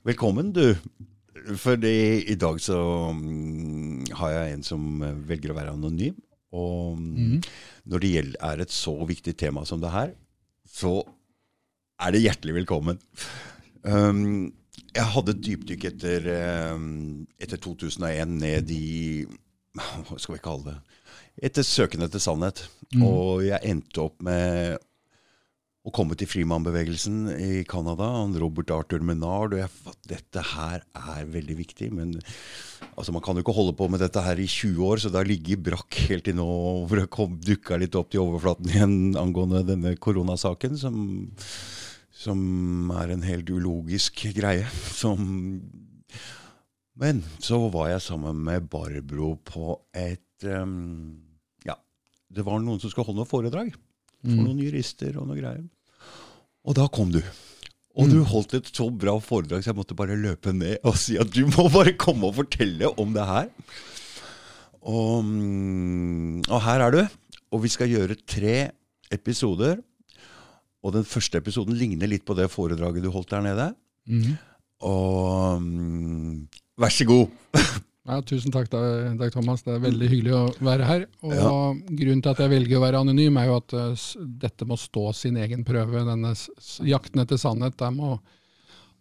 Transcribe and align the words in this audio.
Velkommen, 0.00 0.48
du. 0.56 0.78
For 1.60 1.76
i 1.84 2.36
dag 2.40 2.56
så 2.62 2.78
mm, 3.12 4.06
har 4.16 4.30
jeg 4.32 4.54
en 4.54 4.62
som 4.64 5.02
eh, 5.04 5.18
velger 5.28 5.52
å 5.52 5.56
være 5.58 5.74
anonym. 5.76 6.16
Og 6.56 6.96
mm. 6.96 7.34
når 7.92 8.02
det 8.02 8.12
gjelder, 8.14 8.38
er 8.48 8.62
et 8.64 8.72
så 8.72 8.94
viktig 9.06 9.34
tema 9.36 9.66
som 9.68 9.82
det 9.82 9.92
her, 9.92 10.14
så 10.64 10.94
er 12.00 12.14
det 12.14 12.22
hjertelig 12.24 12.56
velkommen. 12.62 12.96
Um, 13.84 14.48
jeg 14.96 15.06
hadde 15.12 15.36
et 15.36 15.44
dypdykk 15.44 15.86
etter, 15.92 16.30
um, 16.72 17.26
etter 17.36 17.60
2001 17.60 18.34
ned 18.40 18.72
i 18.72 18.88
Hva 19.76 20.16
skal 20.16 20.38
vi 20.38 20.42
kalle 20.42 20.72
det? 20.72 20.78
Etter 21.50 21.66
søken 21.66 22.08
etter 22.08 22.24
sannhet. 22.24 22.64
Mm. 22.96 23.04
Og 23.04 23.44
jeg 23.50 23.60
endte 23.68 24.08
opp 24.08 24.16
med 24.24 24.80
å 25.80 25.92
komme 25.96 26.16
til 26.18 26.28
frimannbevegelsen 26.28 27.30
i 27.40 27.62
Canada. 27.68 28.10
Robert 28.40 28.72
Arthur 28.74 29.04
Menard. 29.04 29.54
Og 29.56 29.62
jeg, 29.62 29.94
dette 30.10 30.44
her 30.52 30.84
er 30.84 31.30
veldig 31.32 31.56
viktig. 31.62 31.88
Men 31.96 32.12
altså, 32.92 33.14
man 33.16 33.24
kan 33.24 33.38
jo 33.38 33.44
ikke 33.44 33.56
holde 33.56 33.76
på 33.78 33.88
med 33.92 34.04
dette 34.04 34.24
her 34.24 34.40
i 34.40 34.48
20 34.48 34.84
år, 34.84 35.00
så 35.00 35.12
det 35.12 35.22
har 35.22 35.30
ligget 35.30 35.64
brakk 35.64 36.02
helt 36.10 36.28
til 36.28 36.36
nå 36.36 36.48
hvor 36.84 37.00
det 37.00 37.08
dukka 37.48 37.80
litt 37.80 37.96
opp 37.96 38.12
til 38.12 38.26
overflaten 38.26 38.68
igjen 38.68 38.98
angående 39.20 39.64
denne 39.72 39.94
koronasaken, 39.96 40.76
som, 40.80 41.00
som 42.12 42.92
er 43.00 43.16
en 43.16 43.24
helt 43.24 43.48
ulogisk 43.48 44.26
greie. 44.36 44.68
Som 44.92 45.62
Men 47.00 47.24
så 47.40 47.62
var 47.72 47.94
jeg 47.94 48.04
sammen 48.04 48.44
med 48.44 48.68
Barbro 48.68 49.38
på 49.48 49.78
et 49.96 50.44
um, 50.44 51.22
Ja, 51.64 51.80
det 52.28 52.44
var 52.44 52.60
noen 52.60 52.82
som 52.82 52.92
skulle 52.92 53.08
holde 53.08 53.24
noe 53.24 53.32
foredrag 53.32 53.72
for 54.24 54.36
mm. 54.36 54.42
noen 54.44 54.64
jurister 54.64 55.16
og 55.20 55.28
noe 55.28 55.38
greier. 55.38 55.62
Og 56.66 56.76
da 56.76 56.86
kom 56.92 57.12
du. 57.12 57.20
Og 57.98 58.06
mm. 58.06 58.12
du 58.12 58.18
holdt 58.30 58.56
et 58.58 58.68
så 58.70 58.86
bra 58.92 59.16
foredrag, 59.22 59.64
så 59.64 59.72
jeg 59.72 59.78
måtte 59.80 59.96
bare 59.98 60.18
løpe 60.18 60.52
ned 60.54 60.78
og 60.86 60.98
si 61.00 61.16
at 61.20 61.30
du 61.34 61.42
må 61.48 61.66
bare 61.72 61.96
komme 61.98 62.28
og 62.28 62.36
fortelle 62.38 62.92
om 63.00 63.14
det 63.16 63.26
her. 63.26 63.48
Og, 64.80 65.24
mm, 65.26 66.46
og 66.48 66.60
her 66.64 66.86
er 66.86 66.94
du. 66.94 67.02
Og 67.50 67.64
vi 67.64 67.72
skal 67.72 67.90
gjøre 67.90 68.18
tre 68.28 68.70
episoder. 69.12 69.80
Og 70.80 70.94
den 70.94 71.04
første 71.04 71.40
episoden 71.40 71.76
ligner 71.76 72.08
litt 72.08 72.24
på 72.24 72.36
det 72.38 72.48
foredraget 72.52 73.04
du 73.04 73.10
holdt 73.12 73.34
der 73.34 73.44
nede. 73.44 73.68
Mm. 74.08 74.38
Og 74.86 75.60
mm, 75.60 76.36
vær 76.80 76.94
så 76.94 77.08
god. 77.08 77.26
Ja, 78.08 78.16
tusen 78.24 78.52
takk, 78.52 78.70
Dag 78.72 79.32
Thomas. 79.34 79.62
Det 79.62 79.74
er 79.74 79.82
veldig 79.82 80.08
hyggelig 80.08 80.32
å 80.32 80.42
være 80.64 80.86
her. 80.88 81.06
Og 81.26 81.34
ja. 81.36 81.50
Grunnen 82.00 82.22
til 82.24 82.32
at 82.32 82.40
jeg 82.40 82.52
velger 82.54 82.78
å 82.78 82.84
være 82.86 83.02
anonym, 83.04 83.36
er 83.36 83.50
jo 83.50 83.58
at 83.60 83.74
uh, 83.76 84.04
dette 84.40 84.68
må 84.68 84.78
stå 84.80 85.10
sin 85.16 85.36
egen 85.40 85.66
prøve. 85.68 86.06
Denne 86.08 86.32
jakten 86.88 87.22
etter 87.22 87.40
sannhet. 87.40 87.76
Der 87.80 87.92
må 87.92 88.14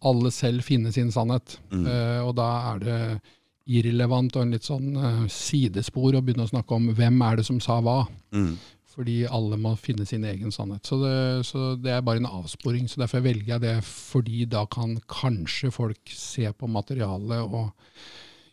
alle 0.03 0.33
selv 0.35 0.67
finne 0.67 0.91
sin 0.95 1.13
sannhet. 1.15 1.57
Mm. 1.71 1.87
Uh, 1.87 2.19
og 2.27 2.33
da 2.39 2.49
er 2.73 2.83
det 2.83 2.99
irrelevant 3.69 4.35
og 4.35 4.43
en 4.43 4.53
litt 4.57 4.67
sånn 4.67 4.91
uh, 4.97 5.23
sidespor 5.31 6.17
å 6.17 6.23
begynne 6.25 6.47
å 6.47 6.51
snakke 6.51 6.75
om 6.75 6.91
hvem 6.97 7.23
er 7.23 7.39
det 7.39 7.47
som 7.47 7.63
sa 7.63 7.79
hva. 7.85 8.01
Mm. 8.35 8.53
Fordi 8.99 9.19
alle 9.31 9.55
må 9.61 9.77
finne 9.79 10.03
sin 10.09 10.25
egen 10.27 10.51
sannhet. 10.51 10.83
Så 10.83 10.99
det, 10.99 11.17
så 11.47 11.73
det, 11.79 11.95
er 11.95 12.03
bare 12.03 12.19
en 12.19 12.33
avsporing. 12.43 12.89
så 12.91 12.99
Derfor 12.99 13.23
velger 13.23 13.55
jeg 13.55 13.63
det, 13.63 13.77
fordi 13.87 14.43
da 14.49 14.67
kan 14.67 14.97
kanskje 15.07 15.71
folk 15.71 16.11
se 16.11 16.49
på 16.51 16.67
materialet 16.67 17.47
og 17.47 17.69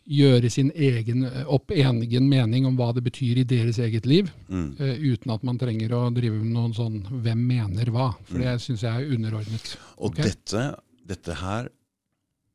gjøre 0.07 0.49
sin 0.51 0.69
egen, 0.71 1.25
opp 1.51 1.73
egen 1.75 2.27
mening 2.29 2.67
om 2.67 2.77
hva 2.79 2.93
det 2.95 3.03
betyr 3.05 3.41
i 3.41 3.47
deres 3.47 3.79
eget 3.83 4.07
liv, 4.07 4.29
mm. 4.47 4.67
uh, 4.79 4.93
uten 5.03 5.33
at 5.35 5.43
man 5.47 5.59
trenger 5.59 5.95
å 5.97 6.05
drive 6.15 6.39
med 6.39 6.53
noen 6.55 6.75
sånn 6.75 7.01
'hvem 7.11 7.41
mener 7.49 7.91
hva'? 7.91 8.13
For 8.29 8.39
det 8.39 8.53
mm. 8.55 8.63
syns 8.63 8.85
jeg 8.87 8.93
er 8.93 9.15
underordnet. 9.17 9.73
Og 9.97 10.13
okay? 10.13 10.29
dette, 10.31 10.63
dette, 11.07 11.39
her 11.41 11.67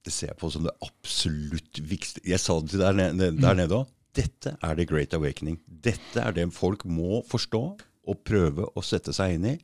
det 0.03 0.15
ser 0.15 0.33
jeg 0.33 0.41
på 0.41 0.51
som 0.51 0.65
det 0.67 0.73
absolutt 0.83 1.79
viktigste 1.79 2.25
Jeg 2.27 2.43
sa 2.43 2.57
det 2.59 2.73
til 2.73 2.83
der 2.83 2.97
nede, 2.99 3.31
der 3.39 3.59
nede 3.59 3.83
òg. 3.83 3.93
Dette 4.17 4.57
er 4.61 4.75
the 4.77 4.85
great 4.89 5.15
awakening. 5.15 5.61
Dette 5.67 6.21
er 6.21 6.35
det 6.37 6.49
folk 6.53 6.85
må 6.85 7.23
forstå 7.29 7.63
og 8.03 8.25
prøve 8.27 8.67
å 8.77 8.83
sette 8.85 9.15
seg 9.15 9.37
inn 9.37 9.47
i. 9.55 9.57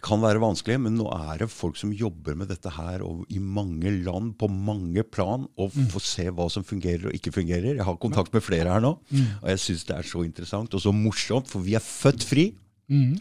Det 0.00 0.06
kan 0.08 0.22
være 0.22 0.40
vanskelig, 0.40 0.78
men 0.80 0.94
nå 0.96 1.10
er 1.12 1.42
det 1.42 1.50
folk 1.52 1.76
som 1.76 1.90
jobber 1.92 2.32
med 2.40 2.48
dette 2.48 2.70
her 2.72 3.02
i 3.28 3.36
mange 3.36 3.90
land, 4.00 4.30
på 4.40 4.48
mange 4.48 5.04
plan, 5.04 5.44
og 5.60 5.74
mm. 5.76 5.90
får 5.92 6.04
se 6.08 6.24
hva 6.32 6.46
som 6.48 6.64
fungerer 6.64 7.10
og 7.10 7.18
ikke 7.18 7.34
fungerer. 7.34 7.74
Jeg 7.74 7.84
har 7.84 7.98
kontakt 8.00 8.32
med 8.32 8.40
flere 8.40 8.72
her 8.72 8.80
nå, 8.80 8.94
mm. 9.10 9.26
og 9.42 9.50
jeg 9.52 9.60
syns 9.60 9.84
det 9.90 9.98
er 9.98 10.08
så 10.08 10.24
interessant 10.24 10.72
og 10.72 10.80
så 10.80 10.94
morsomt, 10.96 11.52
for 11.52 11.60
vi 11.66 11.76
er 11.76 11.84
født 11.84 12.24
fri. 12.24 12.46
Mm. 12.88 13.18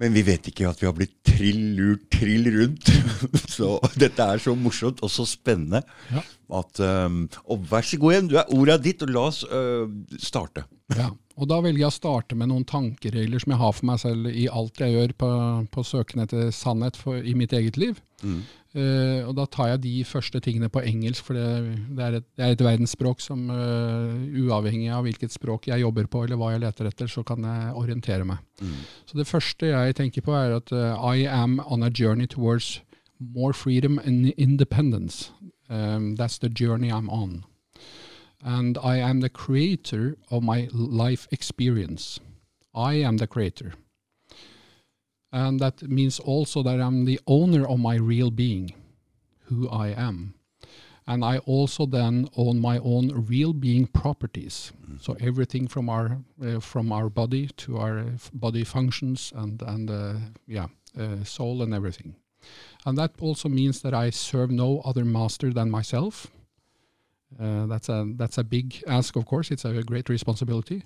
Men 0.00 0.16
vi 0.16 0.24
vet 0.24 0.48
ikke 0.48 0.70
at 0.72 0.80
vi 0.80 0.88
har 0.88 0.96
blitt 0.96 1.18
trill 1.28 1.60
lurt, 1.76 2.08
trill 2.16 2.48
rundt. 2.56 2.88
så 3.58 3.76
dette 4.00 4.24
er 4.24 4.40
så 4.40 4.56
morsomt 4.56 5.04
og 5.04 5.12
så 5.12 5.28
spennende. 5.28 5.84
Ja. 6.08 6.24
At, 6.62 6.80
um, 6.80 7.26
og 7.44 7.68
vær 7.68 7.84
så 7.84 8.00
god 8.00 8.16
igjen, 8.16 8.32
du 8.32 8.38
er 8.40 8.56
ordet 8.56 8.80
ditt, 8.88 9.04
og 9.04 9.12
la 9.12 9.28
oss 9.28 9.44
uh, 9.52 9.84
starte. 10.16 10.64
Ja. 10.96 11.12
Og 11.34 11.48
da 11.50 11.58
velger 11.64 11.82
jeg 11.82 11.90
å 11.90 11.94
starte 11.94 12.36
med 12.38 12.50
noen 12.50 12.66
tankeregler 12.68 13.42
som 13.42 13.54
jeg 13.54 13.60
har 13.60 13.72
for 13.74 13.88
meg 13.88 14.02
selv 14.02 14.28
i 14.30 14.44
alt 14.46 14.78
jeg 14.78 14.94
gjør 14.94 15.14
på, 15.18 15.30
på 15.74 15.84
søken 15.86 16.22
etter 16.22 16.52
sannhet 16.54 16.98
for, 16.98 17.18
i 17.18 17.34
mitt 17.34 17.54
eget 17.56 17.78
liv. 17.80 17.98
Mm. 18.22 18.44
Uh, 18.74 19.20
og 19.28 19.34
da 19.38 19.44
tar 19.50 19.68
jeg 19.70 19.82
de 19.84 19.92
første 20.06 20.40
tingene 20.42 20.70
på 20.72 20.82
engelsk, 20.82 21.26
for 21.26 21.38
det, 21.38 21.74
det, 21.94 22.02
er, 22.02 22.16
et, 22.18 22.26
det 22.34 22.42
er, 22.46 22.54
et, 22.54 22.64
verdensspråk 22.66 23.22
som 23.22 23.44
uh, 23.50 24.14
uavhengig 24.44 24.88
av 24.94 25.06
hvilket 25.06 25.34
språk 25.34 25.68
jeg 25.70 25.82
jobber 25.84 26.08
på 26.10 26.24
eller 26.24 26.38
hva 26.40 26.52
jeg 26.54 26.64
leter 26.64 26.90
etter, 26.90 27.10
så 27.10 27.22
kan 27.26 27.46
jeg 27.46 27.74
orientere 27.78 28.26
meg. 28.26 28.42
Mm. 28.62 28.80
Så 29.06 29.18
det 29.18 29.30
første 29.30 29.70
jeg 29.70 29.98
tenker 29.98 30.26
på, 30.26 30.34
er 30.34 30.56
at 30.58 30.74
uh, 30.74 30.98
I 31.06 31.26
am 31.30 31.60
on 31.66 31.86
a 31.86 31.90
journey 31.90 32.26
towards 32.26 32.80
more 33.18 33.52
freedom 33.54 33.98
and 33.98 34.34
independence. 34.36 35.30
Um, 35.70 36.16
that's 36.16 36.38
the 36.38 36.48
journey 36.48 36.90
I'm 36.90 37.08
on. 37.10 37.44
And 38.44 38.76
I 38.78 38.98
am 38.98 39.20
the 39.20 39.30
creator 39.30 40.18
of 40.30 40.42
my 40.42 40.68
life 40.72 41.26
experience. 41.30 42.20
I 42.74 42.94
am 42.94 43.16
the 43.16 43.26
creator. 43.26 43.72
And 45.32 45.58
that 45.60 45.82
means 45.82 46.20
also 46.20 46.62
that 46.62 46.80
I'm 46.80 47.06
the 47.06 47.18
owner 47.26 47.66
of 47.66 47.80
my 47.80 47.96
real 47.96 48.30
being, 48.30 48.74
who 49.46 49.68
I 49.68 49.88
am. 49.88 50.34
And 51.06 51.24
I 51.24 51.38
also 51.38 51.86
then 51.86 52.28
own 52.36 52.60
my 52.60 52.78
own 52.78 53.26
real 53.28 53.52
being 53.52 53.86
properties. 53.86 54.72
Mm. 54.86 55.02
So 55.02 55.16
everything 55.20 55.66
from 55.66 55.88
our 55.90 56.18
uh, 56.42 56.60
from 56.60 56.92
our 56.92 57.10
body 57.10 57.48
to 57.58 57.78
our 57.78 58.06
body 58.32 58.64
functions 58.64 59.32
and 59.36 59.60
and 59.62 59.90
uh, 59.90 60.14
yeah, 60.46 60.68
uh, 60.98 61.24
soul 61.24 61.62
and 61.62 61.74
everything. 61.74 62.14
And 62.86 62.96
that 62.96 63.12
also 63.20 63.48
means 63.48 63.82
that 63.82 63.92
I 63.92 64.10
serve 64.10 64.50
no 64.50 64.80
other 64.84 65.04
master 65.04 65.52
than 65.52 65.70
myself. 65.70 66.28
Uh, 67.40 67.66
that's 67.66 67.88
a 67.88 68.06
that's 68.16 68.38
a 68.38 68.44
big 68.44 68.82
ask, 68.86 69.16
of 69.16 69.26
course. 69.26 69.50
It's 69.50 69.64
a 69.64 69.82
great 69.82 70.08
responsibility, 70.08 70.82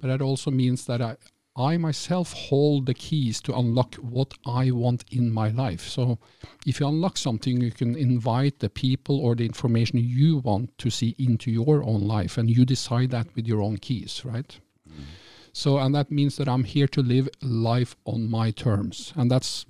but 0.00 0.08
that 0.08 0.20
also 0.20 0.50
means 0.50 0.86
that 0.86 1.00
I 1.00 1.16
I 1.56 1.76
myself 1.76 2.32
hold 2.32 2.86
the 2.86 2.94
keys 2.94 3.40
to 3.42 3.54
unlock 3.54 3.96
what 3.96 4.32
I 4.46 4.70
want 4.70 5.04
in 5.10 5.30
my 5.30 5.50
life. 5.50 5.82
So, 5.82 6.18
if 6.66 6.80
you 6.80 6.88
unlock 6.88 7.18
something, 7.18 7.60
you 7.60 7.70
can 7.70 7.94
invite 7.94 8.60
the 8.60 8.70
people 8.70 9.20
or 9.20 9.34
the 9.34 9.44
information 9.44 9.98
you 9.98 10.38
want 10.38 10.76
to 10.78 10.88
see 10.88 11.14
into 11.18 11.50
your 11.50 11.84
own 11.84 12.00
life, 12.00 12.38
and 12.38 12.48
you 12.48 12.64
decide 12.64 13.10
that 13.10 13.26
with 13.34 13.46
your 13.46 13.60
own 13.60 13.76
keys, 13.76 14.22
right? 14.24 14.58
Mm. 14.88 15.04
So, 15.52 15.78
and 15.78 15.94
that 15.94 16.10
means 16.10 16.36
that 16.36 16.48
I'm 16.48 16.64
here 16.64 16.88
to 16.88 17.02
live 17.02 17.28
life 17.42 17.96
on 18.06 18.30
my 18.30 18.50
terms, 18.50 19.12
and 19.14 19.30
that's 19.30 19.66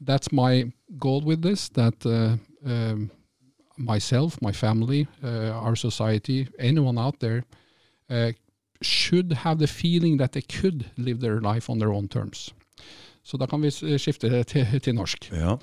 that's 0.00 0.32
my 0.32 0.72
goal 0.98 1.20
with 1.20 1.42
this. 1.42 1.68
That 1.68 2.06
uh, 2.06 2.36
um, 2.66 3.10
myself, 3.78 4.40
my 4.42 4.52
family, 4.52 5.06
uh, 5.22 5.50
our 5.64 5.76
society, 5.76 6.48
anyone 6.58 6.98
out 6.98 7.20
there 7.20 7.44
uh, 8.10 8.32
should 8.82 9.32
have 9.32 9.58
the 9.58 9.66
feeling 9.66 10.18
that 10.18 10.32
they 10.32 10.42
could 10.42 10.86
live 10.96 11.20
their 11.20 11.40
life 11.40 11.70
on 11.70 11.78
their 11.78 11.92
own 11.92 12.08
terms. 12.08 12.54
Så 13.22 13.36
da 13.36 13.46
kan 13.46 13.60
vi 13.60 13.70
skifte 13.70 14.30
til, 14.52 14.80
til 14.80 14.94
norsk. 14.96 15.30
Ja. 15.32 15.56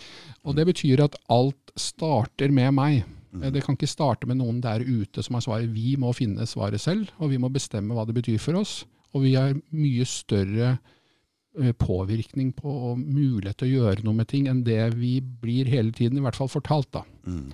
Og 0.43 0.57
det 0.57 0.67
betyr 0.69 1.03
at 1.03 1.15
alt 1.29 1.73
starter 1.75 2.51
med 2.53 2.73
meg. 2.77 3.05
Mm. 3.35 3.47
Det 3.53 3.63
kan 3.65 3.75
ikke 3.75 3.89
starte 3.89 4.27
med 4.29 4.39
noen 4.39 4.61
der 4.63 4.83
ute 4.85 5.23
som 5.25 5.37
har 5.37 5.45
svaret. 5.45 5.71
Vi 5.73 5.95
må 5.99 6.13
finne 6.15 6.45
svaret 6.47 6.81
selv, 6.81 7.09
og 7.17 7.33
vi 7.33 7.39
må 7.41 7.49
bestemme 7.49 7.95
hva 7.95 8.05
det 8.07 8.15
betyr 8.15 8.37
for 8.41 8.61
oss. 8.61 8.83
Og 9.15 9.25
vi 9.25 9.33
har 9.35 9.55
mye 9.71 10.05
større 10.07 10.75
eh, 10.75 11.73
påvirkning 11.79 12.53
på 12.55 12.69
og 12.91 13.01
mulighet 13.01 13.57
til 13.59 13.71
å 13.71 13.81
gjøre 13.81 14.05
noe 14.05 14.19
med 14.21 14.29
ting 14.31 14.49
enn 14.51 14.63
det 14.67 14.93
vi 14.99 15.17
blir 15.23 15.71
hele 15.71 15.95
tiden, 15.95 16.19
i 16.19 16.25
hvert 16.25 16.37
fall 16.37 16.51
fortalt. 16.51 16.91
da. 16.93 17.03
Mm. 17.25 17.49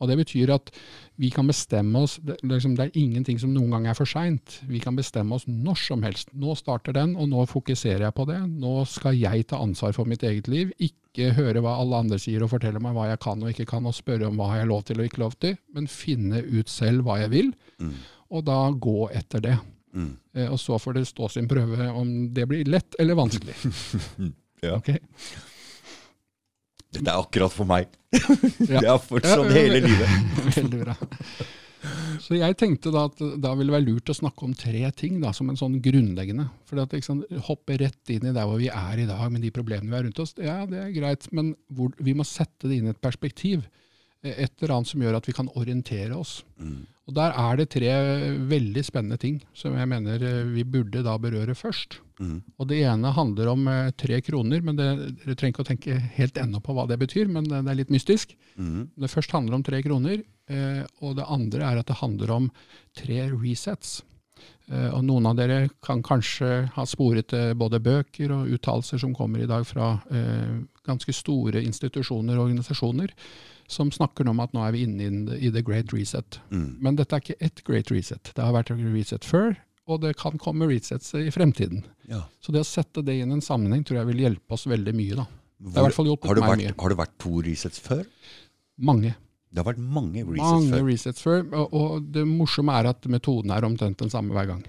Og 0.00 0.10
Det 0.10 0.16
betyr 0.20 0.52
at 0.54 0.70
vi 1.16 1.30
kan 1.32 1.48
bestemme 1.48 2.02
oss 2.04 2.18
det, 2.20 2.36
liksom, 2.44 2.74
det 2.76 2.88
er 2.88 2.98
ingenting 3.00 3.38
som 3.40 3.54
noen 3.54 3.72
gang 3.72 3.86
er 3.88 3.96
for 3.96 4.08
seint. 4.08 4.58
Vi 4.68 4.80
kan 4.82 4.96
bestemme 4.96 5.36
oss 5.36 5.46
når 5.48 5.78
som 5.80 6.04
helst. 6.04 6.32
Nå 6.36 6.56
starter 6.58 6.92
den, 6.96 7.14
og 7.16 7.30
nå 7.32 7.46
fokuserer 7.48 8.04
jeg 8.04 8.16
på 8.16 8.26
det. 8.28 8.42
Nå 8.60 8.84
skal 8.90 9.16
jeg 9.16 9.46
ta 9.48 9.60
ansvar 9.64 9.96
for 9.96 10.08
mitt 10.08 10.24
eget 10.26 10.50
liv. 10.52 10.74
Ikke 10.76 11.32
høre 11.36 11.62
hva 11.64 11.78
alle 11.80 12.02
andre 12.04 12.20
sier 12.20 12.44
og 12.44 12.52
fortelle 12.52 12.82
meg 12.82 12.96
hva 12.96 13.08
jeg 13.08 13.22
kan 13.24 13.40
og 13.40 13.54
ikke 13.54 13.68
kan, 13.72 13.88
og 13.88 13.96
spørre 13.96 14.28
om 14.28 14.36
hva 14.36 14.52
jeg 14.52 14.66
har 14.66 14.72
lov 14.74 14.84
til 14.84 15.00
og 15.00 15.08
ikke 15.08 15.24
lov 15.24 15.38
til, 15.40 15.56
men 15.72 15.88
finne 15.88 16.44
ut 16.44 16.68
selv 16.72 17.06
hva 17.06 17.22
jeg 17.22 17.32
vil, 17.32 17.50
mm. 17.80 17.96
og 18.36 18.44
da 18.44 18.60
gå 18.76 18.98
etter 19.16 19.44
det. 19.48 19.56
Mm. 19.96 20.12
Eh, 20.36 20.48
og 20.52 20.60
så 20.60 20.76
får 20.80 20.98
det 20.98 21.08
stå 21.08 21.30
sin 21.32 21.48
prøve 21.48 21.88
om 21.88 22.10
det 22.36 22.44
blir 22.50 22.68
lett 22.68 22.98
eller 23.00 23.16
vanskelig. 23.16 23.56
ja. 24.66 24.76
Okay? 24.76 25.00
Dette 26.96 27.12
er 27.12 27.20
akkurat 27.22 27.54
for 27.54 27.68
meg. 27.68 27.92
Ja. 28.66 28.80
Det 28.80 28.88
er 28.88 28.98
fortsatt 29.02 29.52
hele 29.52 29.78
livet. 29.84 30.12
Veldig 30.56 30.78
bra. 30.80 30.94
Så 32.22 32.34
jeg 32.38 32.56
tenkte 32.58 32.90
da 32.94 33.04
at 33.10 33.20
da 33.20 33.52
ville 33.54 33.70
det 33.70 33.76
være 33.76 33.86
lurt 33.86 34.10
å 34.10 34.16
snakke 34.16 34.46
om 34.46 34.54
tre 34.56 34.82
ting 34.96 35.20
da, 35.22 35.30
som 35.36 35.50
en 35.52 35.58
sånn 35.60 35.76
grunnleggende. 35.84 36.48
For 36.66 36.80
at 36.82 36.94
liksom, 36.96 37.22
Hoppe 37.46 37.76
rett 37.82 38.12
inn 38.14 38.26
i 38.26 38.34
der 38.34 38.48
hvor 38.48 38.58
vi 38.62 38.70
er 38.72 39.02
i 39.02 39.06
dag 39.08 39.28
med 39.32 39.44
de 39.44 39.52
problemene 39.54 39.92
vi 39.92 39.98
har 39.98 40.06
rundt 40.08 40.22
oss, 40.22 40.34
ja 40.40 40.62
det 40.70 40.80
er 40.82 40.94
greit, 40.96 41.28
men 41.36 41.52
hvor, 41.68 41.92
vi 42.02 42.16
må 42.16 42.26
sette 42.26 42.70
det 42.70 42.80
inn 42.80 42.88
i 42.88 42.94
et 42.94 43.02
perspektiv. 43.04 43.66
Et 44.34 44.62
eller 44.62 44.76
annet 44.76 44.90
som 44.90 45.02
gjør 45.02 45.18
at 45.18 45.28
vi 45.28 45.34
kan 45.36 45.50
orientere 45.54 46.16
oss. 46.16 46.40
Og 47.06 47.14
Der 47.14 47.34
er 47.38 47.58
det 47.58 47.68
tre 47.70 47.92
veldig 48.50 48.82
spennende 48.82 49.18
ting 49.22 49.38
som 49.54 49.76
jeg 49.78 49.88
mener 49.88 50.22
eh, 50.26 50.48
vi 50.50 50.64
burde 50.66 51.04
da 51.06 51.14
berøre 51.22 51.54
først. 51.54 52.00
Mm. 52.18 52.40
Og 52.58 52.66
Det 52.66 52.80
ene 52.82 53.12
handler 53.14 53.52
om 53.52 53.68
eh, 53.70 53.92
tre 53.94 54.18
kroner, 54.26 54.64
men 54.64 54.78
det, 54.78 54.88
dere 55.22 55.36
trenger 55.36 55.54
ikke 55.54 55.66
å 55.66 55.70
tenke 55.70 56.00
helt 56.16 56.40
ennå 56.42 56.60
på 56.64 56.74
hva 56.74 56.88
det 56.90 56.98
betyr, 56.98 57.30
men 57.30 57.46
det, 57.46 57.62
er 57.62 57.78
litt 57.78 57.94
mystisk. 57.94 58.34
Mm. 58.58 58.90
Det 58.96 59.12
først 59.12 59.36
handler 59.36 59.58
om 59.58 59.64
tre 59.66 59.82
kroner, 59.86 60.24
eh, 60.50 60.82
og 60.98 61.16
det 61.20 61.30
andre 61.30 61.70
er 61.70 61.80
at 61.80 61.86
det 61.92 62.00
handler 62.02 62.34
om 62.40 62.50
tre 62.98 63.22
resets. 63.30 64.00
Eh, 64.66 64.90
og 64.90 65.04
Noen 65.06 65.30
av 65.30 65.38
dere 65.38 65.68
kan 65.86 66.02
kanskje 66.02 66.64
ha 66.74 66.86
sporet 66.90 67.36
både 67.54 67.84
bøker 67.84 68.34
og 68.34 68.50
uttalelser 68.56 68.98
som 68.98 69.14
kommer 69.14 69.44
i 69.44 69.50
dag 69.50 69.62
fra 69.68 69.94
eh, 70.10 70.64
ganske 70.86 71.14
store 71.14 71.62
institusjoner 71.62 72.34
og 72.34 72.48
organisasjoner, 72.48 73.14
som 73.68 73.90
snakker 73.90 74.28
om 74.28 74.40
at 74.40 74.52
nå 74.54 74.62
er 74.66 74.72
vi 74.72 74.84
inne 74.86 75.36
i 75.38 75.50
the- 75.50 75.62
great 75.62 75.92
reset. 75.92 76.38
Mm. 76.50 76.76
Men 76.80 76.96
dette 76.96 77.12
er 77.16 77.20
ikke 77.24 77.38
ett 77.40 77.62
great 77.64 77.90
reset. 77.90 78.32
Det 78.34 78.44
har 78.44 78.52
vært 78.54 78.70
et 78.70 78.82
reset 78.94 79.24
før, 79.24 79.56
og 79.88 80.00
det 80.02 80.16
kan 80.16 80.38
komme 80.38 80.66
resets 80.70 81.12
i 81.14 81.30
fremtiden. 81.30 81.84
Ja. 82.08 82.24
Så 82.40 82.52
det 82.52 82.60
å 82.62 82.66
sette 82.66 83.04
det 83.04 83.18
inn 83.20 83.30
i 83.30 83.34
en 83.38 83.40
sammenheng 83.44 83.84
tror 83.84 83.98
jeg 84.00 84.06
vil 84.12 84.24
hjelpe 84.26 84.52
oss 84.56 84.66
veldig 84.66 84.94
mye. 84.94 85.16
da. 85.16 85.26
Det 85.58 85.74
har 85.80 85.90
Hvor- 85.90 86.06
har, 86.06 86.34
det 86.34 86.42
vært, 86.44 86.80
har 86.80 86.88
det 86.90 86.98
vært 86.98 87.18
to 87.18 87.40
resets 87.42 87.78
før? 87.80 88.04
Mange. 88.78 89.14
Det 89.52 89.64
har 89.64 89.72
vært 89.72 89.78
mange 89.80 90.24
resets 90.26 90.36
Mange 90.52 90.70
før. 90.74 90.86
resets 90.90 91.22
før, 91.22 91.54
og, 91.54 91.72
og 91.72 92.12
det 92.12 92.26
morsomme 92.26 92.74
er 92.76 92.86
at 92.90 93.06
metoden 93.08 93.50
er 93.50 93.64
omtrent 93.64 93.96
den 93.96 94.10
samme 94.10 94.34
hver 94.36 94.46
gang. 94.50 94.64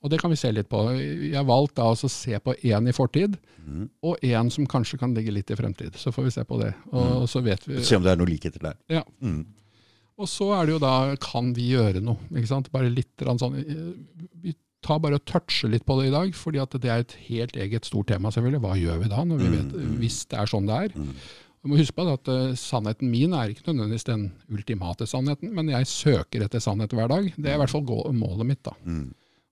Og 0.00 0.08
det 0.08 0.20
kan 0.22 0.32
vi 0.32 0.38
se 0.40 0.48
litt 0.52 0.68
på. 0.70 0.78
Jeg 0.96 1.44
valgt 1.44 1.74
da 1.76 1.90
å 1.92 1.96
se 2.08 2.38
på 2.40 2.54
én 2.64 2.88
i 2.88 2.94
fortid, 2.96 3.34
mm. 3.66 3.82
og 4.08 4.22
én 4.24 4.48
som 4.52 4.64
kanskje 4.70 4.96
kan 5.00 5.12
ligge 5.16 5.34
litt 5.34 5.52
i 5.52 5.58
fremtid. 5.58 5.98
Så 6.00 6.12
får 6.14 6.28
vi 6.28 6.32
se 6.38 6.44
på 6.48 6.56
det. 6.62 6.70
Og 6.96 7.26
så 7.28 7.42
vet 7.44 7.66
vi 7.68 7.82
Se 7.84 7.98
om 7.98 8.06
det 8.06 8.14
er 8.14 8.20
noe 8.20 8.30
likheter 8.30 8.62
der. 8.70 8.78
ja. 8.88 9.04
Mm. 9.20 9.42
Og 10.20 10.28
så 10.28 10.50
er 10.52 10.66
det 10.68 10.74
jo 10.74 10.80
da 10.82 10.94
kan 11.16 11.54
vi 11.56 11.70
gjøre 11.72 12.02
noe? 12.04 12.20
ikke 12.34 12.50
sant? 12.50 12.66
Bare 12.74 12.90
litt 12.92 13.22
sånn 13.24 13.54
Vi 14.44 14.52
tar 14.84 14.98
bare 15.00 15.16
og 15.16 15.24
toucher 15.28 15.70
litt 15.72 15.86
på 15.88 15.96
det 16.00 16.10
i 16.10 16.12
dag, 16.12 16.34
fordi 16.36 16.60
at 16.60 16.76
det 16.80 16.90
er 16.92 17.04
et 17.04 17.14
helt 17.28 17.56
eget 17.56 17.88
stort 17.88 18.10
tema, 18.12 18.32
selvfølgelig. 18.32 18.60
Hva 18.64 18.74
gjør 18.80 18.98
vi 19.00 19.08
da, 19.12 19.22
vi 19.24 19.38
Mm, 19.48 19.54
vet, 19.54 19.72
mm. 19.76 19.94
hvis 20.00 20.18
det 20.28 20.38
er 20.40 20.50
sånn 20.50 20.68
det 20.68 20.76
er? 20.76 20.92
Mm. 20.96 21.14
Du 21.60 21.68
må 21.68 21.76
huske 21.76 21.96
på 21.96 22.06
at 22.08 22.28
uh, 22.32 22.52
sannheten 22.56 23.10
min 23.12 23.32
er 23.36 23.52
ikke 23.52 23.66
nødvendigvis 23.68 24.08
den 24.08 24.32
ultimate 24.48 25.08
sannheten, 25.08 25.52
men 25.56 25.68
jeg 25.68 25.88
søker 25.88 26.44
etter 26.46 26.62
sannhet 26.64 26.92
hver 26.96 27.08
dag. 27.12 27.28
Det 27.36 27.50
er 27.50 27.58
i 27.58 27.60
hvert 27.60 27.72
fall 27.72 28.12
målet 28.16 28.48
mitt. 28.48 28.62
da. 28.64 28.72
Mm. 28.84 29.10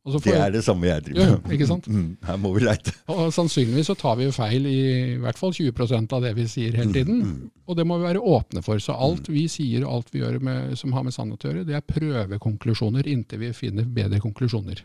Og, 0.08 0.22
for, 0.22 0.30
Det 0.30 0.40
er 0.40 0.52
det 0.54 0.62
samme 0.64 0.88
jeg 0.88 1.04
driver 1.06 1.20
med. 1.20 1.34
Ja, 1.36 1.54
ikke 1.56 1.68
sant? 1.68 1.88
Mm. 1.98 2.16
Her 2.24 2.36
må 2.40 2.52
vi 2.54 2.62
leite. 2.62 2.92
og 3.12 3.32
sannsynligvis 3.34 3.88
så 3.90 3.96
tar 3.98 4.18
vi 4.18 4.26
jo 4.26 4.32
feil 4.34 4.66
i, 4.68 4.78
i 5.14 5.18
hvert 5.22 5.38
fall 5.40 5.54
20% 5.56 6.14
av 6.14 6.24
det 6.24 6.34
vi 6.36 6.46
sier 6.50 6.76
hele 6.78 6.92
tiden. 6.94 7.22
Mm. 7.24 7.50
Og 7.68 7.78
det 7.78 7.86
må 7.88 7.98
vi 7.98 8.08
være 8.08 8.22
åpne 8.34 8.62
for. 8.64 8.80
Så 8.82 8.96
alt 8.96 9.28
vi 9.32 9.46
sier 9.50 9.86
og 9.86 9.98
alt 9.98 10.12
vi 10.14 10.22
gjør 10.22 10.38
med, 10.44 10.76
som 10.80 10.94
har 10.96 11.06
med 11.06 11.16
sannhet 11.16 11.44
å 11.44 11.50
gjøre, 11.52 11.66
det 11.68 11.78
er 11.78 11.86
prøvekonklusjoner 11.86 13.08
inntil 13.10 13.42
vi 13.46 13.52
finner 13.56 13.88
bedre 13.98 14.20
konklusjoner. 14.24 14.84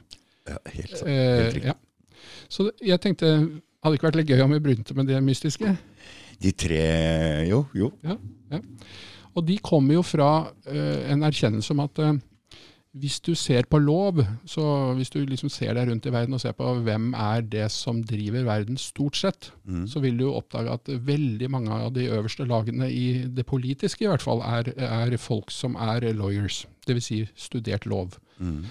Ja, 0.49 0.59
helt 0.73 0.97
sant. 0.97 1.09
Eh, 1.09 1.43
Helt 1.43 1.59
eh, 1.61 1.69
ja. 1.71 1.77
Så 2.51 2.69
jeg 2.83 2.99
tenkte, 3.03 3.29
hadde 3.83 3.93
det 3.93 3.99
ikke 3.99 4.09
vært 4.09 4.19
litt 4.21 4.31
gøy 4.31 4.43
om 4.45 4.55
vi 4.55 4.63
begynte 4.63 4.95
med 4.97 5.09
det 5.11 5.19
mystiske? 5.23 5.75
De 6.43 6.51
tre 6.57 6.83
Jo, 7.47 7.63
jo. 7.77 7.91
Og 9.33 9.45
de 9.47 9.57
kommer 9.65 9.97
jo 9.97 10.03
fra 10.05 10.29
uh, 10.45 10.99
en 11.09 11.25
erkjennelse 11.25 11.73
om 11.73 11.81
at 11.85 12.01
eh, 12.03 12.19
hvis 12.93 13.15
du 13.25 13.31
ser 13.33 13.65
på 13.65 13.79
lov, 13.81 14.19
så 14.45 14.93
hvis 14.93 15.09
du 15.09 15.23
liksom 15.25 15.49
ser 15.49 15.73
deg 15.73 15.87
rundt 15.89 16.05
i 16.05 16.11
verden 16.13 16.35
og 16.37 16.41
ser 16.43 16.53
på 16.53 16.67
hvem 16.85 17.07
er 17.17 17.41
det 17.41 17.65
som 17.73 18.03
driver 18.05 18.45
verden 18.45 18.77
stort 18.77 19.17
sett, 19.17 19.51
Mm. 19.65 19.87
så 19.87 19.99
vil 20.03 20.17
du 20.19 20.27
oppdage 20.29 20.69
at 20.69 20.89
veldig 21.07 21.49
mange 21.49 21.71
av 21.71 21.93
de 21.95 22.05
øverste 22.11 22.45
lagene 22.45 22.91
i 22.91 23.23
det 23.27 23.45
politiske 23.49 24.05
i 24.05 24.07
hvert 24.11 24.21
fall, 24.21 24.41
er, 24.45 24.69
er 24.77 25.17
folk 25.17 25.49
som 25.51 25.75
er 25.75 26.05
lawyers, 26.13 26.67
dvs. 26.87 27.03
Si 27.03 27.27
studert 27.35 27.85
lov. 27.85 28.19
Mm. 28.37 28.65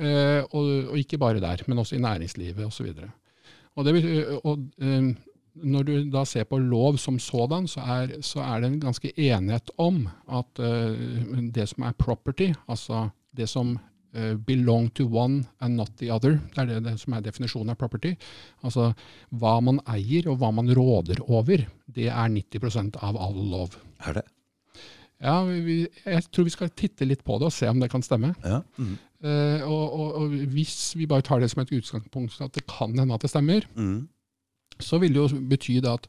Eh, 0.00 0.42
og, 0.50 0.90
og 0.90 0.98
ikke 0.98 1.18
bare 1.18 1.40
der, 1.40 1.62
men 1.68 1.78
også 1.78 1.96
i 1.96 2.02
næringslivet 2.02 2.64
osv. 2.66 2.90
Og, 3.76 3.84
det 3.84 4.40
og 4.44 4.64
eh, 4.80 5.12
når 5.54 5.82
du 5.82 5.92
da 6.10 6.24
ser 6.24 6.44
på 6.48 6.58
lov 6.58 6.98
som 6.98 7.18
sådan, 7.18 7.68
så 7.68 7.80
er, 7.80 8.18
så 8.22 8.40
er 8.40 8.60
det 8.60 8.72
en 8.72 8.80
ganske 8.80 9.12
enighet 9.14 9.70
om 9.78 10.08
at 10.32 10.58
eh, 10.58 11.48
det 11.54 11.68
som 11.68 11.84
er 11.84 11.92
property, 11.98 12.52
altså 12.68 13.08
det 13.36 13.46
som 13.50 13.76
uh, 14.16 14.34
belong 14.46 14.88
to 14.94 15.06
one 15.06 15.44
and 15.60 15.76
not 15.78 15.92
the 16.00 16.10
other, 16.12 16.38
det 16.54 16.58
er 16.64 16.66
det, 16.72 16.80
det 16.88 16.96
som 17.02 17.14
er 17.14 17.22
definisjonen 17.26 17.70
av 17.74 17.78
property. 17.80 18.14
Altså 18.66 18.90
hva 19.30 19.56
man 19.64 19.80
eier 19.90 20.28
og 20.32 20.40
hva 20.42 20.50
man 20.54 20.70
råder 20.74 21.22
over, 21.28 21.66
det 21.86 22.08
er 22.10 22.28
90% 22.34 22.98
av 23.02 23.16
all 23.20 23.38
lov. 23.52 23.76
Er 24.06 24.20
det? 24.20 24.26
Ja, 25.20 25.42
vi, 25.44 25.82
jeg 26.06 26.22
tror 26.32 26.46
vi 26.48 26.52
skal 26.54 26.70
titte 26.72 27.04
litt 27.04 27.20
på 27.28 27.36
det 27.38 27.50
og 27.50 27.52
se 27.52 27.68
om 27.68 27.80
det 27.82 27.90
kan 27.92 28.02
stemme. 28.02 28.32
Ja. 28.40 28.62
Mm. 28.80 28.94
Uh, 29.20 29.66
og, 29.68 29.82
og, 29.92 30.14
og 30.22 30.36
hvis 30.54 30.94
vi 30.96 31.04
bare 31.10 31.20
tar 31.26 31.42
det 31.42 31.50
som 31.52 31.60
et 31.60 31.72
utgangspunkt 31.76 32.38
at 32.40 32.54
det 32.56 32.64
kan 32.70 32.94
hende 32.96 33.14
at 33.14 33.26
det 33.26 33.28
stemmer, 33.30 33.66
Mm. 33.76 34.08
så 34.80 34.96
vil 35.02 35.12
det 35.12 35.20
jo 35.20 35.42
bety 35.50 35.76
at 35.84 36.06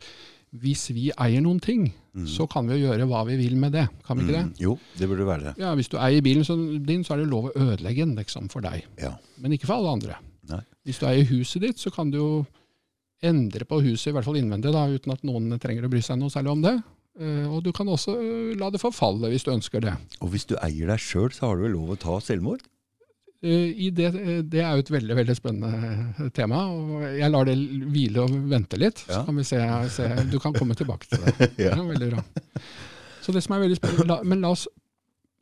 hvis 0.53 0.89
vi 0.91 1.11
eier 1.15 1.41
noen 1.41 1.59
ting, 1.63 1.93
Mm. 2.11 2.25
så 2.27 2.43
kan 2.51 2.67
vi 2.67 2.75
jo 2.75 2.89
gjøre 2.91 3.05
hva 3.07 3.21
vi 3.25 3.37
vil 3.39 3.55
med 3.55 3.71
det. 3.71 3.85
Kan 4.03 4.17
vi 4.17 4.25
ikke 4.25 4.35
det? 4.35 4.43
Mm. 4.49 4.55
Jo, 4.59 4.73
det 4.99 5.07
burde 5.07 5.23
være 5.25 5.43
det. 5.45 5.53
Ja, 5.63 5.69
Hvis 5.75 5.87
du 5.87 5.95
eier 5.97 6.21
bilen 6.21 6.43
så, 6.43 6.57
din, 6.85 7.03
så 7.07 7.13
er 7.13 7.21
det 7.21 7.29
lov 7.31 7.45
å 7.47 7.53
ødelegge 7.55 8.03
den 8.03 8.15
liksom, 8.17 8.49
for 8.51 8.59
deg, 8.59 8.83
Ja. 8.99 9.13
men 9.39 9.53
ikke 9.55 9.65
for 9.69 9.75
alle 9.79 9.93
andre. 9.95 10.17
Nei. 10.49 10.59
Hvis 10.85 10.99
du 10.99 11.05
eier 11.07 11.23
huset 11.29 11.61
ditt, 11.61 11.77
så 11.79 11.89
kan 11.89 12.11
du 12.11 12.17
jo 12.17 12.45
endre 13.23 13.63
på 13.63 13.79
huset, 13.81 14.07
i 14.11 14.11
hvert 14.17 14.25
fall 14.25 14.35
innvendig, 14.41 14.73
da, 14.73 14.87
uten 14.91 15.13
at 15.13 15.23
noen 15.23 15.57
trenger 15.61 15.85
å 15.85 15.89
bry 15.93 16.01
seg 16.01 16.19
noe 16.19 16.29
særlig 16.33 16.51
om 16.51 16.61
det. 16.65 16.75
Eh, 17.21 17.47
og 17.47 17.63
du 17.63 17.71
kan 17.71 17.87
også 17.87 18.15
eh, 18.19 18.55
la 18.59 18.69
det 18.73 18.81
forfalle 18.81 19.29
hvis 19.31 19.43
du 19.47 19.51
ønsker 19.53 19.79
det. 19.83 19.93
Og 20.21 20.31
hvis 20.33 20.45
du 20.47 20.55
eier 20.61 20.87
deg 20.91 20.99
sjøl, 20.99 21.29
så 21.31 21.47
har 21.47 21.55
du 21.55 21.63
vel 21.67 21.75
lov 21.77 21.91
å 21.95 21.99
ta 21.99 22.19
selvmord? 22.19 22.61
Eh, 23.43 23.71
I 23.85 23.89
det, 23.89 24.05
eh, 24.15 24.41
det 24.45 24.59
er 24.61 24.75
jo 24.77 24.83
et 24.83 24.91
veldig 24.93 25.15
veldig 25.17 25.35
spennende 25.35 26.29
tema. 26.37 26.59
og 26.69 27.01
Jeg 27.17 27.31
lar 27.31 27.45
det 27.45 27.55
hvile 27.57 28.21
og 28.27 28.35
vente 28.51 28.77
litt. 28.77 29.01
Så 29.07 29.23
kan 29.25 29.35
vi 29.39 29.43
se, 29.43 29.57
se 29.89 30.09
Du 30.29 30.37
kan 30.39 30.53
komme 30.53 30.75
tilbake 30.77 31.07
til 31.09 31.19
det. 31.25 31.49
Ja. 31.65 31.75
Veldig 31.81 32.11
bra. 32.11 32.23
Så 33.21 33.33
det 33.33 33.41
som 33.45 33.55
er 33.55 33.63
veldig 33.67 33.77
spennende, 33.79 34.07
la, 34.07 34.19
Men 34.23 34.41
la 34.41 34.51
oss 34.53 34.67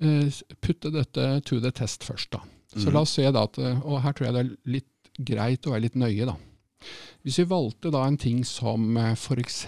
eh, 0.01 0.30
putte 0.62 0.91
dette 0.96 1.41
to 1.44 1.60
the 1.60 1.72
test 1.72 2.03
først. 2.08 2.32
da. 2.32 2.39
Så 2.75 2.86
Mhm. 2.88 2.94
la 2.94 3.01
oss 3.01 3.10
se 3.18 3.32
da 3.32 3.44
at, 3.44 3.58
Og 3.60 4.01
her 4.01 4.13
tror 4.13 4.25
jeg 4.27 4.34
det 4.34 4.46
er 4.46 4.56
litt 4.72 4.86
greit 5.25 5.65
å 5.68 5.72
være 5.74 5.82
litt 5.82 5.96
nøye. 6.00 6.25
da. 6.25 6.36
Hvis 7.25 7.39
vi 7.39 7.44
valgte 7.51 7.91
da 7.91 8.06
en 8.08 8.15
ting 8.18 8.44
som 8.46 8.96
f.eks. 8.96 9.65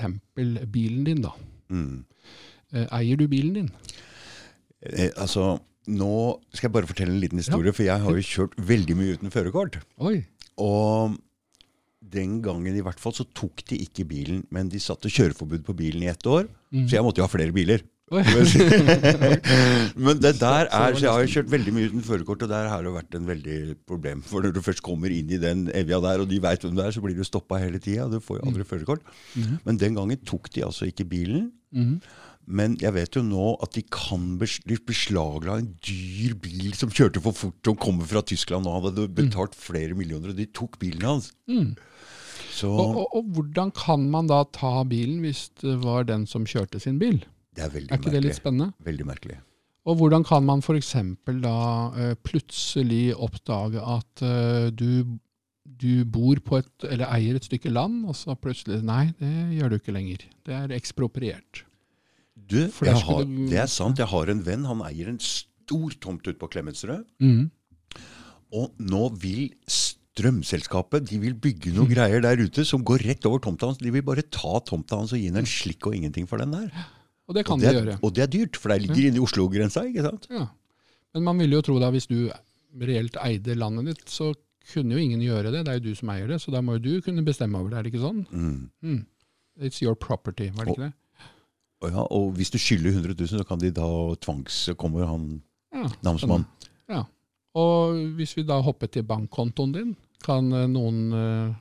bilen 0.72 1.04
din. 1.04 1.22
da. 1.22 1.32
Mm. 1.70 2.06
Eier 2.92 3.18
du 3.18 3.28
bilen 3.28 3.54
din? 3.54 3.72
Eh, 4.82 5.10
altså, 5.18 5.60
nå 5.90 6.14
skal 6.54 6.68
jeg 6.68 6.76
bare 6.76 6.90
fortelle 6.90 7.16
en 7.16 7.24
liten 7.24 7.42
historie, 7.42 7.74
for 7.74 7.88
jeg 7.88 8.04
har 8.04 8.18
jo 8.18 8.28
kjørt 8.28 8.58
veldig 8.70 8.98
mye 9.00 9.16
uten 9.18 9.34
førerkort. 9.34 9.80
Og 10.62 11.16
den 12.12 12.42
gangen 12.44 12.76
i 12.76 12.84
hvert 12.84 13.00
fall 13.02 13.16
så 13.16 13.26
tok 13.38 13.64
de 13.70 13.80
ikke 13.86 14.06
bilen, 14.10 14.44
men 14.54 14.70
de 14.70 14.82
satte 14.82 15.10
kjøreforbud 15.10 15.64
på 15.66 15.78
bilen 15.78 16.04
i 16.06 16.12
ett 16.12 16.28
år. 16.28 16.46
Mm. 16.74 16.86
Så 16.86 16.98
jeg 16.98 17.06
måtte 17.06 17.22
jo 17.22 17.28
ha 17.28 17.32
flere 17.32 17.56
biler. 17.56 17.86
Men 18.12 20.18
det 20.20 20.34
der 20.42 20.68
er, 20.68 20.92
så 20.92 21.06
jeg 21.06 21.14
har 21.14 21.22
jo 21.24 21.32
kjørt 21.32 21.52
veldig 21.54 21.74
mye 21.76 21.90
uten 21.94 22.04
førerkort, 22.04 22.42
og 22.44 22.50
der 22.52 22.68
har 22.68 22.84
det 22.84 22.92
vært 22.92 23.16
en 23.16 23.30
veldig 23.30 23.60
problem. 23.88 24.20
For 24.28 24.44
når 24.44 24.52
du 24.58 24.60
først 24.66 24.84
kommer 24.84 25.14
inn 25.16 25.32
i 25.32 25.40
den 25.40 25.70
evja 25.72 26.02
der, 26.04 26.20
og 26.20 26.28
de 26.28 26.42
veit 26.44 26.66
hvem 26.66 26.76
det 26.76 26.90
er, 26.90 26.92
så 26.92 27.00
blir 27.06 27.16
du 27.16 27.24
stoppa 27.24 27.62
hele 27.62 27.80
tida. 27.80 28.10
Du 28.12 28.20
får 28.20 28.42
jo 28.42 28.50
aldri 28.52 28.68
førerkort. 28.68 29.08
Mhm. 29.40 29.62
Men 29.64 29.80
den 29.80 29.96
gangen 29.96 30.20
tok 30.28 30.52
de 30.52 30.66
altså 30.68 30.92
ikke 30.92 31.08
bilen. 31.08 31.54
Mhm. 31.72 32.04
Men 32.46 32.76
jeg 32.82 32.94
vet 32.96 33.16
jo 33.16 33.24
nå 33.26 33.54
at 33.64 33.76
de 33.78 33.84
kan 33.94 34.36
beslagla 34.40 35.60
en 35.62 35.70
dyr 35.86 36.34
bil 36.42 36.74
som 36.78 36.92
kjørte 36.92 37.22
for 37.24 37.38
fort, 37.38 37.60
som 37.66 37.78
kommer 37.80 38.10
fra 38.10 38.24
Tyskland 38.26 38.68
og 38.68 38.90
hadde 38.90 39.08
betalt 39.16 39.56
flere 39.58 39.96
millioner, 39.98 40.34
og 40.34 40.40
de 40.40 40.50
tok 40.50 40.80
bilen 40.82 41.06
hans. 41.08 41.32
Mm. 41.52 41.76
Så 42.52 42.68
Og, 42.72 42.98
og, 42.98 43.14
og 43.16 43.30
hvordan 43.36 43.72
kan 43.76 44.10
man 44.12 44.28
da 44.28 44.42
ta 44.54 44.82
bilen 44.88 45.22
hvis 45.24 45.48
det 45.62 45.78
var 45.86 46.10
den 46.10 46.28
som 46.28 46.48
kjørte 46.50 46.82
sin 46.84 47.00
bil? 47.02 47.22
det 47.56 47.66
er 47.66 47.72
veldig 47.74 47.92
Er 47.92 48.00
ikke 48.00 48.14
det 48.14 48.22
litt 48.26 48.38
spennende? 48.38 48.72
Veldig 48.86 49.08
merkelig. 49.08 49.40
Og 49.90 49.98
hvordan 49.98 50.24
kan 50.24 50.46
man 50.46 50.62
f.eks. 50.62 50.94
da 51.42 51.58
uh, 51.96 52.14
plutselig 52.24 53.16
oppdage 53.18 53.82
at 53.82 54.24
uh, 54.24 54.70
du, 54.70 55.18
du 55.66 56.06
bor 56.06 56.40
på 56.46 56.62
et, 56.62 56.72
eller 56.86 57.10
eier 57.10 57.40
et 57.40 57.48
stykke 57.48 57.74
land, 57.74 58.06
og 58.06 58.16
så 58.16 58.38
plutselig 58.38 58.84
Nei, 58.86 59.10
det 59.20 59.58
gjør 59.58 59.74
du 59.74 59.80
ikke 59.80 59.96
lenger. 59.96 60.28
Det 60.46 60.56
er 60.56 60.76
ekspropriert. 60.78 61.66
Du, 62.48 62.58
har, 62.68 63.24
du- 63.26 63.48
det 63.50 63.58
er 63.60 63.68
sant. 63.68 63.98
Jeg 64.02 64.08
har 64.08 64.30
en 64.30 64.42
venn. 64.46 64.66
Han 64.66 64.82
eier 64.88 65.08
en 65.10 65.20
stor 65.20 65.92
tomt 66.02 66.26
ute 66.28 66.38
på 66.40 66.50
Klemetsrud. 66.52 67.06
Mm. 67.22 67.50
Og 68.52 68.74
nå 68.80 69.04
vil 69.22 69.52
Strømselskapet 70.12 71.06
de 71.08 71.18
vil 71.22 71.34
bygge 71.40 71.72
noen 71.72 71.88
greier 71.94 72.20
der 72.24 72.42
ute 72.42 72.66
som 72.68 72.84
går 72.84 73.06
rett 73.08 73.26
over 73.30 73.40
tomta 73.40 73.70
hans. 73.70 73.78
De 73.80 73.92
vil 73.96 74.04
bare 74.04 74.26
ta 74.28 74.60
tomta 74.68 74.98
hans 75.00 75.14
og 75.16 75.22
gi 75.22 75.30
den 75.32 75.40
en 75.44 75.48
slikk 75.48 75.88
og 75.88 75.96
ingenting 75.96 76.28
for 76.28 76.42
den 76.42 76.52
der. 76.52 76.68
Og 77.32 77.38
det 77.38 77.46
kan 77.48 77.56
Og 77.56 77.62
det, 77.64 77.70
de 77.72 77.80
gjøre. 77.80 78.00
og 78.04 78.14
det 78.18 78.24
er 78.26 78.32
dyrt, 78.34 78.58
for 78.60 78.74
det 78.74 78.82
ligger 78.84 79.08
inne 79.08 79.22
i 79.22 79.24
Oslo-grensa. 79.24 79.86
ikke 79.88 80.04
sant? 80.04 80.28
Ja. 80.30 80.48
Men 81.16 81.24
man 81.24 81.40
ville 81.40 81.56
jo 81.56 81.62
tro 81.64 81.78
da, 81.80 81.90
hvis 81.96 82.08
du 82.12 82.28
reelt 82.82 83.16
eide 83.24 83.56
landet 83.56 83.86
ditt, 83.94 84.04
så 84.12 84.34
kunne 84.74 84.92
jo 84.96 85.00
ingen 85.00 85.22
gjøre 85.24 85.52
det. 85.52 85.64
Det 85.66 85.72
er 85.72 85.80
jo 85.80 85.86
du 85.90 85.96
som 85.96 86.10
eier 86.12 86.28
det, 86.28 86.42
så 86.44 86.52
da 86.52 86.60
må 86.62 86.76
jo 86.76 86.84
du 86.84 87.02
kunne 87.02 87.24
bestemme 87.24 87.56
over 87.60 87.70
det, 87.72 87.78
er 87.80 87.84
det 87.88 87.94
ikke 87.94 88.04
sånn? 88.04 88.26
Mm. 88.32 88.70
Mm. 88.84 89.06
It's 89.64 89.82
your 89.82 89.96
property, 89.96 90.50
var 90.56 90.66
det 90.68 90.76
ikke 90.76 90.90
det? 90.90 90.94
Og, 91.82 91.90
ja, 91.90 92.04
og 92.14 92.36
hvis 92.38 92.54
du 92.54 92.60
skylder 92.62 92.94
100 92.94 93.16
000, 93.18 93.42
så 93.42 93.48
kan 93.48 93.62
de 93.62 93.72
da 93.74 93.88
tvangs... 94.22 94.70
Kommer 94.78 95.08
han 95.10 95.42
Ja, 95.74 95.88
namsmann. 96.06 96.46
Ja. 96.92 97.06
Og 97.58 97.98
hvis 98.18 98.36
vi 98.38 98.46
da 98.48 98.60
hopper 98.64 98.92
til 98.92 99.06
bankkontoen 99.08 99.74
din, 99.76 99.96
kan 100.24 100.52
eh, 100.54 100.68
noen 100.70 101.00
eh, 101.18 101.54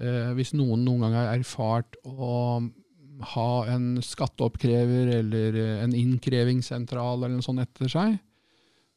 eh, 0.00 0.30
Hvis 0.38 0.54
noen 0.56 0.86
noen 0.86 1.04
gang 1.04 1.18
har 1.18 1.34
erfart 1.34 1.98
å 2.08 2.62
ha 3.34 3.50
en 3.68 4.00
skatteoppkrever 4.00 5.12
eller 5.18 5.58
eh, 5.60 5.76
en 5.84 5.94
innkrevingssentral 5.94 7.20
eller 7.20 7.36
noe 7.36 7.44
sånt 7.44 7.62
etter 7.62 7.92
seg, 7.92 8.16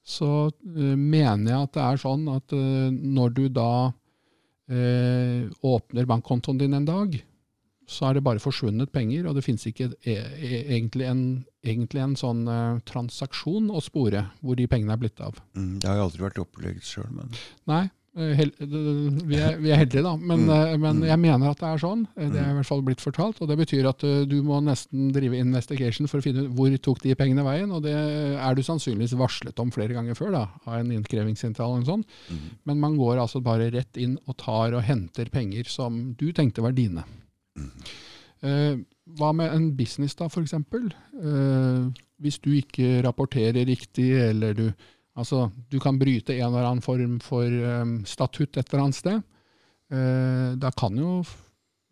så 0.04 0.32
eh, 0.48 0.96
mener 0.96 1.52
jeg 1.52 1.68
at 1.68 1.76
det 1.76 1.84
er 1.84 2.02
sånn 2.06 2.26
at 2.32 2.56
eh, 2.56 2.90
når 2.94 3.36
du 3.36 3.44
da 3.52 3.74
eh, 4.72 5.52
åpner 5.64 6.10
bankkontoen 6.10 6.64
din 6.64 6.80
en 6.80 6.88
dag, 6.88 7.20
så 7.88 8.10
er 8.10 8.14
det 8.16 8.24
bare 8.24 8.40
forsvunnet 8.40 8.92
penger, 8.92 9.26
og 9.28 9.36
det 9.36 9.44
finnes 9.44 9.66
ikke 9.68 9.90
e 10.06 10.14
e 10.16 10.62
egentlig, 10.78 11.06
en, 11.10 11.24
egentlig 11.64 12.02
en 12.04 12.16
sånn 12.16 12.48
uh, 12.48 12.80
transaksjon 12.86 13.68
å 13.72 13.82
spore 13.84 14.28
hvor 14.42 14.56
de 14.56 14.68
pengene 14.68 14.94
er 14.94 15.02
blitt 15.04 15.20
av. 15.22 15.36
Mm, 15.58 15.80
det 15.80 15.90
har 15.90 15.98
jo 16.00 16.08
aldri 16.10 16.24
vært 16.30 16.40
opplevd 16.46 16.82
sjøl, 16.88 17.12
men 17.12 17.30
Nei, 17.68 17.84
eh, 18.16 18.34
hel 18.38 18.52
vi, 18.60 19.38
er, 19.40 19.58
vi 19.60 19.72
er 19.74 19.80
heldige 19.84 20.04
da, 20.06 20.16
men, 20.18 20.46
Mm. 20.46 20.50
eh, 20.54 20.78
men 20.78 21.00
Mm. 21.02 21.08
jeg 21.08 21.20
mener 21.20 21.50
at 21.50 21.58
det 21.60 21.70
er 21.70 21.78
sånn. 21.82 22.06
Eh, 22.16 22.30
Det 22.30 22.40
er 22.40 22.52
i 22.52 22.54
hvert 22.60 22.66
fall 22.70 22.82
blitt 22.84 23.02
fortalt, 23.02 23.42
og 23.42 23.48
det 23.50 23.58
betyr 23.58 23.88
at 23.90 24.04
uh, 24.04 24.24
du 24.26 24.42
må 24.44 24.62
nesten 24.64 25.12
drive 25.12 25.34
investigation 25.40 26.08
for 26.08 26.20
å 26.20 26.24
finne 26.24 26.46
ut 26.46 26.54
hvor 26.56 26.78
tok 26.78 27.02
de 27.02 27.16
pengene 27.16 27.44
veien, 27.44 27.72
og 27.72 27.84
det 27.84 27.94
er 27.96 28.56
du 28.56 28.62
sannsynligvis 28.62 29.16
varslet 29.18 29.60
om 29.60 29.72
flere 29.72 29.94
ganger 29.94 30.16
før 30.16 30.32
da, 30.32 30.48
av 30.68 30.80
en 30.80 30.92
innkrevingssentral 30.92 31.76
eller 31.78 31.86
sånn. 31.90 32.06
mm. 32.30 32.50
Men 32.66 32.80
man 32.80 32.96
går 32.98 33.18
altså 33.20 33.42
bare 33.44 33.72
rett 33.72 33.98
inn 33.98 34.18
og 34.28 34.38
tar 34.38 34.74
og 34.74 34.84
henter 34.84 35.26
penger 35.30 35.66
som 35.68 36.14
du 36.14 36.32
tenkte 36.32 36.62
var 36.62 36.72
dine. 36.72 37.04
Eh, 38.44 38.76
hva 39.20 39.30
med 39.36 39.54
en 39.56 39.70
business 39.78 40.16
da, 40.20 40.28
eksempel? 40.44 40.90
Eh, 41.16 41.86
hvis 42.24 42.40
du 42.44 42.52
ikke 42.58 43.02
rapporterer 43.06 43.66
riktig, 43.68 44.10
eller 44.30 44.54
du, 44.58 44.66
altså, 45.16 45.46
du 45.72 45.80
kan 45.84 46.00
bryte 46.00 46.36
en 46.38 46.50
eller 46.50 46.68
annen 46.70 46.82
form 46.84 47.20
for 47.24 47.44
um, 47.48 47.98
statutt 48.06 48.58
et 48.58 48.68
eller 48.74 48.84
annet 48.86 48.96
sted, 49.00 49.24
eh, 49.92 50.56
da 50.60 50.72
kan 50.76 50.96
jo 50.98 51.22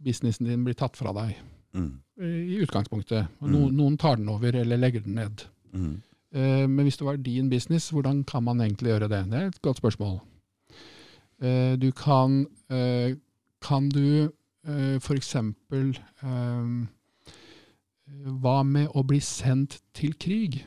businessen 0.01 0.47
din 0.49 0.63
bli 0.65 0.73
tatt 0.73 0.97
fra 0.99 1.13
deg 1.13 1.35
Mm. 1.73 2.01
i 2.19 2.57
utgangspunktet. 2.65 3.27
Og 3.39 3.47
no, 3.49 3.59
Mm. 3.69 3.75
Noen 3.77 3.97
tar 3.97 4.17
den 4.17 4.27
over 4.27 4.51
eller 4.59 4.75
legger 4.77 4.99
den 5.05 5.15
ned. 5.15 5.43
Mm. 5.73 6.01
Eh, 6.33 6.67
Men 6.67 6.83
hvis 6.85 6.97
det 6.97 7.05
var 7.05 7.15
din 7.17 7.49
business, 7.49 7.91
hvordan 7.91 8.25
kan 8.27 8.43
man 8.43 8.57
egentlig 8.59 8.89
gjøre 8.91 9.07
det? 9.07 9.29
Det 9.31 9.39
er 9.39 9.47
et 9.47 9.61
godt 9.61 9.77
spørsmål. 9.79 10.19
Eh, 11.41 11.75
Du 11.77 11.91
kan 11.91 12.45
eh, 12.69 13.15
Kan 13.61 13.87
du 13.89 14.31
eh, 14.67 14.97
for 15.03 15.17
eksempel 15.19 15.93
eh, 15.95 16.71
Hva 18.41 18.57
med 18.67 18.91
å 18.97 19.03
bli 19.07 19.21
sendt 19.23 19.79
til 19.95 20.13
krig? 20.19 20.61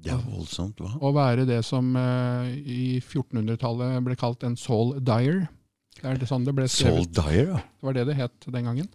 Det 0.00 0.12
er 0.14 0.20
voldsomt, 0.24 0.78
hva? 0.80 0.94
Å 0.96 1.10
være 1.12 1.44
det 1.48 1.60
som 1.66 1.90
eh, 1.98 2.54
i 2.56 2.84
1400-tallet 3.02 3.98
ble 4.06 4.16
kalt 4.20 4.46
en 4.48 4.56
soul 4.56 4.94
dyer. 5.04 5.42
Det 6.00 6.06
er 6.08 6.20
det 6.20 6.28
sånn 6.30 6.46
det 6.46 6.54
ble 6.56 6.64
Soul 6.70 7.02
skrevet. 7.04 7.18
Dyer, 7.18 7.50
ja. 7.52 7.60
Det 7.60 7.88
var 7.88 7.98
det 7.98 8.06
det 8.08 8.16
het 8.16 8.48
den 8.48 8.70
gangen. 8.70 8.88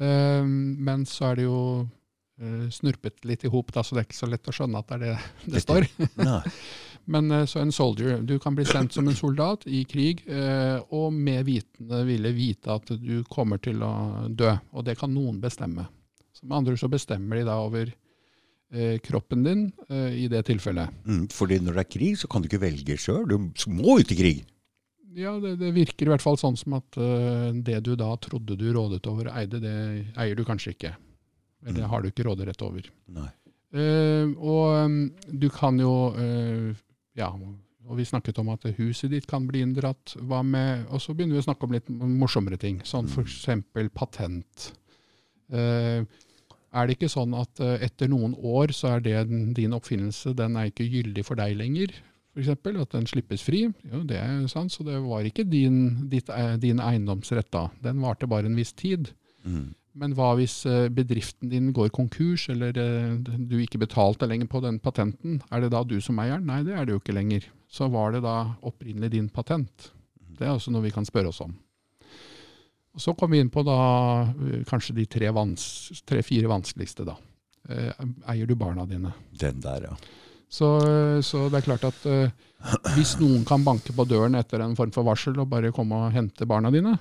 Eh, 0.00 0.46
men 0.88 1.04
så 1.08 1.28
er 1.30 1.40
det 1.40 1.44
jo 1.44 1.58
eh, 2.40 2.64
snurpet 2.72 3.26
litt 3.28 3.44
i 3.44 3.52
hop, 3.52 3.74
så 3.76 3.84
det 3.92 4.04
er 4.04 4.08
ikke 4.08 4.22
så 4.22 4.30
lett 4.30 4.48
å 4.48 4.56
skjønne 4.56 4.80
at 4.80 4.94
det 4.94 4.96
er 4.96 5.04
det 5.04 5.52
det 5.58 5.64
står. 5.66 5.88
Nei. 6.22 6.40
Men 7.06 7.30
eh, 7.30 7.44
så 7.46 7.60
en 7.60 7.72
soldier, 7.74 8.22
du 8.24 8.38
kan 8.40 8.54
bli 8.56 8.64
sendt 8.68 8.94
som 8.96 9.08
en 9.08 9.16
soldat 9.16 9.66
i 9.68 9.82
krig, 9.88 10.22
eh, 10.30 10.78
og 10.94 11.12
med 11.12 11.44
vitende 11.48 12.00
ville 12.08 12.32
vite 12.36 12.72
at 12.72 12.94
du 13.00 13.22
kommer 13.28 13.60
til 13.62 13.82
å 13.84 13.92
dø. 14.28 14.54
Og 14.72 14.86
det 14.86 14.96
kan 15.00 15.12
noen 15.14 15.40
bestemme. 15.42 15.86
Så 16.34 16.46
med 16.48 16.58
andre 16.62 16.78
så 16.80 16.88
bestemmer 16.92 17.40
de 17.40 17.44
da 17.48 17.58
over 17.62 17.92
eh, 18.72 18.96
kroppen 19.04 19.44
din 19.46 19.66
i 19.92 20.26
det 20.32 20.42
tilfellet. 20.48 20.90
Mm, 21.06 21.28
fordi 21.30 21.60
når 21.62 21.76
det 21.78 21.84
er 21.84 21.92
krig, 21.98 22.16
så 22.18 22.28
kan 22.30 22.42
du 22.42 22.48
ikke 22.50 22.64
velge 22.64 22.96
sjøl. 22.98 23.28
Du 23.28 23.38
må 23.70 23.98
ut 24.00 24.10
i 24.14 24.18
krig. 24.18 24.42
Ja, 25.14 25.36
det, 25.38 25.58
det 25.60 25.70
virker 25.76 26.08
i 26.08 26.10
hvert 26.10 26.24
fall 26.24 26.40
sånn 26.40 26.56
som 26.58 26.74
at 26.80 26.96
det 27.62 27.76
du 27.86 27.92
da 27.94 28.08
trodde 28.18 28.56
du 28.58 28.64
rådet 28.74 29.04
over 29.06 29.28
eide, 29.30 29.60
det 29.62 29.74
eier 30.18 30.34
du 30.34 30.42
kanskje 30.48 30.72
ikke. 30.74 30.96
Eller 31.64 31.84
Mm. 31.84 31.90
har 31.92 32.02
du 32.02 32.08
ikke 32.10 32.24
råderett 32.26 32.60
over. 32.66 32.88
Nei. 33.14 33.28
Uh, 33.74 34.34
og 34.38 34.84
um, 34.84 34.96
du 35.32 35.46
kan 35.50 35.78
jo 35.80 35.92
eh, 36.18 36.74
Ja, 37.16 37.28
og 37.86 37.98
vi 37.98 38.04
snakket 38.08 38.38
om 38.40 38.48
at 38.54 38.62
huset 38.78 39.10
ditt 39.12 39.26
kan 39.30 39.46
bli 39.46 39.60
inndratt. 39.62 40.14
Hva 40.24 40.42
med 40.44 40.86
Og 40.90 41.00
så 41.04 41.14
begynner 41.14 41.36
vi 41.36 41.42
å 41.42 41.46
snakke 41.48 41.64
om 41.68 41.72
litt 41.76 41.88
morsommere 41.90 42.58
ting, 42.58 42.80
sånn 42.84 43.06
f.eks. 43.08 43.44
patent. 43.94 44.72
Eh, 45.52 46.04
er 46.74 46.86
det 46.88 46.96
ikke 46.96 47.10
sånn 47.12 47.34
at 47.38 47.60
eh, 47.62 47.84
etter 47.86 48.08
noen 48.10 48.34
år 48.34 48.72
så 48.74 48.96
er 48.96 49.00
det 49.04 49.28
den- 49.28 49.52
din 49.54 49.72
oppfinnelse, 49.76 50.34
den 50.34 50.56
er 50.56 50.70
ikke 50.72 50.88
gyldig 50.90 51.24
for 51.24 51.36
deg 51.36 51.56
lenger? 51.56 51.92
For 52.32 52.40
eksempel, 52.42 52.80
at 52.80 52.90
den 52.90 53.06
slippes 53.06 53.42
fri. 53.46 53.60
Jo, 53.92 54.02
det 54.02 54.16
er 54.18 54.46
sant, 54.48 54.72
så 54.72 54.82
det 54.84 54.96
var 55.04 55.22
ikke 55.22 55.44
din, 55.48 56.08
ditt, 56.10 56.28
eh, 56.30 56.56
din 56.56 56.78
eiendomsrett 56.80 57.50
da. 57.52 57.68
Den 57.80 58.00
varte 58.00 58.26
bare 58.26 58.46
en 58.46 58.56
viss 58.56 58.72
tid. 58.72 59.12
Mm. 59.46 59.74
Men 59.94 60.14
hva 60.18 60.32
hvis 60.38 60.56
eh, 60.66 60.88
bedriften 60.90 61.50
din 61.52 61.68
går 61.74 61.92
konkurs, 61.94 62.48
eller 62.50 62.74
eh, 62.80 63.12
du 63.22 63.56
ikke 63.62 63.78
betalte 63.84 64.26
lenger 64.26 64.48
på 64.50 64.62
den 64.64 64.80
patenten? 64.82 65.38
Er 65.54 65.62
det 65.62 65.70
da 65.74 65.84
du 65.86 66.00
som 66.02 66.18
eier 66.22 66.40
den? 66.40 66.48
Nei, 66.50 66.62
det 66.66 66.74
er 66.74 66.86
det 66.86 66.96
jo 66.96 67.02
ikke 67.02 67.14
lenger. 67.14 67.46
Så 67.70 67.86
var 67.92 68.14
det 68.14 68.24
da 68.26 68.56
opprinnelig 68.66 69.12
din 69.14 69.28
patent? 69.30 69.92
Det 70.34 70.48
er 70.48 70.56
også 70.56 70.74
noe 70.74 70.82
vi 70.82 70.92
kan 70.94 71.06
spørre 71.06 71.30
oss 71.30 71.38
om. 71.44 71.54
Og 72.94 73.02
Så 73.02 73.14
kom 73.18 73.30
vi 73.34 73.40
inn 73.42 73.52
på 73.54 73.62
da 73.66 73.78
eh, 74.34 74.66
kanskje 74.66 74.98
de 74.98 75.06
tre-fire 75.06 75.36
vans 75.36 76.02
tre, 76.02 76.24
vanskeligste. 76.50 77.06
da. 77.06 77.16
Eier 78.28 78.50
du 78.50 78.58
barna 78.58 78.84
dine? 78.90 79.14
Den 79.30 79.62
der, 79.62 79.88
ja. 79.88 79.94
Så, 80.50 80.66
så 81.24 81.46
det 81.50 81.62
er 81.62 81.64
klart 81.66 81.86
at 81.88 82.02
hvis 82.94 83.14
noen 83.18 83.42
kan 83.48 83.64
banke 83.64 83.94
på 83.96 84.04
døren 84.06 84.36
etter 84.38 84.62
en 84.62 84.76
form 84.78 84.92
for 84.94 85.06
varsel 85.06 85.38
og 85.40 85.48
bare 85.50 85.72
komme 85.74 85.96
og 85.96 86.12
hente 86.14 86.46
barna 86.46 86.70
dine, 86.70 86.92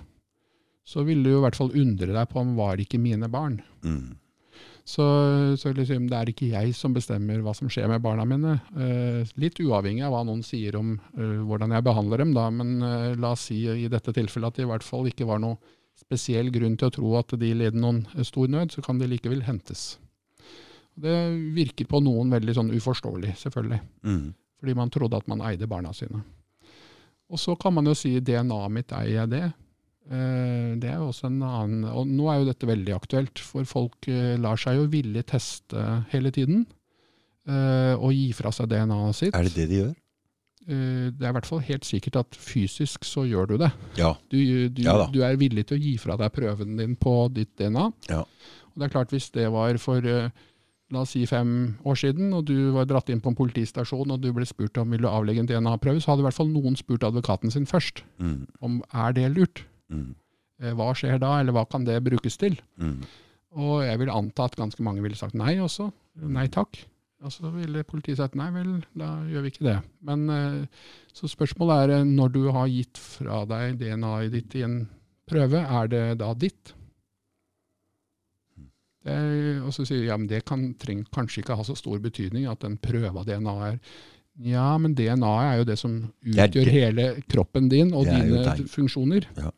så 0.84 1.04
vil 1.08 1.24
du 1.24 1.32
jo 1.32 1.40
i 1.40 1.46
hvert 1.46 1.56
fall 1.58 1.72
undre 1.80 2.12
deg 2.12 2.30
på 2.32 2.42
om 2.42 2.56
var 2.58 2.82
ikke 2.82 3.00
mine 3.00 3.30
barn. 3.32 3.62
Mm. 3.86 4.18
Så, 4.84 5.04
så 5.56 5.72
liksom, 5.72 6.10
det 6.12 6.18
er 6.18 6.30
ikke 6.34 6.50
jeg 6.52 6.74
som 6.76 6.92
bestemmer 6.96 7.40
hva 7.40 7.54
som 7.56 7.70
skjer 7.72 7.88
med 7.88 8.04
barna 8.04 8.26
mine. 8.28 8.58
Eh, 8.76 9.30
litt 9.40 9.62
uavhengig 9.64 10.04
av 10.04 10.12
hva 10.12 10.26
noen 10.28 10.42
sier 10.44 10.76
om 10.76 10.98
eh, 11.16 11.38
hvordan 11.48 11.72
jeg 11.72 11.86
behandler 11.88 12.20
dem, 12.26 12.34
da, 12.36 12.50
men 12.52 12.74
eh, 12.84 13.14
la 13.16 13.32
oss 13.32 13.46
si 13.48 13.62
i 13.64 13.88
dette 13.88 14.12
tilfellet 14.12 14.52
at 14.52 14.60
det 14.60 14.66
i 14.68 14.70
hvert 14.74 14.84
fall 14.84 15.08
ikke 15.08 15.30
var 15.30 15.40
noe 15.40 15.56
spesiell 15.96 16.52
grunn 16.52 16.76
til 16.76 16.90
å 16.90 16.96
tro 16.98 17.14
at 17.22 17.32
de 17.40 17.54
led 17.56 17.80
noen 17.80 18.04
eh, 18.12 18.28
stor 18.28 18.52
nød, 18.52 18.76
så 18.76 18.84
kan 18.84 19.00
de 19.00 19.08
likevel 19.08 19.46
hentes. 19.48 19.94
Det 21.00 21.16
virker 21.56 21.88
på 21.90 22.04
noen 22.04 22.30
veldig 22.36 22.54
sånn 22.60 22.76
uforståelig, 22.76 23.38
selvfølgelig 23.40 23.80
Mm. 24.04 24.34
fordi 24.60 24.76
man 24.78 24.92
trodde 24.94 25.18
at 25.18 25.28
man 25.32 25.42
eide 25.48 25.68
barna 25.68 25.94
sine. 25.96 26.20
Og 27.32 27.40
så 27.40 27.56
kan 27.56 27.74
man 27.74 27.88
jo 27.88 27.96
si 27.98 28.18
DNA-et 28.20 28.72
mitt, 28.72 28.92
eier 28.92 29.24
jeg 29.24 29.30
det? 29.32 29.46
Eh, 30.12 30.76
det 30.82 30.90
er 30.92 30.98
jo 31.00 31.10
også 31.14 31.30
en 31.30 31.38
annen 31.48 31.86
Og 31.88 32.08
nå 32.12 32.26
er 32.28 32.42
jo 32.42 32.48
dette 32.50 32.68
veldig 32.68 32.92
aktuelt, 32.96 33.40
for 33.40 33.64
folk 33.64 34.08
eh, 34.12 34.34
lar 34.42 34.60
seg 34.60 34.76
jo 34.82 34.88
villig 34.92 35.24
teste 35.32 35.80
hele 36.12 36.32
tiden. 36.36 36.66
eh, 37.48 37.96
og 37.96 38.12
gi 38.16 38.32
fra 38.36 38.52
seg 38.56 38.68
DNA-et 38.72 39.16
sitt. 39.16 39.36
Er 39.36 39.44
det 39.48 39.54
det 39.56 39.68
de 39.72 39.82
gjør? 39.84 39.94
Det 40.64 41.20
er 41.20 41.28
i 41.28 41.36
hvert 41.36 41.46
fall 41.50 41.60
helt 41.68 41.84
sikkert 41.84 42.16
at 42.22 42.36
fysisk 42.40 43.04
så 43.04 43.26
gjør 43.28 43.50
du 43.50 43.58
det. 43.60 43.68
Ja. 44.00 44.14
Du, 44.32 44.38
du, 44.72 44.80
Ja 44.86 44.94
da. 45.02 45.10
du 45.12 45.20
er 45.28 45.36
villig 45.36 45.66
til 45.68 45.76
å 45.76 45.82
gi 45.84 45.98
fra 46.00 46.16
deg 46.16 46.32
prøven 46.32 46.78
din 46.80 46.94
på 46.96 47.28
ditt 47.36 47.52
DNA. 47.60 47.90
Ja. 48.08 48.22
Og 48.24 48.78
det 48.80 48.88
er 48.88 48.94
klart 48.94 49.12
Hvis 49.12 49.28
det 49.36 49.50
var 49.52 49.76
for 49.84 50.00
la 50.94 51.02
oss 51.02 51.12
si 51.18 51.26
fem 51.28 51.76
år 51.84 51.96
siden, 52.00 52.32
og 52.38 52.46
du 52.48 52.72
var 52.72 52.86
dratt 52.88 53.10
inn 53.12 53.20
på 53.20 53.34
en 53.34 53.36
politistasjon 53.36 54.12
og 54.16 54.22
du 54.24 54.30
ble 54.32 54.46
spurt 54.48 54.78
om 54.80 54.90
vil 54.96 55.02
du 55.04 55.10
avlegge 55.12 55.44
en 55.44 55.50
DNA-prøve, 55.52 56.00
så 56.00 56.14
hadde 56.14 56.24
i 56.24 56.28
hvert 56.30 56.38
fall 56.40 56.52
noen 56.54 56.76
spurt 56.80 57.04
advokaten 57.04 57.52
sin 57.52 57.66
først 57.68 58.04
Mm. 58.22 58.48
om 58.62 58.80
er 58.94 59.12
det 59.20 59.32
lurt. 59.36 59.66
Mm. 59.92 60.12
Hva 60.78 60.94
skjer 60.96 61.20
da, 61.20 61.36
eller 61.42 61.56
hva 61.56 61.66
kan 61.68 61.84
det 61.88 61.98
brukes 62.06 62.38
til? 62.40 62.56
Mm. 62.80 63.02
Og 63.60 63.84
jeg 63.86 64.00
vil 64.02 64.14
anta 64.14 64.48
at 64.48 64.58
ganske 64.58 64.84
mange 64.86 65.04
ville 65.04 65.18
sagt 65.18 65.36
nei 65.38 65.58
også. 65.62 65.90
Nei 66.24 66.48
takk. 66.54 66.78
Og 67.24 67.32
så 67.32 67.50
ville 67.54 67.86
politiet 67.88 68.20
sagt 68.20 68.36
nei 68.36 68.50
vel, 68.52 68.72
da 69.00 69.14
gjør 69.30 69.46
vi 69.46 69.52
ikke 69.54 69.68
det. 69.70 69.78
Men 70.04 70.24
eh, 70.34 70.86
Så 71.16 71.30
spørsmålet 71.32 71.84
er 71.84 71.96
eh, 72.00 72.08
når 72.08 72.34
du 72.36 72.42
har 72.52 72.72
gitt 72.72 73.00
fra 73.00 73.44
deg 73.50 73.78
DNA-et 73.80 74.34
ditt 74.34 74.58
i 74.60 74.66
en 74.68 74.82
prøve, 75.30 75.62
er 75.64 75.92
det 75.92 76.06
da 76.20 76.34
ditt? 76.36 76.74
Og 79.04 79.72
så 79.76 79.84
sier 79.84 80.00
de 80.00 80.08
ja, 80.08 80.16
men 80.16 80.30
det 80.32 80.46
kan, 80.48 80.62
trenger 80.80 81.10
kanskje 81.12 81.42
ikke 81.42 81.58
ha 81.60 81.64
så 81.68 81.76
stor 81.76 82.00
betydning 82.00 82.46
at 82.48 82.64
en 82.64 82.78
prøve 82.80 83.12
av 83.12 83.26
DNA 83.28 83.56
er 83.68 83.80
Ja, 84.42 84.78
men 84.82 84.96
DNA-et 84.98 85.52
er 85.52 85.58
jo 85.60 85.66
det 85.68 85.78
som 85.78 85.98
utgjør 86.26 86.66
det. 86.66 86.74
hele 86.74 87.08
kroppen 87.30 87.70
din 87.70 87.94
og 87.94 88.08
dine 88.10 88.56
funksjoner. 88.72 89.28
Ja. 89.38 89.52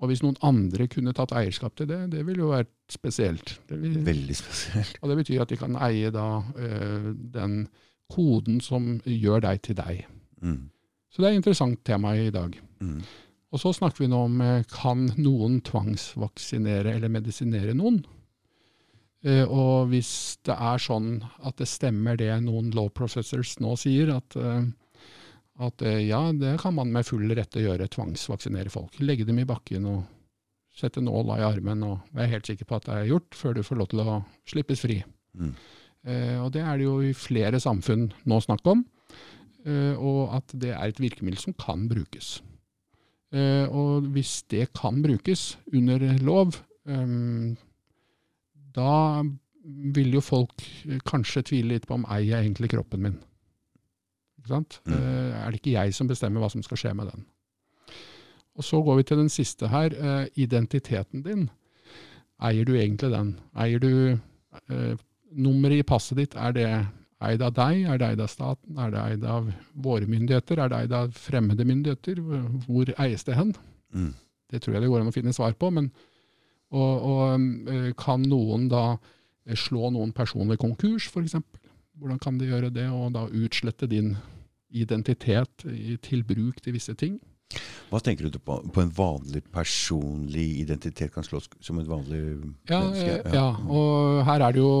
Og 0.00 0.08
hvis 0.10 0.22
noen 0.24 0.38
andre 0.42 0.88
kunne 0.90 1.12
tatt 1.16 1.34
eierskap 1.36 1.76
til 1.76 1.90
det, 1.90 2.00
det 2.14 2.24
ville 2.26 2.42
jo 2.42 2.50
vært 2.54 2.72
spesielt. 2.90 3.58
Vil, 3.68 4.00
Veldig 4.04 4.36
spesielt. 4.36 4.96
og 5.02 5.12
det 5.12 5.18
betyr 5.20 5.44
at 5.44 5.52
de 5.52 5.58
kan 5.60 5.76
eie 5.86 6.10
da 6.14 6.26
eh, 6.56 7.10
den 7.36 7.66
koden 8.10 8.60
som 8.64 8.96
gjør 9.04 9.44
deg 9.44 9.60
til 9.62 9.76
deg. 9.78 10.06
Mm. 10.42 10.70
Så 11.12 11.20
det 11.20 11.28
er 11.28 11.36
et 11.36 11.42
interessant 11.42 11.84
tema 11.86 12.14
i 12.16 12.30
dag. 12.34 12.56
Mm. 12.80 13.02
Og 13.50 13.60
så 13.60 13.72
snakker 13.76 14.04
vi 14.04 14.10
nå 14.10 14.24
om 14.26 14.40
eh, 14.42 14.64
kan 14.72 15.04
noen 15.20 15.60
tvangsvaksinere 15.66 16.96
eller 16.96 17.12
medisinere 17.12 17.76
noen? 17.76 18.00
Eh, 19.20 19.44
og 19.44 19.90
hvis 19.90 20.38
det 20.48 20.56
er 20.56 20.80
sånn 20.80 21.18
at 21.44 21.58
det 21.60 21.68
stemmer 21.68 22.16
det 22.16 22.32
noen 22.46 22.70
law 22.76 22.88
processors 22.88 23.58
nå 23.60 23.74
sier, 23.80 24.14
at, 24.14 24.36
eh, 24.40 24.70
at 25.60 25.84
eh, 25.84 26.00
ja, 26.08 26.22
det 26.32 26.56
kan 26.62 26.76
man 26.78 26.92
med 26.94 27.08
full 27.08 27.26
rette 27.36 27.60
gjøre, 27.60 27.90
tvangsvaksinere 27.92 28.72
folk. 28.72 28.96
Legge 29.04 29.28
dem 29.28 29.42
i 29.42 29.48
bakken 29.48 29.88
og 29.90 30.00
sette 30.80 31.02
nåla 31.04 31.40
i 31.40 31.44
armen 31.44 31.84
og 31.84 32.14
være 32.16 32.36
helt 32.36 32.48
sikker 32.48 32.68
på 32.68 32.78
at 32.78 32.88
det 32.88 32.96
er 32.96 33.10
gjort, 33.10 33.36
før 33.36 33.58
du 33.58 33.64
får 33.66 33.80
lov 33.80 33.90
til 33.92 34.04
å 34.06 34.20
slippes 34.48 34.84
fri. 34.86 35.02
Mm. 35.36 35.52
Og 36.40 36.46
det 36.54 36.62
er 36.64 36.78
det 36.78 36.86
jo 36.86 36.94
i 37.04 37.10
flere 37.12 37.58
samfunn 37.60 38.06
nå 38.30 38.38
snakk 38.40 38.64
om, 38.70 38.80
og 40.00 40.20
at 40.38 40.54
det 40.62 40.70
er 40.72 40.88
et 40.88 41.02
virkemiddel 41.02 41.42
som 41.42 41.56
kan 41.60 41.82
brukes. 41.90 42.38
Og 43.34 44.06
hvis 44.14 44.38
det 44.48 44.70
kan 44.78 45.02
brukes 45.04 45.58
under 45.74 46.06
lov, 46.24 46.56
da 48.76 49.22
vil 49.94 50.14
jo 50.16 50.22
folk 50.24 50.64
eh, 50.88 51.00
kanskje 51.06 51.44
tvile 51.50 51.74
litt 51.74 51.88
på 51.88 51.98
om 51.98 52.06
eier 52.08 52.36
jeg 52.36 52.46
egentlig 52.46 52.72
kroppen 52.74 53.04
min. 53.04 53.18
Ikke 54.40 54.54
sant? 54.54 54.80
Mm. 54.88 54.96
Eh, 54.96 55.36
er 55.42 55.50
det 55.50 55.60
ikke 55.60 55.76
jeg 55.76 55.96
som 55.96 56.08
bestemmer 56.10 56.42
hva 56.42 56.50
som 56.52 56.64
skal 56.64 56.80
skje 56.80 56.94
med 56.96 57.12
den? 57.12 57.26
Og 58.58 58.66
så 58.66 58.80
går 58.84 58.98
vi 58.98 59.06
til 59.08 59.20
den 59.20 59.30
siste 59.32 59.70
her. 59.72 59.94
Eh, 59.94 60.26
identiteten 60.42 61.24
din. 61.24 61.48
Eier 62.40 62.64
du 62.64 62.74
egentlig 62.76 63.12
den? 63.12 63.34
Eier 63.56 63.82
du 63.82 63.92
eh, 64.16 64.96
Nummeret 65.30 65.84
i 65.84 65.86
passet 65.86 66.18
ditt, 66.18 66.32
er 66.34 66.54
det 66.56 66.66
eid 67.22 67.42
av 67.46 67.52
deg? 67.54 67.84
Er 67.86 68.00
det 68.00 68.06
eid 68.08 68.22
av 68.24 68.30
staten? 68.32 68.78
Er 68.82 68.90
det 68.90 69.02
eid 69.04 69.26
av 69.28 69.52
våre 69.78 70.08
myndigheter? 70.10 70.58
Er 70.58 70.72
det 70.72 70.80
eid 70.80 70.94
av 70.96 71.12
fremmede 71.14 71.66
myndigheter? 71.68 72.18
Hvor 72.64 72.90
eies 72.96 73.22
det 73.28 73.36
hen? 73.38 73.52
Mm. 73.94 74.08
Det 74.50 74.58
tror 74.64 74.74
jeg 74.74 74.82
det 74.82 74.90
går 74.90 75.04
an 75.04 75.12
å 75.12 75.14
finne 75.14 75.34
svar 75.36 75.54
på. 75.54 75.70
Men, 75.76 75.92
og, 76.70 77.06
og 77.12 77.72
eh, 77.72 77.90
kan 77.98 78.22
noen 78.26 78.68
da 78.70 78.84
eh, 78.94 79.56
slå 79.58 79.90
noen 79.94 80.14
personer 80.16 80.60
konkurs, 80.60 81.08
f.eks.? 81.10 81.38
Hvordan 82.00 82.20
kan 82.22 82.38
de 82.40 82.48
gjøre 82.48 82.70
det, 82.72 82.86
og 82.88 83.12
da 83.12 83.26
utslette 83.28 83.88
din 83.90 84.14
identitet 84.70 85.66
til 86.00 86.22
bruk 86.24 86.62
til 86.64 86.76
visse 86.78 86.94
ting? 86.96 87.18
Hva 87.90 87.98
tenker 87.98 88.28
du 88.30 88.38
på? 88.38 88.60
På 88.70 88.82
en 88.82 88.92
vanlig 88.94 89.42
personlig 89.50 90.46
identitet 90.62 91.10
kan 91.14 91.26
slås 91.26 91.50
som 91.60 91.80
et 91.82 91.88
vanlig 91.90 92.20
Ja, 92.70 92.84
menneske? 92.84 93.16
Ja. 93.26 93.32
ja, 93.34 93.48
og 93.66 94.20
her 94.28 94.46
er 94.46 94.54
det 94.54 94.62
jo 94.62 94.74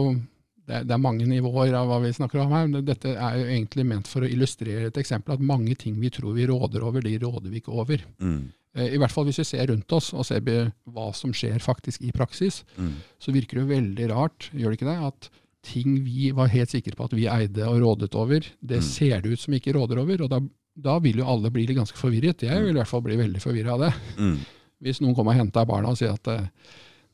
det 0.70 0.76
er, 0.76 0.84
det 0.86 0.94
er 0.94 1.02
mange 1.02 1.26
nivåer 1.26 1.74
av 1.74 1.88
hva 1.90 1.98
vi 2.04 2.12
snakker 2.14 2.44
om 2.44 2.52
her. 2.54 2.68
men 2.70 2.86
Dette 2.86 3.10
er 3.16 3.38
jo 3.40 3.48
egentlig 3.48 3.84
ment 3.90 4.06
for 4.06 4.22
å 4.22 4.30
illustrere 4.30 4.86
et 4.86 5.00
eksempel 5.02 5.34
at 5.34 5.42
mange 5.42 5.74
ting 5.74 5.96
vi 5.98 6.12
tror 6.14 6.36
vi 6.36 6.46
råder 6.46 6.84
over, 6.86 7.02
de 7.02 7.16
råder 7.18 7.50
vi 7.50 7.58
ikke 7.58 7.74
over. 7.74 8.04
Mm. 8.22 8.52
Eh, 8.76 8.94
I 8.94 8.98
hvert 8.98 9.10
fall 9.10 9.24
hvis 9.26 9.40
vi 9.42 9.44
ser 9.44 9.66
rundt 9.66 9.92
oss 9.92 10.12
og 10.14 10.24
ser 10.28 10.40
hva 10.40 11.08
som 11.16 11.32
skjer 11.34 11.58
faktisk 11.58 12.02
i 12.06 12.12
praksis, 12.12 12.62
Mm. 12.78 12.92
så 13.18 13.32
virker 13.32 13.58
det 13.58 13.64
jo 13.66 13.74
veldig 13.74 14.10
rart, 14.12 14.50
gjør 14.54 14.70
det 14.70 14.78
ikke 14.78 14.90
det, 14.92 15.06
at 15.06 15.30
ting 15.62 16.04
vi 16.04 16.30
var 16.32 16.48
helt 16.48 16.70
sikre 16.70 16.94
på 16.96 17.04
at 17.04 17.12
vi 17.12 17.26
eide 17.28 17.66
og 17.68 17.80
rådet 17.82 18.14
over, 18.14 18.40
det 18.64 18.78
Mm. 18.80 18.82
ser 18.82 19.20
det 19.20 19.32
ut 19.32 19.38
som 19.40 19.52
vi 19.52 19.58
ikke 19.60 19.74
råder 19.74 19.98
over. 19.98 20.22
og 20.22 20.30
da, 20.30 20.40
da 20.80 20.98
vil 21.00 21.18
jo 21.18 21.24
alle 21.26 21.50
bli 21.50 21.66
ganske 21.66 21.96
forvirret. 21.98 22.40
Jeg 22.42 22.62
vil 22.62 22.70
i 22.70 22.78
hvert 22.78 22.88
fall 22.88 23.02
bli 23.02 23.16
veldig 23.16 23.40
forvirra 23.42 23.74
av 23.74 23.80
det. 23.80 23.92
Mm. 24.18 24.38
Hvis 24.82 25.00
noen 25.02 25.14
kommer 25.14 25.32
og 25.34 25.38
henter 25.42 25.66
barna 25.66 25.88
og 25.90 25.98
sier 25.98 26.12
at 26.14 26.26
eh, 26.28 26.46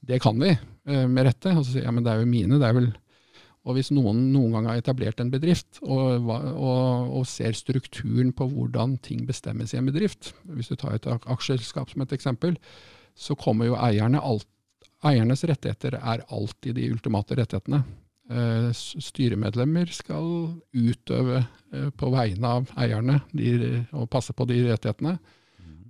det 0.05 0.21
kan 0.23 0.39
vi, 0.39 0.51
eh, 0.87 1.07
med 1.09 1.25
rette, 1.27 1.57
og 1.57 1.65
så 1.65 1.73
sier 1.73 1.83
jeg 1.85 1.95
men 1.95 2.05
det 2.05 2.13
er 2.13 2.21
jo 2.21 2.27
mine, 2.27 2.59
det 2.61 2.69
er 2.69 2.73
vel 2.75 2.93
og 3.67 3.75
hvis 3.75 3.91
noen 3.91 4.29
noen 4.31 4.53
gang 4.55 4.69
har 4.71 4.79
etablert 4.79 5.19
en 5.21 5.33
bedrift, 5.33 5.81
og, 5.83 6.29
og, 6.31 7.11
og 7.19 7.25
ser 7.27 7.57
strukturen 7.59 8.31
på 8.37 8.47
hvordan 8.53 8.95
ting 9.03 9.25
bestemmes 9.27 9.75
i 9.75 9.81
en 9.81 9.89
bedrift, 9.91 10.31
hvis 10.55 10.71
du 10.71 10.77
tar 10.79 10.95
et 10.95 11.09
ak- 11.11 11.27
aksjeselskap 11.35 11.91
som 11.91 12.05
et 12.05 12.15
eksempel, 12.15 12.55
så 13.19 13.35
kommer 13.35 13.67
jo 13.67 13.79
eierne 13.81 14.23
alt, 14.23 14.47
eiernes 15.07 15.43
rettigheter 15.49 15.99
er 15.99 16.23
alltid 16.33 16.79
de 16.79 16.91
ultimate 16.95 17.37
rettighetene. 17.39 17.83
Eh, 18.27 18.71
styremedlemmer 18.75 19.91
skal 19.95 20.31
utøve 20.75 21.43
eh, 21.43 21.91
på 21.95 22.11
vegne 22.15 22.55
av 22.59 22.71
eierne 22.79 23.21
de, 23.35 23.83
og 23.95 24.09
passe 24.11 24.35
på 24.35 24.47
de 24.51 24.63
rettighetene. 24.71 25.17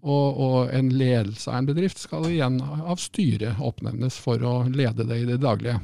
Og, 0.07 0.37
og 0.39 0.75
en 0.77 0.91
ledelse 0.95 1.51
av 1.51 1.59
en 1.59 1.69
bedrift 1.71 1.99
skal 1.99 2.29
igjen 2.29 2.61
av 2.63 3.01
styret 3.03 3.59
oppnevnes 3.65 4.19
for 4.23 4.43
å 4.45 4.55
lede 4.69 5.07
det 5.09 5.23
i 5.23 5.27
det 5.27 5.41
daglige. 5.43 5.81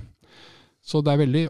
Så 0.84 1.00
det 1.02 1.14
er 1.14 1.22
veldig, 1.24 1.42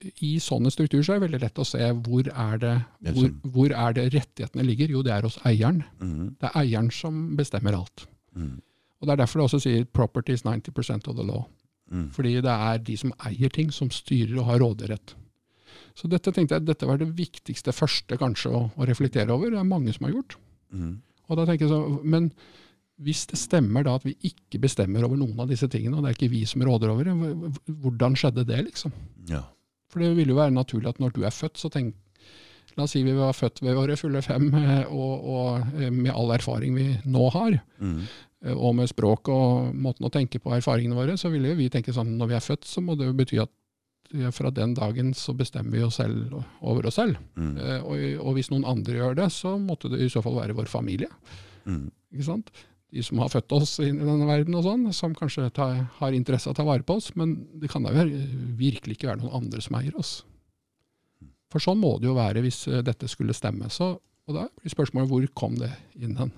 i 0.00 0.32
sånne 0.40 0.72
strukturer 0.72 1.04
så 1.04 1.14
er 1.14 1.20
det 1.20 1.26
veldig 1.26 1.42
lett 1.42 1.60
å 1.60 1.66
se 1.68 1.90
hvor 2.06 2.28
er 2.28 2.60
det, 2.62 2.74
hvor, 3.12 3.30
hvor 3.54 3.74
er 3.76 3.96
det 3.96 4.06
rettighetene 4.14 4.64
ligger. 4.64 4.94
Jo, 4.96 5.04
det 5.04 5.12
er 5.12 5.26
hos 5.28 5.38
eieren. 5.48 5.82
Mm. 6.00 6.34
Det 6.40 6.48
er 6.48 6.58
eieren 6.62 6.90
som 6.94 7.22
bestemmer 7.38 7.76
alt. 7.76 8.06
Mm. 8.36 8.58
Og 9.00 9.08
Det 9.08 9.14
er 9.14 9.20
derfor 9.22 9.40
det 9.40 9.46
også 9.48 9.62
sier 9.64 9.84
'property 9.84 10.32
is 10.32 10.44
90 10.44 11.08
of 11.08 11.16
the 11.16 11.24
law'. 11.24 11.46
Mm. 11.90 12.10
Fordi 12.14 12.34
det 12.40 12.54
er 12.54 12.78
de 12.78 12.96
som 12.96 13.12
eier 13.26 13.48
ting, 13.48 13.70
som 13.72 13.90
styrer 13.90 14.38
og 14.38 14.46
har 14.46 14.58
råderett. 14.58 15.14
Så 15.94 16.08
dette 16.08 16.32
tenkte 16.32 16.54
jeg 16.54 16.66
dette 16.66 16.86
var 16.86 17.00
det 17.00 17.10
viktigste 17.16 17.72
første 17.72 18.16
kanskje 18.16 18.52
å, 18.54 18.70
å 18.76 18.86
reflektere 18.86 19.32
over. 19.32 19.50
Det 19.50 19.58
er 19.58 19.68
mange 19.68 19.92
som 19.92 20.06
har 20.06 20.14
gjort. 20.14 20.36
Mm. 20.72 21.00
Og 21.28 21.36
da 21.36 21.46
tenker 21.46 21.66
jeg 21.66 21.72
så, 21.72 22.00
Men 22.04 22.30
hvis 23.00 23.26
det 23.26 23.38
stemmer 23.40 23.84
da 23.86 23.96
at 23.96 24.04
vi 24.04 24.14
ikke 24.28 24.60
bestemmer 24.60 25.04
over 25.06 25.16
noen 25.16 25.38
av 25.40 25.48
disse 25.48 25.68
tingene, 25.72 25.96
og 25.96 26.04
det 26.04 26.10
er 26.10 26.18
ikke 26.18 26.34
vi 26.34 26.44
som 26.48 26.62
råder 26.62 26.92
over 26.92 27.08
det, 27.08 27.14
hvordan 27.80 28.16
skjedde 28.18 28.44
det, 28.48 28.60
liksom? 28.68 28.92
Ja. 29.30 29.42
For 29.90 30.02
det 30.02 30.12
ville 30.16 30.32
jo 30.34 30.38
være 30.38 30.54
naturlig 30.54 30.88
at 30.94 31.00
når 31.02 31.12
du 31.16 31.24
er 31.26 31.34
født, 31.34 31.58
så 31.60 31.70
tenk 31.74 31.96
La 32.78 32.84
oss 32.86 32.92
si 32.94 33.00
vi 33.02 33.10
var 33.16 33.32
født 33.34 33.58
ved 33.66 33.74
våre 33.74 33.96
fulle 33.98 34.20
fem, 34.22 34.44
eh, 34.54 34.84
og, 34.94 35.24
og 35.26 35.80
eh, 35.82 35.90
med 35.90 36.12
all 36.14 36.30
erfaring 36.36 36.76
vi 36.78 36.84
nå 37.10 37.24
har, 37.34 37.56
Mm. 37.82 38.04
eh, 38.46 38.54
og 38.54 38.76
med 38.78 38.86
språk 38.88 39.26
og 39.28 39.74
måten 39.74 40.06
å 40.06 40.10
tenke 40.14 40.38
på 40.38 40.52
erfaringene 40.54 40.94
våre, 40.94 41.16
så 41.18 41.32
ville 41.32 41.56
vi 41.58 41.66
tenke 41.68 41.90
sånn 41.92 42.12
når 42.16 42.30
vi 42.30 42.36
er 42.38 42.44
født, 42.46 42.64
så 42.70 42.80
må 42.80 42.94
det 42.96 43.08
jo 43.10 43.16
bety 43.18 43.40
at 43.42 43.50
fra 44.34 44.50
den 44.54 44.72
dagen 44.78 45.10
så 45.14 45.34
bestemmer 45.36 45.74
vi 45.76 45.82
oss 45.86 45.98
selv 45.98 46.32
over 46.62 46.86
oss 46.86 46.96
selv. 46.98 47.18
Mm. 47.34 47.58
Og, 47.82 48.00
og 48.22 48.34
hvis 48.38 48.48
noen 48.54 48.64
andre 48.70 48.96
gjør 49.02 49.18
det, 49.18 49.28
så 49.34 49.56
måtte 49.58 49.90
det 49.90 50.00
i 50.06 50.08
så 50.10 50.22
fall 50.22 50.38
være 50.38 50.54
vår 50.58 50.70
familie. 50.70 51.10
Mm. 51.66 51.90
ikke 52.14 52.26
sant? 52.30 52.50
De 52.90 53.04
som 53.06 53.20
har 53.22 53.30
født 53.30 53.54
oss 53.54 53.76
inn 53.84 54.00
i 54.00 54.06
denne 54.06 54.26
verden 54.26 54.56
og 54.58 54.64
sånn, 54.66 54.88
som 54.96 55.14
kanskje 55.14 55.46
tar, 55.54 55.76
har 56.00 56.16
interesse 56.16 56.50
av 56.50 56.56
å 56.56 56.58
ta 56.58 56.66
vare 56.66 56.86
på 56.86 56.96
oss, 56.98 57.12
men 57.18 57.36
det 57.62 57.70
kan 57.70 57.86
da 57.86 57.92
virkelig 57.94 58.96
ikke 58.96 59.12
være 59.12 59.22
noen 59.22 59.44
andre 59.44 59.62
som 59.62 59.78
eier 59.78 59.94
oss. 60.00 60.20
For 61.50 61.62
sånn 61.62 61.80
må 61.82 61.96
det 61.98 62.10
jo 62.10 62.18
være 62.18 62.42
hvis 62.44 62.64
eh, 62.70 62.82
dette 62.86 63.08
skulle 63.10 63.34
stemme. 63.34 63.70
Så, 63.74 63.92
og 63.98 64.36
da 64.36 64.46
blir 64.58 64.74
spørsmålet 64.74 65.10
hvor 65.10 65.26
kom 65.38 65.56
det 65.58 65.70
inn 65.98 66.18
hen? 66.18 66.34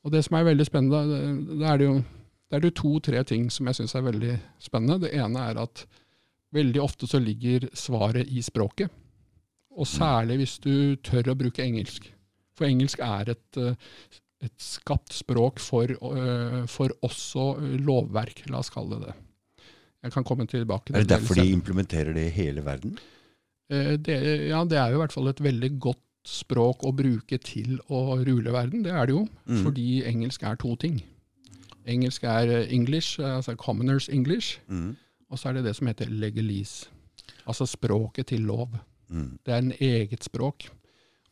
Og 0.00 0.14
det 0.14 0.22
som 0.24 0.38
er 0.38 0.46
veldig 0.48 0.64
spennende, 0.64 1.20
det 1.60 1.66
er 1.68 1.80
det 1.80 1.86
jo 1.90 1.98
det 2.50 2.58
er 2.58 2.64
det 2.64 2.72
to-tre 2.74 3.20
ting 3.22 3.44
som 3.54 3.68
jeg 3.70 3.78
syns 3.78 3.92
er 3.94 4.02
veldig 4.02 4.32
spennende. 4.58 5.04
Det 5.04 5.12
ene 5.14 5.42
er 5.52 5.58
at 5.62 5.84
veldig 6.50 6.80
ofte 6.82 7.06
så 7.06 7.20
ligger 7.22 7.68
svaret 7.78 8.26
i 8.26 8.42
språket. 8.42 8.90
Og 9.70 9.86
særlig 9.86 10.40
hvis 10.40 10.56
du 10.58 10.96
tør 11.06 11.30
å 11.30 11.36
bruke 11.38 11.62
engelsk. 11.62 12.08
For 12.58 12.66
engelsk 12.66 12.98
er 13.06 13.30
et, 13.36 13.56
eh, 13.56 13.78
et 14.42 14.52
skapt 14.58 15.12
språk 15.12 15.58
for, 15.60 15.84
øh, 15.90 16.66
for 16.68 16.88
også 17.02 17.58
øh, 17.60 17.74
lovverk, 17.84 18.44
la 18.48 18.58
oss 18.62 18.70
kalle 18.72 18.96
det 19.00 19.06
det. 19.10 19.14
Jeg 20.02 20.12
kan 20.12 20.24
komme 20.24 20.46
tilbake 20.48 20.86
til 20.86 20.96
Er 20.96 21.00
det 21.04 21.08
derfor 21.12 21.34
de 21.34 21.50
implementerer 21.52 22.12
det 22.16 22.26
i 22.30 22.30
hele 22.30 22.64
verden? 22.64 22.98
Eh, 23.70 23.96
det, 24.00 24.16
ja, 24.48 24.64
det 24.64 24.78
er 24.78 24.88
jo 24.90 24.96
i 24.96 25.02
hvert 25.04 25.12
fall 25.12 25.28
et 25.28 25.42
veldig 25.44 25.70
godt 25.80 26.00
språk 26.26 26.82
å 26.84 26.92
bruke 26.96 27.38
til 27.38 27.78
å 27.90 28.16
rule 28.24 28.52
verden. 28.52 28.82
Det 28.84 28.92
er 28.92 29.06
det 29.06 29.14
jo, 29.14 29.26
Mm. 29.46 29.62
fordi 29.64 30.02
engelsk 30.04 30.42
er 30.42 30.56
to 30.56 30.74
ting. 30.76 31.02
Engelsk 31.86 32.24
er 32.24 32.48
eh, 32.50 32.72
English, 32.72 33.18
eh, 33.20 33.36
altså 33.36 33.54
commoners 33.56 34.08
English, 34.08 34.58
Mm. 34.68 34.96
og 35.30 35.38
så 35.38 35.48
er 35.48 35.52
det 35.54 35.64
det 35.64 35.76
som 35.76 35.86
heter 35.86 36.06
legalese. 36.10 36.88
Altså 37.46 37.66
språket 37.66 38.26
til 38.26 38.40
lov. 38.40 38.68
Mm. 39.08 39.38
Det 39.46 39.52
er 39.54 39.58
en 39.58 39.72
eget 39.80 40.24
språk. 40.24 40.68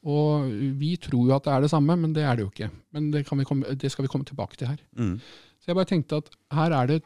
Og 0.04 0.46
vi 0.78 0.96
tror 0.96 1.26
jo 1.26 1.34
at 1.34 1.44
det 1.44 1.52
er 1.52 1.60
det 1.60 1.70
samme, 1.70 1.96
men 1.96 2.14
det 2.14 2.22
er 2.22 2.36
det 2.36 2.44
jo 2.44 2.50
ikke. 2.52 2.70
Men 2.92 3.10
det, 3.12 3.26
kan 3.26 3.38
vi 3.38 3.44
komme, 3.44 3.74
det 3.74 3.90
skal 3.90 4.04
vi 4.06 4.08
komme 4.12 4.24
tilbake 4.24 4.56
til 4.56 4.68
her. 4.70 4.76
Mm. 4.96 5.16
Så 5.58 5.66
jeg 5.66 5.76
bare 5.76 5.90
tenkte 5.90 6.16
at 6.22 6.30
her 6.54 6.70
er 6.72 6.86
det, 6.86 7.02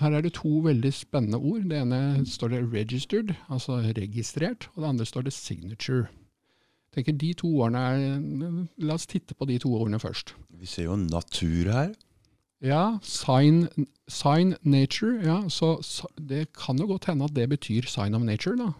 her 0.00 0.14
er 0.16 0.20
det 0.24 0.32
to 0.38 0.48
veldig 0.64 0.92
spennende 0.94 1.36
ord. 1.38 1.68
Det 1.68 1.82
ene 1.82 2.26
står 2.26 2.48
det 2.48 2.62
'registered', 2.72 3.34
altså 3.50 3.72
registrert, 3.96 4.70
og 4.74 4.82
det 4.82 4.88
andre 4.88 5.06
står 5.06 5.22
det 5.22 5.32
'signature'. 5.32 6.08
Jeg 6.90 7.04
tenker 7.04 7.12
de 7.12 7.32
to 7.32 7.48
ordene 7.60 7.78
er, 7.78 8.66
La 8.78 8.94
oss 8.94 9.06
titte 9.06 9.34
på 9.34 9.44
de 9.46 9.58
to 9.58 9.74
ordene 9.74 9.98
først. 10.00 10.34
Vi 10.50 10.66
ser 10.66 10.84
jo 10.84 10.96
natur 10.96 11.70
her. 11.70 11.92
Ja, 12.62 12.98
sign, 13.02 13.68
sign 14.08 14.54
nature. 14.62 15.20
ja, 15.22 15.48
så, 15.48 15.82
så 15.82 16.06
Det 16.28 16.52
kan 16.52 16.78
jo 16.78 16.86
godt 16.86 17.04
hende 17.04 17.24
at 17.24 17.36
det 17.36 17.48
betyr 17.48 17.86
sign 17.86 18.14
of 18.14 18.22
nature. 18.22 18.56
da. 18.56 18.72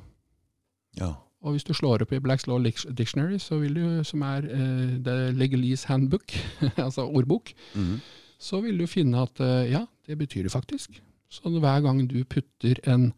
Ja. 1.01 1.12
Og 1.42 1.53
hvis 1.55 1.64
du 1.64 1.72
slår 1.74 2.03
opp 2.05 2.12
i 2.12 2.18
Blacks 2.20 2.46
Law 2.46 2.59
Dictionary, 2.96 3.38
så 3.38 3.59
vil 3.59 3.74
du, 3.74 4.05
som 4.05 4.22
er 4.22 4.44
uh, 4.44 4.96
The 5.05 5.31
Legalese 5.33 5.87
Handbook, 5.88 6.33
altså 6.76 7.07
ordbok, 7.09 7.53
Mhm. 7.74 8.00
så 8.38 8.61
vil 8.61 8.79
du 8.79 8.87
finne 8.87 9.22
at 9.22 9.40
uh, 9.40 9.64
ja, 9.70 9.87
det 10.07 10.18
betyr 10.18 10.42
det 10.42 10.53
faktisk. 10.53 11.00
Så 11.31 11.48
hver 11.61 11.81
gang 11.81 12.03
du 12.11 12.24
putter 12.24 12.74
en, 12.92 13.12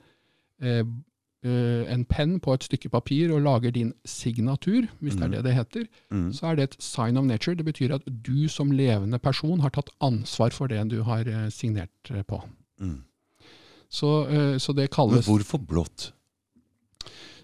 uh, 0.62 0.84
eh, 1.44 1.92
en 1.94 2.04
penn 2.04 2.36
på 2.40 2.52
et 2.54 2.62
stykke 2.64 2.88
papir 2.92 3.32
og 3.34 3.40
lager 3.42 3.70
din 3.74 3.92
signatur, 4.04 4.86
hvis 5.00 5.14
det 5.14 5.22
er 5.24 5.28
det 5.28 5.44
det 5.44 5.54
heter, 5.54 5.86
Mhm. 6.10 6.32
så 6.32 6.46
er 6.46 6.54
det 6.56 6.62
et 6.62 6.76
sign 6.82 7.16
of 7.16 7.24
nature. 7.24 7.54
Det 7.56 7.64
betyr 7.64 7.94
at 7.94 8.02
du 8.26 8.48
som 8.48 8.70
levende 8.70 9.18
person 9.18 9.60
har 9.60 9.70
tatt 9.70 9.90
ansvar 10.00 10.50
for 10.52 10.66
det 10.68 10.88
du 10.90 11.02
har 11.02 11.20
eh, 11.26 11.48
signert 11.50 12.10
eh, 12.10 12.22
på. 12.22 12.42
Mhm. 12.80 13.02
Så, 13.90 14.26
eh, 14.28 14.58
så 14.58 14.72
det 14.72 14.88
Men 14.96 15.22
hvorfor 15.22 15.58
blått? 15.58 16.12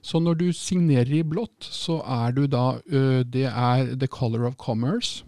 Så 0.03 0.21
når 0.23 0.39
du 0.41 0.49
signerer 0.53 1.21
i 1.21 1.23
blått, 1.27 1.65
så 1.65 2.01
er 2.05 2.37
du 2.37 2.47
da 2.47 2.79
Det 3.25 3.47
er 3.49 3.97
the 3.97 4.09
color 4.09 4.47
of 4.49 4.57
commerce. 4.57 5.25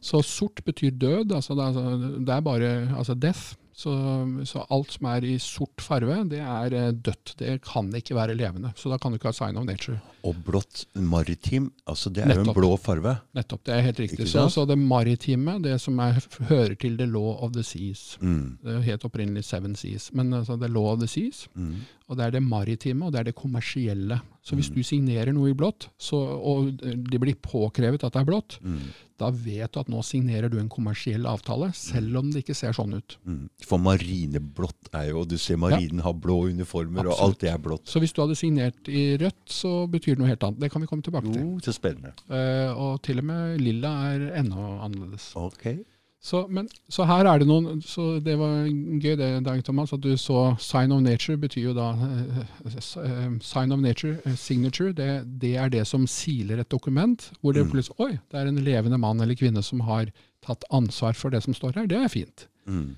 Så 0.00 0.22
sort 0.22 0.64
betyr 0.64 0.90
død. 0.90 1.32
Altså 1.34 1.54
det, 1.54 2.34
er, 2.34 2.40
bare 2.40 2.74
altså 2.96 3.14
death. 3.14 3.56
Så, 3.78 3.92
så 4.44 4.64
alt 4.74 4.90
som 4.96 5.06
er 5.06 5.22
i 5.22 5.36
sort 5.38 5.82
farve, 5.82 6.16
det 6.26 6.40
er 6.42 6.90
dødt. 6.90 7.36
Det 7.38 7.60
kan 7.62 7.92
ikke 7.94 8.16
være 8.16 8.34
levende. 8.34 8.72
Så 8.76 8.90
da 8.90 8.98
kan 8.98 9.12
du 9.14 9.20
ikke 9.20 9.30
ha 9.30 9.36
sign 9.36 9.58
of 9.60 9.68
nature. 9.68 10.00
Og 10.26 10.34
blått 10.42 10.82
maritim, 10.98 11.68
altså 11.86 12.10
det 12.10 12.24
er 12.24 12.40
jo 12.40 12.42
en 12.42 12.56
blå 12.56 12.72
farve. 12.82 13.14
Nettopp, 13.38 13.62
det 13.68 13.76
er 13.76 13.86
helt 13.86 14.00
riktig. 14.02 14.26
Så, 14.32 14.48
så 14.50 14.64
det 14.66 14.78
maritime, 14.78 15.60
det 15.62 15.76
som 15.80 15.98
er, 16.02 16.18
hører 16.50 16.74
til 16.74 16.98
the 16.98 17.06
law 17.06 17.36
of 17.38 17.54
the 17.54 17.62
seas. 17.62 18.16
Mm. 18.20 18.58
Det 18.66 18.82
het 18.88 19.06
opprinnelig 19.06 19.46
Seven 19.46 19.78
Seas, 19.78 20.10
men 20.12 20.34
altså 20.34 20.58
the 20.58 20.68
law 20.74 20.90
of 20.96 20.98
the 20.98 21.06
seas. 21.06 21.46
Mm. 21.54 21.76
Og 22.08 22.16
det 22.16 22.24
er 22.24 22.30
det 22.38 22.40
maritime, 22.42 23.04
og 23.04 23.12
det 23.12 23.18
er 23.20 23.24
det 23.28 23.34
kommersielle. 23.36 24.16
Så 24.42 24.56
hvis 24.56 24.70
Mm. 24.70 24.74
du 24.76 24.82
signerer 24.82 25.32
noe 25.34 25.50
i 25.50 25.52
blått, 25.52 25.88
så, 26.00 26.16
og 26.16 26.70
det 26.80 27.20
blir 27.20 27.34
påkrevet 27.36 28.02
at 28.02 28.12
det 28.14 28.20
er 28.22 28.24
blått, 28.24 28.58
Mm. 28.64 28.78
da 29.18 29.28
vet 29.30 29.72
du 29.72 29.80
at 29.80 29.88
nå 29.92 30.00
signerer 30.02 30.48
du 30.48 30.56
en 30.58 30.70
kommersiell 30.70 31.26
avtale, 31.26 31.68
selv 31.74 32.16
om 32.16 32.30
det 32.30 32.44
ikke 32.46 32.56
ser 32.56 32.72
sånn 32.72 32.94
ut. 32.96 33.18
Mm. 33.26 33.50
For 33.60 33.76
marineblått 33.78 34.88
er 34.94 35.10
jo 35.10 35.24
Du 35.26 35.36
ser 35.36 35.56
marinen 35.58 36.00
har 36.00 36.14
blå 36.14 36.48
uniformer, 36.48 37.06
og 37.08 37.18
alt 37.20 37.38
det 37.40 37.50
er 37.52 37.58
blått. 37.58 37.84
Så 37.84 38.00
hvis 38.00 38.14
du 38.14 38.22
hadde 38.22 38.36
signert 38.36 38.88
i 38.88 39.18
rødt, 39.18 39.44
så 39.46 39.86
betyr 39.90 40.16
det 40.16 40.18
noe 40.20 40.28
helt 40.28 40.40
annet. 40.48 40.60
Det 40.60 40.70
kan 40.72 40.80
vi 40.80 40.86
komme 40.88 41.02
tilbake 41.02 41.30
til. 41.30 41.42
Jo, 41.42 41.58
så 41.60 41.74
spennende. 41.76 42.12
Uh, 42.30 42.72
og 42.74 43.02
til 43.02 43.18
og 43.18 43.24
med 43.24 43.60
lilla 43.60 44.14
er 44.14 44.32
ennå 44.42 44.80
annerledes. 44.82 45.32
Ok. 45.36 45.84
Så, 46.20 46.48
men, 46.50 46.66
så 46.90 47.04
her 47.06 47.28
er 47.30 47.38
det 47.38 47.46
noen 47.46 47.78
Så 47.86 48.18
det 48.26 48.34
var 48.40 48.64
gøy 48.66 49.14
det, 49.20 49.28
Dag 49.46 49.60
Thomas, 49.64 49.92
at 49.94 50.02
du 50.02 50.16
så 50.18 50.56
sign 50.58 50.90
of 50.92 51.02
nature 51.04 51.36
betyr 51.38 51.68
jo 51.68 51.74
da 51.76 51.92
eh, 51.94 52.40
eh, 53.04 53.36
Sign 53.40 53.72
of 53.72 53.78
nature, 53.80 54.16
eh, 54.26 54.34
signature, 54.34 54.90
det, 54.92 55.22
det 55.38 55.52
er 55.56 55.70
det 55.70 55.84
som 55.86 56.08
siler 56.10 56.58
et 56.58 56.68
dokument. 56.74 57.30
Hvor 57.40 57.54
det 57.54 57.64
Mm. 57.66 57.70
plutselig 57.70 58.00
Oi, 58.02 58.18
det 58.30 58.40
er 58.40 58.48
en 58.50 58.58
levende 58.64 58.98
mann 58.98 59.20
eller 59.20 59.38
kvinne 59.38 59.62
som 59.62 59.80
har 59.86 60.10
tatt 60.42 60.64
ansvar 60.74 61.14
for 61.14 61.30
det 61.30 61.42
som 61.44 61.54
står 61.54 61.74
her. 61.78 61.86
Det 61.86 61.96
er 62.02 62.08
fint. 62.08 62.48
Mm. 62.66 62.96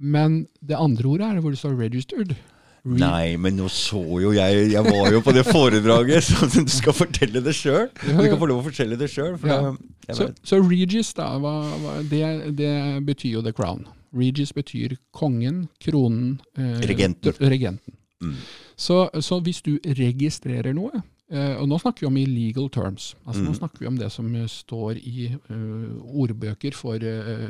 Men 0.00 0.46
det 0.64 0.76
andre 0.80 1.04
ordet 1.08 1.28
er 1.28 1.40
hvor 1.40 1.50
det 1.50 1.58
står 1.60 1.76
'registered'. 1.76 2.34
Nei, 2.84 3.36
men 3.38 3.54
nå 3.56 3.68
så 3.70 4.00
jo 4.18 4.32
jeg 4.34 4.72
Jeg 4.72 4.82
var 4.82 5.12
jo 5.14 5.20
på 5.22 5.30
det 5.36 5.44
foredraget, 5.46 6.24
så 6.28 6.48
du 6.50 6.66
skal 6.72 6.92
fortelle 6.96 7.42
det 7.44 7.54
sjøl. 7.54 7.86
Du 7.94 8.18
kan 8.26 8.38
få 8.40 8.48
lov 8.50 8.62
å 8.64 8.66
fortelle 8.66 8.96
det 8.98 9.06
sjøl. 9.12 9.36
Ja. 9.46 9.70
Så, 10.10 10.32
så 10.42 10.58
Regis, 10.66 11.12
da, 11.14 11.28
hva, 11.38 11.52
hva, 11.78 11.94
det, 12.10 12.24
det 12.58 12.72
betyr 13.06 13.36
jo 13.38 13.42
the 13.46 13.52
crown. 13.54 13.84
Regis 14.12 14.50
betyr 14.52 14.96
kongen, 15.14 15.68
kronen 15.80 16.40
eh, 16.58 16.82
Regenten. 16.90 17.38
regenten. 17.40 17.94
Mm. 18.20 18.34
Så, 18.76 19.06
så 19.24 19.38
hvis 19.46 19.62
du 19.62 19.76
registrerer 19.98 20.74
noe, 20.76 21.00
eh, 21.32 21.54
og 21.62 21.68
nå 21.70 21.78
snakker 21.80 22.04
vi 22.04 22.10
om 22.10 22.18
i 22.20 22.26
legal 22.28 22.68
terms, 22.74 23.12
altså 23.24 23.42
nå 23.46 23.54
Mm. 23.54 23.58
snakker 23.62 23.78
vi 23.80 23.86
om 23.88 23.96
det 23.98 24.10
som 24.12 24.34
eh, 24.36 24.44
står 24.50 24.98
i 25.00 25.30
uh, 25.32 26.02
ordbøker 26.22 26.74
for 26.76 26.94
eh, 26.98 27.46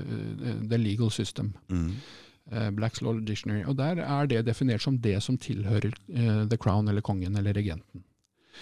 the 0.68 0.79
legal 0.79 1.11
system, 1.11 1.55
Mm. 1.73 1.95
Eh, 2.50 2.70
Black's 2.74 3.02
Law 3.05 3.20
Dictionary, 3.20 3.64
og 3.68 3.76
der 3.78 4.02
er 4.02 4.31
det 4.31 4.46
definert 4.46 4.83
som 4.83 4.98
det 4.98 5.18
som 5.22 5.38
tilhører 5.38 5.92
eh, 5.92 6.42
the 6.48 6.59
crown 6.59 6.88
eller 6.88 7.05
kongen 7.05 7.37
eller 7.37 7.55
regenten. 7.55 8.05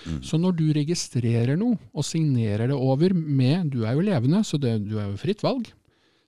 Mm. 0.06 0.20
Så 0.22 0.38
når 0.38 0.56
du 0.56 0.66
registrerer 0.72 1.58
noe 1.60 1.76
og 1.92 2.06
signerer 2.06 2.70
det 2.70 2.76
over 2.76 3.12
med 3.12 3.72
Du 3.74 3.82
er 3.84 3.96
jo 3.98 4.04
levende, 4.06 4.44
så 4.46 4.56
det, 4.56 4.78
du 4.86 4.96
er 4.98 5.10
jo 5.10 5.18
fritt 5.20 5.42
valg. 5.42 5.72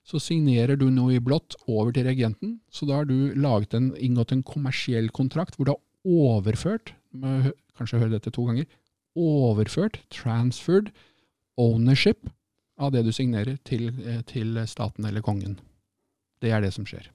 Så 0.03 0.19
signerer 0.19 0.75
du 0.75 0.89
noe 0.91 1.15
i 1.15 1.21
blått 1.23 1.55
over 1.65 1.93
til 1.95 2.03
regenten. 2.05 2.57
Så 2.69 2.85
da 2.85 2.99
har 2.99 3.07
du 3.07 3.31
laget 3.39 3.73
en, 3.73 3.93
inngått 3.95 4.33
en 4.35 4.43
kommersiell 4.43 5.07
kontrakt 5.15 5.55
hvor 5.55 5.69
du 5.69 5.71
har 5.71 5.81
overført 6.03 6.91
må 7.13 7.53
Kanskje 7.73 7.97
høre 8.03 8.13
dette 8.13 8.29
to 8.33 8.43
ganger. 8.45 8.67
Overført, 9.17 9.99
transferred, 10.13 10.91
ownership 11.57 12.27
av 12.77 12.91
det 12.93 13.01
du 13.05 13.11
signerer 13.13 13.57
til, 13.65 13.87
eh, 14.05 14.21
til 14.29 14.59
staten 14.69 15.05
eller 15.05 15.25
kongen. 15.25 15.59
Det 16.41 16.51
er 16.51 16.61
det 16.61 16.73
som 16.73 16.85
skjer. 16.85 17.09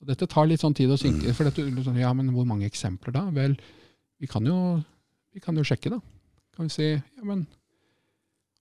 Og 0.00 0.06
Dette 0.12 0.28
tar 0.30 0.46
litt 0.46 0.60
sånn 0.62 0.74
tid 0.78 0.90
å 0.94 0.98
synke. 1.00 1.32
For 1.34 1.48
dette, 1.48 1.64
liksom, 1.74 1.96
ja, 1.98 2.12
men 2.14 2.30
hvor 2.34 2.46
mange 2.46 2.68
eksempler 2.70 3.12
da? 3.16 3.24
Vel, 3.34 3.56
vi 4.22 4.26
kan 4.30 4.44
jo, 4.46 4.58
vi 5.34 5.40
kan 5.42 5.56
jo 5.58 5.64
sjekke, 5.66 5.90
da. 5.90 5.98
Kan 6.54 6.68
vi 6.68 6.74
si 6.74 6.88
ja, 6.92 7.24
men 7.26 7.46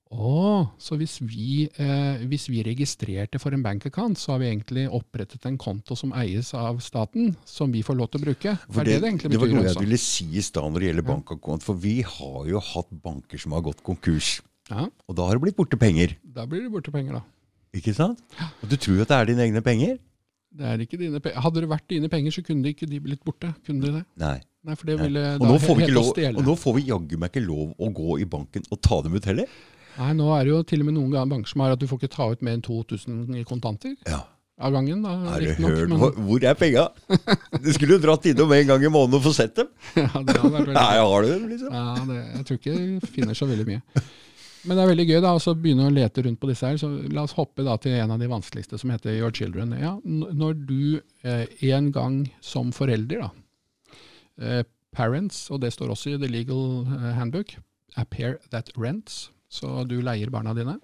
Å, 0.08 0.70
så 0.80 0.96
hvis 0.96 1.18
vi, 1.28 1.66
eh, 1.84 2.22
hvis 2.32 2.46
vi 2.48 2.62
registrerte 2.64 3.42
for 3.44 3.52
en 3.52 3.64
bankaccount, 3.66 4.16
så 4.16 4.32
har 4.32 4.40
vi 4.40 4.48
egentlig 4.54 4.86
opprettet 4.96 5.44
en 5.50 5.58
konto 5.60 5.98
som 6.00 6.14
eies 6.16 6.54
av 6.56 6.80
staten, 6.80 7.34
som 7.44 7.74
vi 7.76 7.82
får 7.84 7.98
lov 8.00 8.08
til 8.14 8.22
å 8.22 8.24
bruke. 8.30 8.54
For 8.72 8.86
er 8.86 8.88
det 8.88 9.02
det 9.04 9.10
egentlig 9.10 9.32
det 9.34 9.42
var 9.42 9.52
noe 9.52 9.66
jeg 9.66 9.74
altså? 9.74 9.84
ville 9.84 10.00
si 10.00 10.28
i 10.40 10.44
stad 10.48 10.72
når 10.72 10.80
det 10.80 10.88
gjelder 10.88 11.04
Ja. 11.04 11.10
bankaccount, 11.12 11.64
For 11.68 11.76
vi 11.76 12.02
har 12.08 12.48
jo 12.48 12.60
hatt 12.64 12.88
banker 13.04 13.38
som 13.38 13.52
har 13.52 13.62
gått 13.68 13.84
konkurs. 13.84 14.40
Ja, 14.72 14.88
Og 15.10 15.16
da 15.16 15.28
har 15.28 15.36
det 15.36 15.42
blitt 15.44 15.58
borte 15.60 15.76
penger. 15.78 16.16
da 16.24 16.46
blir 16.46 16.64
det 16.64 16.72
borte 16.72 16.90
penger, 16.92 17.20
da. 17.20 17.24
Ikke 17.76 17.94
sant? 17.94 18.24
Og 18.64 18.70
du 18.70 18.78
tror 18.78 19.02
at 19.02 19.10
det 19.10 19.18
er 19.20 19.26
dine 19.36 19.44
egne 19.44 19.62
penger? 19.62 20.00
Er 20.58 20.80
Hadde 21.44 21.62
det 21.62 21.70
vært 21.70 21.88
dine 21.92 22.10
penger, 22.10 22.32
så 22.32 22.42
kunne 22.46 22.64
de 22.64 22.72
ikke 22.74 22.88
de 22.90 23.00
blitt 23.04 23.24
borte. 23.28 23.50
Kunne 23.68 23.82
de 23.84 23.92
det? 24.00 24.04
Nei. 24.22 24.38
Nei, 24.68 24.76
for 24.76 24.86
det 24.90 24.96
ville 25.00 25.24
Og 25.38 25.46
nå, 25.48 25.58
får 25.64 25.78
vi 25.80 25.88
lov, 25.92 26.08
og 26.18 26.44
nå 26.48 26.56
får 26.60 26.74
vi 26.80 26.86
jaggu 26.90 27.18
meg 27.20 27.30
ikke 27.32 27.44
lov 27.46 27.76
å 27.80 27.92
gå 27.94 28.18
i 28.24 28.26
banken 28.26 28.64
og 28.72 28.82
ta 28.84 29.02
dem 29.06 29.16
ut 29.16 29.28
heller. 29.30 29.46
Nei, 29.98 30.10
nå 30.18 30.32
er 30.38 30.44
det 30.46 30.52
jo 30.54 30.64
til 30.64 30.82
og 30.84 30.90
med 30.90 30.98
noen 30.98 31.12
ganger 31.14 31.30
banker 31.36 31.50
som 31.54 31.62
har 31.64 31.76
at 31.76 31.80
du 31.82 31.88
får 31.90 32.02
ikke 32.02 32.16
ta 32.16 32.28
ut 32.32 32.42
mer 32.46 32.58
enn 32.58 32.62
2000 32.66 33.38
i 33.40 33.44
kontanter 33.48 33.96
Ja. 34.08 34.20
av 34.60 34.74
gangen. 34.74 35.02
da, 35.04 35.16
Har 35.30 35.40
du 35.40 35.48
hørt 35.54 35.90
men- 35.90 35.98
hvor, 36.00 36.12
hvor 36.12 36.44
er 36.44 36.54
penga? 36.56 36.88
Du 37.64 37.72
skulle 37.74 37.96
jo 37.98 38.00
dratt 38.04 38.26
innom 38.26 38.52
en 38.52 38.68
gang 38.68 38.84
i 38.84 38.92
måneden 38.94 39.16
og 39.20 39.24
få 39.24 39.34
sett 39.34 39.56
dem. 39.56 39.68
ja, 39.96 40.08
det 40.22 40.36
hadde 40.38 40.52
vært 40.54 40.68
veldig 40.68 40.74
Nei, 40.74 40.98
har 41.00 41.22
du 41.22 41.28
dem, 41.34 41.50
liksom? 41.50 41.74
Ja, 41.74 42.06
det, 42.06 42.20
jeg 42.36 42.46
tror 42.46 42.58
ikke 42.62 42.76
jeg 42.78 43.02
finner 43.16 43.34
så 43.34 43.48
veldig 43.48 43.68
mye. 43.68 43.82
Men 44.68 44.76
det 44.76 44.84
er 44.84 44.90
veldig 44.92 45.06
gøy 45.08 45.20
da, 45.24 45.32
å 45.32 45.54
begynne 45.56 45.88
å 45.88 45.94
lete 45.94 46.24
rundt 46.26 46.40
på 46.42 46.50
disse 46.50 46.68
her. 46.68 46.80
så 46.82 46.90
La 47.16 47.24
oss 47.24 47.36
hoppe 47.38 47.64
da 47.64 47.78
til 47.82 47.96
en 47.96 48.12
av 48.14 48.20
de 48.20 48.28
vanskeligste, 48.32 48.80
som 48.82 48.92
heter 48.92 49.16
Your 49.16 49.32
Children. 49.32 49.72
Ja, 49.80 49.96
når 50.04 50.58
du 50.68 50.82
eh, 51.24 51.46
en 51.72 51.92
gang 51.96 52.26
som 52.44 52.74
forelder, 52.76 53.24
da, 53.24 54.00
eh, 54.42 54.64
parents, 54.98 55.46
og 55.54 55.62
det 55.64 55.72
står 55.76 55.94
også 55.94 56.16
i 56.16 56.20
The 56.20 56.32
Legal 56.32 56.84
eh, 56.84 57.14
Handbook, 57.16 57.56
appear 57.98 58.38
that 58.52 58.74
rents, 58.76 59.30
så 59.48 59.86
du 59.88 60.02
leier 60.04 60.32
barna 60.34 60.54
dine. 60.58 60.78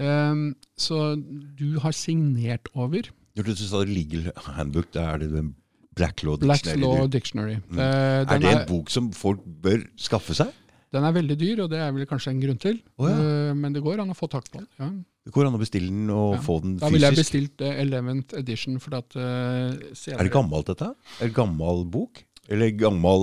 Um, 0.00 0.54
så 0.80 1.14
du 1.58 1.78
har 1.82 1.92
signert 1.92 2.70
over 2.72 3.10
Når 3.36 3.44
du 3.44 3.50
sa 3.58 3.82
legal 3.84 4.30
handbook, 4.54 4.86
da 4.94 5.10
er 5.12 5.18
det 5.20 5.28
den 5.34 5.50
Black 5.98 6.22
Law 6.22 6.38
Dictionary. 6.38 6.56
Dictionary. 6.56 7.00
Law. 7.00 7.08
Dictionary. 7.08 7.56
Mm. 7.68 7.78
Uh, 7.78 7.84
Er 7.84 8.38
det 8.38 8.52
en 8.52 8.68
bok 8.68 8.90
som 8.90 9.10
folk 9.12 9.42
bør 9.62 9.84
skaffe 10.00 10.34
seg? 10.38 10.54
Den 10.90 11.04
er 11.06 11.12
veldig 11.14 11.36
dyr, 11.38 11.60
og 11.64 11.70
det 11.70 11.78
er 11.78 11.92
vel 11.94 12.06
kanskje 12.10 12.32
en 12.34 12.40
grunn 12.42 12.58
til. 12.58 12.80
Oh, 12.98 13.06
ja. 13.06 13.14
Eh, 13.14 13.52
Men 13.54 13.72
det 13.76 13.82
går 13.84 14.00
an 14.02 14.10
å 14.10 14.16
få 14.18 14.26
tak 14.30 14.48
på 14.50 14.58
den. 14.58 14.66
Ja. 14.80 14.88
Det 15.26 15.34
går 15.36 15.46
an 15.46 15.54
å 15.54 15.60
bestille 15.60 15.86
den 15.92 16.08
og 16.10 16.34
Ja. 16.34 16.40
få 16.42 16.60
den 16.64 16.78
fysisk? 16.78 16.82
Da 16.82 16.90
ville 16.94 17.06
jeg 17.12 17.20
bestilt 17.20 17.60
eh, 17.62 17.84
11th 17.84 18.34
edition, 18.40 18.80
for 18.80 18.96
at 18.98 19.14
uh, 19.14 19.70
Er 20.16 20.24
det 20.26 20.32
gammelt, 20.34 20.66
dette? 20.66 20.94
Er 21.20 21.28
det 21.30 21.34
gammel 21.36 21.84
bok? 21.86 22.24
Eller 22.50 22.72
gammel 22.74 23.22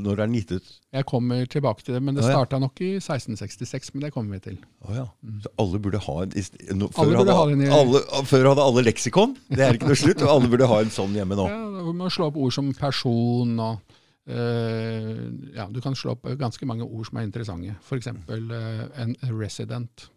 når 0.00 0.16
det 0.16 0.24
er 0.24 0.32
gitt 0.38 0.52
ut? 0.56 0.68
Jeg 0.96 1.04
kommer 1.04 1.44
tilbake 1.50 1.82
til 1.84 1.92
det, 1.98 2.00
men 2.02 2.14
det 2.16 2.24
starta 2.24 2.56
nok 2.62 2.80
i 2.80 2.94
1666, 2.96 3.90
men 3.92 4.06
det 4.06 4.12
kommer 4.14 4.38
vi 4.38 4.40
til. 4.46 4.56
Oh, 4.88 4.94
ja. 4.96 5.04
Så 5.44 5.52
alle 5.60 5.80
burde 5.82 6.00
ha 6.00 6.14
en 6.22 6.32
no, 6.78 6.88
Mm. 6.88 6.96
Alle 6.96 7.12
før, 7.12 7.16
burde 7.18 7.36
hadde, 7.36 7.68
ha 7.68 7.80
alle, 7.82 8.00
før 8.24 8.48
hadde 8.48 8.64
alle 8.64 8.84
leksikon. 8.88 9.36
Det 9.50 9.60
er 9.66 9.76
ikke 9.76 9.90
noe 9.92 10.00
slutt. 10.00 10.22
Og 10.24 10.32
alle 10.38 10.48
burde 10.48 10.70
ha 10.72 10.78
en 10.80 10.94
sånn 10.94 11.12
hjemme 11.12 11.36
nå. 11.36 11.48
Ja, 11.52 11.82
Vi 11.84 11.92
må 11.98 12.08
slå 12.08 12.30
opp 12.30 12.38
ord 12.40 12.52
som 12.56 12.72
person 12.72 13.58
og 13.60 13.91
Ja, 14.26 15.66
du 15.70 15.80
kan 15.82 15.94
slå 15.98 16.12
opp 16.14 16.26
ganske 16.38 16.66
mange 16.66 16.84
ord 16.84 17.06
som 17.08 17.18
er 17.18 17.26
interessante. 17.26 17.74
F.eks. 17.82 18.06
Uh, 18.28 18.84
en 19.02 19.16
resident. 19.40 20.10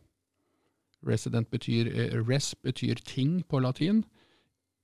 Resident 1.06 1.50
betyr 1.54 1.88
eh, 1.94 2.14
Res 2.28 2.56
betyr 2.56 2.96
ting 3.06 3.44
på 3.50 3.60
latin. 3.62 4.04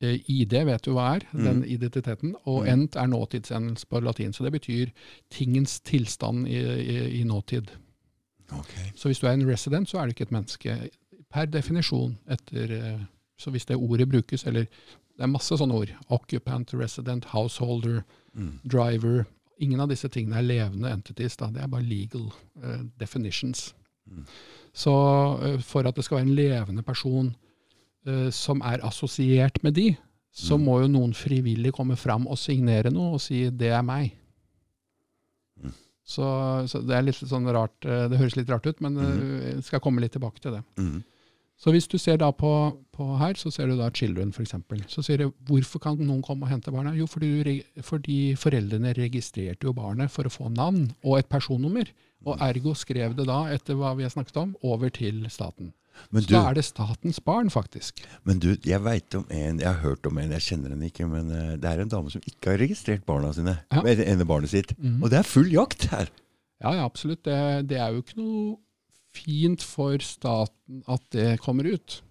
Eh, 0.01 0.19
ID 0.29 0.53
vet 0.65 0.84
du 0.86 0.91
hva 0.93 1.15
er, 1.15 1.25
den 1.34 1.63
identiteten. 1.65 2.36
Og 2.45 2.63
Mm. 2.65 2.69
ent 2.73 2.95
er 2.95 3.07
nåtidsendelse 3.07 3.88
på 3.89 3.99
latin. 4.01 4.34
Så 4.34 4.43
det 4.43 4.51
betyr 4.51 4.91
tingens 5.31 5.79
tilstand 5.81 6.47
i, 6.47 6.57
i, 6.62 7.21
i 7.21 7.23
nåtid. 7.23 7.71
Okay. 8.51 8.91
Så 8.95 9.07
hvis 9.10 9.19
du 9.19 9.27
er 9.27 9.34
en 9.34 9.47
resident, 9.49 9.89
så 9.89 9.97
er 9.97 10.05
du 10.05 10.10
ikke 10.13 10.23
et 10.29 10.31
menneske 10.31 10.89
per 11.31 11.45
definisjon. 11.45 12.17
etter, 12.29 12.71
eh, 12.71 12.99
Så 13.39 13.49
hvis 13.51 13.65
det 13.65 13.75
ordet 13.77 14.10
brukes, 14.10 14.45
eller 14.45 14.62
det 15.17 15.23
er 15.23 15.27
masse 15.27 15.57
sånne 15.57 15.73
ord. 15.73 15.89
Occupant, 16.10 16.73
resident, 16.73 17.25
householder, 17.25 18.03
Mm. 18.33 18.59
driver. 18.63 19.25
ingen 19.61 19.81
av 19.83 19.91
disse 19.91 20.09
tingene 20.09 20.39
er 20.39 20.47
levende 20.47 20.89
entities. 20.89 21.35
Da. 21.37 21.51
Det 21.53 21.61
er 21.61 21.69
bare 21.69 21.85
legal 21.85 22.23
uh, 22.63 22.79
definitions. 22.97 23.75
Mm. 24.09 24.23
Så 24.73 24.93
uh, 25.37 25.59
for 25.61 25.85
at 25.85 25.95
det 25.95 26.05
skal 26.07 26.17
være 26.17 26.29
en 26.29 26.39
levende 26.39 26.81
person 26.81 27.29
uh, 28.07 28.29
som 28.33 28.63
er 28.65 28.81
assosiert 28.87 29.61
med 29.61 29.77
de, 29.77 29.91
så 30.33 30.57
mm. 30.57 30.65
må 30.65 30.79
jo 30.81 30.89
noen 30.89 31.13
frivillig 31.13 31.75
komme 31.77 31.99
fram 31.99 32.25
og 32.25 32.39
signere 32.41 32.89
noe 32.89 33.19
og 33.19 33.21
si 33.21 33.43
'det 33.49 33.69
er 33.69 33.85
meg'. 33.85 34.15
Mm. 35.61 35.77
Så, 36.01 36.25
så, 36.71 36.81
det 36.81 36.97
er 36.97 37.05
litt 37.05 37.21
sånn 37.21 37.45
rart, 37.53 37.77
det 37.83 38.17
høres 38.17 38.35
litt 38.35 38.49
rart 38.49 38.65
ut, 38.65 38.81
men 38.81 38.97
jeg 38.97 39.63
skal 39.63 39.79
komme 39.79 40.01
litt 40.01 40.15
tilbake 40.17 40.41
til 40.41 40.57
det. 40.57 40.63
Så 41.62 41.69
hvis 41.69 41.86
du 41.86 42.00
ser 42.02 42.17
da 42.17 42.32
på, 42.34 42.52
på 42.95 43.08
her, 43.19 43.36
så 43.38 43.52
ser 43.54 43.69
du 43.69 43.76
da 43.78 43.91
Children 43.93 44.32
f.eks. 44.34 44.56
Så 44.89 45.04
sier 45.06 45.21
du 45.21 45.28
hvorfor 45.45 45.84
kan 45.84 46.00
noen 46.02 46.24
komme 46.26 46.47
og 46.47 46.50
hente 46.50 46.74
barna? 46.74 46.95
Jo, 46.97 47.06
fordi, 47.10 47.60
fordi, 47.86 48.17
foreldrene 48.39 48.95
registrerte 48.97 49.69
jo 49.69 49.76
barnet 49.78 50.10
for 50.10 50.26
å 50.26 50.34
få 50.34 50.50
navn 50.50 50.88
og 51.04 51.19
et 51.19 51.30
personnummer. 51.30 51.91
Og 52.26 52.41
ergo 52.41 52.74
skrev 52.78 53.13
det 53.17 53.28
da, 53.30 53.43
etter 53.54 53.78
hva 53.78 53.93
vi 53.97 54.08
har 54.08 54.13
snakket 54.13 54.41
om, 54.41 54.56
over 54.65 54.89
til 54.93 55.21
staten. 55.34 55.69
Du, 56.10 56.17
så 56.24 56.32
da 56.32 56.41
er 56.50 56.58
det 56.58 56.63
statens 56.65 57.19
barn, 57.21 57.52
faktisk. 57.54 58.02
Men 58.26 58.41
du, 58.41 58.56
jeg 58.65 58.82
vet 58.82 59.19
om 59.19 59.28
en, 59.30 59.62
jeg 59.62 59.67
har 59.67 59.82
hørt 59.84 60.08
om 60.10 60.17
en, 60.17 60.34
jeg 60.38 60.47
kjenner 60.47 60.74
henne 60.74 60.89
ikke, 60.89 61.06
men 61.12 61.30
uh, 61.30 61.54
det 61.62 61.67
er 61.67 61.84
en 61.84 61.93
dame 61.93 62.13
som 62.13 62.24
ikke 62.26 62.56
har 62.56 62.62
registrert 62.63 63.06
barna 63.06 63.34
sine. 63.38 63.60
Ja. 63.69 63.84
Med 63.86 64.02
ene 64.02 64.26
barnet 64.26 64.54
sitt. 64.54 64.74
Mm. 64.80 65.02
Og 65.04 65.13
det 65.13 65.21
er 65.21 65.30
full 65.30 65.52
jakt 65.54 65.91
her. 65.93 66.10
Ja, 66.63 66.74
ja 66.80 66.88
absolutt. 66.88 67.21
Det, 67.28 67.38
det 67.69 67.78
er 67.78 67.93
jo 67.93 68.02
ikke 68.02 68.17
noe 68.17 68.43
fint 69.15 69.63
for 69.65 70.02
staten 70.04 70.84
at 70.91 71.04
det 71.15 71.39
kommer 71.43 71.67
ut. 71.67 72.02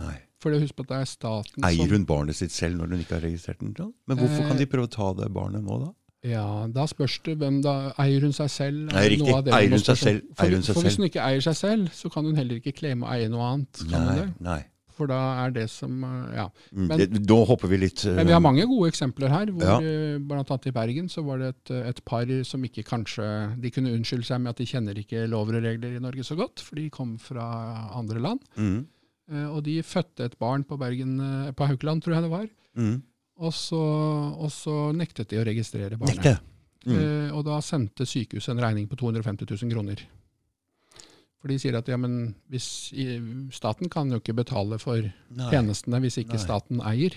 Nei. 0.00 0.18
For 0.42 0.54
husk 0.58 0.74
på 0.74 0.82
at 0.86 0.90
det 0.90 0.96
er 0.98 1.06
staten 1.10 1.66
Eier 1.68 1.90
hun 1.92 2.06
barnet 2.08 2.34
sitt 2.34 2.50
selv 2.50 2.80
når 2.80 2.94
hun 2.94 3.02
ikke 3.04 3.14
har 3.18 3.26
registrert 3.28 3.60
den? 3.62 3.74
Men 4.10 4.18
hvorfor 4.18 4.48
kan 4.48 4.58
de 4.58 4.66
prøve 4.66 4.88
å 4.88 4.90
ta 4.90 5.12
det 5.20 5.28
barnet 5.34 5.62
nå, 5.62 5.76
da? 5.84 5.92
Ja, 6.26 6.66
Da 6.70 6.86
spørs 6.86 7.18
det 7.26 7.36
hvem 7.40 7.60
da 7.64 7.92
Eier 8.02 8.22
hun 8.22 8.34
seg 8.34 8.50
selv? 8.50 8.82
Nei, 8.94 9.06
riktig. 9.14 9.30
Eier 9.30 9.70
hun 9.74 9.82
seg 9.82 9.98
selv? 9.98 10.26
For, 10.38 10.54
seg 10.54 10.74
for, 10.76 10.86
hvis 10.86 10.98
hun 10.98 11.06
ikke 11.08 11.22
eier 11.22 11.42
seg 11.46 11.56
selv, 11.58 11.88
så 11.94 12.10
kan 12.14 12.26
hun 12.26 12.38
heller 12.38 12.60
ikke 12.60 12.74
claime 12.78 13.06
å 13.06 13.14
eie 13.14 13.30
noe 13.30 13.46
annet. 13.48 13.82
Nei, 13.90 14.26
nei. 14.42 14.60
For 15.02 15.10
da 15.10 15.18
er 15.42 15.54
det 15.56 15.66
som 15.72 16.04
eh, 16.06 16.36
Ja. 16.38 16.46
Mm, 16.70 16.86
men, 16.86 17.00
det, 17.00 17.22
da 17.26 17.38
hopper 17.48 17.70
vi 17.72 17.80
litt 17.82 18.04
uh, 18.06 18.14
Men 18.14 18.30
vi 18.30 18.36
har 18.36 18.42
mange 18.44 18.66
gode 18.70 18.92
eksempler 18.92 19.32
her. 19.32 19.50
hvor 19.50 19.66
ja. 19.66 19.78
Eh, 19.82 20.20
blant 20.22 20.50
annet 20.54 20.70
i 20.70 20.74
Bergen 20.76 21.10
så 21.10 21.24
var 21.26 21.42
det 21.42 21.52
et, 21.56 21.74
et, 21.90 22.02
par 22.06 22.30
som 22.46 22.62
ikke 22.62 22.84
kanskje 22.86 23.26
De 23.62 23.72
kunne 23.74 23.92
unnskylde 23.92 24.28
seg 24.28 24.42
med 24.44 24.54
at 24.54 24.62
de 24.62 24.68
kjenner 24.68 24.98
ikke 24.98 25.26
lover 25.30 25.58
og 25.58 25.66
regler 25.66 25.96
i 25.96 26.02
Norge 26.02 26.26
så 26.26 26.38
godt, 26.38 26.62
for 26.62 26.78
de 26.78 26.88
kom 26.92 27.16
fra 27.20 27.44
andre 27.98 28.22
land. 28.22 28.42
Mm. 28.56 28.86
Og 29.52 29.60
de 29.64 29.78
fødte 29.86 30.26
et 30.26 30.34
barn 30.40 30.64
på, 30.66 30.76
Bergen, 30.76 31.14
på 31.56 31.66
Haukeland, 31.68 32.02
tror 32.04 32.16
jeg 32.16 32.24
det 32.26 32.32
var. 32.32 32.48
Mm. 32.76 32.96
Og, 33.42 33.52
så, 33.56 33.80
og, 33.80 34.50
så, 34.52 34.74
nektet 34.96 35.30
de 35.30 35.40
å 35.40 35.46
registrere 35.46 35.98
barnet. 36.00 36.42
Mm. 36.82 37.30
og 37.38 37.44
da 37.46 37.60
sendte 37.62 38.02
sykehuset 38.08 38.56
en 38.56 38.62
regning 38.64 38.88
på 38.90 38.98
250 38.98 39.46
000 39.46 39.70
kroner. 39.72 40.02
For 41.42 41.50
de 41.50 41.58
sier 41.58 41.74
at 41.74 41.88
ja, 41.90 41.98
men 41.98 42.36
hvis, 42.52 42.92
staten 43.50 43.90
kan 43.90 44.12
jo 44.14 44.20
ikke 44.20 44.36
betale 44.38 44.78
for 44.78 45.02
Nei. 45.02 45.48
tjenestene 45.50 45.98
hvis 46.04 46.20
ikke 46.22 46.38
Nei. 46.38 46.42
staten 46.44 46.82
eier. 46.86 47.16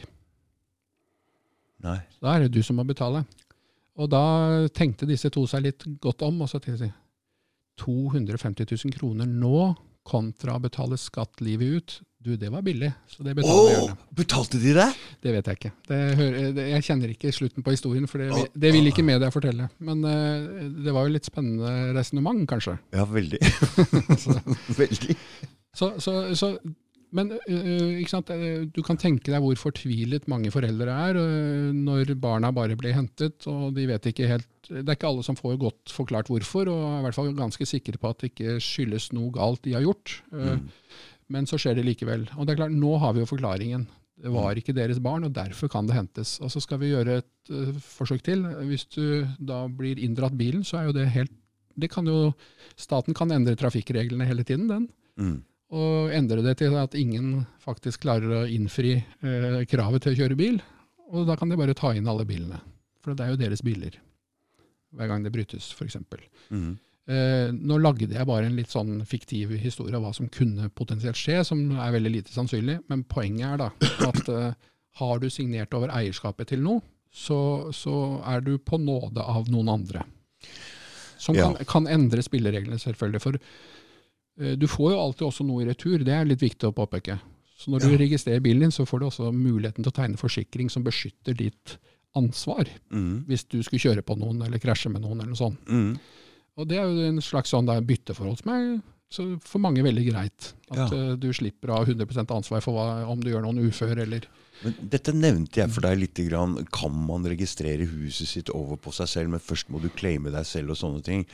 Nei. 1.86 2.00
Da 2.24 2.34
er 2.34 2.46
det 2.46 2.56
du 2.56 2.64
som 2.66 2.80
må 2.80 2.86
betale. 2.90 3.22
Og 4.02 4.10
da 4.10 4.66
tenkte 4.74 5.08
disse 5.08 5.30
to 5.32 5.46
seg 5.48 5.68
litt 5.68 5.86
godt 6.02 6.26
om, 6.26 6.42
og 6.42 6.50
så 6.50 6.60
til 6.64 6.74
å 6.74 6.82
si 6.82 6.90
250 7.84 8.66
000 8.66 8.96
kroner 8.98 9.30
nå 9.30 9.70
kontra 10.06 10.58
å 10.58 10.64
betale 10.64 10.98
skatt 11.02 11.42
livet 11.46 11.78
ut, 11.78 11.96
du, 12.26 12.34
det 12.40 12.50
var 12.50 12.64
billig. 12.66 12.90
Så 13.12 13.24
det 13.26 13.36
betalte 13.38 13.82
oh, 13.84 13.92
Betalte 14.18 14.62
de 14.62 14.72
det? 14.76 14.88
Det 15.22 15.34
vet 15.36 15.50
jeg 15.50 15.60
ikke. 15.60 15.74
Det, 15.90 16.00
det, 16.58 16.70
jeg 16.72 16.86
kjenner 16.88 17.12
ikke 17.14 17.34
slutten 17.36 17.66
på 17.66 17.76
historien, 17.76 18.08
for 18.10 18.22
det, 18.22 18.48
det 18.54 18.72
vil 18.74 18.90
ikke 18.90 19.06
media 19.06 19.30
fortelle. 19.34 19.70
Men 19.86 20.02
uh, 20.06 20.72
det 20.86 20.96
var 20.96 21.06
jo 21.06 21.14
litt 21.14 21.28
spennende 21.28 21.94
resonnement, 21.98 22.42
kanskje. 22.50 22.80
Ja, 22.96 23.06
veldig. 23.10 23.42
veldig. 24.82 25.18
Så, 25.76 25.92
så, 26.02 26.16
så, 26.40 26.52
men 27.16 27.32
uh, 27.36 28.66
du 28.74 28.82
kan 28.88 29.00
tenke 29.02 29.30
deg 29.30 29.44
hvor 29.44 29.62
fortvilet 29.68 30.26
mange 30.32 30.50
foreldre 30.54 30.98
er 31.10 31.22
når 31.78 32.16
barna 32.22 32.50
bare 32.56 32.78
blir 32.80 32.98
hentet, 32.98 33.46
og 33.52 33.76
de 33.78 33.86
vet 33.92 34.12
ikke 34.12 34.32
helt 34.32 34.50
Det 34.72 34.88
er 34.88 34.98
ikke 34.98 35.12
alle 35.12 35.26
som 35.28 35.38
får 35.38 35.60
godt 35.62 35.94
forklart 35.94 36.32
hvorfor, 36.32 36.72
og 36.74 36.86
er 36.90 37.02
i 37.02 37.06
hvert 37.06 37.20
fall 37.20 37.36
ganske 37.38 37.70
sikre 37.70 38.02
på 38.02 38.10
at 38.10 38.24
det 38.24 38.34
ikke 38.34 38.58
skyldes 38.64 39.12
noe 39.14 39.30
galt 39.36 39.62
de 39.68 39.76
har 39.78 39.86
gjort. 39.86 40.24
Mm. 40.34 40.72
Men 41.34 41.48
så 41.50 41.58
skjer 41.62 41.80
det 41.80 41.86
likevel. 41.88 42.28
Og 42.38 42.46
det 42.46 42.54
er 42.54 42.62
klart, 42.64 42.76
nå 42.76 42.98
har 43.02 43.16
vi 43.16 43.24
jo 43.24 43.30
forklaringen. 43.30 43.88
Det 44.16 44.32
var 44.32 44.56
ikke 44.56 44.76
deres 44.76 45.02
barn, 45.04 45.26
og 45.28 45.34
derfor 45.36 45.70
kan 45.72 45.90
det 45.90 45.98
hentes. 45.98 46.38
Og 46.40 46.52
så 46.54 46.62
skal 46.64 46.80
vi 46.80 46.94
gjøre 46.94 47.18
et 47.20 47.52
uh, 47.52 47.74
forsøk 47.84 48.24
til. 48.24 48.46
Hvis 48.70 48.86
du 48.94 49.26
da 49.44 49.66
blir 49.68 50.00
inndratt 50.00 50.38
bilen, 50.40 50.64
så 50.64 50.80
er 50.80 50.88
jo 50.90 50.96
det 50.96 51.10
helt 51.16 51.34
det 51.76 51.90
kan 51.92 52.08
jo, 52.08 52.32
Staten 52.80 53.12
kan 53.12 53.34
endre 53.36 53.56
trafikkreglene 53.60 54.24
hele 54.24 54.46
tiden, 54.48 54.70
den. 54.70 54.88
Mm. 55.20 55.42
Og 55.76 56.14
endre 56.16 56.44
det 56.46 56.54
til 56.62 56.76
at 56.80 56.96
ingen 56.96 57.42
faktisk 57.60 58.06
klarer 58.06 58.32
å 58.32 58.46
innfri 58.48 58.96
uh, 59.02 59.60
kravet 59.68 60.06
til 60.06 60.16
å 60.16 60.20
kjøre 60.22 60.40
bil. 60.40 60.62
Og 61.12 61.28
da 61.28 61.36
kan 61.36 61.52
de 61.52 61.60
bare 61.60 61.76
ta 61.78 61.92
inn 61.96 62.08
alle 62.08 62.24
bilene. 62.28 62.62
For 63.04 63.12
det 63.14 63.26
er 63.26 63.34
jo 63.34 63.42
deres 63.44 63.64
biler. 63.66 63.98
Hver 64.96 65.12
gang 65.12 65.26
det 65.26 65.34
brytes, 65.36 65.74
f.eks. 65.76 66.00
Mm. 66.50 66.78
Eh, 67.06 67.52
nå 67.54 67.78
lagde 67.78 68.08
jeg 68.10 68.26
bare 68.26 68.48
en 68.48 68.56
litt 68.58 68.72
sånn 68.74 69.04
fiktiv 69.06 69.52
historie 69.62 69.94
av 69.94 70.08
hva 70.08 70.14
som 70.16 70.30
kunne 70.34 70.72
potensielt 70.74 71.20
skje, 71.20 71.44
som 71.46 71.62
er 71.78 71.94
veldig 71.94 72.12
lite 72.16 72.34
sannsynlig. 72.34 72.80
Men 72.90 73.06
poenget 73.10 73.52
er 73.52 73.62
da 73.62 73.70
at 74.10 74.32
eh, 74.34 74.72
har 75.02 75.22
du 75.22 75.30
signert 75.30 75.76
over 75.78 75.94
eierskapet 75.94 76.50
til 76.54 76.64
noe, 76.66 76.82
så, 77.16 77.70
så 77.76 77.96
er 78.28 78.42
du 78.44 78.58
på 78.58 78.80
nåde 78.82 79.24
av 79.24 79.48
noen 79.52 79.70
andre. 79.78 80.02
Som 81.22 81.38
ja. 81.38 81.52
kan, 81.54 81.70
kan, 81.70 81.88
endre 81.88 82.26
spillereglene, 82.26 82.82
selvfølgelig. 82.82 83.22
For 83.24 83.38
eh, 83.38 84.58
du 84.58 84.68
får 84.72 84.96
jo 84.96 85.00
alltid 85.06 85.30
også 85.30 85.48
noe 85.48 85.64
i 85.64 85.70
retur. 85.70 86.02
Det 86.04 86.16
er 86.16 86.28
litt 86.28 86.44
viktig 86.44 86.72
å 86.72 86.76
påpeke. 86.76 87.20
Så 87.56 87.72
når 87.72 87.86
ja. 87.86 87.92
du 87.92 88.02
registrerer 88.02 88.44
bilen 88.44 88.66
din, 88.66 88.74
så 88.74 88.84
får 88.88 89.02
du 89.02 89.08
også 89.08 89.32
muligheten 89.32 89.86
til 89.86 89.94
å 89.94 89.96
tegne 89.96 90.20
forsikring 90.20 90.74
som 90.74 90.84
beskytter 90.84 91.38
ditt 91.38 91.78
ansvar. 92.18 92.68
Mm. 92.92 93.26
Hvis 93.30 93.46
du 93.52 93.62
skulle 93.64 93.84
kjøre 93.84 94.04
på 94.06 94.18
noen 94.20 94.42
eller 94.46 94.62
krasje 94.64 94.92
med 94.92 95.06
noen 95.06 95.22
eller 95.22 95.36
noe 95.36 95.40
sånt. 95.40 95.70
Mm. 95.70 95.96
Og 96.56 96.68
det 96.70 96.80
er 96.80 96.88
jo 96.88 97.10
en 97.10 97.24
slags 97.24 97.52
sånn 97.52 97.68
bytteforhold 97.68 98.40
som 98.42 98.54
er 98.56 98.70
for 99.46 99.62
mange 99.64 99.84
veldig 99.86 100.06
greit. 100.08 100.54
At 100.72 100.92
ja. 100.92 101.12
uh, 101.12 101.14
du 101.20 101.30
slipper 101.36 101.72
å 101.72 101.82
ha 101.82 101.86
100% 101.88 102.32
ansvar 102.36 102.64
for 102.64 102.78
hva, 102.78 103.06
om 103.12 103.22
du 103.22 103.32
gjør 103.32 103.46
noen 103.46 103.68
ufør 103.68 104.02
eller 104.06 104.28
men 104.64 104.76
Dette 104.92 105.12
nevnte 105.12 105.60
jeg 105.60 105.72
for 105.76 105.84
deg 105.84 106.00
litt. 106.00 106.20
Grann. 106.30 106.56
Kan 106.74 106.96
man 107.08 107.28
registrere 107.28 107.88
huset 107.90 108.30
sitt 108.30 108.52
over 108.56 108.80
på 108.80 108.94
seg 108.96 109.10
selv, 109.12 109.34
men 109.34 109.44
først 109.44 109.72
må 109.74 109.82
du 109.84 109.90
claime 109.92 110.32
deg 110.34 110.48
selv 110.48 110.72
og 110.72 110.80
sånne 110.80 111.04
ting. 111.06 111.26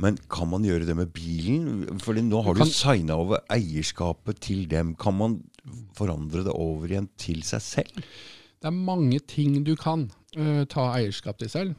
Men 0.00 0.18
kan 0.30 0.48
man 0.52 0.64
gjøre 0.64 0.86
det 0.88 0.94
med 0.96 1.10
bilen? 1.14 1.88
Fordi 2.02 2.22
nå 2.28 2.44
har 2.46 2.56
du, 2.56 2.62
du 2.62 2.70
signa 2.70 3.18
over 3.20 3.42
eierskapet 3.52 4.38
til 4.46 4.68
dem. 4.70 4.94
Kan 5.00 5.18
man 5.18 5.40
forandre 5.98 6.44
det 6.46 6.54
over 6.54 6.92
igjen 6.92 7.10
til 7.20 7.42
seg 7.46 7.64
selv? 7.66 8.10
Det 8.60 8.70
er 8.70 8.76
mange 8.76 9.18
ting 9.24 9.58
du 9.66 9.74
kan 9.80 10.06
uh, 10.38 10.62
ta 10.70 10.92
eierskap 10.94 11.42
til 11.42 11.50
selv. 11.52 11.78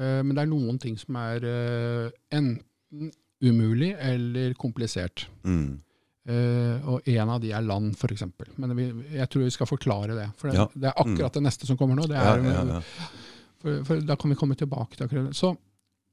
Eh, 0.00 0.20
men 0.22 0.34
det 0.36 0.44
er 0.44 0.50
noen 0.50 0.78
ting 0.82 0.96
som 1.00 1.16
er 1.20 1.46
eh, 1.48 2.14
enten 2.36 3.12
umulig 3.44 3.92
eller 4.00 4.54
komplisert. 4.60 5.26
Mm. 5.44 5.82
Uh, 6.26 6.82
og 6.90 7.04
en 7.06 7.30
av 7.30 7.38
de 7.38 7.52
er 7.54 7.62
land, 7.62 7.92
f.eks. 7.94 8.24
Men 8.58 8.72
jeg 9.14 9.28
tror 9.30 9.44
vi 9.44 9.52
skal 9.54 9.68
forklare 9.70 10.16
det. 10.16 10.24
For 10.40 10.50
det, 10.50 10.56
ja. 10.58 10.64
det 10.74 10.88
er 10.90 10.96
akkurat 10.96 11.28
mm. 11.28 11.34
det 11.36 11.42
neste 11.44 11.68
som 11.68 11.78
kommer 11.78 12.00
nå. 12.00 12.08
Er, 12.10 12.40
ja, 12.42 12.62
ja, 12.72 12.78
for, 13.62 13.84
for, 13.86 14.00
da 14.02 14.16
kan 14.18 14.32
vi 14.32 14.38
komme 14.40 14.56
tilbake 14.58 14.98
til 14.98 15.06
akkurat 15.06 15.28
det. 15.28 15.36
Så 15.38 15.52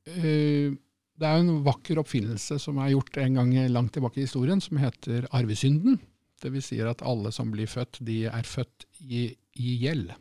det 0.04 1.26
er 1.26 1.39
en 1.39 1.63
vakker 1.65 1.98
oppfinnelse 2.04 2.60
som 2.62 2.78
er 2.84 2.91
gjort 2.91 3.17
en 3.24 3.39
gang 3.39 3.56
langt 3.74 3.96
tilbake 3.98 4.22
i 4.22 4.28
historien, 4.28 4.62
som 4.62 4.78
heter 4.84 5.26
arvesynden. 5.34 5.98
Det 6.43 6.52
vil 6.54 6.65
si 6.65 6.78
at 6.84 7.02
alle 7.08 7.32
som 7.34 7.50
blir 7.56 7.72
født, 7.72 8.04
de 8.06 8.26
er 8.30 8.46
født 8.46 8.86
i, 9.08 9.32
i 9.58 9.78
gjeld. 9.82 10.12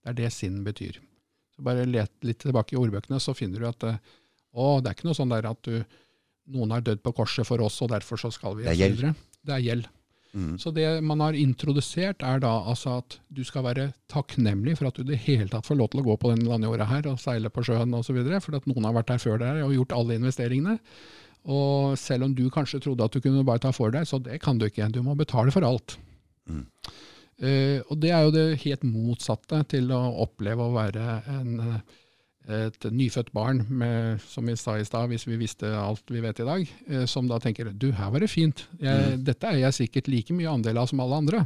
Det 0.00 0.14
er 0.14 0.18
det 0.22 0.32
sinn 0.32 0.62
betyr. 0.64 1.02
Så 1.56 1.64
bare 1.64 1.86
let 1.88 2.12
litt 2.26 2.42
tilbake 2.44 2.76
i 2.76 2.80
ordbøkene, 2.80 3.20
så 3.22 3.34
finner 3.36 3.62
du 3.62 3.68
at 3.70 3.86
eh, 3.88 4.00
å, 4.56 4.78
det 4.80 4.90
er 4.90 4.96
ikke 4.98 5.08
noe 5.08 5.18
sånn 5.18 5.32
der 5.32 5.48
at 5.48 5.68
du, 5.68 5.80
noen 6.52 6.74
har 6.76 6.84
dødd 6.84 7.02
på 7.04 7.14
korset 7.16 7.48
for 7.48 7.62
oss, 7.64 7.78
og 7.84 7.92
derfor 7.92 8.20
så 8.20 8.32
skal 8.34 8.58
vi 8.58 8.66
Det 8.66 8.74
er 8.74 8.82
gjeld. 8.82 9.06
Det 9.46 9.56
er 9.56 9.64
gjeld. 9.64 9.88
Mm. 10.36 10.58
Så 10.60 10.70
det 10.76 10.84
man 11.06 11.22
har 11.24 11.36
introdusert, 11.38 12.20
er 12.20 12.42
da 12.44 12.50
altså 12.68 12.98
at 13.00 13.16
du 13.32 13.40
skal 13.46 13.64
være 13.64 13.86
takknemlig 14.12 14.76
for 14.76 14.90
at 14.90 14.98
du 14.98 15.06
i 15.06 15.10
det 15.14 15.22
hele 15.24 15.48
tatt 15.48 15.68
får 15.68 15.78
lov 15.80 15.88
til 15.92 16.02
å 16.02 16.08
gå 16.10 16.16
på 16.20 16.32
denne 16.32 16.50
landjorda 16.50 16.88
her 16.90 17.08
og 17.08 17.20
seile 17.22 17.52
på 17.52 17.64
sjøen 17.64 17.96
osv., 17.96 18.18
for 18.44 18.58
at 18.58 18.68
noen 18.68 18.88
har 18.88 18.96
vært 18.98 19.14
her 19.14 19.22
før 19.22 19.40
deg 19.40 19.62
og 19.64 19.72
gjort 19.78 19.96
alle 19.96 20.18
investeringene. 20.20 20.76
Og 21.56 21.96
selv 22.00 22.26
om 22.26 22.34
du 22.36 22.48
kanskje 22.52 22.82
trodde 22.84 23.06
at 23.06 23.16
du 23.16 23.22
kunne 23.22 23.46
bare 23.46 23.62
ta 23.62 23.72
for 23.72 23.94
deg, 23.94 24.04
så 24.08 24.20
det 24.20 24.40
kan 24.42 24.58
du 24.58 24.66
ikke. 24.66 24.90
Du 24.92 25.00
må 25.06 25.14
betale 25.16 25.54
for 25.54 25.64
alt. 25.64 25.96
Mm. 26.50 26.66
Uh, 27.36 27.84
og 27.90 28.00
det 28.00 28.10
er 28.16 28.24
jo 28.24 28.32
det 28.32 28.46
helt 28.62 28.84
motsatte 28.88 29.60
til 29.68 29.90
å 29.92 30.00
oppleve 30.24 30.64
å 30.64 30.72
være 30.72 31.18
en, 31.34 31.50
eh, 31.66 32.62
et 32.64 32.86
nyfødt 32.88 33.28
barn, 33.36 33.60
med, 33.68 34.22
som 34.24 34.48
vi 34.48 34.54
sa 34.56 34.78
i 34.80 34.86
stad, 34.88 35.10
hvis 35.10 35.26
vi 35.28 35.36
visste 35.36 35.68
alt 35.76 36.08
vi 36.08 36.22
vet 36.24 36.40
i 36.40 36.48
dag, 36.48 36.72
uh, 36.88 37.04
som 37.04 37.28
da 37.28 37.36
tenker 37.42 37.68
du, 37.74 37.90
her 37.92 38.14
var 38.14 38.24
det 38.24 38.32
fint, 38.32 38.64
jeg, 38.80 39.18
mm. 39.18 39.24
dette 39.28 39.52
er 39.52 39.60
jeg 39.66 39.80
sikkert 39.82 40.08
like 40.08 40.36
mye 40.38 40.48
andel 40.48 40.80
av 40.80 40.88
som 40.88 41.04
alle 41.04 41.20
andre. 41.24 41.44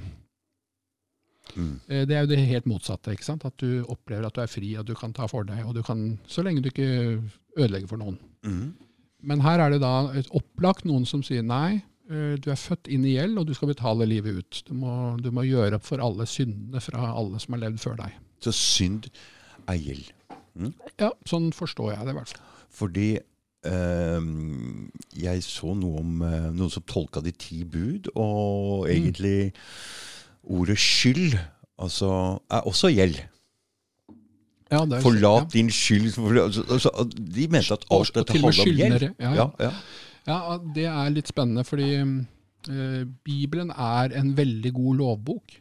Mm. 1.56 1.80
Eh, 1.88 2.06
Det 2.06 2.16
er 2.16 2.20
jo 2.20 2.30
det 2.30 2.38
helt 2.46 2.66
motsatte. 2.66 3.12
ikke 3.12 3.24
sant? 3.24 3.44
At 3.44 3.56
du 3.58 3.84
opplever 3.88 4.26
at 4.26 4.34
du 4.34 4.40
er 4.40 4.46
fri, 4.46 4.76
og 4.78 4.86
du 4.86 4.94
kan 4.94 5.12
ta 5.12 5.26
for 5.26 5.44
deg, 5.44 5.64
og 5.66 5.74
du 5.74 5.82
kan, 5.82 6.18
så 6.26 6.42
lenge 6.42 6.62
du 6.62 6.70
ikke 6.70 7.20
ødelegger 7.56 7.88
for 7.88 7.96
noen. 7.96 8.18
Mm. 8.44 8.74
Men 9.22 9.40
her 9.40 9.60
er 9.60 9.70
det 9.70 9.80
da 9.82 10.12
et 10.16 10.30
opplagt 10.30 10.84
noen 10.84 11.04
som 11.06 11.22
sier 11.22 11.42
nei, 11.42 11.74
eh, 11.74 11.80
du 12.10 12.48
er 12.50 12.58
født 12.58 12.88
inn 12.90 13.04
i 13.06 13.14
gjeld, 13.14 13.38
og 13.38 13.46
du 13.46 13.54
skal 13.54 13.70
betale 13.70 14.06
livet 14.08 14.40
ut. 14.40 14.62
Du 14.66 14.74
må, 14.74 14.94
du 15.22 15.30
må 15.34 15.44
gjøre 15.46 15.78
opp 15.78 15.86
for 15.86 16.02
alle 16.02 16.26
syndene 16.26 16.82
fra 16.82 17.12
alle 17.14 17.38
som 17.42 17.54
har 17.54 17.62
levd 17.68 17.82
før 17.82 17.98
deg. 18.00 18.16
Så 18.42 18.54
synd 18.56 19.06
er 19.70 19.78
gjeld. 19.78 20.08
Ja, 21.00 21.12
Sånn 21.28 21.50
forstår 21.56 21.94
jeg 21.94 22.06
det 22.08 22.14
i 22.14 22.18
hvert 22.18 22.32
fall. 22.32 22.46
Fordi 22.70 23.08
ehm, 23.68 24.90
jeg 25.18 25.42
så 25.46 25.74
noe 25.78 26.02
om 26.02 26.20
eh, 26.26 26.48
noen 26.54 26.72
som 26.72 26.84
tolka 26.88 27.22
de 27.24 27.32
ti 27.34 27.62
bud, 27.68 28.10
og 28.14 28.88
egentlig 28.90 29.52
ordet 30.42 30.78
skyld 30.80 31.36
altså, 31.80 32.12
er 32.50 32.66
også 32.68 32.92
gjeld. 32.94 33.20
Ja, 34.70 34.84
er- 34.84 35.02
Forlat 35.02 35.50
din 35.52 35.70
skyld. 35.74 36.12
For, 36.14 36.36
altså, 36.46 36.64
altså, 36.70 37.08
de 37.14 37.48
mente 37.50 37.74
at 37.74 37.86
alt 37.90 38.14
dette 38.14 38.38
handla 38.38 38.54
om 38.54 38.78
gjeld. 38.82 39.10
ja, 39.18 39.34
ja. 39.34 39.50
ja. 39.66 39.74
Ja, 40.28 40.58
det 40.74 40.86
er 40.90 41.12
litt 41.14 41.30
spennende, 41.30 41.64
fordi 41.64 41.90
eh, 41.96 43.02
Bibelen 43.24 43.72
er 43.72 44.14
en 44.18 44.34
veldig 44.36 44.72
god 44.76 45.00
lovbok. 45.00 45.60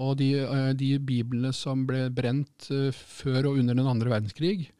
Og 0.00 0.16
de, 0.20 0.30
eh, 0.44 0.72
de 0.78 0.94
biblene 1.02 1.52
som 1.56 1.82
ble 1.88 2.06
brent 2.14 2.68
eh, 2.72 2.92
før 2.94 3.50
og 3.50 3.62
under 3.62 3.76
den 3.76 3.90
andre 3.90 4.12
verdenskrig, 4.12 4.70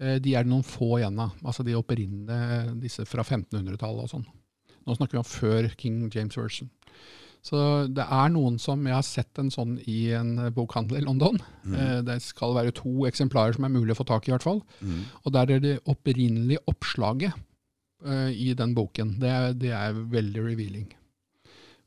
eh, 0.00 0.18
de 0.22 0.34
er 0.36 0.44
det 0.44 0.52
noen 0.52 0.66
få 0.66 0.98
igjen 1.00 1.18
av. 1.22 1.38
Altså 1.42 1.66
de 1.66 1.78
opprinnelige, 1.78 2.76
disse 2.82 3.06
fra 3.08 3.24
1500-tallet 3.24 4.04
og 4.04 4.12
sånn. 4.12 4.28
Nå 4.86 4.96
snakker 4.96 5.18
vi 5.18 5.22
om 5.22 5.28
før 5.28 5.72
King 5.80 6.04
James 6.12 6.36
Version. 6.38 6.70
Så 7.40 7.56
det 7.88 8.04
er 8.04 8.32
noen 8.34 8.58
som 8.60 8.82
Jeg 8.84 8.92
har 8.92 9.04
sett 9.06 9.38
en 9.40 9.48
sånn 9.52 9.78
i 9.88 10.10
en 10.12 10.34
eh, 10.38 10.54
bokhandel 10.54 11.00
i 11.00 11.06
London. 11.06 11.40
Mm. 11.64 12.04
Det 12.04 12.20
skal 12.22 12.52
være 12.58 12.76
to 12.76 13.08
eksemplarer 13.08 13.56
som 13.56 13.64
er 13.64 13.72
mulig 13.72 13.96
å 13.96 14.02
få 14.02 14.06
tak 14.12 14.28
i, 14.28 14.30
i 14.30 14.36
hvert 14.36 14.44
fall. 14.44 14.60
Mm. 14.84 15.06
Og 15.24 15.32
der 15.34 15.56
er 15.56 15.64
det 15.64 15.78
opprinnelige 15.88 16.62
oppslaget 16.68 17.46
eh, 18.06 18.30
i 18.32 18.52
den 18.58 18.74
boken. 18.76 19.16
Det 19.22 19.30
er, 19.30 19.52
det 19.56 19.74
er 19.76 20.00
veldig 20.12 20.46
revealing. 20.46 20.88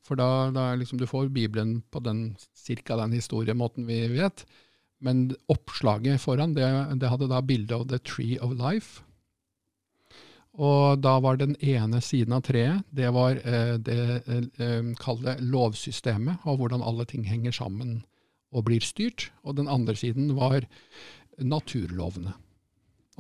For 0.04 0.19
da, 0.19 0.52
da 0.52 0.73
liksom, 0.76 0.99
du 0.99 1.08
får 1.08 1.32
Bibelen 1.32 1.82
på 1.91 2.02
den 2.04 2.36
cirka 2.58 2.97
den 2.99 3.15
historiemåten 3.15 3.88
vi 3.88 4.02
vet. 4.12 4.45
Men 5.04 5.32
oppslaget 5.52 6.21
foran, 6.23 6.56
det, 6.56 6.67
det 6.99 7.10
hadde 7.12 7.32
da 7.32 7.41
bilde 7.43 7.76
av 7.76 7.88
The 7.91 7.99
Tree 8.04 8.38
of 8.43 8.56
Life. 8.60 9.04
Og 10.54 11.02
da 11.02 11.15
var 11.23 11.39
den 11.41 11.56
ene 11.65 11.99
siden 12.04 12.36
av 12.38 12.43
treet, 12.45 12.86
det 12.93 13.10
var 13.15 13.39
eh, 13.41 13.73
det 13.82 13.97
eh, 14.30 14.91
eh, 14.93 15.41
lovsystemet, 15.41 16.45
og 16.45 16.62
hvordan 16.62 16.86
alle 16.86 17.08
ting 17.10 17.26
henger 17.26 17.56
sammen 17.58 18.04
og 18.54 18.67
blir 18.67 18.86
styrt. 18.86 19.32
Og 19.41 19.58
den 19.58 19.67
andre 19.67 19.95
siden 19.97 20.36
var 20.38 20.67
naturlovene. 21.41 22.36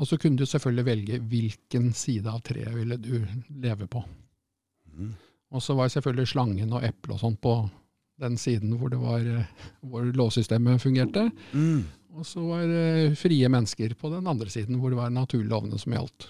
Og 0.01 0.09
så 0.09 0.17
kunne 0.17 0.39
du 0.39 0.47
selvfølgelig 0.49 0.85
velge 0.87 1.19
hvilken 1.29 1.91
side 1.97 2.29
av 2.29 2.41
treet 2.45 2.73
ville 2.73 2.97
du 2.97 3.21
leve 3.61 3.87
på. 3.91 4.01
Mm. 4.93 5.13
Og 5.53 5.61
så 5.61 5.75
var 5.77 5.91
selvfølgelig 5.93 6.31
slangen 6.33 6.73
og 6.73 6.85
eplet 6.85 7.15
og 7.15 7.21
sånn 7.21 7.37
på 7.37 7.57
den 8.23 8.37
siden 8.41 8.75
hvor, 8.79 8.89
det 8.93 8.99
var, 9.01 9.21
eh, 9.25 9.67
hvor 9.85 10.07
lovsystemet 10.17 10.81
fungerte. 10.81 11.27
Mm. 11.53 11.83
Og 12.13 12.25
så 12.29 12.41
var 12.45 12.65
det 12.69 13.17
frie 13.21 13.49
mennesker 13.49 13.93
på 13.97 14.09
den 14.13 14.29
andre 14.29 14.49
siden 14.53 14.79
hvor 14.81 14.93
det 14.93 14.99
var 14.99 15.13
naturlovene 15.13 15.79
som 15.81 15.95
gjaldt. 15.95 16.29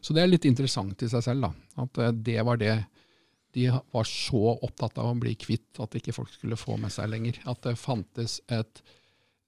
Så 0.00 0.14
det 0.14 0.22
er 0.22 0.30
litt 0.30 0.44
interessant 0.48 1.00
i 1.02 1.08
seg 1.10 1.24
selv, 1.24 1.48
da. 1.48 1.82
At 1.84 2.00
eh, 2.00 2.14
det 2.28 2.38
var 2.48 2.60
det 2.60 2.76
de 3.56 3.70
var 3.72 4.04
så 4.04 4.52
opptatt 4.52 4.98
av 5.00 5.08
å 5.08 5.16
bli 5.16 5.32
kvitt 5.40 5.78
at 5.80 5.94
ikke 5.96 6.12
folk 6.12 6.28
skulle 6.28 6.58
få 6.60 6.74
med 6.76 6.92
seg 6.92 7.08
lenger. 7.08 7.38
At 7.48 7.62
det 7.64 7.78
fantes 7.80 8.38
et 8.52 8.82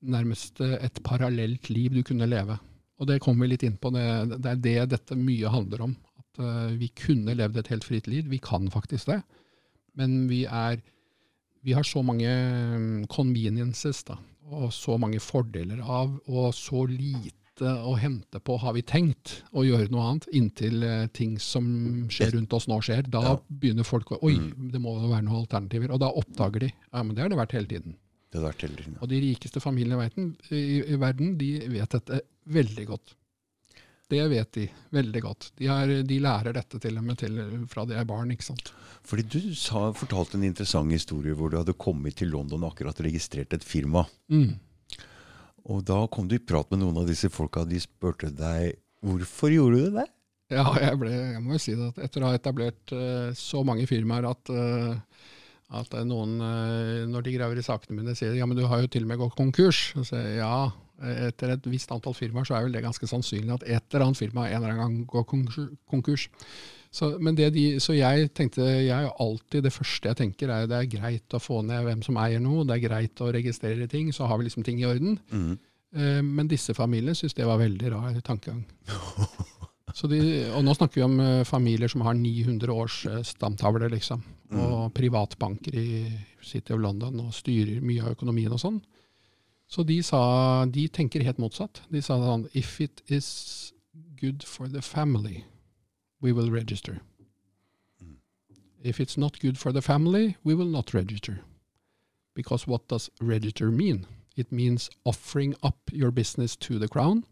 nærmest 0.01 0.63
et 0.65 1.01
parallelt 1.05 1.69
liv 1.69 1.93
du 1.93 2.01
kunne 2.07 2.29
leve. 2.31 2.57
Og 2.99 3.07
det 3.07 3.21
kommer 3.23 3.47
vi 3.47 3.53
litt 3.55 3.65
inn 3.67 3.79
på. 3.79 3.93
Det, 3.95 4.05
det 4.43 4.51
er 4.53 4.63
det 4.65 4.77
dette 4.97 5.17
mye 5.19 5.51
handler 5.55 5.85
om. 5.87 5.97
At 6.19 6.43
uh, 6.43 6.69
vi 6.79 6.89
kunne 6.99 7.37
levd 7.39 7.61
et 7.63 7.71
helt 7.73 7.87
fritt 7.87 8.09
liv. 8.11 8.27
Vi 8.31 8.41
kan 8.43 8.67
faktisk 8.75 9.13
det. 9.13 9.21
Men 9.99 10.25
vi 10.31 10.45
er 10.47 10.81
vi 11.67 11.75
har 11.75 11.83
så 11.87 12.03
mange 12.07 12.29
mm, 12.31 13.07
conveniences 13.11 14.05
da, 14.07 14.15
og 14.55 14.71
så 14.73 14.95
mange 15.01 15.21
fordeler 15.21 15.83
av, 15.83 16.15
og 16.31 16.53
så 16.57 16.85
lite 16.89 17.35
å 17.85 17.97
hente 17.99 18.39
på, 18.39 18.55
har 18.63 18.77
vi 18.77 18.85
tenkt, 18.87 19.41
å 19.51 19.65
gjøre 19.67 19.91
noe 19.91 20.05
annet, 20.07 20.29
inntil 20.39 20.85
eh, 20.87 21.09
ting 21.11 21.35
som 21.43 21.67
skjer 22.15 22.37
rundt 22.37 22.55
oss 22.55 22.69
nå 22.71 22.79
skjer. 22.87 23.09
Da 23.11 23.25
Ja. 23.27 23.33
begynner 23.51 23.85
folk 23.85 24.13
å 24.15 24.21
Oi, 24.23 24.37
det 24.71 24.79
må 24.81 24.95
være 25.01 25.25
noen 25.27 25.43
alternativer. 25.43 25.91
Og 25.91 25.99
da 25.99 26.13
oppdager 26.15 26.69
de. 26.69 26.71
Ja, 26.93 27.03
men 27.03 27.17
det 27.17 27.25
har 27.25 27.33
det 27.35 27.41
vært 27.41 27.57
hele 27.59 27.67
tiden. 27.67 27.97
Det 28.29 28.39
hadde 28.39 28.49
vært 28.51 28.65
tiden. 28.65 28.99
Og 29.01 29.09
de 29.09 29.21
rikeste 29.23 29.63
familiene 29.65 29.97
i 29.97 30.03
verden, 30.03 30.33
i, 30.53 30.65
i 30.85 30.99
verden 31.01 31.33
de 31.41 31.53
vet 31.73 31.97
dette 31.97 32.21
veldig 32.53 32.85
godt. 32.91 33.15
Det 34.09 34.21
vet 34.33 34.53
de 34.57 34.65
veldig 34.97 35.21
godt. 35.21 35.51
De, 35.61 35.67
er, 35.69 35.91
de 36.09 36.21
lærer 36.25 36.57
dette 36.57 36.81
til 36.81 36.97
og 36.97 37.05
med 37.05 37.19
til, 37.21 37.41
fra 37.69 37.85
de 37.89 37.97
er 37.97 38.07
barn. 38.09 38.31
ikke 38.33 38.47
sant? 38.47 38.71
Fordi 39.09 39.25
du 39.29 39.53
sa, 39.57 39.91
fortalte 39.97 40.39
en 40.39 40.47
interessant 40.49 40.93
historie 40.93 41.37
hvor 41.37 41.53
du 41.53 41.59
hadde 41.61 41.77
kommet 41.77 42.17
til 42.17 42.33
London 42.33 42.65
og 42.65 42.73
akkurat 42.73 43.01
registrert 43.05 43.53
et 43.57 43.65
firma. 43.65 44.07
Mm. 44.33 44.57
Og 45.69 45.83
da 45.85 46.01
kom 46.09 46.29
du 46.29 46.39
i 46.39 46.45
prat 46.45 46.71
med 46.73 46.81
noen 46.81 47.03
av 47.03 47.09
disse 47.09 47.29
folka. 47.33 47.67
De 47.69 47.81
spurte 47.81 48.33
deg 48.33 48.79
hvorfor 49.05 49.53
gjorde 49.53 49.83
du 49.83 49.99
det? 49.99 50.07
Ja, 50.57 50.65
jeg, 50.81 50.97
ble, 51.01 51.13
jeg 51.13 51.43
må 51.45 51.59
jo 51.59 51.61
si 51.61 51.75
det. 51.77 51.91
Etter 52.01 52.25
å 52.25 52.31
ha 52.31 52.39
etablert 52.39 52.95
uh, 52.97 53.29
så 53.37 53.61
mange 53.69 53.85
firmaer 53.89 54.31
at, 54.31 54.49
eh, 54.49 54.95
at 55.69 55.93
er 55.95 56.07
noen, 56.09 56.39
eh, 56.41 57.07
når 57.11 57.27
de 57.27 57.35
graver 57.37 57.61
i 57.61 57.65
sakene 57.67 57.99
mine, 57.99 58.15
sier 58.17 58.37
ja, 58.39 58.47
men 58.49 58.57
du 58.57 58.65
har 58.67 58.81
jo 58.81 58.89
til 58.89 59.05
og 59.05 59.11
med 59.13 59.21
gått 59.21 59.37
konkurs. 59.37 59.93
Og 60.01 60.07
Så 60.09 60.17
ja, 60.39 60.71
etter 61.29 61.53
et 61.55 61.69
visst 61.71 61.93
antall 61.95 62.17
firmaer 62.17 62.49
så 62.49 62.57
er 62.57 62.65
vel 62.67 62.75
det 62.75 62.83
ganske 62.87 63.07
sannsynlig 63.07 63.55
at 63.55 63.67
et 63.69 63.95
eller 63.95 64.09
annet 64.09 64.19
firma 64.19 64.49
en 64.49 64.63
eller 64.63 64.75
annen 64.75 65.05
gang 65.05 65.07
går 65.07 65.29
konkurs. 65.91 66.29
Så, 66.91 67.11
men 67.21 67.37
det 67.37 67.51
de, 67.53 67.67
så 67.85 67.93
jeg 67.93 68.31
tenkte, 68.33 68.65
jeg 68.65 68.89
er 68.95 69.05
jo 69.05 69.13
alltid 69.21 69.67
det 69.67 69.75
første 69.75 70.09
jeg 70.09 70.17
tenker 70.23 70.49
er 70.49 70.69
det 70.71 70.79
er 70.79 70.89
greit 70.89 71.37
å 71.37 71.41
få 71.43 71.61
ned 71.67 71.85
hvem 71.85 72.01
som 72.07 72.17
eier 72.17 72.41
noe, 72.41 72.65
det 72.65 72.79
er 72.79 72.87
greit 72.87 73.21
å 73.21 73.29
registrere 73.35 73.87
ting, 73.93 74.09
så 74.17 74.27
har 74.27 74.41
vi 74.41 74.49
liksom 74.49 74.65
ting 74.65 74.81
i 74.81 74.89
orden. 74.89 75.19
Mm. 75.29 75.59
Eh, 75.95 76.23
Men 76.25 76.49
disse 76.49 76.75
familiene 76.77 77.17
syntes 77.19 77.37
det 77.37 77.47
var 77.49 77.61
veldig 77.61 77.93
rar 77.93 78.21
tankegang. 78.25 78.65
Så 79.95 80.09
de, 80.11 80.21
og 80.53 80.65
nå 80.65 80.75
snakker 80.77 81.01
vi 81.01 81.07
om 81.07 81.21
eh, 81.23 81.45
familier 81.49 81.91
som 81.91 82.05
har 82.07 82.17
900 82.19 82.73
års 82.73 82.99
eh, 83.07 83.23
stamtavle, 83.27 83.89
liksom. 83.93 84.23
Og 84.49 84.93
privatbanker 84.97 85.75
i 85.77 85.89
City 86.45 86.73
of 86.73 86.81
London 86.81 87.21
og 87.21 87.35
styrer 87.37 87.83
mye 87.85 88.05
av 88.05 88.15
økonomien 88.17 88.53
og 88.55 88.63
sånn. 88.63 88.79
Så 89.69 89.85
de 89.85 89.99
sa 90.03 90.65
De 90.73 90.87
tenker 90.89 91.25
helt 91.27 91.41
motsatt. 91.43 91.83
De 91.93 92.01
sa 92.01 92.17
sånn 92.17 92.47
If 92.57 92.81
it 92.81 93.03
is 93.09 93.75
good 94.21 94.43
for 94.43 94.69
the 94.69 94.81
family, 94.81 95.45
we 96.21 96.33
will 96.33 96.51
register. 96.51 97.01
If 98.83 99.01
it's 99.01 99.19
not 99.19 99.41
good 99.41 99.59
for 99.59 99.73
the 99.73 99.83
family, 99.83 100.37
we 100.45 100.55
will 100.55 100.71
not 100.71 100.95
register. 100.95 101.43
Because 102.35 102.67
what 102.67 102.89
does 102.89 103.11
register 103.21 103.71
mean? 103.71 104.07
It 104.37 104.53
means 104.53 104.89
offering 105.05 105.55
up 105.63 105.91
your 105.93 106.11
business 106.11 106.57
to 106.57 106.79
the 106.79 106.89
crown 106.89 107.25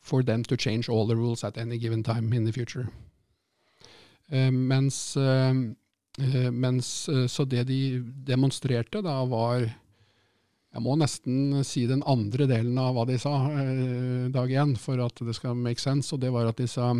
for 0.00 0.22
them 0.22 0.44
to 0.44 0.56
change 0.56 0.88
all 0.88 1.06
the 1.06 1.16
rules 1.16 1.44
at 1.44 1.58
any 1.58 1.78
given 1.78 2.02
time 2.02 2.32
in 2.32 2.44
the 2.44 2.52
future. 2.52 2.88
Uh, 4.32 4.50
mens, 4.50 5.16
eh, 5.16 6.50
mens 6.50 7.08
Så 7.28 7.44
det 7.44 7.64
de 7.64 8.00
demonstrerte 8.26 9.00
da, 9.02 9.24
var 9.24 9.60
Jeg 9.60 10.82
må 10.84 10.96
nesten 11.00 11.64
si 11.64 11.86
den 11.86 12.02
andre 12.04 12.44
delen 12.46 12.76
av 12.78 12.92
hva 12.94 13.06
de 13.08 13.16
sa 13.18 13.48
dag 14.28 14.50
én, 14.52 14.76
for 14.76 15.00
at 15.00 15.22
det 15.24 15.34
skal 15.34 15.54
make 15.56 15.80
sense, 15.80 16.12
og 16.12 16.20
det 16.20 16.32
var 16.32 16.46
at 16.46 16.58
de 16.58 16.66
sa 16.68 16.94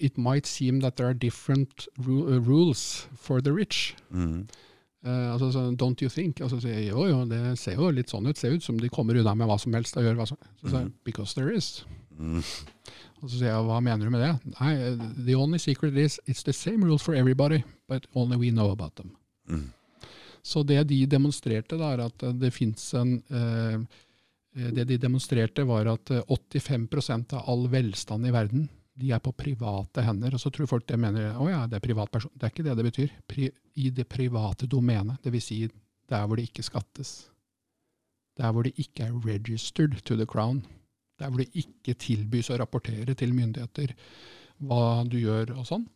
It 0.00 0.16
might 0.16 0.46
seem 0.46 0.80
that 0.80 0.96
there 0.96 1.08
are 1.08 1.14
different 1.14 1.86
ru 1.98 2.24
uh, 2.24 2.40
rules 2.40 3.06
for 3.14 3.42
the 3.42 3.52
rich. 3.52 3.94
Mm. 4.10 4.48
Eh, 5.06 5.26
altså 5.30 5.52
sånn, 5.54 5.76
Don't 5.78 6.02
you 6.02 6.10
think? 6.10 6.40
Altså, 6.42 6.58
så 6.62 6.72
jo, 6.72 7.04
jo, 7.06 7.22
det 7.30 7.40
ser 7.60 7.78
jo 7.78 7.90
litt 7.94 8.10
sånn 8.10 8.26
ut. 8.26 8.38
Ser 8.38 8.56
ut 8.56 8.64
som 8.64 8.80
de 8.80 8.90
kommer 8.90 9.18
unna 9.18 9.34
med 9.38 9.50
hva 9.50 9.58
som 9.60 9.74
helst. 9.76 9.96
og 9.96 10.06
gjør 10.06 10.18
hva 10.18 10.26
som 10.30 10.40
Så 10.58 10.70
sier 10.72 10.80
jeg, 10.80 10.92
Because 11.06 11.34
there 11.38 11.54
is. 11.54 11.84
Mm. 12.18 12.42
Og 13.22 13.30
så 13.30 13.36
sier 13.36 13.52
jeg, 13.52 13.66
hva 13.68 13.78
mener 13.84 14.08
du 14.08 14.14
med 14.14 14.24
det? 14.24 14.54
Nei, 14.58 14.72
the 15.26 15.36
only 15.38 15.58
secret 15.62 15.96
is 15.96 16.18
it's 16.26 16.42
the 16.42 16.52
same 16.52 16.84
rules 16.84 17.02
for 17.02 17.14
everybody, 17.14 17.62
but 17.88 18.06
only 18.14 18.36
we 18.36 18.50
know 18.50 18.70
about 18.70 18.96
them. 18.96 19.14
Mm. 19.48 19.72
Så 20.42 20.62
det 20.66 20.88
de 20.88 21.04
demonstrerte, 21.06 21.78
da, 21.78 21.92
er 21.94 22.04
at 22.06 22.26
det 22.40 22.52
fins 22.54 22.92
en 22.94 23.18
eh, 23.28 23.78
Det 24.58 24.84
de 24.88 24.96
demonstrerte, 24.98 25.62
var 25.68 25.86
at 25.86 26.10
eh, 26.10 26.24
85% 26.26 27.36
av 27.38 27.46
all 27.46 27.68
velstand 27.70 28.26
i 28.26 28.32
verden 28.34 28.68
de 28.98 29.12
er 29.14 29.22
på 29.22 29.32
private 29.36 30.02
hender. 30.04 30.34
Og 30.34 30.42
så 30.42 30.52
tror 30.54 30.70
folk 30.70 30.86
det 30.88 30.98
mener 31.00 31.36
å 31.38 31.48
ja, 31.50 31.64
det 31.70 31.78
er 31.78 31.84
privatperson. 31.84 32.32
Det 32.34 32.48
er 32.48 32.54
ikke 32.54 32.66
det 32.66 32.76
det 32.78 32.86
betyr. 32.88 33.12
Pri, 33.30 33.50
I 33.78 33.90
det 33.94 34.08
private 34.10 34.70
domenet, 34.70 35.20
dvs. 35.24 35.50
Si 35.50 35.60
der 36.08 36.24
hvor 36.24 36.40
det 36.40 36.48
ikke 36.48 36.66
skattes. 36.66 37.12
Der 38.38 38.54
hvor 38.54 38.66
det 38.66 38.74
ikke 38.80 39.08
er 39.08 39.20
registered 39.26 40.00
to 40.04 40.16
the 40.16 40.26
crown. 40.26 40.62
Der 41.18 41.30
hvor 41.30 41.42
det 41.42 41.50
ikke 41.58 41.98
tilbys 41.98 42.50
å 42.50 42.58
rapportere 42.60 43.14
til 43.18 43.34
myndigheter 43.36 43.94
hva 44.66 45.04
du 45.06 45.18
gjør 45.20 45.54
og 45.58 45.66
sånn. 45.68 45.86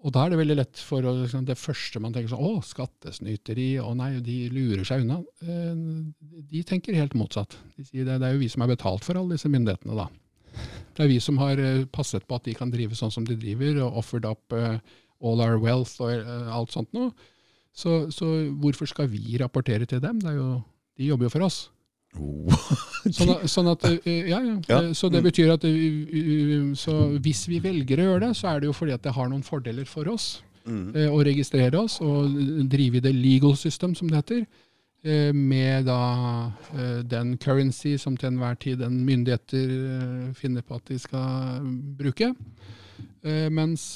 Og 0.00 0.14
da 0.14 0.24
er 0.24 0.32
det 0.32 0.38
veldig 0.40 0.56
lett 0.56 0.80
for 0.80 1.04
å, 1.04 1.12
liksom, 1.18 1.44
det 1.44 1.58
første 1.60 2.00
man 2.00 2.14
tenker 2.14 2.32
sånn 2.32 2.44
Å, 2.46 2.62
skattesnyteri, 2.64 3.74
å 3.84 3.92
nei, 3.98 4.14
de 4.24 4.36
lurer 4.52 4.86
seg 4.88 5.04
unna. 5.04 5.18
Eh, 5.44 5.82
de 6.48 6.62
tenker 6.64 6.96
helt 6.96 7.16
motsatt. 7.18 7.58
De 7.76 7.84
sier 7.84 8.08
det, 8.08 8.16
det 8.22 8.30
er 8.30 8.36
jo 8.36 8.40
vi 8.40 8.48
som 8.52 8.64
har 8.64 8.72
betalt 8.72 9.04
for 9.04 9.20
alle 9.20 9.36
disse 9.36 9.50
myndighetene, 9.52 9.98
da. 9.98 10.08
Det 10.96 11.04
er 11.06 11.10
vi 11.14 11.20
som 11.22 11.38
har 11.40 11.60
eh, 11.60 11.84
passet 11.88 12.26
på 12.28 12.38
at 12.38 12.46
de 12.48 12.54
kan 12.56 12.70
drive 12.72 12.96
sånn 12.98 13.12
som 13.14 13.26
de 13.26 13.36
driver, 13.38 13.78
og 13.86 14.00
offered 14.02 14.26
up 14.28 14.56
uh, 14.56 14.76
all 15.24 15.42
our 15.44 15.58
wealth 15.60 16.00
og 16.02 16.26
uh, 16.26 16.50
alt 16.52 16.74
sånt 16.74 16.90
noe. 16.96 17.12
Så, 17.72 18.10
så, 18.12 18.26
hvorfor 18.60 18.88
skal 18.90 19.08
vi 19.08 19.38
rapportere 19.40 19.86
til 19.88 20.02
dem? 20.02 20.18
Jo, 20.26 20.58
de 20.98 21.06
jobber 21.12 21.28
jo 21.28 21.32
for 21.32 21.46
oss. 21.46 21.60
Oh. 22.18 22.50
sånn, 23.16 23.30
at, 23.36 23.46
sånn 23.48 23.70
at, 23.70 23.86
ja, 24.04 24.40
ja. 24.42 24.56
ja. 24.66 24.80
Så 24.98 25.08
det 25.08 25.22
mm. 25.22 25.26
betyr 25.28 25.52
at 25.54 25.66
så 26.76 26.96
hvis 27.22 27.44
vi 27.48 27.60
velger 27.62 28.02
å 28.02 28.08
gjøre 28.08 28.24
det, 28.24 28.32
så 28.36 28.50
er 28.50 28.60
det 28.60 28.68
jo 28.68 28.74
fordi 28.74 28.96
at 28.96 29.04
det 29.06 29.14
har 29.14 29.30
noen 29.30 29.46
fordeler 29.46 29.86
for 29.86 30.10
oss 30.10 30.40
mm. 30.66 30.98
å 31.14 31.20
registrere 31.24 31.78
oss 31.78 32.00
og 32.02 32.34
drive 32.72 32.98
i 32.98 33.04
det 33.06 33.14
legal 33.14 33.54
system, 33.56 33.94
som 33.94 34.10
det 34.10 34.24
heter. 34.24 34.42
Med 35.00 35.86
da 35.88 36.00
den 37.08 37.30
currency 37.40 37.94
som 37.96 38.18
til 38.20 38.34
enhver 38.34 38.58
tid 38.60 38.82
den 38.82 38.98
myndigheter 39.06 40.34
finner 40.36 40.60
på 40.60 40.76
at 40.76 40.90
de 40.90 40.98
skal 41.00 41.64
bruke. 41.96 42.34
Mens, 43.48 43.86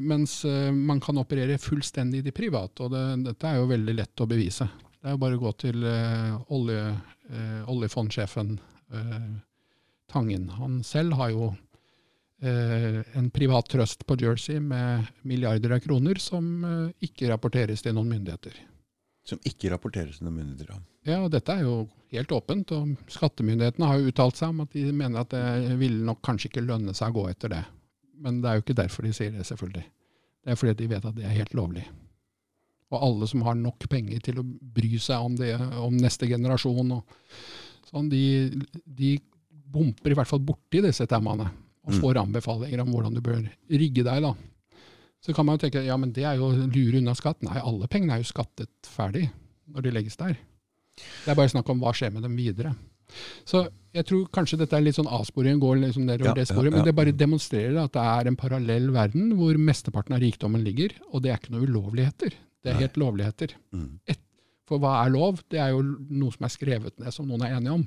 mens 0.00 0.38
man 0.72 1.02
kan 1.04 1.20
operere 1.20 1.58
fullstendig 1.60 2.22
i 2.22 2.26
det 2.30 2.32
private. 2.36 2.86
Og 2.86 2.94
det, 2.94 3.04
dette 3.26 3.50
er 3.50 3.60
jo 3.60 3.68
veldig 3.68 3.96
lett 3.98 4.24
å 4.24 4.28
bevise. 4.30 4.70
Det 4.96 5.10
er 5.10 5.18
jo 5.18 5.22
bare 5.26 5.36
å 5.36 5.44
gå 5.44 5.52
til 5.60 5.84
olje 6.56 6.80
eh, 7.30 7.70
oljefondsjefen 7.70 8.58
eh, 8.92 9.28
Tangen. 10.06 10.48
Han 10.48 10.82
selv 10.86 11.16
har 11.18 11.32
jo 11.34 11.48
eh, 12.40 13.02
en 13.18 13.30
privat 13.34 13.68
trøst 13.68 14.06
på 14.06 14.16
Jersey 14.20 14.60
med 14.62 15.08
milliarder 15.26 15.76
av 15.76 15.82
kroner 15.82 16.20
som 16.22 16.64
eh, 16.64 17.08
ikke 17.08 17.30
rapporteres 17.32 17.82
til 17.82 17.96
noen 17.96 18.12
myndigheter. 18.14 18.54
Som 19.26 19.40
ikke 19.48 19.72
rapporteres 19.72 20.20
til 20.20 20.28
noen 20.28 20.38
myndigheter? 20.38 20.78
Ja, 21.06 21.18
og 21.24 21.32
dette 21.34 21.54
er 21.54 21.64
jo 21.66 21.88
helt 22.14 22.32
åpent. 22.34 22.72
og 22.76 23.10
Skattemyndighetene 23.10 23.88
har 23.90 23.98
jo 23.98 24.12
uttalt 24.12 24.38
seg 24.38 24.54
om 24.54 24.62
at 24.62 24.74
de 24.76 24.86
mener 24.94 25.22
at 25.24 25.34
det 25.34 25.76
ville 25.80 26.06
nok 26.06 26.22
kanskje 26.26 26.52
ikke 26.52 26.66
lønne 26.66 26.94
seg 26.94 27.10
å 27.10 27.20
gå 27.20 27.28
etter 27.32 27.52
det. 27.56 27.62
Men 28.22 28.40
det 28.40 28.50
er 28.50 28.58
jo 28.58 28.64
ikke 28.64 28.80
derfor 28.80 29.06
de 29.06 29.12
sier 29.16 29.34
det, 29.34 29.46
selvfølgelig. 29.48 29.84
Det 30.46 30.52
er 30.52 30.58
fordi 30.60 30.76
de 30.78 30.90
vet 30.94 31.08
at 31.10 31.16
det 31.16 31.26
er 31.26 31.38
helt 31.40 31.56
lovlig. 31.58 31.84
Og 32.94 33.02
alle 33.02 33.26
som 33.26 33.42
har 33.42 33.56
nok 33.58 33.88
penger 33.90 34.22
til 34.22 34.38
å 34.40 34.46
bry 34.46 34.92
seg 35.02 35.26
om, 35.26 35.34
det, 35.38 35.56
om 35.82 35.96
neste 35.98 36.28
generasjon, 36.30 36.94
sånn, 37.90 38.10
de, 38.12 38.26
de, 38.86 39.16
bumper 39.66 40.12
i 40.12 40.14
hvert 40.14 40.30
fall 40.30 40.44
borti 40.46 40.78
disse 40.84 41.02
temaene 41.10 41.48
og 41.50 41.90
mm. 41.90 41.96
får 41.98 42.20
anbefalinger 42.20 42.84
om 42.84 42.92
hvordan 42.94 43.16
du 43.16 43.20
bør 43.26 43.40
rigge 43.66 44.04
deg. 44.06 44.22
da. 44.22 44.30
Så 45.24 45.34
kan 45.34 45.46
man 45.46 45.56
jo 45.56 45.64
tenke 45.64 45.82
ja, 45.84 45.96
men 45.98 46.12
det 46.14 46.26
er 46.28 46.36
jo 46.38 46.50
å 46.50 46.66
lure 46.66 47.00
unna 47.00 47.14
skatt. 47.18 47.40
Nei, 47.46 47.56
alle 47.58 47.88
pengene 47.90 48.16
er 48.16 48.22
jo 48.22 48.28
skattet 48.30 48.90
ferdig 48.90 49.28
når 49.72 49.86
de 49.86 49.94
legges 49.94 50.18
der. 50.20 50.36
Det 50.96 51.32
er 51.32 51.38
bare 51.38 51.52
snakk 51.52 51.68
om 51.72 51.80
hva 51.82 51.92
skjer 51.96 52.12
med 52.14 52.24
dem 52.24 52.36
videre. 52.38 52.74
Så 53.48 53.64
jeg 53.96 54.06
tror 54.08 54.26
kanskje 54.34 54.58
dette 54.60 54.76
er 54.76 54.84
litt 54.84 54.98
sånn 54.98 55.10
avsporing, 55.10 55.60
går 55.62 55.78
liksom 55.84 56.06
nedover 56.08 56.32
ja, 56.32 56.36
det 56.40 56.48
sporet, 56.50 56.68
ja, 56.68 56.72
ja. 56.72 56.76
men 56.76 56.86
det 56.88 56.94
bare 56.98 57.14
demonstrerer 57.16 57.76
at 57.80 57.94
det 57.94 58.04
er 58.12 58.30
en 58.30 58.38
parallell 58.38 58.88
verden 58.94 59.30
hvor 59.38 59.58
mesteparten 59.60 60.16
av 60.16 60.22
rikdommen 60.24 60.64
ligger, 60.66 60.96
og 61.12 61.22
det 61.24 61.32
er 61.32 61.40
ikke 61.40 61.54
noe 61.54 61.68
ulovligheter. 61.68 62.34
Det 62.66 62.72
er 62.72 62.82
helt 62.82 62.98
lovligheter. 62.98 63.54
Mm. 63.76 63.92
Et, 64.10 64.20
for 64.66 64.82
hva 64.82 64.98
er 65.04 65.14
lov? 65.14 65.38
Det 65.52 65.60
er 65.62 65.70
jo 65.72 65.84
noe 65.84 66.34
som 66.34 66.48
er 66.48 66.52
skrevet 66.52 66.96
ned, 66.98 67.14
som 67.14 67.28
noen 67.30 67.46
er 67.46 67.54
enige 67.56 67.76
om. 67.78 67.86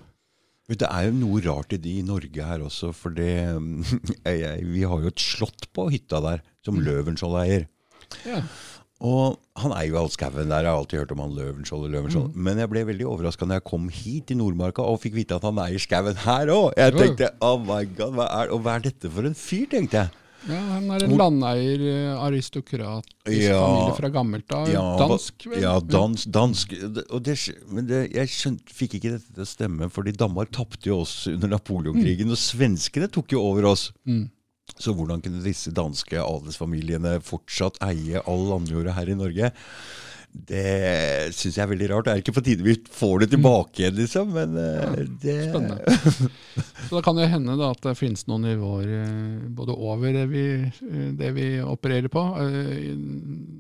Det 0.70 0.86
er 0.86 1.08
jo 1.08 1.14
noe 1.18 1.42
rart 1.46 1.74
i 1.74 1.80
de 1.82 1.96
i 2.00 2.06
Norge 2.06 2.46
her 2.46 2.62
også, 2.62 2.92
for 2.94 3.16
det, 3.16 3.32
vi 4.76 4.84
har 4.86 5.06
jo 5.06 5.10
et 5.10 5.24
slott 5.24 5.70
på 5.74 5.88
hytta 5.94 6.22
der 6.26 6.44
som 6.66 6.78
mm. 6.78 6.84
Løvenskiold 6.86 7.40
eier. 7.42 7.66
Ja. 8.26 8.44
Og 9.00 9.38
han 9.62 9.72
eier 9.78 9.94
jo 9.94 10.00
all 10.02 10.10
skauen 10.12 10.50
der. 10.52 10.66
Jeg 10.66 10.68
har 10.74 10.78
alltid 10.78 11.00
hørt 11.00 11.12
om 11.16 11.22
han 11.24 11.36
Løvenskiold 11.38 11.86
og 11.88 11.94
Løvenskiold. 11.94 12.32
Mm. 12.34 12.42
Men 12.48 12.60
jeg 12.60 12.72
ble 12.74 12.84
veldig 12.90 13.08
overraska 13.08 13.48
når 13.48 13.62
jeg 13.62 13.68
kom 13.72 13.86
hit 13.96 14.28
til 14.28 14.40
Nordmarka 14.42 14.84
og 14.84 15.00
fikk 15.06 15.16
vite 15.22 15.38
at 15.40 15.46
han 15.48 15.62
eier 15.64 15.80
skauen 15.82 16.20
her 16.26 16.52
òg. 16.52 16.74
Jeg 16.76 16.96
tenkte 16.98 17.32
oh 17.46 17.56
my 17.64 17.86
god, 17.96 18.18
hva 18.18 18.28
er, 18.42 18.52
og 18.56 18.66
hva 18.66 18.76
er 18.76 18.90
dette 18.90 19.12
for 19.14 19.30
en 19.30 19.38
fyr, 19.40 19.70
tenkte 19.72 20.04
jeg. 20.04 20.26
Ja, 20.48 20.60
Han 20.76 20.88
er 20.96 21.04
en 21.04 21.16
landeier, 21.20 21.82
eh, 21.84 22.22
aristokrat, 22.24 23.06
ja, 23.28 23.60
familie 23.60 23.96
fra 23.98 24.10
gammelt 24.14 24.54
av. 24.56 24.70
Ja, 24.72 24.84
dansk, 25.02 25.46
vel? 25.52 25.62
Ja, 25.66 25.76
dans, 25.84 26.24
dansk. 26.24 26.74
Det, 26.80 27.36
men 27.68 27.90
det, 27.90 28.02
jeg 28.16 28.32
skjønt, 28.32 28.72
fikk 28.72 29.00
ikke 29.00 29.16
dette 29.18 29.36
til 29.36 29.44
å 29.44 29.50
stemme, 29.50 29.90
fordi 29.92 30.16
Danmark 30.16 30.54
tapte 30.56 30.92
jo 30.92 31.02
oss 31.04 31.26
under 31.32 31.52
Napoleonkrigen, 31.52 32.30
mm. 32.32 32.36
og 32.38 32.42
svenskene 32.42 33.12
tok 33.12 33.36
jo 33.36 33.44
over 33.52 33.68
oss. 33.74 33.90
Mm. 34.08 34.30
Så 34.80 34.94
hvordan 34.96 35.24
kunne 35.26 35.42
disse 35.44 35.74
danske 35.76 36.22
adelsfamiliene 36.22 37.18
fortsatt 37.26 37.82
eie 37.84 38.22
all 38.30 38.46
landjorda 38.54 38.96
her 38.96 39.12
i 39.12 39.18
Norge? 39.18 39.52
Det 40.32 41.34
syns 41.34 41.56
jeg 41.58 41.64
er 41.64 41.70
veldig 41.72 41.88
rart. 41.90 42.06
Det 42.06 42.12
er 42.14 42.22
ikke 42.22 42.36
på 42.36 42.44
tide 42.46 42.66
vi 42.66 42.76
får 42.78 43.24
det 43.24 43.28
tilbake 43.32 43.82
igjen, 43.82 43.96
liksom. 43.98 44.30
Men 44.36 44.54
ja, 44.60 44.86
eh, 44.92 45.08
det 45.24 45.38
Spennende. 45.50 46.30
Så 46.90 46.96
da 46.96 47.02
kan 47.06 47.18
det 47.18 47.30
hende 47.32 47.58
da, 47.58 47.72
at 47.74 47.82
det 47.88 47.96
finnes 47.98 48.28
noen 48.30 48.46
nivåer 48.46 48.92
eh, 49.00 49.48
både 49.58 49.74
over 49.74 50.14
det 50.14 50.28
vi, 50.30 50.46
eh, 50.62 51.10
det 51.18 51.32
vi 51.34 51.48
opererer 51.66 52.14
på. 52.14 52.24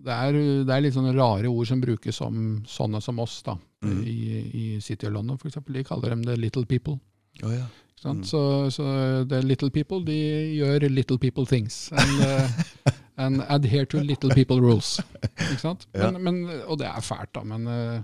Det 0.06 0.14
er, 0.14 0.40
det 0.68 0.76
er, 0.76 0.86
litt 0.86 0.98
sånne 0.98 1.16
rare 1.18 1.50
ord 1.50 1.70
som 1.72 1.82
brukes 1.82 2.22
om 2.26 2.62
sånne 2.70 3.02
som 3.02 3.22
oss 3.26 3.42
da, 3.48 3.58
mm. 3.86 4.00
i, 4.06 4.20
i, 4.46 4.66
City 4.86 5.10
of 5.10 5.18
London 5.18 5.42
f.eks. 5.42 5.58
De 5.66 5.86
kaller 5.88 6.14
dem 6.14 6.26
the 6.28 6.38
little 6.38 6.68
people. 6.70 7.00
Oh, 7.42 7.54
ja. 7.54 7.66
Mm. 8.06 8.22
Så, 8.24 8.72
så, 8.72 8.84
the 9.28 9.42
little 9.44 9.68
people 9.74 10.00
de 10.06 10.16
gjør 10.56 10.86
little 10.88 11.18
people 11.20 11.50
things. 11.50 11.90
And, 11.92 12.94
and 13.20 13.44
adhere 13.52 13.88
to 13.92 14.00
little 14.04 14.32
people 14.36 14.62
rules. 14.64 14.98
Ikke 15.50 15.60
sant? 15.62 15.86
Men, 15.94 16.16
ja. 16.16 16.24
men, 16.30 16.40
og 16.66 16.80
det 16.82 16.88
er 16.90 17.04
fælt, 17.06 17.34
da. 17.36 17.44
Men, 17.48 17.68
eh, 17.74 18.00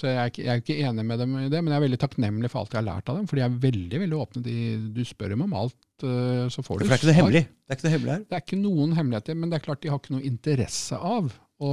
så 0.00 0.08
jeg 0.08 0.16
er, 0.16 0.30
ikke, 0.30 0.42
jeg 0.46 0.50
er, 0.50 0.62
ikke, 0.62 0.76
enig 0.88 1.04
med 1.04 1.20
dem 1.20 1.34
i 1.36 1.48
det, 1.52 1.58
men 1.60 1.74
jeg 1.74 1.76
er 1.76 1.84
veldig 1.84 1.98
takknemlig 2.00 2.48
for 2.48 2.62
alt 2.62 2.72
jeg 2.72 2.80
har 2.80 2.86
lært 2.86 3.10
av 3.12 3.18
dem. 3.18 3.26
For 3.28 3.36
de 3.36 3.44
er 3.44 3.58
veldig 3.66 4.00
veldig 4.00 4.16
åpne. 4.16 4.42
De, 4.46 4.56
du 4.96 5.02
spør 5.04 5.34
dem 5.34 5.44
om 5.44 5.54
alt, 5.60 5.76
eh, 6.06 6.46
så 6.52 6.64
får 6.64 6.80
du 6.80 6.86
svar. 6.86 6.88
Det 6.88 6.96
er 6.96 7.02
ikke 7.02 7.10
noe 7.10 7.18
hemmelig? 7.18 7.44
Det 7.44 7.74
er 7.74 7.78
ikke 7.78 7.86
noe 7.86 7.94
hemmelig 7.96 8.14
her? 8.14 8.24
Det 8.24 8.38
er 8.38 8.44
ikke 8.46 8.60
noen 8.62 8.96
hemmeligheter, 8.96 9.38
men 9.42 9.52
det 9.52 9.58
er 9.58 9.66
klart 9.68 9.84
de 9.84 9.92
har 9.92 10.00
ikke 10.00 10.16
noe 10.16 10.26
interesse 10.30 10.98
av 10.98 11.30
å 11.60 11.72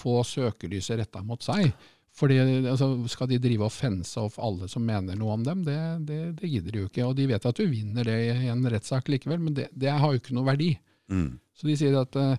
få 0.00 0.16
søkelyset 0.24 1.02
retta 1.02 1.22
mot 1.26 1.44
seg. 1.44 1.68
Fordi 2.18 2.38
altså, 2.40 2.88
Skal 3.12 3.30
de 3.30 3.40
drive 3.42 3.68
og 3.68 3.74
fense 3.74 4.20
off 4.20 4.38
alle 4.42 4.68
som 4.70 4.86
mener 4.86 5.18
noe 5.18 5.36
om 5.36 5.44
dem? 5.46 5.60
Det, 5.66 5.78
det, 6.08 6.20
det 6.40 6.50
gidder 6.50 6.74
de 6.74 6.82
jo 6.82 6.88
ikke. 6.88 7.04
Og 7.06 7.18
de 7.18 7.28
vet 7.30 7.50
at 7.50 7.60
du 7.60 7.68
vinner 7.68 8.08
det 8.08 8.16
i 8.32 8.48
en 8.50 8.64
rettssak 8.72 9.10
likevel, 9.12 9.42
men 9.44 9.58
det, 9.58 9.68
det 9.76 9.92
har 9.92 10.14
jo 10.14 10.22
ikke 10.22 10.36
noe 10.38 10.48
verdi. 10.48 10.72
Mm. 11.12 11.36
Så 11.58 11.66
de 11.66 11.78
sier 11.78 11.96
at 11.98 12.18
uh, 12.18 12.36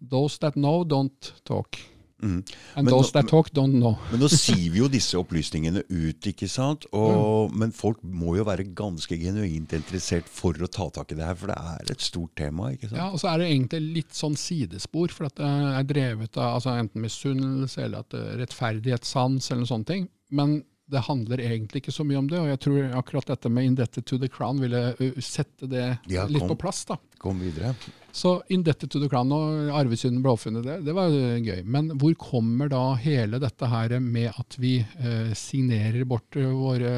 those 0.00 0.38
that 0.38 0.54
know, 0.54 0.84
don't 0.84 1.32
talk. 1.44 1.78
Mm. 2.22 2.44
And 2.74 2.84
men 2.84 2.92
those 2.92 3.08
nå, 3.08 3.12
that 3.16 3.28
talk, 3.28 3.50
don't 3.56 3.78
know. 3.80 3.94
men 4.12 4.20
nå 4.20 4.28
sier 4.28 4.68
vi 4.72 4.82
jo 4.82 4.88
disse 4.92 5.16
opplysningene 5.18 5.82
ut, 5.88 6.28
ikke 6.30 6.48
sant? 6.52 6.84
Og, 6.92 7.48
mm. 7.50 7.58
Men 7.62 7.74
folk 7.74 8.02
må 8.04 8.36
jo 8.36 8.44
være 8.48 8.68
ganske 8.76 9.16
genuint 9.20 9.72
interessert 9.76 10.28
for 10.28 10.56
å 10.60 10.68
ta 10.70 10.90
tak 11.00 11.14
i 11.14 11.18
det 11.18 11.26
her, 11.26 11.38
for 11.40 11.52
det 11.52 11.58
er 11.58 11.94
et 11.94 12.04
stort 12.04 12.34
tema. 12.38 12.72
ikke 12.74 12.90
sant? 12.90 13.00
Ja, 13.00 13.10
og 13.10 13.22
så 13.22 13.32
er 13.32 13.42
det 13.42 13.50
egentlig 13.50 13.82
litt 14.00 14.16
sånn 14.16 14.36
sidespor, 14.38 15.14
for 15.16 15.30
at 15.30 15.38
det 15.40 15.50
er 15.50 15.88
drevet 15.88 16.40
av 16.40 16.58
altså 16.58 16.76
enten 16.76 17.06
misunnelse 17.06 17.86
eller 17.86 18.04
at 18.04 18.18
rettferdighetssans 18.42 19.50
eller 19.50 19.64
noen 19.64 19.72
sånne 19.72 19.90
ting. 19.94 20.10
Men 20.30 20.60
det 20.90 21.04
handler 21.06 21.40
egentlig 21.42 21.84
ikke 21.84 21.94
så 21.94 22.04
mye 22.06 22.18
om 22.18 22.28
det, 22.30 22.38
og 22.40 22.48
jeg 22.50 22.60
tror 22.64 22.94
akkurat 22.98 23.28
dette 23.30 23.50
med 23.52 23.64
'indebted 23.64 24.04
to 24.06 24.18
the 24.18 24.28
crown' 24.28 24.60
ville 24.60 25.22
sette 25.22 25.68
det 25.70 25.86
ja, 26.10 26.26
litt 26.26 26.48
på 26.48 26.58
plass. 26.58 26.84
da. 26.84 26.98
Kom 27.18 27.38
videre. 27.40 27.74
Så 28.12 28.42
'indebted 28.48 28.90
to 28.90 28.98
the 28.98 29.08
crown' 29.08 29.32
og 29.32 29.70
arvesynden 29.78 30.22
ble 30.22 30.32
oppfunnet, 30.34 30.64
det, 30.66 30.78
det 30.86 30.94
var 30.96 31.12
gøy. 31.14 31.62
Men 31.64 31.92
hvor 32.00 32.14
kommer 32.18 32.70
da 32.70 32.82
hele 32.98 33.38
dette 33.42 33.68
her 33.70 33.96
med 34.02 34.32
at 34.34 34.56
vi 34.58 34.78
eh, 34.80 35.30
signerer 35.38 36.04
bort 36.04 36.34
våre 36.34 36.92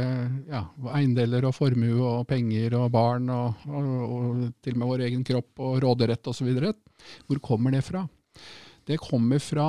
ja, 0.49 0.65
eiendeler 0.97 1.45
og 1.49 1.57
formue 1.57 2.01
og 2.01 2.27
penger 2.31 2.79
og 2.81 2.91
barn, 2.95 3.29
og, 3.29 3.67
og, 3.69 3.93
og 4.09 4.43
til 4.65 4.77
og 4.77 4.83
med 4.83 4.93
vår 4.95 5.07
egen 5.11 5.25
kropp 5.29 5.61
og 5.61 5.81
råderett 5.85 6.33
osv.? 6.33 6.53
Hvor 7.29 7.43
kommer 7.45 7.75
det 7.77 7.85
fra? 7.85 8.07
Det 8.89 8.99
kommer 9.03 9.43
fra 9.43 9.69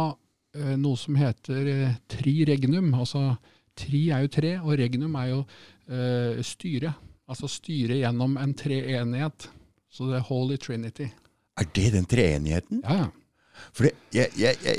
eh, 0.56 0.76
noe 0.80 1.00
som 1.00 1.18
heter 1.20 1.74
eh, 1.74 1.98
tri 2.08 2.40
regnum. 2.48 2.94
altså 2.96 3.34
Tri 3.76 4.08
er 4.14 4.24
jo 4.24 4.32
tre, 4.32 4.54
og 4.62 4.78
regnum 4.78 5.16
er 5.18 5.32
jo 5.32 5.40
uh, 5.42 6.42
styre. 6.46 6.92
Altså 7.26 7.50
styre 7.50 7.98
gjennom 7.98 8.36
en 8.38 8.54
treenighet. 8.54 9.48
Så 9.90 10.12
det 10.12 10.20
er 10.20 10.28
Holy 10.28 10.60
Trinity. 10.62 11.08
Er 11.62 11.66
det 11.78 11.90
den 11.94 12.10
treenigheten? 12.10 12.82
Ja. 12.82 13.04
For 13.74 13.86
jeg, 13.86 14.30
jeg, 14.40 14.58
jeg, 14.66 14.78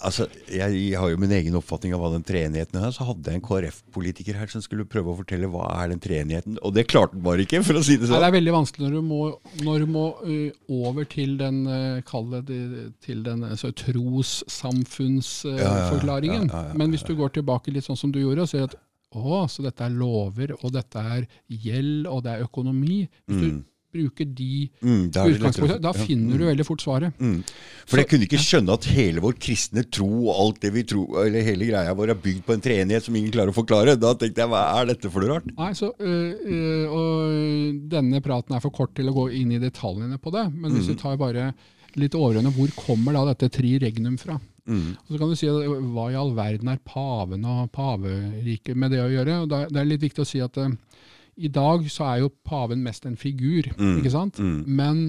Altså, 0.00 0.24
jeg, 0.48 0.96
har 0.96 1.10
jo 1.12 1.18
min 1.20 1.28
egen 1.36 1.52
oppfatning 1.58 1.92
av 1.92 2.00
hva 2.00 2.08
den 2.14 2.22
treenigheten 2.24 2.78
er. 2.80 2.88
Så 2.96 3.04
hadde 3.04 3.28
jeg 3.28 3.36
en 3.36 3.42
KrF-politiker 3.44 4.32
her 4.40 4.48
som 4.48 4.64
skulle 4.64 4.88
prøve 4.88 5.12
å 5.12 5.18
fortelle 5.18 5.44
hva 5.52 5.66
er 5.74 5.92
den 5.92 6.00
treenigheten. 6.00 6.56
Og 6.64 6.72
det 6.72 6.88
klarte 6.88 7.12
han 7.18 7.26
bare 7.26 7.44
ikke, 7.44 7.60
for 7.66 7.76
å 7.76 7.82
si 7.84 7.98
det 8.00 8.08
sånn. 8.08 8.16
Nei, 8.16 8.24
det 8.24 8.30
er 8.30 8.38
veldig 8.38 8.54
vanskelig 8.56 8.84
når 8.86 8.94
du 8.96 9.02
må, 9.10 9.22
når 9.66 9.76
du 9.84 9.88
må 9.92 10.06
uh, 10.24 10.48
over 10.88 11.04
til 11.10 11.30
den, 11.40 11.56
kall 12.08 12.26
det, 12.32 12.42
til 13.04 13.18
den 13.26 13.40
altså, 13.50 13.68
trossamfunnsforklaringen. 13.82 16.44
Ja, 16.48 16.60
ja, 16.70 16.74
Men 16.80 16.88
hvis 16.94 17.04
du 17.04 17.12
går 17.18 17.30
tilbake 17.36 17.68
litt 17.74 17.86
sånn 17.90 18.00
som 18.00 18.10
du 18.14 18.20
gjorde, 18.22 18.42
og 18.48 18.52
sier 18.54 18.64
at 18.70 18.76
å, 19.10 19.42
så 19.50 19.58
dette 19.66 19.82
er 19.84 19.98
lover, 20.00 20.48
og 20.62 20.68
dette 20.72 20.98
er 21.16 21.22
gjeld, 21.50 22.06
og 22.08 22.24
det 22.24 22.30
er 22.32 22.44
økonomi. 22.46 22.98
Hvis 23.26 23.40
du 23.42 23.48
mm. 23.50 23.60
Bruker 23.92 24.26
de 24.26 24.68
Mm, 24.80 25.10
da 25.12 25.24
utgangspunktet, 25.28 25.80
da 25.82 25.92
ja, 25.94 26.06
finner 26.06 26.38
du 26.38 26.44
veldig 26.46 26.66
fort 26.66 26.82
svaret. 26.84 27.16
Mm. 27.18 27.42
For 27.90 28.00
jeg 28.00 28.08
kunne 28.10 28.26
ikke 28.28 28.40
skjønne 28.40 28.76
at 28.76 28.88
hele 28.94 29.22
vår 29.24 29.36
kristne 29.42 29.84
tro 29.90 30.08
og 30.28 30.32
alt 30.34 30.60
det 30.64 30.72
vi 30.74 30.84
tror, 30.92 31.24
eller 31.24 31.46
hele 31.46 31.68
greia 31.70 31.96
vår 31.96 32.14
er 32.14 32.20
bygd 32.22 32.44
på 32.46 32.54
en 32.56 32.64
treenighet 32.64 33.06
som 33.06 33.16
ingen 33.18 33.34
klarer 33.34 33.52
å 33.52 33.56
forklare. 33.56 33.96
Da 34.00 34.14
tenkte 34.14 34.44
jeg 34.44 34.52
hva 34.52 34.62
er 34.78 34.92
dette 34.92 35.10
for 35.10 35.24
noe 35.24 35.36
rart? 35.36 35.50
Nei, 35.56 35.72
så, 35.78 35.90
øh, 35.98 36.46
øh, 36.54 36.94
og 37.00 37.80
Denne 37.90 38.22
praten 38.24 38.54
er 38.56 38.62
for 38.62 38.74
kort 38.74 38.94
til 38.96 39.10
å 39.10 39.16
gå 39.16 39.28
inn 39.40 39.52
i 39.56 39.60
detaljene 39.62 40.20
på 40.22 40.32
det. 40.34 40.46
Men 40.54 40.76
hvis 40.76 40.90
vi 40.92 40.98
tar 41.00 41.18
bare 41.20 41.50
litt 41.98 42.14
overordnet, 42.14 42.54
hvor 42.54 42.70
kommer 42.78 43.16
da 43.16 43.26
dette 43.32 43.50
tri 43.52 43.74
regnum 43.82 44.16
fra? 44.20 44.38
Mm. 44.70 44.94
Og 44.94 45.08
så 45.10 45.18
kan 45.18 45.30
du 45.30 45.38
si 45.38 45.48
Hva 45.48 46.04
i 46.12 46.18
all 46.18 46.34
verden 46.36 46.68
er 46.70 46.82
paven 46.86 47.46
og 47.48 47.70
paveriket 47.74 48.78
med 48.78 48.92
det 48.94 49.00
å 49.02 49.10
gjøre? 49.10 49.40
Og 49.42 49.50
da, 49.50 49.64
det 49.70 49.80
er 49.80 49.88
litt 49.88 50.04
viktig 50.04 50.22
å 50.22 50.28
si 50.28 50.42
at 50.44 50.58
i 51.40 51.50
dag 51.52 51.88
så 51.92 52.06
er 52.12 52.22
jo 52.24 52.30
paven 52.46 52.84
mest 52.84 53.08
en 53.08 53.16
figur, 53.20 53.70
ikke 53.72 54.12
sant? 54.12 54.38
mm. 54.38 54.62
Men, 54.66 55.02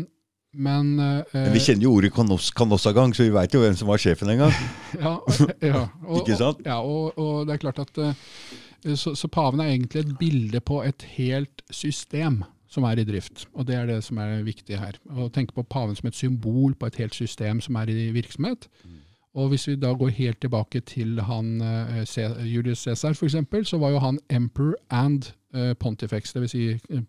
men 0.53 0.93
uh, 0.99 1.51
vi 1.53 1.61
kjenner 1.63 1.87
jo 1.87 1.95
ordet 1.97 2.13
kanos, 2.15 2.49
kanossagang, 2.55 3.15
så 3.15 3.27
vi 3.27 3.35
veit 3.35 3.53
jo 3.55 3.61
hvem 3.63 3.75
som 3.79 3.91
var 3.91 4.01
sjefen 4.01 4.33
en 4.33 4.45
gang. 4.45 4.55
Ja, 5.05 5.17
ja. 5.63 5.85
Og, 6.05 6.23
Ikke 6.23 6.39
sant? 6.39 6.63
Og, 6.63 6.67
ja, 6.67 6.79
og, 6.79 7.19
og 7.19 7.47
det 7.47 7.55
er 7.55 7.63
klart 7.65 7.83
at 7.83 8.01
uh, 8.01 8.33
så, 8.95 9.13
så 9.15 9.29
paven 9.31 9.61
er 9.61 9.75
egentlig 9.75 10.05
et 10.05 10.17
bilde 10.19 10.63
på 10.65 10.81
et 10.87 11.05
helt 11.17 11.63
system 11.71 12.41
som 12.71 12.87
er 12.87 13.01
i 13.01 13.05
drift. 13.05 13.45
Og 13.53 13.67
det 13.67 13.75
er 13.75 13.89
det 13.89 13.99
som 14.05 14.19
er 14.23 14.45
viktig 14.47 14.79
her. 14.79 14.97
Å 15.11 15.27
tenke 15.33 15.55
på 15.57 15.65
paven 15.67 15.97
som 15.97 16.07
et 16.07 16.17
symbol 16.17 16.75
på 16.79 16.87
et 16.87 16.99
helt 17.03 17.15
system 17.17 17.59
som 17.63 17.75
er 17.81 17.91
i 17.91 18.11
virksomhet. 18.15 18.69
Og 19.35 19.51
hvis 19.51 19.67
vi 19.67 19.77
da 19.79 19.93
går 19.95 20.11
helt 20.15 20.41
tilbake 20.43 20.81
til 20.87 21.19
han 21.23 21.61
eh, 21.63 22.47
Julius 22.47 22.83
Cæsar 22.83 23.15
f.eks., 23.15 23.69
så 23.69 23.79
var 23.79 23.93
jo 23.93 23.99
han 24.03 24.19
emperor 24.29 24.75
and 24.89 25.31
pontifex, 25.79 26.33
dvs. 26.33 26.51
Si, 26.51 26.65
eh, 26.89 27.03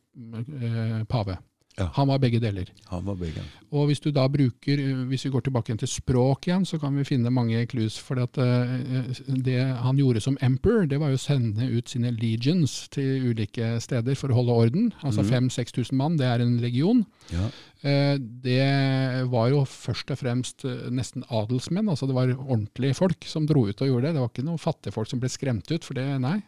eh, 0.63 1.05
pave. 1.09 1.39
Ja. 1.79 1.87
Han 1.97 2.09
var 2.09 2.19
begge 2.21 2.37
deler. 2.41 2.69
Han 2.91 3.05
var 3.07 3.15
begge. 3.17 3.41
Og 3.73 3.87
hvis 3.89 4.01
du 4.05 4.11
da 4.13 4.27
bruker, 4.29 4.77
eh, 4.77 5.05
hvis 5.09 5.23
vi 5.25 5.31
går 5.33 5.47
tilbake 5.47 5.73
til 5.81 5.89
språk 5.89 6.45
igjen, 6.51 6.67
så 6.69 6.77
kan 6.79 6.93
vi 6.99 7.05
finne 7.09 7.33
mange 7.33 7.63
clues. 7.67 7.97
For 7.97 8.21
at 8.21 8.37
eh, 8.37 9.09
det 9.41 9.57
han 9.81 9.97
gjorde 9.97 10.21
som 10.21 10.37
emperor, 10.45 10.85
det 10.91 11.01
var 11.01 11.09
jo 11.15 11.17
å 11.17 11.23
sende 11.23 11.71
ut 11.73 11.89
sine 11.89 12.13
legions 12.13 12.89
til 12.93 13.31
ulike 13.33 13.79
steder 13.81 14.19
for 14.21 14.29
å 14.29 14.37
holde 14.43 14.59
orden. 14.67 14.93
Altså 15.01 15.25
5000-6000 15.25 15.97
mann, 15.97 16.19
det 16.21 16.29
er 16.29 16.45
en 16.45 16.59
legion. 16.61 17.07
Ja. 17.33 17.49
Eh, 17.83 18.19
Det 18.21 19.25
var 19.33 19.49
jo 19.49 19.65
først 19.65 20.13
og 20.13 20.19
fremst 20.21 20.67
eh, 20.69 20.91
nesten 20.93 21.25
adelsmenn, 21.31 21.89
altså 21.89 22.07
det 22.07 22.15
var 22.21 22.37
ordentlige 22.37 22.95
folk 23.01 23.25
som 23.25 23.49
dro 23.49 23.65
ut 23.71 23.81
og 23.81 23.89
gjorde 23.89 24.11
det. 24.11 24.15
Det 24.19 24.21
var 24.27 24.29
ikke 24.35 24.45
noen 24.45 24.61
fattige 24.61 24.93
folk 24.93 25.09
som 25.09 25.25
ble 25.25 25.33
skremt 25.33 25.73
ut, 25.73 25.85
for 25.89 25.97
det, 25.97 26.05
nei. 26.21 26.43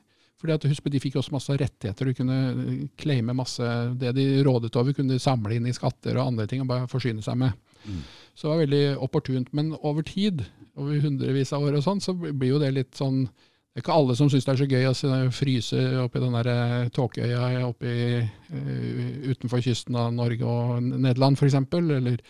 Fordi 0.44 0.58
at, 0.58 0.66
husk 0.68 0.84
De 0.92 1.00
fikk 1.00 1.14
også 1.16 1.32
masse 1.32 1.54
rettigheter, 1.56 2.10
de 2.10 2.16
kunne 2.18 2.34
eh, 2.52 2.82
claime 3.00 3.32
masse 3.32 3.64
det 3.96 4.10
de 4.18 4.26
rådet 4.44 4.74
over, 4.76 4.92
kunne 4.92 5.16
de 5.16 5.22
samle 5.22 5.56
inn 5.56 5.64
i 5.70 5.72
skatter 5.72 6.18
og 6.18 6.26
andre 6.34 6.44
ting 6.50 6.60
og 6.60 6.68
bare 6.68 6.90
forsyne 6.90 7.24
seg 7.24 7.38
med. 7.40 7.56
Så 8.36 8.46
det 8.46 8.50
var 8.52 8.60
veldig 8.64 8.84
opportunt. 9.04 9.50
Men 9.56 9.72
over 9.80 10.04
tid, 10.04 10.44
over 10.76 11.00
hundrevis 11.00 11.52
av 11.56 11.64
år 11.64 11.78
og 11.80 11.84
sånn, 11.86 12.00
så 12.04 12.14
blir 12.16 12.54
jo 12.54 12.60
det 12.62 12.70
litt 12.76 12.94
sånn 12.96 13.24
Det 13.74 13.80
er 13.80 13.82
ikke 13.88 13.94
alle 13.98 14.14
som 14.14 14.28
syns 14.30 14.44
det 14.46 14.52
er 14.52 14.58
så 14.60 14.66
gøy 14.70 14.84
å 14.86 14.94
se- 14.94 15.30
fryse 15.34 15.78
oppi 16.04 16.20
den 16.22 16.36
der 16.36 16.46
eh, 16.52 16.88
tåkeøya 16.94 17.64
oppi, 17.66 17.94
eh, 18.22 19.30
utenfor 19.32 19.64
kysten 19.64 19.96
av 19.98 20.12
Norge 20.14 20.46
og 20.46 20.82
Nederland 20.92 21.34
f.eks., 21.40 21.56
eller 21.74 22.20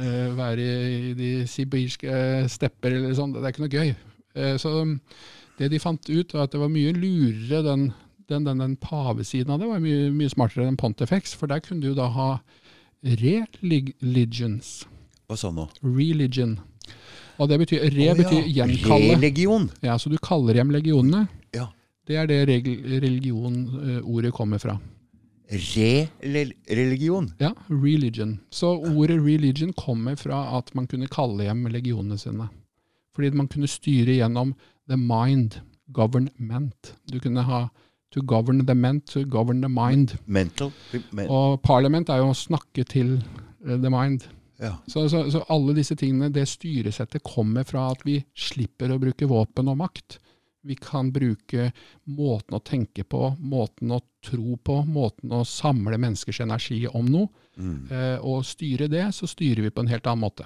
uh, 0.00 0.28
være 0.34 0.64
i, 0.64 1.10
i 1.10 1.14
de 1.14 1.30
sibirske 1.46 2.48
stepper 2.50 2.96
eller 2.96 3.14
sånn. 3.14 3.36
Det 3.36 3.44
er 3.44 3.54
ikke 3.54 3.64
noe 3.68 3.76
gøy. 3.76 3.94
Uh, 4.34 4.56
så 4.58 4.72
det 5.60 5.68
de 5.68 5.80
fant 5.82 6.08
ut, 6.08 6.32
var 6.32 6.46
at 6.46 6.54
det 6.54 6.60
var 6.62 6.72
mye 6.72 6.94
lurere 6.96 7.60
den, 7.66 7.90
den, 8.32 8.46
den, 8.48 8.62
den 8.64 8.76
pavesiden 8.80 9.52
av 9.52 9.60
det, 9.60 9.68
var 9.68 9.82
mye, 9.84 10.08
mye 10.14 10.32
smartere 10.32 10.64
enn 10.70 10.78
Pontifex, 10.80 11.34
for 11.36 11.52
der 11.52 11.60
kunne 11.64 11.84
du 11.84 11.96
da 11.98 12.08
ha 12.14 12.30
religions. 13.04 14.80
Hva 15.28 15.36
sa 15.36 15.50
han 15.50 15.60
nå? 15.60 15.66
Religion. 15.84 16.56
Og 17.40 17.48
det 17.48 17.60
betyr, 17.62 17.84
re 17.92 18.06
oh, 18.06 18.06
ja. 18.08 18.14
betyr 18.16 18.48
gjenkalle. 18.48 19.12
Religion. 19.16 19.68
Ja, 19.84 19.98
så 20.00 20.12
du 20.12 20.16
kaller 20.20 20.58
hjem 20.58 20.72
legionene. 20.74 21.26
Ja. 21.56 21.68
Det 22.08 22.16
er 22.18 22.26
det 22.28 22.40
religion-ordet 23.04 24.32
kommer 24.36 24.60
fra. 24.60 24.78
Re-religion. 25.50 27.32
Ja, 27.42 27.52
religion. 27.68 28.38
Så 28.54 28.72
ordet 28.76 29.18
religion 29.24 29.72
kommer 29.76 30.16
fra 30.16 30.42
at 30.58 30.72
man 30.78 30.86
kunne 30.90 31.08
kalle 31.10 31.46
hjem 31.48 31.64
legionene 31.72 32.18
sine. 32.20 32.48
Fordi 33.16 33.32
man 33.34 33.48
kunne 33.50 33.70
styre 33.70 34.14
gjennom 34.20 34.54
the 34.90 34.98
mind, 34.98 35.60
government. 35.94 36.94
Du 37.10 37.20
kunne 37.22 37.42
ha 37.46 37.68
to 38.10 38.22
govern 38.26 38.64
the 38.66 38.74
ment, 38.74 39.06
to 39.14 39.24
govern 39.24 39.62
the 39.62 39.70
mind. 39.70 40.16
Mental. 40.26 40.72
Men, 41.10 41.28
Og 41.30 41.60
parliament 41.62 42.10
er 42.10 42.22
jo 42.24 42.32
å 42.32 42.36
snakke 42.36 42.84
til 42.90 43.16
eh, 43.20 43.76
the 43.78 43.90
mind. 43.90 44.26
ja. 44.60 44.74
Så, 44.90 45.06
så, 45.08 45.22
så 45.30 45.44
alle 45.48 45.72
disse 45.78 45.94
tingene, 45.96 46.28
det 46.34 46.48
styresettet 46.50 47.22
kommer 47.24 47.64
fra 47.64 47.86
at 47.94 48.02
vi 48.04 48.18
slipper 48.36 48.90
å 48.92 48.98
bruke 49.00 49.28
våpen 49.30 49.70
og 49.72 49.78
makt. 49.80 50.18
Vi 50.66 50.74
kan 50.76 51.08
bruke 51.14 51.70
måten 52.04 52.58
å 52.58 52.60
tenke 52.60 53.06
på, 53.08 53.30
måten 53.40 53.94
å 53.96 54.00
tro 54.26 54.58
på, 54.60 54.82
måten 54.84 55.32
å 55.32 55.44
samle 55.48 55.96
menneskers 55.96 56.42
energi 56.44 56.82
om 56.90 57.06
noe. 57.08 57.30
Eh, 57.60 58.18
og 58.20 58.42
styre 58.44 58.88
det, 58.92 59.06
så 59.16 59.28
styrer 59.30 59.64
vi 59.64 59.70
på 59.72 59.80
en 59.84 59.88
helt 59.88 60.06
annen 60.10 60.26
måte. 60.26 60.44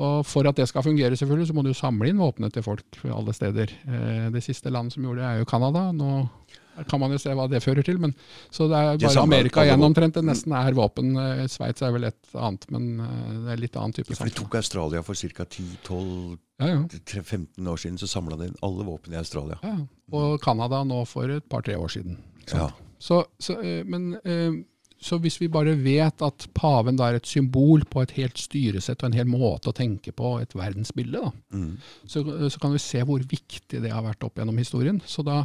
Og 0.00 0.24
For 0.24 0.48
at 0.48 0.56
det 0.56 0.68
skal 0.70 0.84
fungere, 0.86 1.16
selvfølgelig, 1.18 1.50
så 1.50 1.56
må 1.56 1.64
du 1.66 1.74
samle 1.76 2.08
inn 2.08 2.20
våpenet 2.20 2.54
til 2.56 2.64
folk 2.64 3.00
alle 3.04 3.34
steder. 3.36 3.72
Eh, 3.84 4.28
det 4.32 4.42
siste 4.46 4.72
landet 4.72 4.96
som 4.96 5.04
gjorde 5.04 5.20
det, 5.20 5.28
er 5.28 5.42
jo 5.42 5.48
Canada. 5.50 5.90
Nå 5.92 6.28
kan 6.88 7.00
man 7.02 7.12
jo 7.12 7.18
se 7.20 7.32
hva 7.36 7.46
det 7.50 7.60
fører 7.64 7.84
til. 7.84 7.98
Men, 8.00 8.14
så 8.54 8.68
det 8.70 8.78
er 8.78 8.88
bare 8.94 9.00
det 9.02 9.20
Amerika 9.20 9.64
igjen 9.66 9.84
omtrent 9.84 10.16
det 10.16 10.24
nesten 10.24 10.54
er 10.56 10.76
våpen. 10.76 11.12
Eh, 11.20 11.44
Sveits 11.52 11.84
er 11.84 11.92
vel 11.94 12.08
et 12.08 12.32
annet, 12.32 12.66
men 12.72 12.88
eh, 13.04 13.34
det 13.44 13.54
er 13.54 13.62
litt 13.66 13.76
annen 13.80 13.96
type 13.96 14.16
For 14.16 14.30
de 14.30 14.36
tok 14.40 14.56
Australia 14.62 15.02
for 15.04 15.18
ca. 15.18 15.44
10-12-15 15.44 16.38
Ja, 16.60 16.70
ja. 16.72 17.70
år 17.72 17.82
siden. 17.84 18.00
Så 18.00 18.08
samla 18.10 18.38
de 18.40 18.50
inn 18.50 18.58
alle 18.66 18.86
våpen 18.88 19.16
i 19.16 19.20
Australia. 19.20 19.60
Ja, 19.64 19.76
ja. 19.82 19.88
Og 20.16 20.40
Canada 20.42 20.82
nå 20.86 21.04
for 21.06 21.30
et 21.30 21.46
par-tre 21.50 21.76
år 21.78 21.92
siden. 21.92 22.18
Ja. 22.50 22.70
Så, 23.00 23.22
så, 23.40 23.56
men, 23.86 24.14
eh, 24.24 24.62
så 25.00 25.16
hvis 25.22 25.38
vi 25.40 25.48
bare 25.48 25.72
vet 25.80 26.20
at 26.26 26.44
paven 26.56 26.98
da 26.98 27.06
er 27.08 27.16
et 27.16 27.28
symbol 27.28 27.86
på 27.88 28.02
et 28.04 28.12
helt 28.18 28.36
styresett 28.38 29.00
og 29.00 29.08
en 29.10 29.16
hel 29.16 29.28
måte 29.30 29.70
å 29.72 29.76
tenke 29.76 30.12
på, 30.12 30.34
et 30.42 30.52
verdensbilde, 30.56 31.22
da, 31.24 31.30
Mm. 31.56 31.76
så, 32.04 32.22
så 32.52 32.60
kan 32.60 32.74
vi 32.76 32.82
se 32.84 33.00
hvor 33.08 33.24
viktig 33.24 33.80
det 33.80 33.90
har 33.94 34.04
vært 34.04 34.24
opp 34.28 34.36
gjennom 34.38 34.60
historien. 34.60 35.00
Så 35.08 35.24
da, 35.24 35.44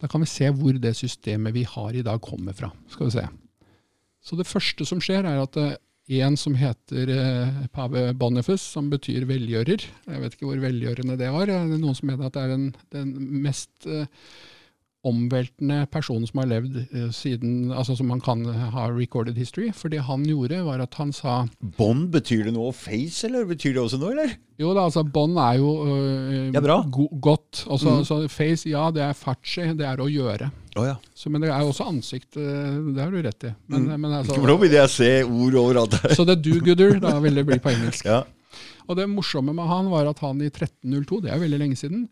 da 0.00 0.08
kan 0.08 0.24
vi 0.24 0.30
se 0.32 0.48
hvor 0.50 0.78
det 0.80 0.94
systemet 0.96 1.54
vi 1.54 1.66
har 1.68 1.92
i 1.92 2.02
dag 2.06 2.20
kommer 2.24 2.56
fra. 2.56 2.72
Skal 2.88 3.10
vi 3.10 3.18
se. 3.18 3.26
Så 4.24 4.36
det 4.40 4.48
første 4.48 4.88
som 4.88 4.98
skjer, 5.04 5.28
er 5.28 5.44
at 5.44 5.56
eh, 5.60 5.76
en 6.22 6.36
som 6.40 6.54
heter 6.56 7.10
eh, 7.12 7.62
pave 7.74 8.08
Boniface, 8.14 8.62
som 8.64 8.88
betyr 8.90 9.24
velgjører 9.26 9.82
Jeg 10.06 10.20
vet 10.22 10.34
ikke 10.36 10.46
hvor 10.48 10.60
velgjørende 10.62 11.16
det 11.20 11.30
var. 11.34 11.46
Det 11.50 11.54
er 11.58 11.78
noen 11.82 11.94
som 11.98 12.08
mener 12.10 12.28
at 12.30 12.34
det 12.36 12.42
er 12.46 12.52
den, 12.56 12.68
den 12.94 13.12
mest 13.44 13.86
eh, 13.90 14.06
omveltende 15.06 15.84
personen 15.92 16.26
som 16.28 16.40
har 16.42 16.48
levd 16.50 16.80
eh, 16.84 17.08
siden 17.14 17.70
Altså 17.72 17.96
som 17.98 18.08
man 18.10 18.20
kan 18.24 18.42
ha 18.44 18.86
recorded 18.90 19.38
history. 19.38 19.70
For 19.76 19.92
det 19.92 20.02
han 20.06 20.24
gjorde, 20.26 20.62
var 20.66 20.82
at 20.82 20.96
han 20.98 21.12
sa 21.14 21.44
Bond, 21.78 22.10
betyr 22.14 22.46
det 22.48 22.54
noe 22.56 22.72
face, 22.76 23.26
eller 23.28 23.46
betyr 23.48 23.76
det 23.76 23.82
også 23.84 24.00
noe, 24.02 24.12
eller? 24.16 24.36
Jo 24.60 24.72
da, 24.72 24.86
altså 24.88 25.02
bånd 25.04 25.36
er 25.40 25.58
jo 25.60 25.72
øh, 25.84 26.54
er 26.56 26.64
bra. 26.64 26.78
go 26.92 27.08
godt. 27.22 27.66
Også, 27.66 27.98
mm. 27.98 28.04
Så 28.08 28.20
face, 28.32 28.70
ja, 28.70 28.86
det 28.94 29.04
er 29.04 29.18
farci, 29.18 29.66
det 29.76 29.84
er 29.86 30.00
å 30.00 30.08
gjøre. 30.08 30.48
Oh, 30.76 30.84
ja. 30.84 30.96
Så, 31.16 31.32
men 31.32 31.44
det 31.44 31.50
er 31.52 31.64
jo 31.64 31.72
også 31.72 31.88
ansikt, 31.88 32.36
øh, 32.40 32.94
det 32.96 33.02
har 33.04 33.12
du 33.12 33.20
rett 33.24 33.48
i. 33.48 33.52
Men, 33.72 33.88
men 34.00 34.16
altså, 34.22 34.38
Nå 34.40 34.56
vil 34.60 34.76
jeg 34.76 34.92
se 34.92 35.10
ord 35.24 35.60
overalt 35.60 35.98
her. 36.02 36.16
så 36.16 36.24
det 36.28 36.40
do-gooder, 36.44 36.98
da 37.04 37.16
vil 37.24 37.40
det 37.40 37.46
bli 37.48 37.60
på 37.62 37.74
engelsk. 37.74 38.08
Ja. 38.16 38.22
Og 38.86 38.94
det 38.94 39.08
morsomme 39.10 39.50
med 39.50 39.66
han 39.66 39.88
var 39.90 40.06
at 40.06 40.20
han 40.22 40.38
i 40.40 40.46
1302, 40.46 41.18
det 41.24 41.32
er 41.34 41.40
veldig 41.42 41.58
lenge 41.58 41.78
siden, 41.78 42.04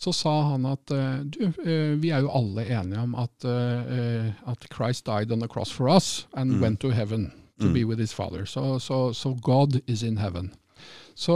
så 0.00 0.12
sa 0.16 0.32
han 0.52 0.64
at 0.66 0.92
øh, 0.96 1.18
du, 1.28 1.52
øh, 1.62 2.02
vi 2.02 2.08
er 2.10 2.22
jo 2.24 2.30
alle 2.32 2.64
enige 2.80 3.00
om 3.00 3.14
at, 3.14 3.44
øh, 3.44 4.26
at 4.50 4.66
Christ 4.74 5.06
died 5.06 5.32
on 5.32 5.40
the 5.40 5.48
cross 5.48 5.72
for 5.72 5.90
us 5.96 6.26
and 6.32 6.50
Mm. 6.52 6.62
went 6.62 6.80
to 6.80 6.90
heaven 6.90 7.32
to 7.60 7.68
be 7.72 7.84
with 7.86 8.00
his 8.00 8.14
father. 8.14 8.44
Så 8.44 8.78
so, 8.78 9.12
so 9.12 9.34
God 9.42 9.80
is 9.86 10.02
in 10.02 10.18
heaven. 10.18 10.52
Så, 11.14 11.32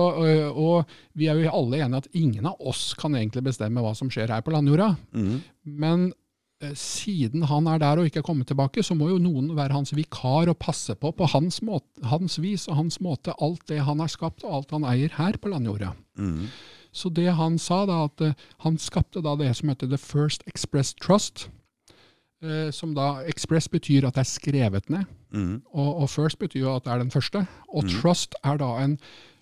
og 0.57 0.85
vi 1.15 1.27
er 1.29 1.35
jo 1.37 1.51
alle 1.53 1.83
enige 1.85 1.97
at 2.01 2.07
ingen 2.17 2.47
av 2.47 2.57
oss 2.61 2.95
kan 2.97 3.15
egentlig 3.15 3.43
bestemme 3.45 3.83
hva 3.85 3.91
som 3.95 4.09
skjer 4.11 4.33
her 4.33 4.41
på 4.41 4.51
landjorda. 4.55 4.95
Mm. 5.13 5.41
Men 5.65 6.07
eh, 6.63 6.73
siden 6.75 7.43
han 7.51 7.67
er 7.69 7.79
der 7.83 8.01
og 8.01 8.07
ikke 8.09 8.23
er 8.23 8.27
kommet 8.31 8.49
tilbake, 8.49 8.81
så 8.83 8.97
må 8.97 9.11
jo 9.11 9.19
noen 9.21 9.51
være 9.59 9.77
hans 9.77 9.93
vikar 9.93 10.49
og 10.49 10.57
passe 10.59 10.95
på 10.97 11.13
på 11.13 11.29
hans, 11.35 11.61
måte, 11.63 12.01
hans 12.09 12.39
vis 12.41 12.65
og 12.73 12.77
hans 12.81 12.97
måte 13.05 13.35
alt 13.45 13.67
det 13.69 13.83
han 13.85 14.01
har 14.01 14.09
skapt 14.09 14.45
og 14.49 14.55
alt 14.63 14.71
han 14.79 14.89
eier 14.89 15.13
her 15.19 15.37
på 15.37 15.53
landjorda. 15.53 15.93
Mhm. 16.17 16.49
Så 16.95 17.11
det 17.11 17.27
han 17.35 17.57
sa 17.59 17.81
da, 17.91 18.05
at 18.07 18.21
eh, 18.23 18.35
han 18.63 18.77
skapte 18.79 19.19
da 19.25 19.33
det 19.37 19.49
som 19.59 19.69
heter 19.73 19.89
The 19.91 19.99
First 19.99 20.45
Express 20.47 20.95
Trust. 20.95 21.49
eh, 22.45 22.71
som 22.71 22.93
da 22.95 23.23
Express 23.27 23.67
betyr 23.73 24.05
at 24.07 24.15
det 24.15 24.21
er 24.27 24.31
skrevet 24.31 24.91
ned, 24.91 25.05
Mm. 25.35 25.63
og, 25.75 25.97
og 26.03 26.11
First 26.11 26.39
betyr 26.39 26.61
jo 26.61 26.77
at 26.77 26.85
det 26.85 26.93
er 26.93 26.99
den 27.03 27.11
første. 27.11 27.47
Og 27.75 27.85
Trust 27.91 28.35
er 28.45 28.57
da 28.61 28.69
en 28.85 28.99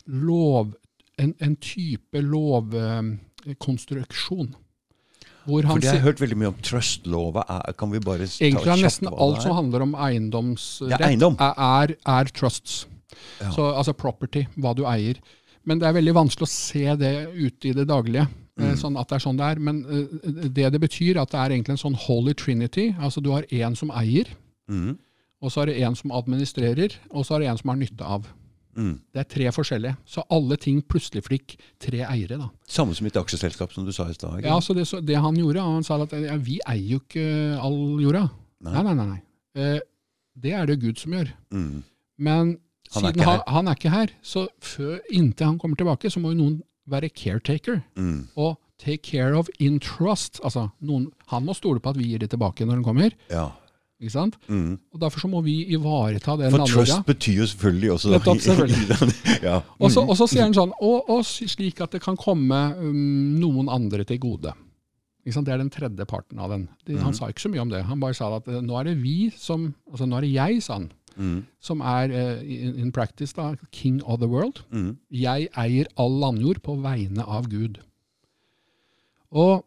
lov, 0.06 0.72
en, 1.18 1.34
en 1.40 1.56
type 1.56 2.20
lovkonstruksjon. 2.22 4.54
Hvor 5.44 5.62
han 5.66 5.80
For 5.80 5.84
jeg 5.84 5.92
har 5.98 6.04
hørt 6.06 6.20
veldig 6.22 6.36
mye 6.38 6.48
om 6.52 6.58
trust-lova. 6.62 7.42
Kan 7.78 7.90
vi 7.92 7.98
bare 8.00 8.26
ta 8.30 8.44
Egentlig 8.46 8.70
er 8.76 8.82
nesten 8.86 9.08
alt 9.10 9.42
som 9.42 9.50
er? 9.50 9.54
handler 9.58 9.80
om 9.88 9.94
eiendomsrett, 9.98 10.90
Ja, 10.94 10.98
eiendom. 11.08 11.34
er, 11.40 11.96
er 12.06 12.24
trusts. 12.30 12.86
Ja. 13.40 13.50
Så, 13.50 13.62
altså 13.74 13.92
property, 13.92 14.44
hva 14.56 14.74
du 14.78 14.84
eier. 14.86 15.14
Men 15.68 15.80
det 15.80 15.88
er 15.88 15.96
veldig 15.98 16.14
vanskelig 16.16 16.48
å 16.48 16.52
se 16.52 16.96
det 16.98 17.12
ute 17.36 17.70
i 17.70 17.76
det 17.76 17.86
daglige. 17.90 18.26
Mm. 18.58 18.66
eh, 18.66 18.74
Sånn 18.80 18.98
at 19.00 19.08
det 19.08 19.18
er 19.18 19.24
sånn 19.24 19.38
det 19.38 19.48
er. 19.54 19.62
Men 19.62 19.80
eh, 19.86 20.50
det 20.50 20.68
det 20.74 20.82
betyr, 20.82 21.20
at 21.22 21.32
det 21.32 21.40
er 21.40 21.54
egentlig 21.54 21.76
en 21.76 21.84
sånn 21.86 21.98
holy 22.06 22.34
trinity. 22.38 22.90
Altså 22.98 23.22
du 23.24 23.32
har 23.34 23.48
én 23.50 23.78
som 23.78 23.92
eier, 23.94 24.30
mm. 24.70 24.94
og 25.42 25.54
så 25.54 25.62
er 25.62 25.72
det 25.72 25.80
en 25.86 25.98
som 25.98 26.14
administrerer, 26.14 26.98
og 27.10 27.26
så 27.26 27.36
er 27.36 27.44
det 27.44 27.52
en 27.52 27.60
som 27.62 27.74
har 27.74 27.82
nytte 27.82 28.14
av. 28.18 28.30
Mm. 28.72 28.94
Det 29.12 29.20
er 29.20 29.28
tre 29.28 29.50
forskjellige. 29.52 29.98
Så 30.08 30.24
alle 30.32 30.56
ting 30.60 30.80
plutselig 30.88 31.24
fikk 31.26 31.56
tre 31.82 32.04
eiere. 32.06 32.38
da. 32.40 32.48
Samme 32.68 32.96
som 32.96 33.06
et 33.06 33.18
aksjeselskap, 33.20 33.72
som 33.74 33.84
du 33.84 33.92
sa 33.92 34.08
i 34.08 34.16
stad. 34.16 34.40
Ja, 34.44 34.58
så 34.64 34.74
det, 34.74 34.86
så 34.88 35.02
det 35.04 35.18
han 35.20 35.36
gjorde, 35.36 35.60
han 35.60 35.84
sa 35.84 36.00
at 36.02 36.14
ja, 36.16 36.38
vi 36.40 36.58
eier 36.64 36.96
jo 36.96 37.02
ikke 37.02 37.26
all 37.60 38.00
jorda. 38.00 38.26
Nei. 38.64 38.72
Nei, 38.72 38.82
nei, 38.82 38.94
nei. 38.94 39.08
nei. 39.12 39.22
Eh, 39.60 39.80
det 40.42 40.54
er 40.56 40.68
det 40.70 40.80
Gud 40.80 41.00
som 41.00 41.12
gjør. 41.12 41.32
Mm. 41.52 41.82
Men 42.22 42.54
Han 42.94 43.02
siden 43.08 43.20
er 43.20 43.24
han, 43.24 43.40
han 43.46 43.68
er 43.68 43.78
ikke 43.78 43.90
her, 43.94 44.10
så 44.22 44.46
før, 44.60 44.98
inntil 45.10 45.46
han 45.46 45.58
kommer 45.58 45.76
tilbake, 45.80 46.10
så 46.10 46.20
må 46.20 46.32
jo 46.34 46.40
noen 46.42 46.60
være 46.90 47.08
caretaker. 47.14 47.82
Mm. 47.96 48.28
Og 48.36 48.58
take 48.82 49.02
care 49.06 49.36
of 49.38 49.48
in 49.60 49.78
trust. 49.80 50.40
Altså, 50.44 50.70
noen, 50.82 51.10
han 51.30 51.44
må 51.46 51.54
stole 51.54 51.80
på 51.80 51.90
at 51.90 51.96
vi 52.00 52.08
gir 52.10 52.18
det 52.18 52.30
tilbake 52.30 52.66
når 52.66 52.80
han 52.80 52.84
kommer. 52.84 53.12
Ja. 53.30 53.50
ikke 54.02 54.10
sant? 54.16 54.34
Mm. 54.50 54.78
Og 54.92 54.98
Derfor 55.00 55.20
så 55.22 55.28
må 55.30 55.40
vi 55.46 55.52
ivareta 55.76 56.34
det. 56.36 56.50
For 56.50 56.66
trust 56.66 57.04
betyr 57.06 57.36
jo 57.38 57.46
selvfølgelig 57.46 57.92
også 57.94 58.10
Nettopp, 58.16 58.40
selvfølgelig. 58.48 59.42
ja. 59.46 59.60
Og 59.78 59.90
så, 59.94 60.02
Mm. 60.02 60.08
og 60.10 60.16
så 60.18 60.26
sier 60.26 60.42
han 60.42 60.54
sånn, 60.58 60.72
og, 60.82 61.08
og 61.08 61.22
slik 61.24 61.80
at 61.80 61.92
det 61.94 62.02
kan 62.02 62.16
komme 62.18 62.58
um, 62.82 63.38
noen 63.38 63.68
andre 63.70 64.02
til 64.04 64.18
gode. 64.18 64.52
Ikke 65.22 65.36
sant? 65.36 65.46
Det 65.46 65.54
er 65.54 65.62
den 65.62 65.70
tredje 65.70 66.04
parten 66.10 66.40
av 66.42 66.50
den. 66.50 66.64
Det, 66.84 66.96
Han 66.98 67.12
Mhm. 67.12 67.14
sa 67.14 67.28
ikke 67.30 67.44
så 67.46 67.48
mye 67.54 67.62
om 67.62 67.68
det. 67.70 67.84
Han 67.86 68.00
bare 68.00 68.14
sa 68.18 68.34
at 68.36 68.48
eh, 68.48 68.58
nå 68.60 68.74
er 68.80 68.84
det 68.90 68.96
vi 68.98 69.30
som, 69.30 69.68
altså 69.92 70.04
nå 70.10 70.16
er 70.18 70.20
det 70.26 70.32
jeg, 70.34 70.62
sa 70.66 70.72
han, 70.80 70.90
Mm. 71.16 71.42
som 71.62 71.82
er 71.84 72.12
eh, 72.12 72.44
in, 72.70 72.92
practice 72.92 73.36
da, 73.36 73.52
king 73.70 74.00
of 74.04 74.20
the 74.20 74.28
world. 74.30 74.62
Mm. 74.70 74.96
Jeg 75.10 75.50
eier 75.58 75.90
all 75.96 76.16
landjord 76.22 76.62
på 76.62 76.78
vegne 76.82 77.26
av 77.26 77.50
Gud. 77.52 77.80
Og 79.32 79.62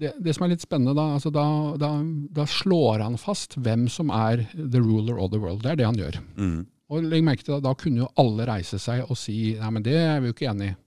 det, 0.00 0.14
det 0.22 0.34
som 0.36 0.46
er 0.46 0.54
litt 0.54 0.64
spennende, 0.64 0.94
da, 0.96 1.16
altså 1.18 1.32
da, 1.34 1.46
da, 1.80 1.92
da 2.32 2.46
slår 2.48 3.02
han 3.04 3.18
fast 3.20 3.58
hvem 3.60 3.88
som 3.92 4.12
er 4.14 4.46
the 4.54 4.80
ruler 4.80 5.18
of 5.20 5.32
the 5.34 5.40
world. 5.40 5.64
Det 5.64 5.74
er 5.74 5.80
det 5.80 5.88
han 5.88 5.98
gjør. 5.98 6.20
Mm. 6.40 6.60
Og 6.90 7.06
legg 7.06 7.22
merke 7.22 7.46
til 7.46 7.54
at 7.54 7.62
Da 7.62 7.74
kunne 7.78 8.02
jo 8.02 8.12
alle 8.18 8.46
reise 8.48 8.80
seg 8.82 9.04
og 9.06 9.18
si 9.18 9.52
nei, 9.58 9.74
men 9.76 9.84
det 9.86 9.98
er 9.98 10.22
vi 10.22 10.30
jo 10.30 10.36
ikke 10.36 10.48
enig 10.50 10.72
i. 10.72 10.78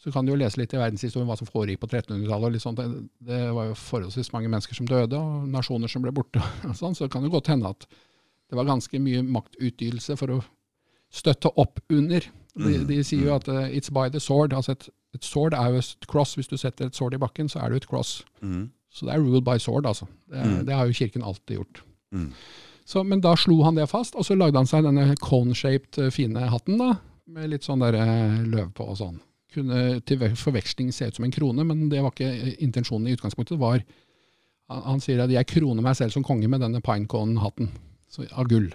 Så 0.00 0.12
kan 0.14 0.24
du 0.24 0.32
jo 0.32 0.38
lese 0.40 0.56
litt 0.56 0.72
i 0.72 0.78
verdenshistorien 0.80 1.28
hva 1.28 1.36
som 1.36 1.48
foregikk 1.48 1.82
på 1.82 1.88
1300-tallet. 1.90 2.46
og 2.46 2.54
litt 2.54 2.64
sånt. 2.64 2.78
Det, 2.80 3.02
det 3.28 3.40
var 3.52 3.66
jo 3.68 3.74
forholdsvis 3.76 4.30
mange 4.32 4.48
mennesker 4.48 4.78
som 4.78 4.88
døde, 4.88 5.18
og 5.18 5.48
nasjoner 5.52 5.92
som 5.92 6.04
ble 6.04 6.12
borte. 6.16 6.40
sånn, 6.78 6.96
Så 6.96 7.04
det 7.04 7.12
kan 7.12 7.26
jo 7.26 7.32
godt 7.34 7.50
hende 7.52 7.68
at 7.68 7.84
det 8.50 8.58
var 8.58 8.66
ganske 8.68 8.98
mye 9.02 9.22
maktutgytelse 9.22 10.16
for 10.18 10.34
å 10.36 10.40
støtte 11.14 11.52
opp 11.58 11.80
under. 11.90 12.20
De, 12.20 12.30
Mm, 12.60 12.86
de 12.88 12.96
sier 13.06 13.28
jo 13.28 13.34
at 13.36 13.46
uh, 13.48 13.68
it's 13.70 13.92
by 13.94 14.08
the 14.10 14.18
sword. 14.20 14.52
altså 14.52 14.72
et, 14.74 14.88
et 15.14 15.24
sword 15.24 15.54
er 15.54 15.70
jo 15.70 15.78
et 15.78 16.06
cross. 16.10 16.32
Hvis 16.34 16.48
du 16.50 16.56
setter 16.58 16.86
et 16.90 16.94
sword 16.98 17.14
i 17.14 17.20
bakken, 17.22 17.48
så 17.48 17.60
er 17.62 17.70
det 17.70 17.76
et 17.84 17.86
cross. 17.88 18.24
Mm. 18.42 18.64
Så 18.90 19.06
det 19.06 19.14
er 19.14 19.22
rule 19.22 19.40
by 19.40 19.54
sword, 19.62 19.86
altså. 19.86 20.06
Det, 20.28 20.42
Mm. 20.42 20.66
det 20.66 20.74
har 20.74 20.86
jo 20.90 20.92
kirken 20.98 21.22
alltid 21.22 21.56
gjort. 21.60 21.82
Mm. 22.12 22.32
Så, 22.84 23.04
men 23.06 23.20
da 23.22 23.36
slo 23.38 23.60
han 23.62 23.76
det 23.78 23.86
fast, 23.88 24.16
og 24.18 24.26
så 24.26 24.34
lagde 24.34 24.58
han 24.58 24.66
seg 24.66 24.82
denne 24.82 25.14
cone-shaped 25.22 25.98
eh, 26.02 26.10
fine 26.10 26.48
hatten, 26.50 26.76
da, 26.82 26.96
med 27.30 27.50
litt 27.52 27.62
sånn 27.62 27.78
der 27.86 27.94
eh, 27.94 28.40
løv 28.50 28.72
på 28.74 28.88
og 28.90 28.98
sånn. 28.98 29.20
Kunne 29.54 30.00
til 30.06 30.18
forveksling 30.34 30.90
se 30.92 31.06
ut 31.06 31.14
som 31.20 31.24
en 31.24 31.30
krone, 31.34 31.62
men 31.64 31.86
det 31.88 32.02
var 32.02 32.10
ikke 32.10 32.56
intensjonen 32.66 33.06
i 33.06 33.14
utgangspunktet. 33.14 33.58
Var, 33.62 33.84
han, 34.74 34.82
han 34.90 35.00
sier 35.00 35.22
at 35.22 35.30
jeg 35.30 35.46
kroner 35.54 35.86
meg 35.86 35.94
selv 35.98 36.10
som 36.18 36.26
konge 36.26 36.50
med 36.50 36.60
denne 36.66 36.82
pinecone-hatten 36.82 37.70
så- 38.10 38.26
av 38.32 38.48
gull. 38.50 38.72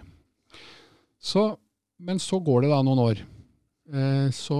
Så, 1.22 1.58
men 2.00 2.20
så 2.22 2.40
går 2.44 2.66
det 2.66 2.70
da 2.74 2.82
noen 2.86 3.02
år. 3.02 3.22
Eh, 3.86 4.30
så 4.34 4.56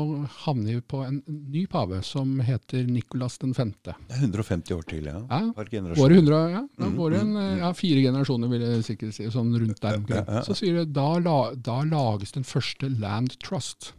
havner 0.46 0.76
vi 0.78 0.82
på 0.86 1.00
en 1.02 1.16
ny 1.26 1.64
pave 1.70 1.98
som 2.06 2.36
heter 2.46 2.86
Nicolas 2.86 3.40
5. 3.42 3.54
Det 3.82 3.96
er 4.14 4.20
150 4.22 4.76
år 4.76 4.84
til, 4.86 5.06
ja. 5.10 5.18
Ja, 5.30 5.40
Går 5.58 5.70
generasjoner. 5.72 6.16
100, 6.20 6.52
ja, 6.54 6.62
da 6.78 6.86
Mm, 6.86 6.96
går 7.00 7.10
det 7.16 7.20
en, 7.22 7.32
mm, 7.34 7.42
mm. 7.56 7.58
ja, 7.64 7.72
fire 7.74 8.02
generasjoner, 8.06 8.48
vil 8.54 8.62
jeg 8.62 8.84
sikkert 8.86 9.14
si, 9.18 9.24
sånn 9.34 9.50
rundt 9.58 9.82
der 9.82 9.98
omkring. 9.98 10.26
Så 10.46 10.54
sier 10.60 10.76
det, 10.78 10.94
da, 10.94 11.08
la, 11.18 11.38
da 11.56 11.80
lages 11.90 12.32
den 12.38 12.44
første 12.46 12.90
land 13.00 13.34
trust. 13.42 13.94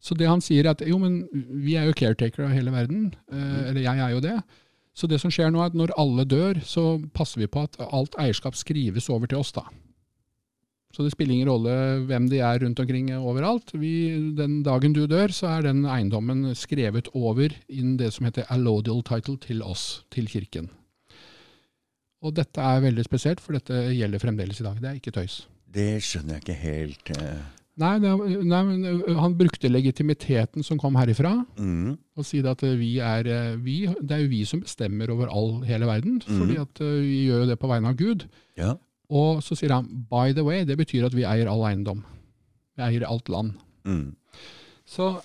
Så 0.00 0.14
det 0.14 0.28
han 0.28 0.40
sier 0.44 0.66
er 0.66 0.70
at 0.76 0.84
jo, 0.86 0.98
men 0.98 1.22
vi 1.32 1.74
er 1.80 1.86
jo 1.88 1.96
caretaker 1.96 2.44
av 2.44 2.52
hele 2.52 2.70
verden, 2.70 3.14
eh, 3.32 3.68
eller 3.70 3.80
jeg 3.80 3.98
er 4.04 4.10
jo 4.12 4.20
det. 4.20 4.36
Så 4.96 5.08
det 5.10 5.18
som 5.20 5.32
skjer 5.32 5.50
nå 5.52 5.60
er 5.60 5.72
at 5.72 5.76
når 5.76 5.92
alle 6.00 6.24
dør, 6.24 6.62
så 6.64 6.96
passer 7.16 7.42
vi 7.42 7.50
på 7.52 7.66
at 7.66 7.76
alt 7.84 8.16
eierskap 8.20 8.56
skrives 8.56 9.10
over 9.12 9.28
til 9.28 9.42
oss 9.42 9.52
da. 9.52 9.66
Så 10.96 11.04
det 11.04 11.12
spiller 11.12 11.34
ingen 11.36 11.50
rolle 11.50 11.72
hvem 12.08 12.30
de 12.32 12.38
er 12.40 12.62
rundt 12.62 12.78
omkring 12.80 13.10
overalt. 13.18 13.74
Vi, 13.76 13.92
den 14.38 14.62
dagen 14.64 14.94
du 14.96 15.02
dør, 15.10 15.28
så 15.34 15.50
er 15.52 15.66
den 15.66 15.82
eiendommen 15.84 16.54
skrevet 16.56 17.10
over 17.12 17.52
inn 17.68 17.98
det 18.00 18.14
som 18.16 18.24
heter 18.24 18.48
allodial 18.54 19.04
title 19.04 19.36
til 19.42 19.60
oss, 19.66 20.06
til 20.14 20.30
kirken. 20.32 20.70
Og 22.24 22.32
dette 22.38 22.64
er 22.64 22.80
veldig 22.86 23.04
spesielt, 23.04 23.44
for 23.44 23.58
dette 23.58 23.82
gjelder 23.92 24.22
fremdeles 24.22 24.62
i 24.62 24.64
dag. 24.64 24.80
Det 24.80 24.88
er 24.88 24.96
ikke 25.02 25.12
tøys. 25.18 25.42
Det 25.76 25.90
skjønner 26.00 26.38
jeg 26.38 26.46
ikke 26.46 26.58
helt. 26.62 27.12
eh. 27.20 27.55
Nei, 27.76 27.98
nei 28.00 29.16
han 29.20 29.34
brukte 29.36 29.68
legitimiteten 29.68 30.64
som 30.64 30.78
kom 30.80 30.94
herifra, 30.96 31.34
Mm. 31.60 31.98
og 32.16 32.24
si 32.24 32.38
at 32.40 32.62
vi 32.62 32.98
er, 33.04 33.28
vi, 33.60 33.82
det 34.00 34.16
er 34.16 34.22
jo 34.24 34.30
vi 34.32 34.44
som 34.48 34.62
bestemmer 34.64 35.10
over 35.12 35.28
all, 35.28 35.62
hele 35.68 35.84
verden, 35.86 36.22
fordi 36.24 36.56
at 36.62 36.80
vi 36.80 37.26
gjør 37.28 37.44
jo 37.44 37.50
det 37.50 37.58
på 37.60 37.68
vegne 37.68 37.88
av 37.92 37.96
Gud. 38.00 38.24
Ja. 38.56 38.74
Og 39.12 39.42
så 39.44 39.54
sier 39.54 39.74
han, 39.76 39.86
by 40.10 40.32
the 40.32 40.42
way, 40.42 40.64
det 40.64 40.78
betyr 40.80 41.04
at 41.06 41.14
vi 41.14 41.26
eier 41.28 41.46
all 41.52 41.66
eiendom. 41.68 42.00
Vi 42.76 42.82
eier 42.82 43.04
alt 43.06 43.28
land. 43.28 43.52
Mm. 43.84 44.16
Så, 44.86 45.20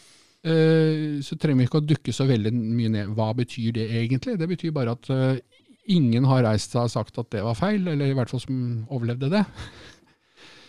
øh, 0.45 1.21
så 1.23 1.37
trenger 1.39 1.57
vi 1.63 1.69
ikke 1.69 1.81
å 1.81 1.87
dukke 1.87 2.13
så 2.13 2.27
veldig 2.29 2.51
mye 2.53 2.91
ned. 2.93 3.15
Hva 3.15 3.31
betyr 3.37 3.71
det 3.79 3.87
egentlig? 3.95 4.37
Det 4.39 4.49
betyr 4.51 4.71
bare 4.75 4.91
at 4.97 5.09
øh, 5.09 5.39
ingen 5.87 6.27
har 6.29 6.43
reist 6.45 6.75
seg 6.75 6.83
og 6.83 6.91
sagt 6.93 7.17
at 7.17 7.31
det 7.33 7.41
var 7.43 7.57
feil, 7.57 7.87
eller 7.87 8.11
i 8.11 8.13
hvert 8.17 8.29
fall 8.29 8.43
som 8.43 8.85
overlevde 8.89 9.31
det. 9.33 9.45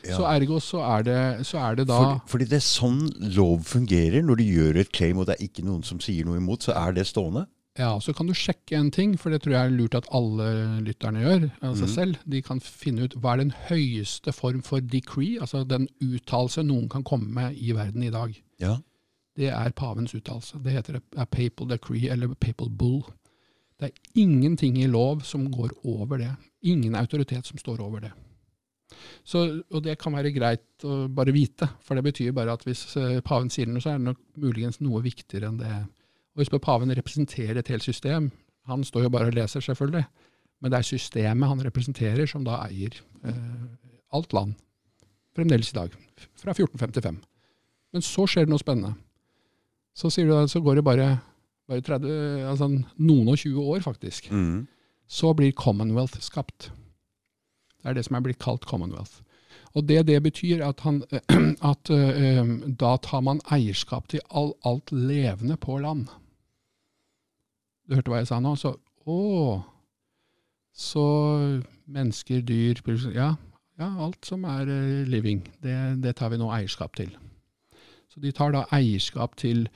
Ja. 0.02 0.16
Så 0.18 0.26
ergo 0.26 0.58
så 0.62 0.82
er 0.86 1.06
det, 1.06 1.18
så 1.46 1.60
er 1.62 1.76
det 1.78 1.88
da 1.90 1.98
Fordi, 1.98 2.30
fordi 2.32 2.46
det 2.50 2.58
er 2.58 2.66
sånn 2.66 3.02
lov 3.36 3.66
fungerer. 3.68 4.22
Når 4.26 4.40
du 4.40 4.44
gjør 4.44 4.80
et 4.82 4.92
claim, 4.94 5.20
og 5.22 5.28
det 5.28 5.36
er 5.36 5.44
ikke 5.46 5.64
noen 5.66 5.84
som 5.86 6.00
sier 6.02 6.26
noe 6.26 6.40
imot, 6.40 6.66
så 6.66 6.74
er 6.78 6.96
det 6.96 7.06
stående. 7.10 7.46
Ja, 7.78 7.94
så 8.04 8.12
kan 8.12 8.28
du 8.28 8.34
sjekke 8.36 8.76
en 8.76 8.90
ting, 8.92 9.14
for 9.16 9.32
det 9.32 9.42
tror 9.42 9.54
jeg 9.54 9.70
er 9.70 9.72
lurt 9.72 9.94
at 9.96 10.08
alle 10.12 10.48
lytterne 10.84 11.22
gjør 11.22 11.46
av 11.64 11.76
seg 11.78 11.88
mm. 11.88 11.92
selv. 11.94 12.18
De 12.28 12.42
kan 12.44 12.60
finne 12.60 13.06
ut 13.06 13.16
hva 13.16 13.32
er 13.32 13.46
den 13.46 13.54
høyeste 13.70 14.34
form 14.36 14.60
for 14.66 14.84
decree, 14.84 15.38
altså 15.40 15.62
den 15.64 15.86
uttalelse 16.04 16.66
noen 16.68 16.90
kan 16.92 17.06
komme 17.08 17.32
med 17.32 17.56
i 17.56 17.72
verden 17.76 18.04
i 18.04 18.12
dag. 18.12 18.34
Ja. 18.60 18.76
Det 19.40 19.48
er 19.48 19.72
pavens 19.72 20.12
uttalelse. 20.12 20.60
Det 20.60 20.74
heter 20.74 21.00
a 21.16 21.24
papal 21.24 21.70
decree, 21.72 22.10
eller 22.12 22.34
papal 22.36 22.68
bull. 22.68 23.06
Det 23.80 23.88
er 23.88 24.20
ingenting 24.20 24.76
i 24.82 24.90
lov 24.90 25.24
som 25.24 25.48
går 25.50 25.72
over 25.88 26.20
det. 26.20 26.34
Ingen 26.62 26.94
autoritet 26.94 27.48
som 27.48 27.58
står 27.58 27.80
over 27.80 28.04
det. 28.04 28.12
Så, 29.24 29.44
og 29.70 29.82
det 29.84 29.96
kan 30.00 30.14
være 30.16 30.32
greit 30.34 30.86
å 30.86 31.06
bare 31.12 31.34
vite, 31.34 31.68
for 31.84 31.98
det 31.98 32.04
betyr 32.06 32.34
bare 32.36 32.54
at 32.56 32.64
hvis 32.66 32.84
eh, 33.00 33.20
paven 33.24 33.50
sier 33.52 33.70
noe, 33.70 33.82
så 33.82 33.92
er 33.92 34.00
det 34.00 34.08
nok 34.10 34.20
muligens 34.42 34.80
noe 34.82 35.02
viktigere 35.04 35.50
enn 35.50 35.60
det. 35.60 35.72
Og 36.32 36.42
husk 36.42 36.54
på, 36.54 36.62
paven 36.64 36.94
representerer 36.96 37.60
et 37.60 37.72
helt 37.72 37.86
system. 37.86 38.30
Han 38.70 38.84
står 38.86 39.06
jo 39.06 39.12
bare 39.12 39.30
og 39.30 39.36
leser, 39.36 39.64
selvfølgelig. 39.64 40.04
Men 40.62 40.72
det 40.72 40.78
er 40.78 40.86
systemet 40.86 41.50
han 41.50 41.64
representerer, 41.66 42.26
som 42.30 42.44
da 42.46 42.60
eier 42.68 42.94
eh, 43.26 43.64
alt 44.14 44.34
land. 44.36 44.54
Fremdeles 45.36 45.72
i 45.72 45.78
dag. 45.78 45.94
Fra 46.38 46.54
1455. 46.54 47.18
Men 47.92 48.04
så 48.04 48.26
skjer 48.28 48.46
det 48.46 48.52
noe 48.52 48.62
spennende. 48.62 48.94
Så, 49.96 50.08
sier 50.12 50.28
du, 50.28 50.34
så 50.48 50.62
går 50.64 50.80
det 50.80 50.86
bare, 50.86 51.08
bare 51.68 51.84
30, 51.84 52.12
altså 52.48 52.68
noen 52.72 53.32
og 53.32 53.40
20 53.40 53.72
år, 53.74 53.82
faktisk. 53.84 54.30
Mm. 54.32 54.62
Så 55.10 55.32
blir 55.36 55.52
Commonwealth 55.56 56.20
skapt. 56.24 56.70
Det 57.82 57.90
er 57.90 57.98
det 57.98 58.06
som 58.06 58.16
er 58.16 58.24
blitt 58.24 58.40
kalt 58.42 58.66
Commonwealth. 58.68 59.20
Og 59.74 59.88
det 59.88 60.06
det 60.06 60.22
betyr, 60.22 60.62
at, 60.64 60.80
han, 60.84 61.02
at 61.72 61.90
uh, 61.90 62.48
da 62.80 62.96
tar 63.02 63.20
man 63.24 63.40
eierskap 63.50 64.08
til 64.12 64.20
all, 64.30 64.52
alt 64.68 64.92
levende 64.92 65.56
på 65.56 65.78
land. 65.78 66.06
Du 67.88 67.96
hørte 67.96 68.12
hva 68.12 68.20
jeg 68.22 68.30
sa 68.30 68.38
nå? 68.40 68.54
Så, 68.56 68.76
å, 69.08 69.60
så 70.76 71.06
mennesker, 71.90 72.44
dyr 72.46 72.78
ja, 73.14 73.34
ja, 73.80 73.88
alt 74.04 74.28
som 74.28 74.44
er 74.46 74.68
eh, 74.70 75.08
living, 75.08 75.42
det, 75.64 75.74
det 76.04 76.14
tar 76.16 76.30
vi 76.32 76.38
nå 76.40 76.50
eierskap 76.54 76.94
til. 76.96 77.10
Så 78.12 78.20
de 78.22 78.32
tar 78.36 78.52
da 78.54 78.66
eierskap 78.76 79.36
til 79.40 79.66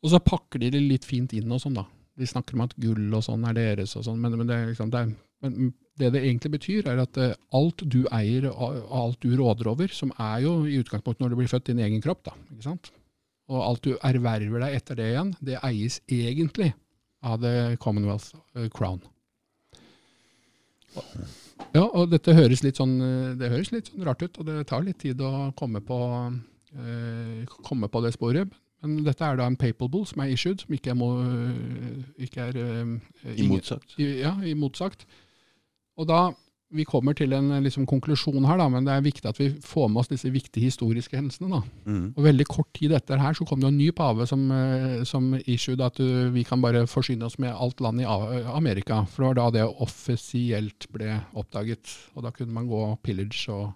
Og 0.00 0.14
så 0.14 0.18
pakker 0.24 0.62
de 0.62 0.70
det 0.72 0.80
litt 0.80 1.04
fint 1.04 1.32
inn 1.36 1.52
og 1.52 1.60
sånn, 1.60 1.74
da. 1.76 1.82
De 2.16 2.24
snakker 2.26 2.56
om 2.56 2.62
at 2.64 2.72
gull 2.80 3.12
og 3.12 3.20
sånn 3.26 3.44
er 3.44 3.56
deres 3.58 3.92
og 4.00 4.06
sånn, 4.06 4.16
men, 4.20 4.32
men, 4.40 4.48
det, 4.48 4.56
liksom, 4.70 4.88
det, 4.92 5.02
er, 5.02 5.10
men 5.44 5.74
det 6.00 6.12
det 6.16 6.22
egentlig 6.24 6.54
betyr, 6.56 6.88
er 6.90 7.02
at 7.04 7.18
eh, 7.20 7.36
alt 7.56 7.84
du 7.84 8.02
eier 8.08 8.48
og 8.50 8.94
alt 9.02 9.20
du 9.22 9.34
råder 9.38 9.70
over, 9.72 9.92
som 9.94 10.12
er 10.18 10.46
jo 10.46 10.56
i 10.66 10.80
utgangspunktet 10.80 11.24
når 11.24 11.34
du 11.34 11.40
blir 11.42 11.52
født 11.52 11.70
din 11.70 11.84
egen 11.84 12.02
kropp, 12.04 12.24
da, 12.30 12.36
ikke 12.54 12.66
sant? 12.70 12.92
og 13.50 13.64
alt 13.64 13.86
du 13.86 13.96
erverver 14.06 14.62
deg 14.62 14.76
etter 14.78 14.98
det 14.98 15.08
igjen, 15.10 15.32
det 15.42 15.58
eies 15.66 15.98
egentlig 16.06 16.70
av 17.26 17.42
the 17.42 17.76
Commonwealth 17.82 18.30
eh, 18.54 18.68
Crown. 18.72 19.02
Ja, 21.74 21.84
og 21.84 22.10
dette 22.10 22.34
høres 22.34 22.64
litt 22.64 22.80
sånn, 22.80 22.96
eh, 23.04 23.32
det 23.38 23.50
høres 23.52 23.72
litt 23.74 23.90
sånn 23.90 24.06
rart 24.06 24.22
ut, 24.22 24.40
og 24.40 24.48
det 24.48 24.64
tar 24.70 24.84
litt 24.86 25.00
tid 25.02 25.20
å 25.22 25.50
komme 25.58 25.82
på, 25.84 25.98
eh, 26.78 27.56
komme 27.66 27.90
på 27.90 28.02
det 28.06 28.14
sporet. 28.16 28.54
Men 28.80 29.02
dette 29.04 29.26
er 29.26 29.36
da 29.36 29.46
en 29.50 29.58
papal 29.60 29.90
bull 29.92 30.06
som 30.08 30.22
er 30.24 30.30
issued, 30.32 30.62
som 30.62 30.72
ikke 30.72 30.94
er, 30.94 30.96
må, 30.96 31.10
ikke 32.16 32.46
er 32.48 32.60
eh, 32.62 33.34
Imotsagt. 33.42 33.98
Ja, 34.00 34.38
imotsagt. 34.40 35.04
Og 36.00 36.08
da, 36.08 36.30
Vi 36.70 36.84
kommer 36.86 37.16
til 37.18 37.32
en 37.34 37.48
liksom, 37.64 37.82
konklusjon 37.90 38.44
her, 38.46 38.60
da, 38.60 38.68
men 38.70 38.84
det 38.86 38.92
er 38.94 39.02
viktig 39.02 39.26
at 39.26 39.38
vi 39.40 39.48
får 39.58 39.88
med 39.90 40.04
oss 40.04 40.10
disse 40.12 40.30
viktige 40.30 40.68
historiske 40.68 41.16
hendelsene. 41.18 41.48
da. 41.50 41.62
Mm. 41.82 42.04
Og 42.14 42.20
Veldig 42.22 42.46
kort 42.46 42.68
tid 42.78 42.94
etter 42.94 43.18
her 43.18 43.34
så 43.34 43.42
kom 43.42 43.58
det 43.58 43.72
en 43.72 43.80
ny 43.80 43.88
pave 43.90 44.22
som, 44.30 44.44
eh, 44.54 45.02
som 45.02 45.32
issued 45.50 45.82
at 45.82 45.98
uh, 45.98 46.30
vi 46.30 46.44
kan 46.46 46.62
bare 46.62 46.84
forsyne 46.86 47.26
oss 47.26 47.40
med 47.42 47.50
alt 47.50 47.82
land 47.82 48.04
i 48.04 48.06
Amerika. 48.06 49.02
For 49.10 49.18
det 49.18 49.26
var 49.32 49.40
da 49.40 49.48
det 49.58 49.66
offisielt 49.82 50.86
ble 50.94 51.18
oppdaget. 51.34 51.90
Og 52.14 52.22
da 52.22 52.30
kunne 52.30 52.54
man 52.54 52.70
gå 52.70 52.84
pillage 53.02 53.50
og 53.50 53.72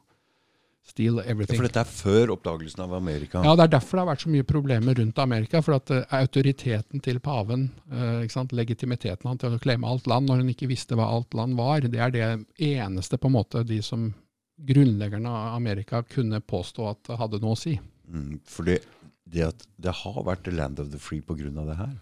steal 0.85 1.21
Ja, 1.25 1.35
for 1.35 1.65
dette 1.65 1.81
er 1.81 1.89
før 1.91 2.35
oppdagelsen 2.37 2.83
av 2.85 2.93
Amerika. 2.97 3.43
Ja, 3.45 3.55
Det 3.57 3.65
er 3.65 3.73
derfor 3.79 3.97
det 3.97 4.03
har 4.05 4.11
vært 4.13 4.25
så 4.25 4.33
mye 4.33 4.47
problemer 4.47 4.99
rundt 5.01 5.19
Amerika. 5.19 5.63
For 5.65 5.79
at 5.79 5.91
eh, 5.91 6.05
autoriteten 6.21 7.03
til 7.03 7.21
paven, 7.25 7.71
eh, 7.91 8.27
legitimiteten 8.53 9.29
han 9.29 9.41
til 9.41 9.57
å 9.57 9.63
klemme 9.63 9.89
alt 9.89 10.07
land 10.07 10.29
når 10.29 10.43
han 10.43 10.53
ikke 10.53 10.69
visste 10.69 10.99
hva 10.99 11.09
alt 11.09 11.35
land 11.35 11.57
var, 11.57 11.81
det 11.81 12.01
er 12.01 12.11
det 12.11 12.29
eneste 12.59 13.19
på 13.19 13.31
en 13.31 13.39
måte 13.39 13.65
de 13.65 13.81
som 13.83 14.13
grunnleggerne 14.61 15.29
av 15.29 15.57
Amerika 15.57 16.03
kunne 16.03 16.41
påstå 16.41 16.91
at 16.91 17.03
det 17.09 17.19
hadde 17.19 17.41
noe 17.43 17.57
å 17.57 17.59
si. 17.59 17.79
Mm, 18.07 18.41
for 18.45 18.69
det, 18.69 18.83
det 19.25 19.49
at 19.49 19.67
det 19.81 19.95
har 20.05 20.23
vært 20.23 20.45
the 20.45 20.55
land 20.55 20.79
of 20.79 20.93
the 20.93 20.99
free 20.99 21.21
pga. 21.21 21.51
det 21.51 21.77
her. 21.77 21.97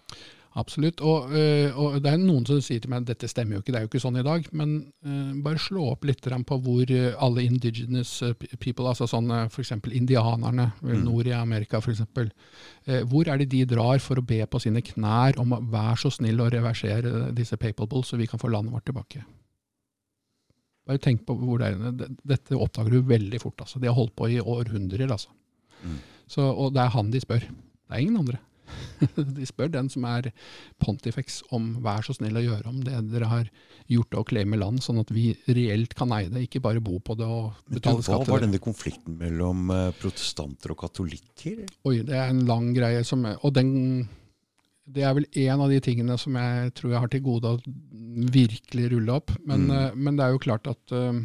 Absolutt. 0.55 1.01
Og, 1.01 1.31
øh, 1.33 1.73
og 1.81 1.95
det 2.03 2.11
er 2.11 2.19
noen 2.21 2.43
som 2.45 2.59
sier 2.61 2.81
til 2.83 2.91
meg 2.93 3.01
at 3.01 3.07
dette 3.09 3.29
stemmer 3.31 3.55
jo 3.57 3.63
ikke, 3.63 3.73
det 3.73 3.79
er 3.79 3.85
jo 3.87 3.89
ikke 3.89 4.01
sånn 4.03 4.19
i 4.21 4.25
dag. 4.25 4.45
Men 4.53 4.73
øh, 5.01 5.31
bare 5.45 5.61
slå 5.61 5.87
opp 5.95 6.05
litt 6.05 6.21
på 6.21 6.57
hvor 6.61 6.93
øh, 6.93 7.15
alle 7.17 7.45
indigenous 7.47 8.11
people, 8.59 8.85
altså 8.91 9.07
sånn 9.09 9.31
f.eks. 9.47 9.73
indianerne 9.89 10.71
Mm. 10.83 11.03
nord 11.07 11.27
i 11.27 11.33
Amerika 11.33 11.79
f.eks. 11.81 12.03
Eh, 12.85 13.01
hvor 13.09 13.27
er 13.27 13.37
det 13.41 13.49
de 13.49 13.63
drar 13.65 13.99
for 13.99 14.19
å 14.19 14.25
be 14.25 14.45
på 14.45 14.59
sine 14.61 14.81
knær 14.85 15.39
om 15.41 15.53
å 15.57 15.61
være 15.73 15.97
så 16.03 16.11
snill 16.11 16.41
å 16.43 16.51
reversere 16.53 17.31
disse 17.33 17.57
papal 17.57 17.87
bulls, 17.87 18.11
så 18.13 18.17
vi 18.19 18.27
kan 18.27 18.39
få 18.39 18.51
landet 18.51 18.73
vårt 18.73 18.85
tilbake? 18.85 19.23
Bare 20.85 20.99
tenk 20.99 21.25
på 21.25 21.35
hvor 21.39 21.61
det 21.61 21.71
er. 21.71 22.07
Dette 22.27 22.59
oppdager 22.59 22.91
du 22.91 23.01
veldig 23.07 23.39
fort. 23.41 23.61
altså. 23.63 23.79
De 23.79 23.87
har 23.87 23.95
holdt 23.95 24.15
på 24.19 24.27
i 24.29 24.41
århundrer. 24.41 25.09
altså. 25.09 25.29
Mm. 25.83 25.99
Så, 26.27 26.43
og 26.43 26.73
det 26.75 26.81
er 26.83 26.93
han 26.93 27.11
de 27.11 27.21
spør. 27.23 27.39
Det 27.39 27.95
er 27.95 28.03
ingen 28.03 28.19
andre. 28.19 28.37
de 29.37 29.45
spør 29.49 29.71
den 29.73 29.89
som 29.91 30.05
er 30.09 30.31
pontifex 30.81 31.41
om 31.55 31.73
vær 31.83 32.05
så 32.05 32.15
snill 32.15 32.39
å 32.39 32.43
gjøre 32.45 32.69
om 32.71 32.81
det 32.85 33.01
dere 33.11 33.29
har 33.31 33.49
gjort 33.91 34.15
og 34.21 34.27
claime 34.31 34.57
land, 34.59 34.81
sånn 34.83 35.01
at 35.01 35.11
vi 35.11 35.33
reelt 35.51 35.93
kan 35.99 36.13
eie 36.15 36.29
det, 36.31 36.45
ikke 36.47 36.61
bare 36.63 36.81
bo 36.83 36.99
på 37.03 37.17
det 37.19 37.27
og 37.27 37.53
betale 37.67 38.01
skatt 38.05 38.23
Hva 38.23 38.37
var 38.37 38.45
denne 38.45 38.61
konflikten 38.63 39.17
mellom 39.19 39.69
eh, 39.75 39.89
protestanter 39.99 40.71
og 40.75 40.79
katolikker? 40.85 41.65
Oi, 41.89 41.97
det 42.07 42.15
er 42.15 42.31
en 42.31 42.45
lang 42.47 42.71
greie 42.75 43.03
som 43.07 43.25
Og 43.41 43.51
den 43.55 43.73
det 44.83 45.03
er 45.07 45.13
vel 45.15 45.25
en 45.45 45.61
av 45.63 45.69
de 45.71 45.77
tingene 45.79 46.17
som 46.19 46.35
jeg 46.35 46.73
tror 46.75 46.91
jeg 46.91 46.99
har 46.99 47.11
til 47.11 47.21
gode 47.23 47.53
å 47.55 47.59
virkelig 48.35 48.89
rulle 48.91 49.13
opp. 49.15 49.31
Men, 49.47 49.61
Mm. 49.69 49.71
eh, 49.77 49.95
men 49.95 50.17
det 50.17 50.25
er 50.25 50.31
jo 50.33 50.41
klart 50.43 50.67
at 50.67 50.91
uh, 50.91 51.21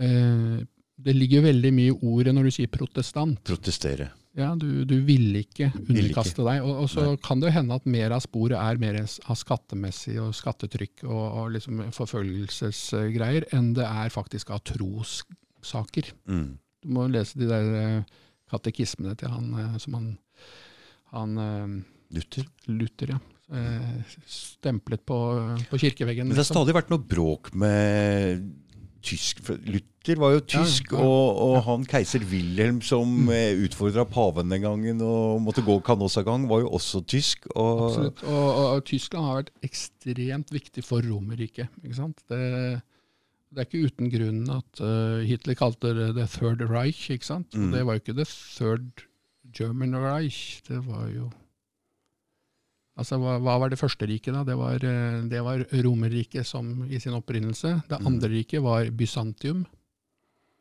uh, 0.00 0.60
det 1.00 1.16
ligger 1.16 1.44
veldig 1.44 1.72
mye 1.76 1.92
i 1.92 1.98
ordet 2.00 2.34
når 2.36 2.48
du 2.48 2.54
sier 2.56 2.72
protestant. 2.72 3.42
Protestere. 3.44 4.10
Ja, 4.38 4.52
du, 4.54 4.84
du 4.86 4.94
vil 5.02 5.34
ikke 5.40 5.72
underkaste 5.74 6.44
deg. 6.46 6.62
Og, 6.62 6.84
og 6.84 6.90
så 6.92 7.06
kan 7.22 7.40
det 7.42 7.50
jo 7.50 7.56
hende 7.56 7.78
at 7.80 7.88
mer 7.90 8.14
av 8.14 8.22
sporet 8.22 8.58
er 8.60 8.78
mer 8.78 9.00
av 9.02 9.38
skattemessig 9.38 10.20
og 10.22 10.30
skattetrykk 10.38 11.04
og, 11.08 11.24
og 11.24 11.50
liksom 11.56 11.82
forfølgelsesgreier 11.96 13.48
enn 13.56 13.72
det 13.78 13.88
er 13.88 14.14
faktisk 14.14 14.52
av 14.54 14.62
trossaker. 14.70 16.12
Mm. 16.30 16.52
Du 16.80 16.94
må 16.94 17.08
lese 17.10 17.40
de 17.42 17.50
der 17.50 17.72
eh, 17.80 18.22
katekismene 18.52 19.16
til 19.18 19.34
han 19.34 19.50
eh, 19.58 19.76
som 19.82 19.98
han, 19.98 20.08
han 21.16 21.36
eh, 21.42 21.76
Luther. 22.14 22.46
Luther, 22.70 23.16
ja. 23.16 23.20
Stemplet 24.30 25.02
på, 25.06 25.16
på 25.66 25.78
kirkeveggen. 25.82 26.28
Men 26.28 26.36
det 26.36 26.38
har 26.38 26.44
liksom. 26.44 26.60
stadig 26.60 26.74
vært 26.76 26.90
noe 26.92 27.02
bråk 27.02 27.50
med 27.58 28.44
tysk 29.04 29.40
Luther 29.48 30.20
var 30.20 30.34
jo 30.34 30.40
Ja, 30.40 30.46
tysk, 30.54 30.92
ja, 30.92 31.00
og, 31.04 31.40
og 31.44 31.56
han 31.66 31.86
keiser 31.88 32.24
Wilhelm 32.30 32.80
som 32.84 33.08
mm. 33.26 33.32
utfordra 33.66 34.06
paven 34.08 34.52
den 34.52 34.64
gangen 34.64 35.02
og 35.04 35.42
måtte 35.44 35.64
gå 35.66 35.76
kanossagang, 35.84 36.46
var 36.50 36.62
jo 36.64 36.70
også 36.78 37.02
tysk. 37.08 37.48
Og, 37.54 37.82
Absolutt. 37.88 38.22
Og, 38.24 38.46
og, 38.60 38.84
Tyskland 38.88 39.28
har 39.28 39.42
vært 39.42 39.52
ekstremt 39.66 40.54
viktig 40.54 40.86
for 40.86 41.04
Romerriket. 41.04 41.68
Det, 41.82 42.40
det 43.50 43.60
er 43.60 43.68
ikke 43.68 43.84
uten 43.90 44.10
grunn 44.12 44.42
at 44.56 44.82
uh, 44.84 45.20
Hitler 45.26 45.58
kalte 45.58 45.94
det 45.96 46.14
The 46.16 46.26
Third 46.38 46.64
Reich. 46.70 47.08
ikke 47.10 47.28
sant? 47.28 47.52
Mm. 47.54 47.70
Det 47.74 47.84
var 47.86 47.98
jo 47.98 48.04
ikke 48.04 48.18
The 48.22 48.28
Third 48.32 49.06
German 49.56 49.96
Reich. 49.98 50.60
Det 50.68 50.80
var 50.86 51.08
jo 51.12 51.30
Altså, 53.00 53.16
hva, 53.22 53.38
hva 53.40 53.54
var 53.62 53.70
det 53.72 53.78
første 53.80 54.06
riket, 54.08 54.34
da? 54.36 54.42
Det 54.44 54.56
var, 54.60 54.82
eh, 54.84 55.20
det 55.30 55.40
var 55.46 55.62
Romerriket 55.84 56.44
som 56.46 56.82
i 56.86 56.98
sin 57.00 57.16
opprinnelse. 57.16 57.74
Det 57.88 57.98
Mm. 58.00 58.06
andre 58.10 58.28
riket 58.28 58.60
var 58.62 58.90
Bysantium. 58.92 59.62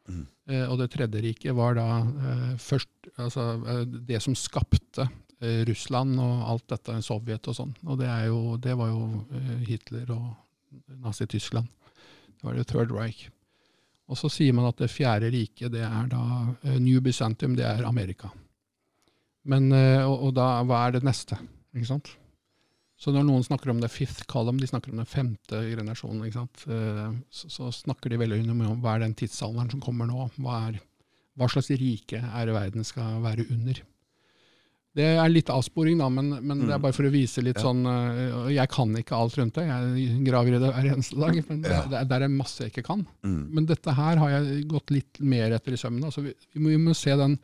Mm. 0.10 0.26
Eh, 0.50 0.66
og 0.72 0.78
det 0.80 0.88
tredje 0.96 1.22
riket 1.22 1.54
var 1.54 1.76
da 1.78 1.88
eh, 2.02 2.54
først 2.58 3.10
altså, 3.18 3.44
eh, 3.68 3.84
det 4.08 4.22
som 4.24 4.34
skapte 4.36 5.06
eh, 5.42 5.66
Russland 5.68 6.18
og 6.20 6.48
alt 6.50 6.68
dette, 6.72 6.96
Sovjet 7.06 7.48
og 7.52 7.56
sånn. 7.60 7.76
Og 7.86 8.00
det, 8.00 8.08
jo, 8.28 8.56
det 8.58 8.78
var 8.80 8.88
jo 8.90 9.26
eh, 9.36 9.60
Hitler 9.68 10.10
og 10.16 10.32
Nazi-Tyskland. 11.04 11.68
Det 12.40 12.44
var 12.48 12.56
det 12.56 12.68
Third 12.72 12.92
Reich. 12.96 13.28
Og 14.10 14.18
så 14.18 14.30
sier 14.32 14.54
man 14.58 14.66
at 14.66 14.78
det 14.82 14.90
fjerde 14.90 15.30
riket, 15.30 15.72
det 15.76 15.84
er 15.86 16.08
da 16.10 16.56
New 16.80 17.02
Byzantium, 17.06 17.54
det 17.60 17.66
er 17.68 17.84
Amerika. 17.86 18.32
Men, 19.46 19.70
og, 19.74 20.16
og 20.30 20.34
da, 20.34 20.64
hva 20.66 20.88
er 20.88 20.96
det 20.98 21.04
neste? 21.06 21.38
Ikke 21.76 21.86
sant? 21.92 22.10
Så 23.00 23.14
når 23.16 23.24
noen 23.30 23.46
snakker 23.48 23.72
om 23.72 23.80
the 23.80 23.88
fifth 23.88 24.26
column, 24.28 24.58
de 24.60 24.68
snakker 24.68 24.92
om 24.92 24.98
den 25.00 25.08
femte 25.08 25.62
generasjonen? 25.70 26.26
Eh, 26.28 27.14
så, 27.32 27.48
så 27.48 27.70
snakker 27.72 28.12
de 28.12 28.18
veldig 28.20 28.42
mye 28.52 28.74
om 28.74 28.82
hva 28.84 28.98
er 28.98 29.06
den 29.06 29.14
tidsalderen 29.16 29.72
som 29.72 29.80
kommer 29.84 30.10
nå? 30.10 30.26
Hva, 30.36 30.58
er, 30.68 30.82
hva 31.40 31.48
slags 31.48 31.72
rike 31.80 32.20
er 32.20 32.50
det 32.50 32.58
verden 32.58 32.84
skal 32.84 33.22
være 33.24 33.46
under? 33.56 33.80
Det 35.00 35.06
er 35.06 35.30
litt 35.32 35.48
avsporing, 35.54 36.00
da, 36.02 36.08
men, 36.12 36.32
men 36.42 36.64
det 36.66 36.74
er 36.74 36.80
Mm. 36.80 36.84
bare 36.88 36.96
for 36.98 37.06
å 37.08 37.12
vise 37.14 37.44
litt 37.46 37.60
Ja. 37.62 37.68
sånn 37.70 37.86
eh, 37.88 38.50
Jeg 38.56 38.68
kan 38.74 38.90
ikke 38.98 39.16
alt 39.16 39.38
rundt 39.38 39.54
det, 39.56 39.68
jeg 39.70 40.24
graver 40.26 40.56
i 40.58 40.60
det 40.60 40.72
hver 40.74 40.90
eneste 40.92 41.20
dag. 41.22 41.38
Men 41.48 41.62
Ja. 41.64 41.82
det, 41.88 42.02
det 42.10 42.18
er 42.20 42.28
masse 42.34 42.64
jeg 42.66 42.74
ikke 42.74 42.84
kan. 42.90 43.06
mm. 43.24 43.44
Men 43.54 43.66
dette 43.70 43.94
her 43.96 44.18
har 44.18 44.30
jeg 44.34 44.68
gått 44.68 44.92
litt 44.92 45.22
mer 45.22 45.54
etter 45.56 45.72
i 45.78 45.80
sømmene. 45.80 46.10
Altså, 46.10 46.26
vi, 46.26 46.34
vi, 46.54 46.60
må, 46.60 46.74
vi 46.74 46.82
må 46.90 46.96
se 46.98 47.16
den 47.16 47.38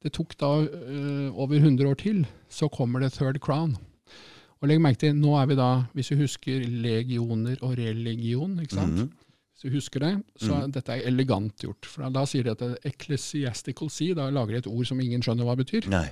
Det 0.00 0.12
tok 0.14 0.36
da 0.38 0.52
uh, 0.62 1.28
over 1.34 1.58
100 1.58 1.84
år 1.90 1.96
til, 1.98 2.24
så 2.48 2.70
kommer 2.70 3.00
det 3.02 3.12
third 3.18 3.40
crown. 3.42 3.76
Og 4.58 4.70
legg 4.70 4.80
merke 4.82 5.04
til, 5.04 5.14
nå 5.14 5.36
er 5.38 5.48
vi 5.50 5.56
da, 5.58 5.70
hvis 5.94 6.10
vi 6.12 6.20
husker 6.24 6.64
legioner 6.82 7.60
og 7.62 7.76
religion, 7.78 8.56
ikke 8.62 8.78
sant? 8.80 9.04
Mm. 9.04 9.28
Hvis 9.58 9.66
du 9.66 9.74
husker 9.74 10.02
det, 10.02 10.12
så 10.38 10.54
er 10.54 10.72
dette 10.74 10.94
er 10.94 11.06
elegant 11.10 11.62
gjort. 11.62 11.86
For 11.86 12.04
da, 12.04 12.10
da 12.14 12.24
sier 12.30 12.46
de 12.46 12.52
at 12.54 12.64
er 12.66 12.74
ecclesiastical 12.86 13.90
sea, 13.90 14.14
da 14.18 14.28
lager 14.34 14.54
de 14.54 14.62
et 14.62 14.70
ord 14.70 14.86
som 14.86 15.00
ingen 15.02 15.22
skjønner 15.22 15.46
hva 15.46 15.56
det 15.58 15.66
betyr. 15.66 15.88
Nei. 15.90 16.06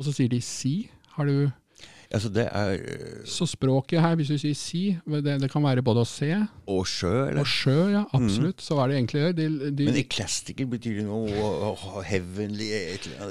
Og 0.00 0.06
så 0.06 0.14
sier 0.16 0.30
de 0.32 0.40
sea. 0.44 0.88
Har 1.16 1.28
du, 1.28 1.50
Altså, 2.08 2.30
det 2.32 2.46
er 2.48 2.70
øh, 2.80 3.16
så 3.28 3.44
språket 3.44 4.00
her, 4.00 4.14
hvis 4.16 4.30
du 4.32 4.38
sier 4.40 4.54
si, 4.56 4.82
det, 5.12 5.34
det 5.42 5.50
kan 5.52 5.60
være 5.60 5.82
både 5.84 6.00
å 6.00 6.08
se 6.08 6.30
Og 6.64 6.86
sjø, 6.88 7.10
eller? 7.28 7.42
og 7.42 7.50
sjø, 7.52 7.74
ja, 7.92 8.04
absolutt. 8.16 8.62
Så 8.64 8.78
er 8.80 8.88
det 8.88 8.96
egentlig 8.96 9.24
det. 9.26 9.34
De, 9.36 9.70
de, 9.76 9.88
Men 9.90 9.98
eklastiker 10.00 10.70
betyr 10.72 11.02
det 11.02 11.04
noe 11.04 11.28
oh, 11.68 11.82
hevnlig 12.08 12.70
heavenly 12.70 12.70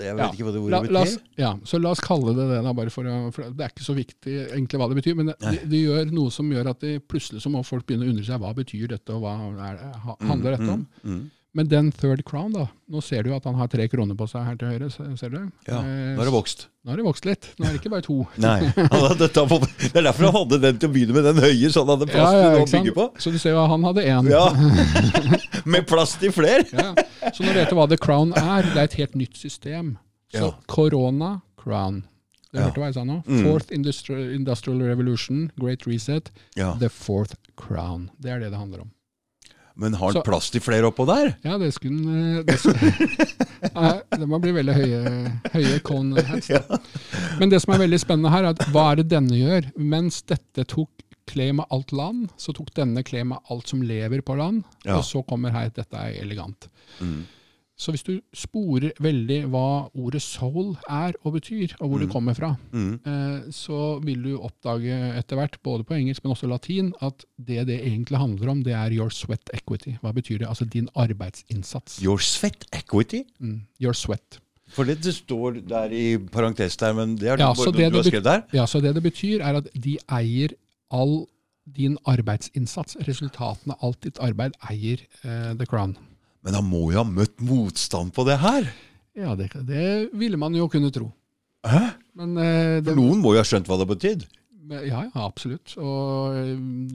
Jeg 0.06 0.20
vet 0.20 0.22
Ja. 0.22 0.30
ikke 0.30 0.46
hva 0.46 0.54
det 0.54 0.62
ordet 0.62 0.92
la 0.94 1.02
oss, 1.02 1.16
betyr. 1.18 1.42
ja, 1.42 1.52
så 1.66 1.80
la 1.82 1.96
oss 1.96 2.04
kalle 2.06 2.36
det 2.38 2.46
det, 2.52 2.60
da, 2.68 2.76
bare 2.78 2.94
for, 2.94 3.10
å, 3.10 3.32
for 3.34 3.50
det 3.50 3.66
er 3.66 3.74
ikke 3.74 3.88
så 3.88 3.98
viktig 3.98 4.36
egentlig 4.52 4.82
hva 4.84 4.90
det 4.94 5.00
betyr. 5.02 5.18
Men 5.18 5.32
det, 5.34 5.38
de, 5.42 5.64
de 5.74 5.82
gjør 5.88 6.14
noe 6.14 6.36
som 6.38 6.54
gjør 6.54 6.70
at 6.76 6.86
de, 6.86 6.94
plutselig 7.02 7.42
så 7.42 7.50
må 7.54 7.64
folk 7.66 7.88
begynne 7.90 8.06
å 8.06 8.14
undre 8.14 8.28
seg 8.30 8.46
hva 8.46 8.54
betyr 8.62 8.94
dette, 8.94 9.10
og 9.18 9.26
hva 9.26 9.34
er 9.72 9.82
det, 9.82 9.90
handler 10.30 10.54
dette 10.60 10.70
om. 10.78 10.86
Mm, 11.02 11.18
mm. 11.18 11.26
Men 11.58 11.68
den 11.72 11.88
third 11.92 12.22
crown, 12.28 12.52
da, 12.54 12.68
nå 12.94 13.02
ser 13.02 13.24
du 13.26 13.32
at 13.34 13.46
han 13.50 13.56
har 13.58 13.68
tre 13.72 13.88
kroner 13.90 14.14
på 14.20 14.28
seg 14.30 14.44
her 14.46 14.58
til 14.62 14.70
høyre. 14.76 14.90
Ser 15.18 15.32
du? 15.34 15.38
Ja, 15.66 15.80
Eh, 15.82 16.12
nå 16.14 16.20
har 16.22 16.28
det 16.30 16.34
vokst. 16.36 16.68
Nå 16.86 16.92
har 16.94 17.00
det 17.02 17.06
vokst 17.08 17.26
litt. 17.26 17.48
Nå 17.58 17.66
er 17.66 17.74
det 17.74 17.80
ikke 17.82 17.90
bare 17.96 18.06
to. 18.06 18.18
Nei, 18.46 18.60
Det 18.78 19.96
er 19.98 20.06
derfor 20.06 20.28
han 20.28 20.36
hadde 20.38 20.60
den 20.68 20.78
til 20.78 20.90
å 20.90 20.94
begynne 20.94 21.16
med, 21.18 21.26
den 21.32 21.42
høye, 21.42 21.72
så 21.74 21.82
han 21.82 21.90
hadde 21.96 22.08
plass 22.12 22.36
til 22.36 22.46
ikke 22.46 22.62
å 22.62 22.72
bygge 22.78 22.94
på. 23.00 23.08
Så 23.26 23.34
du 23.34 23.40
ser 23.42 23.56
jo 23.56 23.64
at 23.64 23.72
han 23.74 23.88
hadde 23.90 24.06
én. 24.06 24.30
Ja, 24.30 24.46
Med 25.74 25.88
plass 25.90 26.14
til 26.22 26.32
flere. 26.32 26.64
Ja. 26.72 26.94
Så 27.34 27.44
nå 27.44 27.52
vet 27.58 27.72
du 27.74 27.76
hva 27.80 27.88
the 27.90 27.98
crown 28.00 28.32
er. 28.38 28.62
Det 28.70 28.78
er 28.78 28.84
et 28.88 29.00
helt 29.02 29.16
nytt 29.20 29.36
system. 29.42 29.96
Så 30.32 30.54
Ja. 30.54 30.54
crown. 31.58 32.04
Du 32.54 32.60
Ja. 32.60 32.68
hørte 32.70 32.80
hva 32.80 32.86
jeg 32.88 32.94
sa 32.96 33.04
nå? 33.04 33.24
Mm. 33.28 33.44
Fourth 33.44 33.72
Industrial, 33.76 34.22
industrial 34.34 34.80
Revolution, 34.82 35.52
Great 35.60 35.86
Reset, 35.86 36.32
Ja. 36.56 36.76
the 36.80 36.88
fourth 36.90 37.34
crown. 37.58 38.10
Det 38.22 38.32
er 38.32 38.40
det 38.40 38.52
det 38.52 38.58
handler 38.60 38.82
om. 38.86 38.92
Men 39.78 39.94
har 40.00 40.14
han 40.16 40.24
plass 40.26 40.50
til 40.54 40.62
flere 40.66 40.90
oppå 40.90 41.06
der? 41.06 41.36
Ja, 41.46 41.58
det 41.62 41.70
skulle 41.76 42.02
han 42.02 42.46
det, 42.48 42.56
skulle- 42.58 43.28
Nei, 43.76 43.92
det 44.22 44.28
må 44.30 44.40
bli 44.42 44.54
veldig 44.56 44.74
høye, 44.78 45.02
høye 45.54 45.80
cone 45.86 46.24
hats. 46.26 46.50
Ja. 46.50 46.64
Men 47.38 47.52
det 47.54 47.60
som 47.62 47.76
er 47.76 47.84
veldig 47.84 48.00
spennende 48.02 48.32
her, 48.34 48.48
er 48.50 48.56
at 48.56 48.64
hva 48.74 48.88
er 48.92 49.02
det 49.04 49.10
denne 49.14 49.38
gjør? 49.38 49.70
Mens 49.78 50.24
dette 50.30 50.66
tok 50.66 50.90
claim 51.28 51.60
med 51.60 51.68
alt 51.76 51.92
land, 51.92 52.30
så 52.40 52.54
tok 52.56 52.70
denne 52.78 53.04
claim 53.06 53.34
med 53.34 53.54
alt 53.54 53.68
som 53.70 53.82
lever 53.86 54.22
på 54.26 54.38
land. 54.40 54.64
Ja. 54.88 54.98
Og 54.98 55.06
så 55.06 55.22
kommer 55.28 55.54
her 55.54 55.70
dette 55.76 56.00
er 56.00 56.16
elegant. 56.24 56.70
Mm. 57.04 57.26
Så 57.78 57.92
hvis 57.94 58.02
du 58.04 58.16
sporer 58.34 58.92
veldig 59.00 59.44
hva 59.54 59.90
ordet 59.94 60.22
soul 60.26 60.72
er 60.90 61.14
og 61.24 61.36
betyr, 61.36 61.76
og 61.80 61.90
hvor 61.92 62.00
det 62.02 62.08
kommer 62.10 62.34
fra, 62.34 62.56
Mm. 62.74 63.00
eh, 63.06 63.52
så 63.54 64.00
vil 64.04 64.24
du 64.24 64.32
oppdage 64.42 64.98
etter 65.20 65.36
hvert, 65.38 65.60
både 65.64 65.84
på 65.86 65.94
engelsk, 65.94 66.24
men 66.24 66.34
også 66.34 66.50
latin, 66.50 66.90
at 67.02 67.24
det 67.38 67.68
det 67.68 67.78
egentlig 67.86 68.18
handler 68.18 68.50
om, 68.50 68.64
det 68.64 68.74
er 68.74 68.90
your 68.98 69.10
sweat 69.14 69.50
equity. 69.54 69.94
Hva 70.02 70.12
betyr 70.12 70.40
det? 70.40 70.48
Altså 70.50 70.66
din 70.66 70.90
arbeidsinnsats. 70.96 72.00
Your 72.04 72.18
sweat 72.18 72.66
equity? 72.74 73.22
Mm, 73.40 73.62
your 73.80 73.94
sweat. 73.94 74.40
For 74.74 74.84
det, 74.84 74.98
det 75.04 75.14
står 75.16 75.62
der 75.70 75.94
i 75.94 76.18
parentes 76.18 76.76
der, 76.78 76.94
men 76.94 77.16
det 77.16 77.30
er 77.30 77.38
Ja, 77.38 77.50
det 77.54 77.58
så 77.58 77.72
bare 77.72 77.84
det 77.84 77.92
du 77.94 77.98
har 77.98 78.04
skrevet 78.10 78.24
der? 78.24 78.42
Ja, 78.54 78.66
så 78.66 78.82
det 78.82 78.96
det 78.96 79.04
betyr, 79.04 79.40
er 79.42 79.62
at 79.62 79.68
de 79.74 79.98
eier 80.10 80.50
all 80.92 81.28
din 81.76 81.98
arbeidsinnsats. 82.08 82.98
Resultatene 83.08 83.74
av 83.78 83.84
alt 83.92 84.02
ditt 84.02 84.18
arbeid 84.20 84.54
eier 84.70 84.98
eh, 85.24 85.54
The 85.54 85.66
Crown. 85.66 85.96
Men 86.48 86.56
han 86.56 86.64
må 86.64 86.86
jo 86.94 87.02
ha 87.02 87.04
møtt 87.04 87.42
motstand 87.44 88.14
på 88.16 88.24
det 88.24 88.38
her? 88.40 88.70
Ja, 89.20 89.34
det, 89.36 89.50
det 89.68 89.88
ville 90.16 90.38
man 90.40 90.54
jo 90.56 90.70
kunne 90.72 90.94
tro. 90.96 91.10
Hæ? 91.68 91.82
Men 92.16 92.38
eh, 92.40 92.78
det, 92.80 92.88
For 92.88 92.96
noen 92.96 93.20
må 93.20 93.34
jo 93.36 93.42
ha 93.42 93.48
skjønt 93.50 93.68
hva 93.68 93.76
det 93.82 93.88
betydde. 93.90 94.30
Ja, 94.68 95.02
ja, 95.06 95.24
absolutt. 95.24 95.74
Og 95.80 96.36
eh, 96.36 96.54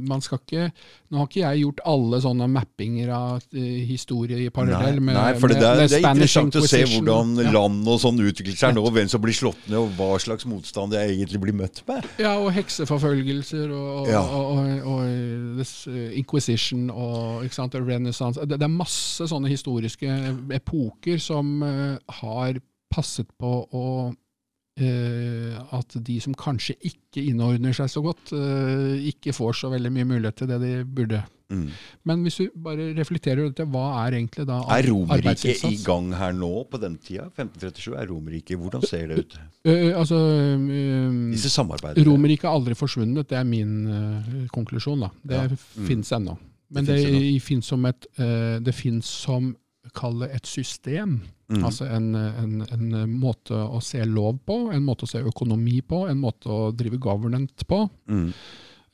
man 0.08 0.22
skal 0.24 0.40
ikke 0.42 0.68
Nå 1.12 1.20
har 1.20 1.28
ikke 1.28 1.42
jeg 1.42 1.62
gjort 1.62 1.82
alle 1.88 2.20
sånne 2.24 2.48
mappinger 2.52 3.12
av 3.16 3.44
eh, 3.56 3.82
historie 3.88 4.38
i 4.40 4.48
parallell 4.54 5.00
med, 5.00 5.16
Nei, 5.16 5.34
for 5.40 5.52
det, 5.52 5.58
med, 5.60 5.82
med 5.82 5.92
det 5.92 6.00
er 6.00 6.06
interessant 6.08 6.58
å 6.58 6.64
se 6.68 6.82
hvordan 6.88 7.34
ja. 7.40 7.52
land 7.54 7.88
og 7.88 8.00
sånn 8.02 8.20
utvikler 8.22 8.56
seg 8.58 8.76
nå, 8.76 8.84
hvem 8.96 9.10
som 9.12 9.22
blir 9.24 9.36
slått 9.36 9.68
ned, 9.68 9.78
og 9.80 9.92
hva 9.98 10.16
slags 10.22 10.48
motstand 10.48 10.96
jeg 10.96 11.14
egentlig 11.16 11.42
blir 11.42 11.56
møtt 11.56 11.82
med. 11.88 12.08
Ja, 12.22 12.34
og 12.40 12.52
hekseforfølgelser 12.56 13.72
og, 13.76 14.10
Ja. 14.12 14.22
og, 14.22 14.56
og, 14.56 14.88
og 14.94 15.60
this, 15.60 15.74
eh, 15.90 16.16
Inquisition 16.20 16.88
og 16.90 17.46
ikke 17.46 17.58
sant, 17.60 17.76
Renaissance. 17.76 18.40
Det, 18.40 18.60
det 18.60 18.68
er 18.68 18.72
masse 18.72 19.28
sånne 19.28 19.52
historiske 19.52 20.18
epoker 20.56 21.20
som 21.22 21.60
har 21.62 22.60
passet 22.92 23.28
på 23.40 23.52
å 23.72 23.86
at 24.80 25.96
de 26.00 26.16
som 26.20 26.34
kanskje 26.38 26.78
ikke 26.88 27.20
innordner 27.28 27.74
seg 27.76 27.90
så 27.92 28.00
godt, 28.04 28.32
eh, 28.32 29.04
ikke 29.12 29.34
får 29.36 29.58
så 29.58 29.70
veldig 29.72 29.92
mye 29.92 30.08
mulighet 30.14 30.38
til 30.40 30.48
det 30.48 30.60
de 30.62 30.72
burde. 30.84 31.22
Mm. 31.52 31.66
Men 32.08 32.22
hvis 32.24 32.38
du 32.40 32.46
bare 32.64 32.86
reflekterer 32.96 33.42
rundt 33.42 33.58
dette, 33.58 33.68
hva 33.68 34.06
er 34.06 34.16
egentlig 34.16 34.46
da 34.48 34.62
Er 34.72 34.86
Romerriket 34.88 35.66
i 35.68 35.76
gang 35.84 36.08
her 36.16 36.32
nå 36.32 36.64
på 36.70 36.80
den 36.80 36.96
tida? 36.96 37.26
1537 37.28 37.98
er 38.00 38.08
Romerriket. 38.08 38.56
Hvordan 38.56 38.86
ser 38.88 39.12
det 39.12 39.18
ut? 39.18 39.36
Uh, 39.68 39.92
altså, 40.00 40.16
uh. 40.16 42.00
Romerriket 42.08 42.48
er 42.48 42.54
aldri 42.54 42.78
forsvunnet, 42.78 43.28
det 43.28 43.36
er 43.36 43.44
min 43.44 43.76
uh, 43.84 44.48
konklusjon. 44.54 45.04
da. 45.04 45.12
Det 45.22 45.42
Ja. 45.42 45.60
finnes 45.84 46.08
mm. 46.08 46.16
ennå. 46.22 46.38
Men 46.72 46.86
Det 46.88 46.96
det, 47.04 47.42
finnes 47.44 47.66
som 47.68 47.84
et 47.84 48.06
eh, 48.16 48.58
Det 48.64 48.74
som 49.04 49.54
Kall 49.94 50.18
det 50.24 50.30
et 50.38 50.46
system. 50.48 51.20
Mm. 51.52 51.62
Altså 51.68 51.84
en, 51.92 52.10
en, 52.16 52.52
en 52.72 52.92
måte 53.20 53.52
å 53.52 53.80
se 53.84 54.00
lov 54.08 54.38
på, 54.48 54.56
en 54.72 54.84
måte 54.86 55.04
å 55.04 55.10
se 55.10 55.20
økonomi 55.20 55.82
på, 55.84 56.06
en 56.08 56.20
måte 56.22 56.48
å 56.48 56.70
drive 56.72 56.96
government 57.02 57.66
på. 57.68 57.82
Mm. 58.08 58.30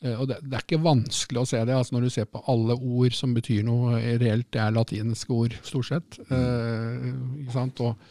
Eh, 0.03 0.14
Og 0.18 0.26
det, 0.30 0.40
det 0.42 0.59
er 0.59 0.64
ikke 0.66 0.82
vanskelig 0.82 1.42
å 1.44 1.46
se 1.53 1.61
det. 1.64 1.74
altså 1.74 1.94
Når 1.96 2.07
du 2.09 2.11
ser 2.16 2.26
på 2.30 2.42
alle 2.51 2.74
ord 2.74 3.14
som 3.14 3.32
betyr 3.34 3.62
noe 3.66 4.01
reelt, 4.18 4.49
det 4.55 4.61
er 4.64 4.74
latinske 4.74 5.34
ord, 5.34 5.55
stort 5.66 5.86
sett. 5.92 6.18
Eh, 6.30 7.09
ikke 7.44 7.55
sant? 7.55 7.82
Og, 7.86 8.11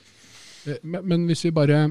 eh, 0.68 0.80
men, 0.84 1.04
men 1.08 1.28
hvis 1.28 1.46
vi 1.50 1.52
bare 1.56 1.86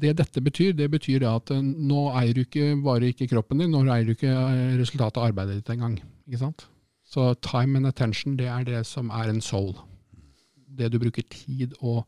Det 0.00 0.12
dette 0.16 0.40
betyr, 0.40 0.72
det 0.78 0.86
betyr 0.92 1.18
det 1.20 1.28
at 1.28 1.50
eh, 1.50 1.60
nå 1.60 2.04
eier 2.14 2.32
du 2.36 2.44
ikke 2.44 2.76
bare 2.84 3.08
ikke 3.10 3.26
kroppen 3.32 3.58
din, 3.60 3.72
nå 3.74 3.80
eier 3.90 4.06
du 4.06 4.12
ikke 4.14 4.30
eh, 4.30 4.76
resultatet 4.78 5.18
av 5.18 5.26
arbeidet 5.32 5.58
ditt 5.60 5.72
engang. 5.74 5.96
Ikke 6.28 6.38
sant? 6.46 6.64
Så 7.10 7.32
time 7.42 7.76
and 7.80 7.88
attention, 7.90 8.36
det 8.38 8.46
er 8.46 8.64
det 8.64 8.84
som 8.86 9.10
er 9.10 9.28
en 9.32 9.40
soul. 9.42 9.74
Det 10.80 10.90
du 10.94 10.98
bruker 11.02 11.26
tid 11.30 11.76
og 11.80 12.04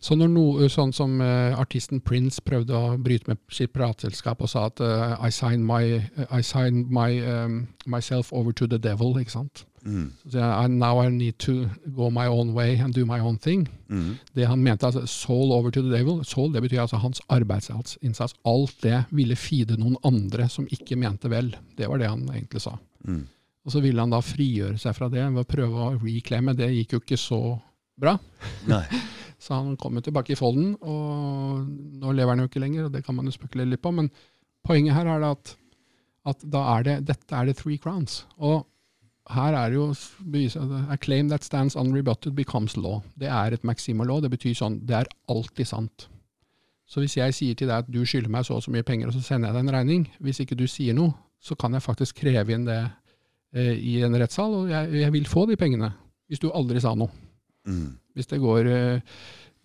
så 0.00 0.14
når 0.16 0.28
noe 0.32 0.66
sånn 0.72 0.92
som 0.92 1.14
uh, 1.24 1.56
artisten 1.60 2.02
Prince 2.04 2.40
prøvde 2.44 2.76
å 2.76 2.96
bryte 3.00 3.28
med 3.30 3.38
sitt 3.52 3.72
plateselskap 3.72 4.42
og 4.44 4.50
sa 4.52 4.66
at 4.68 4.80
uh, 4.84 5.16
I 5.24 5.30
signed, 5.32 5.64
my, 5.64 6.00
I 6.28 6.40
sign 6.44 6.82
my, 6.92 7.08
um, 7.24 7.54
myself 7.88 8.28
over 8.32 8.52
to 8.56 8.68
the 8.68 8.78
devil, 8.78 9.16
ikke 9.20 9.32
sant. 9.34 9.64
Mm. 9.84 10.10
Så 10.28 10.38
"I- 10.38 10.68
now 10.68 11.00
I 11.00 11.08
need 11.08 11.38
to 11.46 11.70
go 11.96 12.10
my 12.12 12.26
own 12.28 12.52
way 12.54 12.76
and 12.76 12.94
do 12.94 13.06
my 13.08 13.18
own 13.20 13.38
thing. 13.38 13.66
Mm. 13.88 14.18
Det 14.36 14.46
han 14.46 14.62
mente, 14.62 14.86
altså 14.86 15.06
soul 15.06 15.52
over 15.52 15.70
to 15.70 15.82
the 15.82 15.92
devil, 15.96 16.20
soul 16.24 16.52
det 16.52 16.62
betyr 16.62 16.80
altså 16.84 17.00
hans 17.00 17.20
arbeidsinnsats. 17.28 18.34
Alt 18.44 18.76
det 18.82 19.04
ville 19.10 19.36
feede 19.36 19.76
noen 19.80 19.96
andre 20.04 20.48
som 20.48 20.68
ikke 20.70 20.96
mente 20.96 21.28
vel. 21.32 21.54
Det 21.76 21.88
var 21.88 21.98
det 21.98 22.08
han 22.12 22.28
egentlig 22.28 22.60
sa. 22.60 22.76
Mm. 23.08 23.26
Og 23.64 23.72
så 23.72 23.80
ville 23.80 24.00
han 24.00 24.12
da 24.12 24.20
frigjøre 24.24 24.78
seg 24.80 24.94
fra 24.96 25.08
det 25.08 25.24
ved 25.24 25.40
å 25.44 25.48
prøve 25.48 25.88
å 25.88 25.98
reclaime. 26.04 26.54
Det 26.56 26.68
gikk 26.72 26.92
jo 26.96 27.00
ikke 27.02 27.20
så 27.20 27.40
bra. 28.00 28.16
Nei. 28.70 28.84
Så 29.40 29.56
han 29.56 29.76
kom 29.80 29.96
jo 29.96 30.04
tilbake 30.04 30.34
i 30.34 30.38
folden, 30.38 30.74
og 30.84 31.62
nå 32.00 32.12
lever 32.12 32.34
han 32.34 32.42
jo 32.42 32.50
ikke 32.50 32.60
lenger, 32.60 32.86
og 32.86 32.92
det 32.92 33.00
kan 33.06 33.16
man 33.16 33.28
jo 33.28 33.32
spekulere 33.32 33.72
litt 33.72 33.80
på. 33.80 33.92
Men 33.96 34.10
poenget 34.66 34.98
her 34.98 35.08
er 35.08 35.24
at, 35.30 35.54
at 36.28 36.44
da 36.44 36.66
er 36.74 36.84
det, 36.84 36.96
dette 37.08 37.36
er 37.36 37.48
det 37.48 37.56
three 37.56 37.80
crowns. 37.80 38.26
Og 38.36 38.66
her 39.32 39.56
er 39.56 39.72
det 39.72 39.78
jo 39.78 39.86
beviset 40.20 40.60
at 40.60 40.92
A 40.92 40.98
claim 41.00 41.30
that 41.32 41.44
stands 41.46 41.76
unrebutted 41.76 42.36
becomes 42.36 42.76
law. 42.76 43.00
Det 43.16 43.28
er 43.32 43.56
et 43.56 43.64
maxima 43.64 44.04
law. 44.04 44.20
Det 44.20 44.30
betyr 44.32 44.58
sånn, 44.58 44.80
det 44.84 44.98
er 45.00 45.10
alltid 45.32 45.70
sant. 45.72 46.10
Så 46.90 47.00
hvis 47.00 47.16
jeg 47.16 47.34
sier 47.36 47.56
til 47.56 47.70
deg 47.70 47.84
at 47.84 47.90
du 47.90 48.02
skylder 48.02 48.32
meg 48.34 48.44
så 48.44 48.58
og 48.58 48.64
så 48.64 48.72
mye 48.74 48.84
penger, 48.84 49.08
og 49.08 49.14
så 49.14 49.22
sender 49.22 49.48
jeg 49.48 49.56
deg 49.56 49.68
en 49.68 49.76
regning, 49.76 50.06
hvis 50.20 50.42
ikke 50.42 50.58
du 50.58 50.66
sier 50.68 50.96
noe, 50.96 51.14
så 51.40 51.54
kan 51.56 51.72
jeg 51.72 51.86
faktisk 51.86 52.18
kreve 52.20 52.52
inn 52.52 52.66
det 52.66 52.80
eh, 53.54 53.76
i 53.78 54.00
en 54.04 54.16
rettssal, 54.18 54.56
og 54.58 54.72
jeg, 54.72 54.90
jeg 55.04 55.14
vil 55.14 55.28
få 55.30 55.46
de 55.48 55.56
pengene. 55.56 55.92
Hvis 56.28 56.42
du 56.42 56.50
aldri 56.50 56.82
sa 56.82 56.92
noe. 56.98 57.29
Mm. 57.68 57.98
Hvis 58.16 58.26
det 58.30 58.40
går 58.40 58.66
eh, 58.70 59.00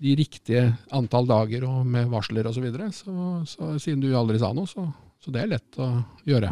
de 0.01 0.15
riktige 0.19 0.65
antall 0.91 1.25
dager 1.29 1.63
og 1.69 1.85
med 1.87 2.09
varsler 2.11 2.45
osv., 2.49 2.59
så, 2.59 2.65
videre, 2.65 2.89
så, 2.91 3.15
så 3.47 3.71
siden 3.79 4.01
du 4.03 4.09
aldri 4.17 4.39
sa 4.41 4.51
noe, 4.53 4.67
så, 4.67 4.83
så 5.23 5.31
det 5.31 5.41
er 5.45 5.53
lett 5.55 5.79
å 5.79 5.89
gjøre. 6.27 6.51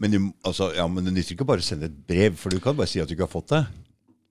Men, 0.00 0.10
du, 0.14 0.18
altså, 0.48 0.70
ja, 0.74 0.86
men 0.88 1.04
det 1.04 1.12
nytter 1.12 1.36
ikke 1.36 1.44
bare 1.50 1.60
å 1.60 1.66
sende 1.66 1.90
et 1.90 1.98
brev, 2.08 2.38
for 2.40 2.48
du 2.54 2.60
kan 2.64 2.76
bare 2.78 2.88
si 2.88 3.02
at 3.02 3.08
du 3.10 3.12
ikke 3.14 3.26
har 3.28 3.34
fått 3.34 3.52
det. 3.52 3.64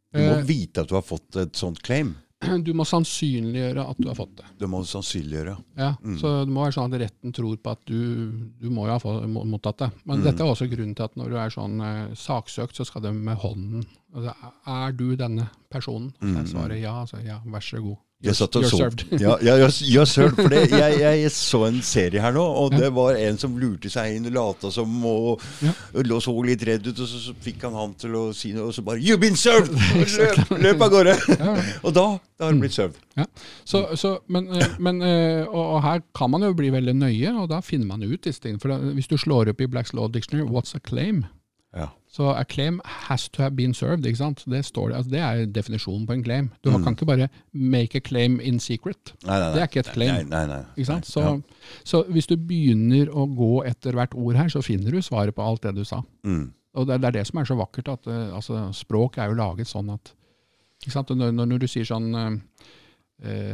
Du 0.10 0.18
må 0.24 0.40
Eh. 0.40 0.46
vite 0.50 0.82
at 0.82 0.90
du 0.90 0.96
har 0.98 1.06
fått 1.06 1.36
et 1.38 1.54
sånt 1.56 1.82
claim. 1.86 2.16
Du 2.66 2.72
må 2.74 2.86
sannsynliggjøre 2.88 3.84
at 3.92 3.98
du 4.00 4.08
har 4.10 4.16
fått 4.18 4.32
det. 4.40 4.46
Du 4.58 4.66
må 4.72 4.80
sannsynliggjøre. 4.88 5.54
Ja, 5.78 5.92
Mm. 6.02 6.16
Så 6.18 6.32
det 6.48 6.54
må 6.56 6.64
være 6.64 6.74
sånn 6.80 6.90
at 6.96 7.02
retten 7.04 7.34
tror 7.36 7.58
på 7.62 7.74
at 7.76 7.82
du, 7.86 8.32
du 8.58 8.70
må 8.74 8.88
jo 8.88 8.96
ha 8.98 9.28
mottatt 9.46 9.78
det. 9.84 9.92
Men 10.10 10.18
Mm. 10.22 10.24
dette 10.26 10.42
er 10.42 10.50
også 10.56 10.70
grunnen 10.72 10.96
til 10.98 11.06
at 11.06 11.16
når 11.20 11.30
du 11.30 11.38
er 11.38 11.54
sånn 11.54 11.78
eh, 11.86 12.16
saksøkt, 12.18 12.74
så 12.80 12.88
skal 12.88 13.04
det 13.06 13.14
med 13.14 13.38
hånden. 13.38 13.86
Altså, 14.16 14.52
er 14.66 14.94
du 14.98 15.08
denne 15.16 15.50
personen? 15.70 16.14
Mm. 16.22 16.38
jeg 16.40 16.54
svarer 16.54 16.80
ja, 16.82 16.96
så 17.06 17.22
ja, 17.26 17.42
vær 17.46 17.66
så 17.66 17.82
god. 17.84 17.98
You're, 18.22 18.34
You're 18.34 18.68
served. 18.68 19.06
ja, 19.22 19.38
ja, 19.40 19.54
you're, 19.56 20.06
sir, 20.06 20.28
for 20.36 20.52
det, 20.52 20.66
jeg, 20.72 20.96
jeg 21.22 21.32
så 21.32 21.62
en 21.70 21.78
serie 21.82 22.20
her 22.20 22.34
nå, 22.36 22.42
og 22.44 22.74
det 22.76 22.90
var 22.92 23.16
en 23.16 23.38
som 23.40 23.54
lurte 23.56 23.88
seg 23.88 24.18
inn 24.18 24.28
og 24.28 24.34
lata 24.36 24.72
som 24.76 24.98
og, 25.08 25.46
og 25.96 26.12
så 26.20 26.34
litt 26.44 26.66
redd 26.68 26.90
ut, 26.90 27.00
og 27.00 27.08
så, 27.08 27.22
så 27.30 27.36
fikk 27.40 27.64
han 27.64 27.78
han 27.80 27.94
til 28.02 28.18
å 28.20 28.26
si 28.36 28.52
noe, 28.52 28.68
og 28.68 28.76
så 28.76 28.84
bare 28.84 29.00
'You've 29.00 29.24
been 29.24 29.40
served!' 29.40 29.72
Løp, 30.20 30.52
løp 30.66 30.84
av 30.84 30.92
gårde. 30.92 31.16
Og 31.86 31.96
da, 31.96 32.04
da 32.36 32.44
har 32.44 32.52
han 32.52 32.60
blitt 32.60 32.76
served. 32.76 33.00
Så, 33.64 33.86
så, 33.96 34.18
men, 34.28 34.50
eh, 34.52 34.76
men 34.84 35.00
eh, 35.06 35.48
og, 35.48 35.64
og 35.78 35.82
her 35.86 36.04
kan 36.16 36.34
man 36.34 36.44
jo 36.44 36.52
bli 36.58 36.74
veldig 36.76 36.98
nøye, 37.00 37.32
og 37.40 37.48
da 37.54 37.62
finner 37.64 37.88
man 37.88 38.04
ut 38.04 38.20
disse 38.26 38.44
tingene. 38.44 38.60
For 38.60 38.74
da, 38.74 38.82
hvis 38.98 39.08
du 39.08 39.16
slår 39.16 39.54
opp 39.54 39.64
i 39.64 39.70
Blacks 39.72 39.96
Law 39.96 40.12
Dictionary 40.12 40.44
'what's 40.50 40.76
a 40.76 40.84
claim', 40.84 41.24
Ja. 41.72 41.88
Så 42.10 42.32
a 42.34 42.44
claim 42.44 42.80
has 43.06 43.28
to 43.30 43.44
have 43.44 43.56
been 43.56 43.74
served. 43.74 44.06
ikke 44.06 44.18
sant? 44.18 44.44
Det, 44.50 44.64
står, 44.66 44.90
det, 44.90 44.96
altså 44.98 45.12
det 45.12 45.20
er 45.22 45.46
definisjonen 45.46 46.08
på 46.10 46.14
en 46.14 46.24
claim. 46.24 46.50
Du 46.64 46.72
Mm. 46.72 46.84
kan 46.84 46.96
ikke 46.96 47.06
bare 47.06 47.28
make 47.54 47.96
a 47.96 48.00
claim 48.02 48.40
in 48.42 48.60
secret. 48.60 49.14
Nei, 49.26 49.40
nei, 49.40 49.40
nei. 49.40 49.54
Det 49.54 49.62
er 49.62 49.68
ikke 49.68 49.80
et 49.80 49.94
claim. 49.94 50.34
Ikke? 50.78 51.02
Så, 51.06 51.22
Ja. 51.22 51.36
så 51.86 52.04
hvis 52.10 52.28
du 52.28 52.36
begynner 52.36 53.12
å 53.14 53.28
gå 53.38 53.64
etter 53.66 53.94
hvert 53.94 54.16
ord 54.16 54.36
her, 54.36 54.50
så 54.50 54.64
finner 54.66 54.92
du 54.92 55.02
svaret 55.02 55.36
på 55.36 55.46
alt 55.46 55.62
det 55.62 55.76
du 55.76 55.84
sa. 55.86 56.02
Mm. 56.26 56.52
Og 56.76 56.88
det, 56.88 57.02
det 57.02 57.08
er 57.08 57.12
det 57.20 57.28
som 57.28 57.40
er 57.40 57.46
så 57.46 57.56
vakkert, 57.58 57.88
at 57.90 58.08
eh, 58.08 58.36
altså, 58.36 58.74
språk 58.74 59.18
er 59.18 59.30
jo 59.30 59.38
laget 59.38 59.68
sånn 59.68 59.94
at? 59.94 60.14
Når, 60.88 61.32
når, 61.46 61.60
du 61.60 61.68
sier 61.68 61.84
sånn 61.86 62.16
eh, 62.16 62.66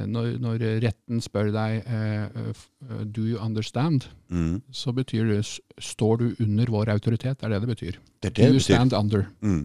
når, 0.05 0.35
når 0.37 0.61
retten 0.83 1.21
spør 1.25 1.47
deg 1.49 1.87
eh, 1.89 2.25
eh, 2.37 2.49
eh, 2.85 2.99
Do 3.09 3.23
you 3.25 3.39
understand? 3.41 4.05
Mm. 4.29 4.59
Så 4.69 4.93
betyr 4.93 5.25
det 5.31 5.39
Står 5.81 6.19
du 6.21 6.25
under 6.43 6.69
vår 6.69 6.91
autoritet? 6.93 7.39
Det 7.39 7.47
er 7.47 7.55
det 7.55 7.61
det 7.63 7.69
betyr. 7.71 7.95
Det 8.21 8.29
det 8.33 8.43
Do 8.45 8.51
you 8.53 8.59
betyr. 8.59 8.75
stand 8.75 8.93
under? 8.93 9.25
Mm. 9.41 9.63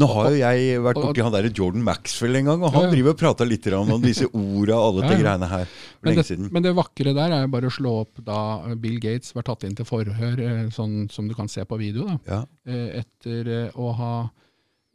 Nå 0.00 0.08
har 0.14 0.30
jo 0.32 0.38
jeg 0.40 0.80
vært 0.82 1.00
borti 1.02 1.22
han 1.26 1.34
der 1.36 1.48
Jordan 1.52 1.84
Maxwell 1.84 2.36
en 2.40 2.48
gang, 2.48 2.62
og 2.64 2.72
han 2.72 2.86
Ja, 2.86 2.88
ja. 2.88 2.94
driver 2.96 3.14
og 3.14 3.20
prater 3.20 3.50
litt 3.50 3.68
om 3.76 3.92
disse 4.02 4.26
orda 4.32 4.78
og 4.80 4.86
alle 4.88 5.04
de 5.04 5.12
ja. 5.12 5.20
greiene 5.26 5.50
her 5.52 5.66
for 5.68 6.00
Men 6.08 6.10
lenge 6.10 6.22
det, 6.22 6.26
siden. 6.30 6.48
men 6.56 6.62
det 6.64 6.74
vakre 6.80 7.14
der 7.20 7.36
er 7.36 7.46
bare 7.52 7.68
å 7.68 7.76
slå 7.76 7.92
opp 8.06 8.24
da 8.24 8.74
Bill 8.80 8.96
Gates 9.00 9.34
var 9.36 9.44
tatt 9.44 9.64
inn 9.68 9.76
til 9.76 9.84
forhør, 9.88 10.40
eh, 10.40 10.64
sånn 10.74 11.04
som 11.12 11.28
du 11.28 11.34
kan 11.36 11.48
se 11.52 11.64
på 11.68 11.78
video, 11.78 12.08
da, 12.08 12.18
Ja. 12.32 12.40
eh, 12.66 13.02
etter 13.04 13.48
eh, 13.68 13.70
å 13.76 13.92
ha 14.00 14.14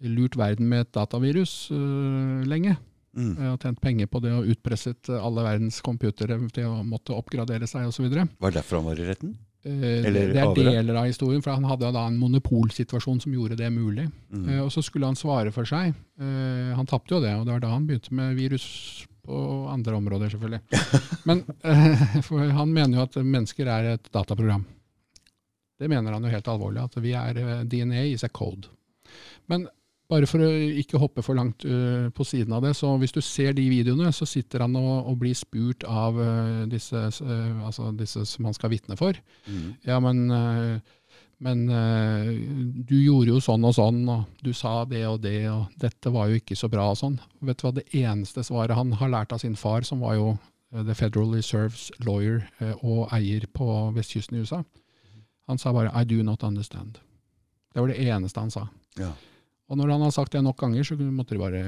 lurt 0.01 0.37
verden 0.39 0.69
med 0.71 0.85
et 0.87 0.91
datavirus 0.95 1.69
uh, 1.75 2.39
lenge. 2.47 2.77
Mm. 3.17 3.31
Eh, 3.37 3.51
Og 3.53 3.59
tjent 3.63 3.79
penger 3.81 4.07
på 4.07 4.21
det 4.21 4.31
og 4.37 4.47
utpresset 4.53 5.09
alle 5.17 5.43
verdens 5.43 5.81
computere 5.81 6.37
til 6.53 6.65
å 6.69 6.83
måtte 6.85 7.15
oppgradere 7.17 7.67
seg 7.67 7.87
osv. 7.89 8.05
Var 8.09 8.51
det 8.51 8.59
derfor 8.59 8.77
han 8.81 8.85
var 8.91 8.99
i 9.01 9.07
retten? 9.07 9.35
Eh, 9.65 10.05
Eller 10.07 10.29
det 10.31 10.39
er 10.39 10.53
deler 10.55 10.95
av 11.01 11.07
historien, 11.09 11.41
for 11.43 11.51
han 11.51 11.65
hadde 11.67 11.89
da 11.91 12.05
en 12.07 12.19
monopolsituasjon 12.21 13.19
som 13.25 13.33
gjorde 13.33 13.57
det 13.59 13.69
mulig. 13.73 14.05
Mm. 14.31 14.45
Eh, 14.49 14.61
Og 14.63 14.71
så 14.71 14.83
skulle 14.85 15.09
han 15.09 15.17
svare 15.19 15.51
for 15.51 15.65
seg. 15.67 15.93
Eh, 16.19 16.73
Han 16.75 16.85
tapte 16.87 17.15
jo 17.15 17.19
det, 17.21 17.33
og 17.35 17.45
det 17.45 17.53
var 17.57 17.59
da 17.65 17.73
han 17.73 17.87
begynte 17.87 18.13
med 18.13 18.35
virus 18.37 19.05
på 19.25 19.67
andre 19.69 19.95
områder, 19.99 20.29
selvfølgelig. 20.31 20.61
Men 21.27 21.43
eh, 21.63 22.53
han 22.55 22.71
mener 22.73 22.97
jo 23.01 23.03
at 23.03 23.15
mennesker 23.25 23.67
er 23.67 23.95
et 23.97 24.07
dataprogram. 24.13 24.63
Det 25.79 25.87
mener 25.89 26.11
han 26.11 26.23
jo 26.23 26.31
helt 26.31 26.47
alvorlig, 26.51 26.81
at 26.83 26.95
vi 27.03 27.11
er 27.15 27.37
eh, 27.39 27.63
DNA 27.63 28.05
is 28.13 28.23
a 28.23 28.29
code. 28.29 28.67
Men 29.47 29.67
bare 30.09 30.27
for 30.29 30.41
å 30.41 30.49
ikke 30.81 30.99
hoppe 31.01 31.21
for 31.25 31.37
langt 31.37 31.65
uh, 31.69 32.09
på 32.15 32.25
siden 32.25 32.55
av 32.57 32.63
det, 32.65 32.73
så 32.77 32.95
hvis 32.97 33.13
du 33.13 33.21
ser 33.21 33.53
de 33.57 33.67
videoene, 33.69 34.09
så 34.15 34.25
sitter 34.29 34.65
han 34.65 34.77
og, 34.79 35.11
og 35.11 35.19
blir 35.21 35.37
spurt 35.37 35.85
av 35.85 36.17
uh, 36.17 36.63
disse, 36.69 36.97
uh, 36.97 37.59
altså 37.67 37.91
disse 37.97 38.25
som 38.31 38.49
han 38.49 38.57
skal 38.57 38.73
vitne 38.73 38.97
for. 38.99 39.17
Mm. 39.45 39.67
Ja, 39.85 39.99
men, 40.01 40.25
men 41.45 41.61
du 42.89 42.95
gjorde 42.97 43.35
jo 43.35 43.43
sånn 43.43 43.67
og 43.69 43.75
sånn, 43.77 44.01
og 44.09 44.43
du 44.43 44.51
sa 44.57 44.81
det 44.89 45.05
og 45.07 45.21
det, 45.23 45.43
og 45.51 45.69
dette 45.79 46.13
var 46.13 46.31
jo 46.31 46.41
ikke 46.41 46.57
så 46.57 46.71
bra 46.71 46.89
og 46.91 46.99
sånn. 46.99 47.19
Vet 47.45 47.61
du 47.61 47.67
hva 47.67 47.75
det 47.77 47.87
eneste 48.01 48.43
svaret 48.47 48.77
han 48.79 48.97
har 48.97 49.13
lært 49.13 49.35
av 49.35 49.43
sin 49.45 49.57
far, 49.59 49.85
som 49.87 50.01
var 50.01 50.17
jo 50.17 50.33
The 50.73 50.93
Federal 50.97 51.31
Reserves 51.33 51.87
lawyer 52.05 52.43
og 52.81 53.07
eier 53.15 53.45
på 53.53 53.65
vestkysten 53.95 54.37
i 54.37 54.43
USA, 54.45 54.63
han 55.49 55.57
sa 55.57 55.73
bare 55.73 55.93
'I 55.93 56.05
do 56.05 56.21
not 56.21 56.43
understand'. 56.45 56.97
Det 57.73 57.81
var 57.81 57.87
det 57.89 58.01
eneste 58.01 58.39
han 58.39 58.51
sa. 58.53 58.67
Ja. 58.97 59.13
Og 59.69 59.77
når 59.77 59.91
han 59.93 60.01
har 60.01 60.11
sagt 60.15 60.31
det 60.33 60.41
nok 60.43 60.57
ganger, 60.57 60.83
så 60.83 60.95
måtte 60.97 61.35
de 61.35 61.41
bare 61.41 61.59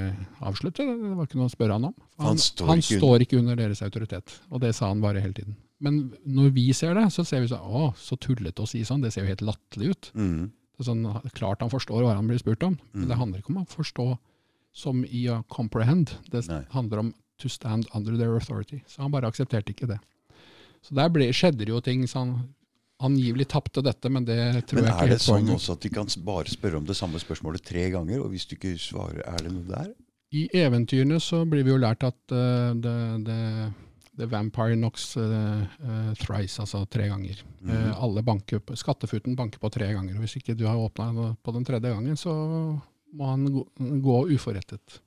avslutte. 0.42 0.82
det. 0.82 0.96
Det 1.02 1.16
var 1.16 1.26
ikke 1.28 1.38
noe 1.38 1.46
å 1.50 1.52
spørre 1.54 1.72
han 1.76 1.84
om. 1.84 1.94
Han 2.18 2.26
Han, 2.32 2.38
står 2.42 2.66
han 2.72 2.78
ikke 2.82 2.98
står 2.98 3.20
ikke 3.26 3.38
under 3.38 3.56
deres 3.56 3.82
autoritet. 3.86 4.40
Og 4.50 4.60
det 4.60 4.72
sa 4.74 4.88
han 4.88 5.00
bare 5.00 5.20
hele 5.22 5.32
tiden. 5.36 5.54
Men 5.82 6.12
når 6.26 6.50
vi 6.54 6.72
ser 6.72 6.94
det, 6.94 7.04
så 7.14 7.24
ser 7.26 7.40
vi 7.42 7.48
sånn 7.48 7.62
Å, 7.62 7.94
så 7.98 8.16
tullete 8.18 8.62
å 8.62 8.66
si 8.68 8.82
sånn. 8.86 9.02
Det 9.02 9.12
ser 9.12 9.22
jo 9.22 9.28
helt 9.30 9.42
latterlig 9.46 9.90
ut. 9.94 10.10
Mm. 10.14 10.50
Det 10.50 10.80
er 10.82 10.88
sånn, 10.90 11.06
klart 11.32 11.60
han 11.62 11.70
forstår 11.70 12.02
hva 12.02 12.14
han 12.16 12.26
blir 12.26 12.38
spurt 12.42 12.62
om, 12.62 12.78
men 12.92 13.04
Mm. 13.04 13.08
det 13.08 13.18
handler 13.18 13.38
ikke 13.38 13.50
om 13.54 13.62
å 13.62 13.68
forstå 13.68 14.18
som 14.72 15.04
i 15.04 15.24
å 15.28 15.44
comprehend. 15.48 16.16
Det 16.30 16.46
Nei. 16.48 16.64
handler 16.70 16.98
om 16.98 17.14
to 17.38 17.48
stand 17.48 17.86
under 17.94 18.16
their 18.16 18.34
authority. 18.34 18.82
Så 18.88 19.02
han 19.02 19.10
bare 19.10 19.26
aksepterte 19.30 19.70
ikke 19.74 19.86
det. 19.86 20.00
Så 20.82 20.94
der 20.94 21.08
ble, 21.08 21.28
skjedde 21.30 21.58
det 21.58 21.68
jo 21.68 21.80
ting. 21.80 22.02
Så 22.06 22.18
han 22.18 22.48
angivelig 23.02 23.48
tapte 23.52 23.82
dette, 23.84 24.10
men 24.12 24.26
det 24.28 24.38
tror 24.70 24.80
Men 24.80 24.88
jeg 24.88 24.94
er 24.94 25.10
ikke 25.10 25.16
det 25.16 25.24
sånn 25.24 25.52
også 25.56 25.76
at 25.76 25.84
de 25.84 25.92
kan 25.92 26.10
bare 26.26 26.52
spørre 26.52 26.80
om 26.80 26.88
det 26.88 26.96
samme 26.98 27.20
spørsmålet 27.22 27.64
tre 27.66 27.88
ganger, 27.94 28.22
og 28.22 28.32
hvis 28.32 28.48
du 28.48 28.56
ikke 28.56 28.74
svarer, 28.80 29.22
er 29.26 29.44
det 29.44 29.54
noe 29.54 29.68
der? 29.68 29.92
I 30.32 30.46
eventyrene 30.62 31.18
så 31.20 31.42
blir 31.44 31.66
vi 31.66 31.74
jo 31.74 31.80
lært 31.80 32.06
at 32.08 32.32
uh, 32.32 32.72
det, 32.80 32.98
det, 33.26 33.40
the 34.16 34.26
vampire 34.26 34.76
knocks 34.78 35.10
uh, 35.20 35.60
uh, 35.82 36.12
thrice, 36.16 36.60
altså 36.62 36.84
tre 36.88 37.08
ganger. 37.10 37.42
Mhm. 37.60 37.72
Eh, 37.72 38.02
alle 38.02 38.22
banker 38.26 38.60
Skattefuten 38.76 39.36
banker 39.36 39.60
på 39.62 39.70
tre 39.70 39.92
ganger. 39.92 40.16
og 40.16 40.24
Hvis 40.24 40.38
ikke 40.40 40.56
du 40.58 40.66
har 40.66 40.80
åpna 40.80 41.36
på 41.42 41.54
den 41.54 41.64
tredje 41.64 41.92
gangen, 41.92 42.16
så 42.16 42.32
må 43.12 43.28
han 43.28 43.44
gå, 43.52 43.66
gå 44.02 44.18
uforrettet. 44.34 45.00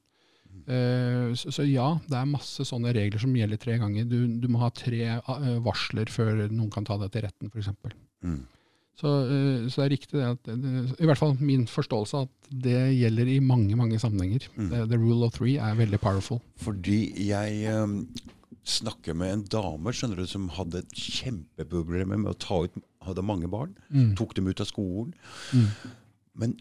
Eh, 0.65 1.33
så, 1.37 1.51
så 1.53 1.65
ja, 1.67 1.91
det 2.09 2.17
er 2.17 2.29
masse 2.29 2.65
sånne 2.65 2.93
regler 2.95 3.21
som 3.21 3.35
gjelder 3.37 3.61
tre 3.61 3.77
ganger. 3.81 4.07
Du, 4.09 4.17
du 4.41 4.49
må 4.51 4.63
ha 4.63 4.71
tre 4.73 5.01
eh, 5.17 5.47
varsler 5.65 6.09
før 6.11 6.45
noen 6.49 6.71
kan 6.73 6.87
ta 6.87 6.97
deg 7.01 7.13
til 7.13 7.25
retten, 7.27 7.51
f.eks. 7.53 7.71
Mm. 8.25 8.43
Så, 8.95 9.11
eh, 9.27 9.65
så 9.69 9.81
det 9.81 9.85
er 9.85 9.93
riktig 9.93 10.17
det 10.17 10.29
at 10.31 10.49
I 11.03 11.09
hvert 11.09 11.19
fall 11.19 11.35
min 11.43 11.67
forståelse 11.69 12.23
at 12.25 12.49
det 12.65 12.79
gjelder 12.95 13.29
i 13.33 13.41
mange 13.43 13.77
mange 13.77 13.99
sammenhenger. 14.01 14.47
Mm. 14.55 14.69
The, 14.71 14.85
the 14.95 15.01
rule 15.01 15.27
of 15.27 15.35
three 15.37 15.59
er 15.61 15.77
veldig 15.77 16.01
powerful. 16.01 16.41
Fordi 16.63 16.99
jeg 17.27 17.75
um, 17.75 17.99
snakker 18.65 19.17
med 19.17 19.33
en 19.33 19.47
dame 19.51 19.93
skjønner 19.93 20.23
du, 20.23 20.27
som 20.29 20.49
hadde 20.55 20.81
et 20.81 20.95
kjempeproblem 20.97 22.15
med 22.17 22.33
å 22.33 22.37
ta 22.39 22.65
ut 22.65 22.83
Hadde 23.05 23.21
mange 23.21 23.45
barn. 23.45 23.75
Mm. 23.93 24.15
Tok 24.17 24.31
dem 24.33 24.47
ut 24.49 24.61
av 24.63 24.65
skolen. 24.65 25.11
Mm. 25.53 25.91
Men 26.41 26.55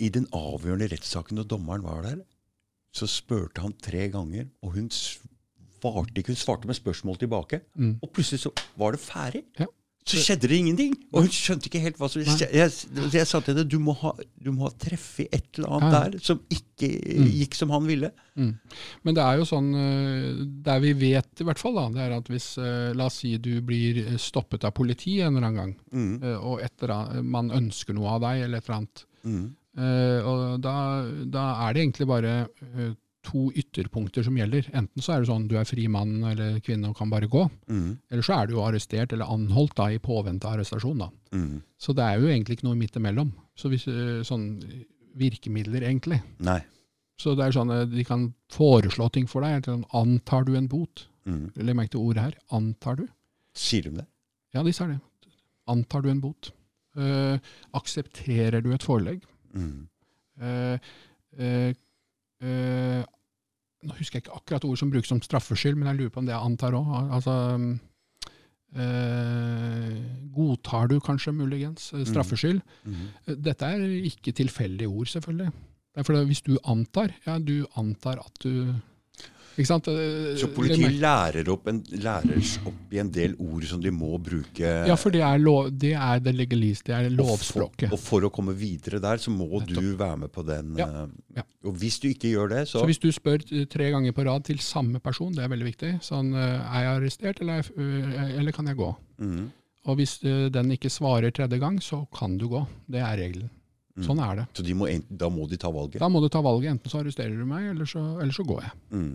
i 0.00 0.08
den 0.08 0.24
avgjørende 0.32 0.86
rettssaken 0.94 1.36
når 1.36 1.50
dommeren 1.50 1.84
var 1.84 1.98
der, 2.06 2.22
så 2.94 3.08
spurte 3.10 3.60
han 3.64 3.74
tre 3.82 4.08
ganger, 4.12 4.46
og 4.62 4.76
hun 4.78 4.88
svarte 4.94 6.14
ikke. 6.20 6.32
Hun 6.32 6.40
svarte 6.40 6.68
med 6.70 6.78
spørsmål 6.78 7.18
tilbake. 7.20 7.62
Mm. 7.76 7.96
Og 8.02 8.12
plutselig 8.14 8.44
så 8.46 8.52
var 8.80 8.94
det 8.94 9.00
ferdig. 9.04 9.42
Ja. 9.60 9.66
Så 10.04 10.18
skjedde 10.20 10.50
det 10.50 10.58
ingenting. 10.60 10.92
Og 11.16 11.22
hun 11.24 11.30
skjønte 11.32 11.64
ikke 11.70 11.80
helt 11.80 11.96
hva 11.96 12.10
som 12.12 12.20
Nei. 12.20 12.34
jeg, 12.52 12.72
jeg, 13.14 13.24
sa 13.26 13.38
til 13.40 13.54
henne 13.54 13.64
du 13.72 13.78
må 13.80 13.94
ha, 14.02 14.10
du 14.36 14.50
må 14.52 14.66
ha 14.66 14.72
treffet 14.76 15.32
et 15.32 15.46
eller 15.56 15.70
annet 15.78 15.94
Ja. 15.94 16.02
der 16.10 16.18
som 16.26 16.42
ikke 16.52 16.90
Mm. 17.16 17.28
gikk 17.32 17.54
som 17.56 17.70
han 17.70 17.86
ville. 17.88 18.10
Mm. 18.36 18.58
Men 19.06 19.14
det 19.16 19.22
er 19.24 19.38
jo 19.38 19.44
sånn, 19.48 19.70
eh, 19.78 20.44
der 20.66 20.80
vi 20.84 20.92
vet 20.92 21.40
i 21.40 21.44
hvert 21.48 21.58
fall, 21.58 21.74
da, 21.78 21.88
det 21.88 22.02
er 22.04 22.16
at 22.18 22.28
hvis 22.28 22.58
eh, 22.58 22.92
la 22.92 23.06
oss 23.06 23.14
si 23.22 23.38
du 23.38 23.62
blir 23.62 24.18
stoppet 24.18 24.64
av 24.68 24.74
politiet 24.76 25.24
en 25.24 25.36
eller 25.38 25.46
annen 25.48 25.56
gang, 25.56 25.74
Mm. 25.92 26.22
og 26.42 26.60
og 26.60 26.60
eller 26.82 26.94
annet, 26.94 27.24
man 27.24 27.50
ønsker 27.50 27.94
noe 27.94 28.08
av 28.10 28.20
deg 28.20 28.42
eller 28.44 28.58
et 28.58 28.68
eller 28.68 28.76
annet, 28.76 29.04
Mm. 29.24 29.44
eh, 29.46 29.50
og 29.76 30.60
da, 30.62 30.74
da 31.26 31.44
er 31.66 31.74
det 31.74 31.82
egentlig 31.82 32.06
bare 32.06 32.34
eh, 32.74 32.92
to 33.24 33.46
ytterpunkter 33.56 34.22
som 34.26 34.36
gjelder. 34.36 34.66
Enten 34.76 35.00
så 35.02 35.14
er 35.14 35.22
det 35.24 35.30
sånn 35.30 35.46
du 35.48 35.54
er 35.56 35.64
fri 35.64 35.86
mann 35.88 36.18
eller 36.28 36.58
kvinne 36.60 36.90
og 36.90 36.96
kan 36.98 37.10
bare 37.10 37.26
gå, 37.30 37.46
Mm. 37.72 37.96
eller 38.12 38.22
så 38.22 38.36
er 38.42 38.46
du 38.46 38.52
jo 38.58 38.64
arrestert 38.66 39.12
eller 39.16 39.24
anholdt 39.32 39.74
da 39.80 39.86
i 39.90 39.98
påvente 39.98 40.44
av 40.46 40.58
arrestasjon. 40.58 40.98
da. 40.98 41.08
Mm. 41.32 41.62
Så 41.80 41.94
det 41.96 42.04
er 42.04 42.20
jo 42.20 42.28
egentlig 42.28 42.58
ikke 42.58 42.68
noe 42.68 42.76
midt 42.76 42.96
imellom. 43.00 43.32
Så 43.56 43.70
hvis, 43.72 43.86
eh, 43.88 44.20
sånn 44.22 44.60
virkemidler, 45.16 45.82
egentlig. 45.88 46.20
Nei. 46.38 46.60
Så 47.16 47.34
det 47.38 47.46
er 47.46 47.52
sånn 47.56 47.70
eh, 47.72 47.84
de 47.86 48.04
kan 48.04 48.34
foreslå 48.52 49.10
ting 49.12 49.26
for 49.26 49.40
deg. 49.46 49.64
Sånn, 49.64 49.84
antar 49.94 50.44
du 50.44 50.54
en 50.56 50.68
bot? 50.68 51.06
Mm. 51.26 51.46
Legg 51.56 51.76
merke 51.76 51.90
til 51.96 52.00
ordet 52.04 52.22
her. 52.28 52.34
Antar 52.52 52.96
du? 53.00 53.06
Sier 53.54 53.82
de 53.88 53.90
det? 54.02 54.06
Ja, 54.52 54.62
de 54.62 54.72
sier 54.74 54.88
det. 54.92 55.00
Antar 55.66 56.02
du 56.04 56.10
en 56.10 56.20
bot? 56.20 56.50
Uh, 56.94 57.38
aksepterer 57.74 58.60
du 58.62 58.68
et 58.74 58.84
forelegg? 58.84 59.22
Mm. 59.54 59.88
Nå 63.84 63.96
husker 63.98 64.18
jeg 64.18 64.24
ikke 64.24 64.38
akkurat 64.38 64.64
ord 64.66 64.80
som 64.80 64.92
brukes 64.92 65.10
som 65.12 65.20
straffskyld, 65.22 65.76
men 65.76 65.90
jeg 65.90 65.98
lurer 65.98 66.14
på 66.14 66.22
om 66.22 66.28
det 66.28 66.34
jeg 66.34 66.48
antar 66.48 66.76
òg. 66.78 66.88
Altså, 67.18 67.34
eh, 68.80 69.98
godtar 70.34 70.88
du 70.90 70.96
kanskje 71.04 71.34
muligens 71.36 71.90
eh, 71.92 72.06
straffskyld? 72.08 72.62
Mm. 72.84 72.96
Mm. 72.96 73.36
Dette 73.44 73.70
er 73.70 73.84
ikke 74.10 74.34
tilfeldige 74.36 74.88
ord, 74.88 75.10
selvfølgelig. 75.12 75.52
Det 75.94 76.02
er 76.02 76.08
fordi 76.08 76.24
Hvis 76.30 76.42
du 76.42 76.56
antar, 76.64 77.14
ja, 77.26 77.38
du 77.38 77.66
antar 77.76 78.18
at 78.24 78.40
du 78.42 78.74
Så 79.54 80.48
politiet 80.54 80.96
lærer 81.00 81.48
opp, 81.52 81.68
en, 81.70 81.80
lærer 82.02 82.40
opp 82.66 82.94
i 82.94 83.00
en 83.02 83.10
del 83.14 83.36
ord 83.38 83.66
som 83.70 83.82
de 83.82 83.92
må 83.94 84.16
bruke. 84.18 84.72
Ja, 84.88 84.96
for 84.98 85.14
det 85.14 85.22
er, 85.24 85.38
lov, 85.42 85.70
det 85.70 85.94
er 85.94 86.22
det 86.24 86.34
legalist, 86.34 86.86
det 86.88 86.96
er 86.96 87.10
lovspråket. 87.14 87.92
Og 87.94 88.00
for 88.02 88.26
å 88.26 88.32
komme 88.34 88.56
videre 88.58 89.00
der, 89.02 89.22
så 89.22 89.32
må 89.34 89.48
Nettopp. 89.52 89.74
du 89.78 89.90
være 90.00 90.20
med 90.24 90.34
på 90.34 90.46
den. 90.46 90.74
Ja, 90.80 90.88
eh, 91.04 91.40
ja. 91.40 91.46
Og 91.64 91.78
hvis 91.80 92.00
du 92.02 92.10
ikke 92.10 92.32
gjør 92.34 92.50
det, 92.50 92.62
så, 92.68 92.82
Så 92.82 92.88
hvis 92.90 93.02
du 93.02 93.10
spør 93.14 93.44
eh, 93.46 93.66
tre 93.70 93.90
ganger 93.94 94.16
på 94.16 94.26
rad 94.26 94.46
til 94.50 94.58
samme 94.62 95.00
person, 95.04 95.32
det 95.34 95.44
er 95.44 95.52
veldig 95.52 95.68
viktig, 95.70 95.92
sånn 96.04 96.34
eh, 96.34 96.62
er 96.64 96.88
jeg 96.88 96.94
arrestert, 96.98 97.44
eller, 97.44 97.62
er 97.62 98.24
eh, 98.24 98.38
eller 98.40 98.56
kan 98.56 98.70
jeg 98.70 98.80
gå? 98.80 98.94
Mm. 99.22 99.44
Og 99.84 100.00
hvis 100.00 100.16
eh, 100.24 100.46
den 100.52 100.72
ikke 100.74 100.92
svarer 100.92 101.34
tredje 101.34 101.60
gang, 101.60 101.78
så 101.84 102.04
kan 102.14 102.38
du 102.40 102.48
gå. 102.50 102.64
Det 102.90 103.02
er 103.04 103.20
regelen. 103.20 103.52
Mm. 103.94 104.06
Sånn 104.08 104.20
er 104.24 104.40
det. 104.40 104.46
Så 104.58 104.64
de 104.66 104.74
må, 104.74 104.88
da 105.08 105.28
må 105.30 105.46
de 105.50 105.58
ta 105.60 105.70
valget. 105.70 106.00
Da 106.02 106.08
må 106.10 106.22
du 106.24 106.26
ta 106.32 106.40
valget. 106.42 106.72
Enten 106.72 106.90
så 106.90 107.02
arresterer 107.02 107.36
du 107.38 107.44
meg, 107.46 107.68
eller 107.74 107.88
så, 107.88 108.02
eller 108.18 108.34
så 108.34 108.46
går 108.46 108.64
jeg. 108.64 108.74
Mm. 108.96 109.12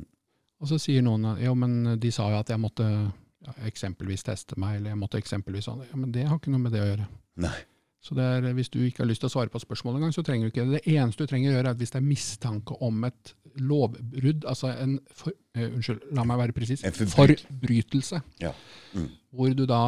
Og 0.60 0.72
så 0.72 0.80
sier 0.82 1.04
noen 1.06 1.26
at 1.32 1.42
jo, 1.44 1.56
men 1.56 1.96
de 2.02 2.12
sa 2.12 2.28
jo 2.34 2.40
at 2.42 2.52
jeg 2.52 2.60
måtte 2.60 2.86
ja, 2.86 3.54
eksempelvis 3.70 4.26
teste 4.28 4.58
meg, 4.60 4.80
eller 4.80 4.94
jeg 4.94 5.00
måtte 5.00 5.20
eksempelvis 5.22 5.70
sånn. 5.70 5.84
Ja, 5.88 6.00
men 6.00 6.12
det 6.16 6.28
har 6.28 6.40
ikke 6.40 6.54
noe 6.54 6.66
med 6.66 6.76
det 6.76 6.84
å 6.84 6.90
gjøre. 6.90 7.08
Nei. 7.46 7.58
Så 8.04 8.16
det 8.16 8.24
er, 8.24 8.46
hvis 8.56 8.72
du 8.72 8.80
ikke 8.80 9.04
har 9.04 9.10
lyst 9.10 9.24
til 9.24 9.28
å 9.28 9.34
svare 9.34 9.52
på 9.52 9.60
spørsmålet 9.60 10.00
engang, 10.00 10.14
så 10.16 10.24
trenger 10.24 10.48
du 10.48 10.54
ikke 10.54 10.66
det. 10.70 10.80
Det 10.80 10.96
eneste 10.96 11.26
du 11.26 11.32
trenger 11.32 11.52
å 11.52 11.56
gjøre, 11.58 11.66
er 11.66 11.76
at 11.76 11.82
hvis 11.82 11.92
det 11.92 12.00
er 12.00 12.08
mistanke 12.08 12.78
om 12.86 13.04
et 13.08 13.34
lovbrudd, 13.60 14.46
altså 14.48 14.72
en 14.72 14.94
for, 15.12 15.36
uh, 15.58 15.66
Unnskyld, 15.66 16.06
la 16.16 16.24
meg 16.28 16.40
være 16.40 16.56
presis. 16.56 16.84
En 16.88 16.96
Forbrytelse. 16.96 18.22
Ja. 18.44 18.54
Mm. 18.96 19.10
Hvor 19.36 19.56
du 19.58 19.66
da, 19.68 19.82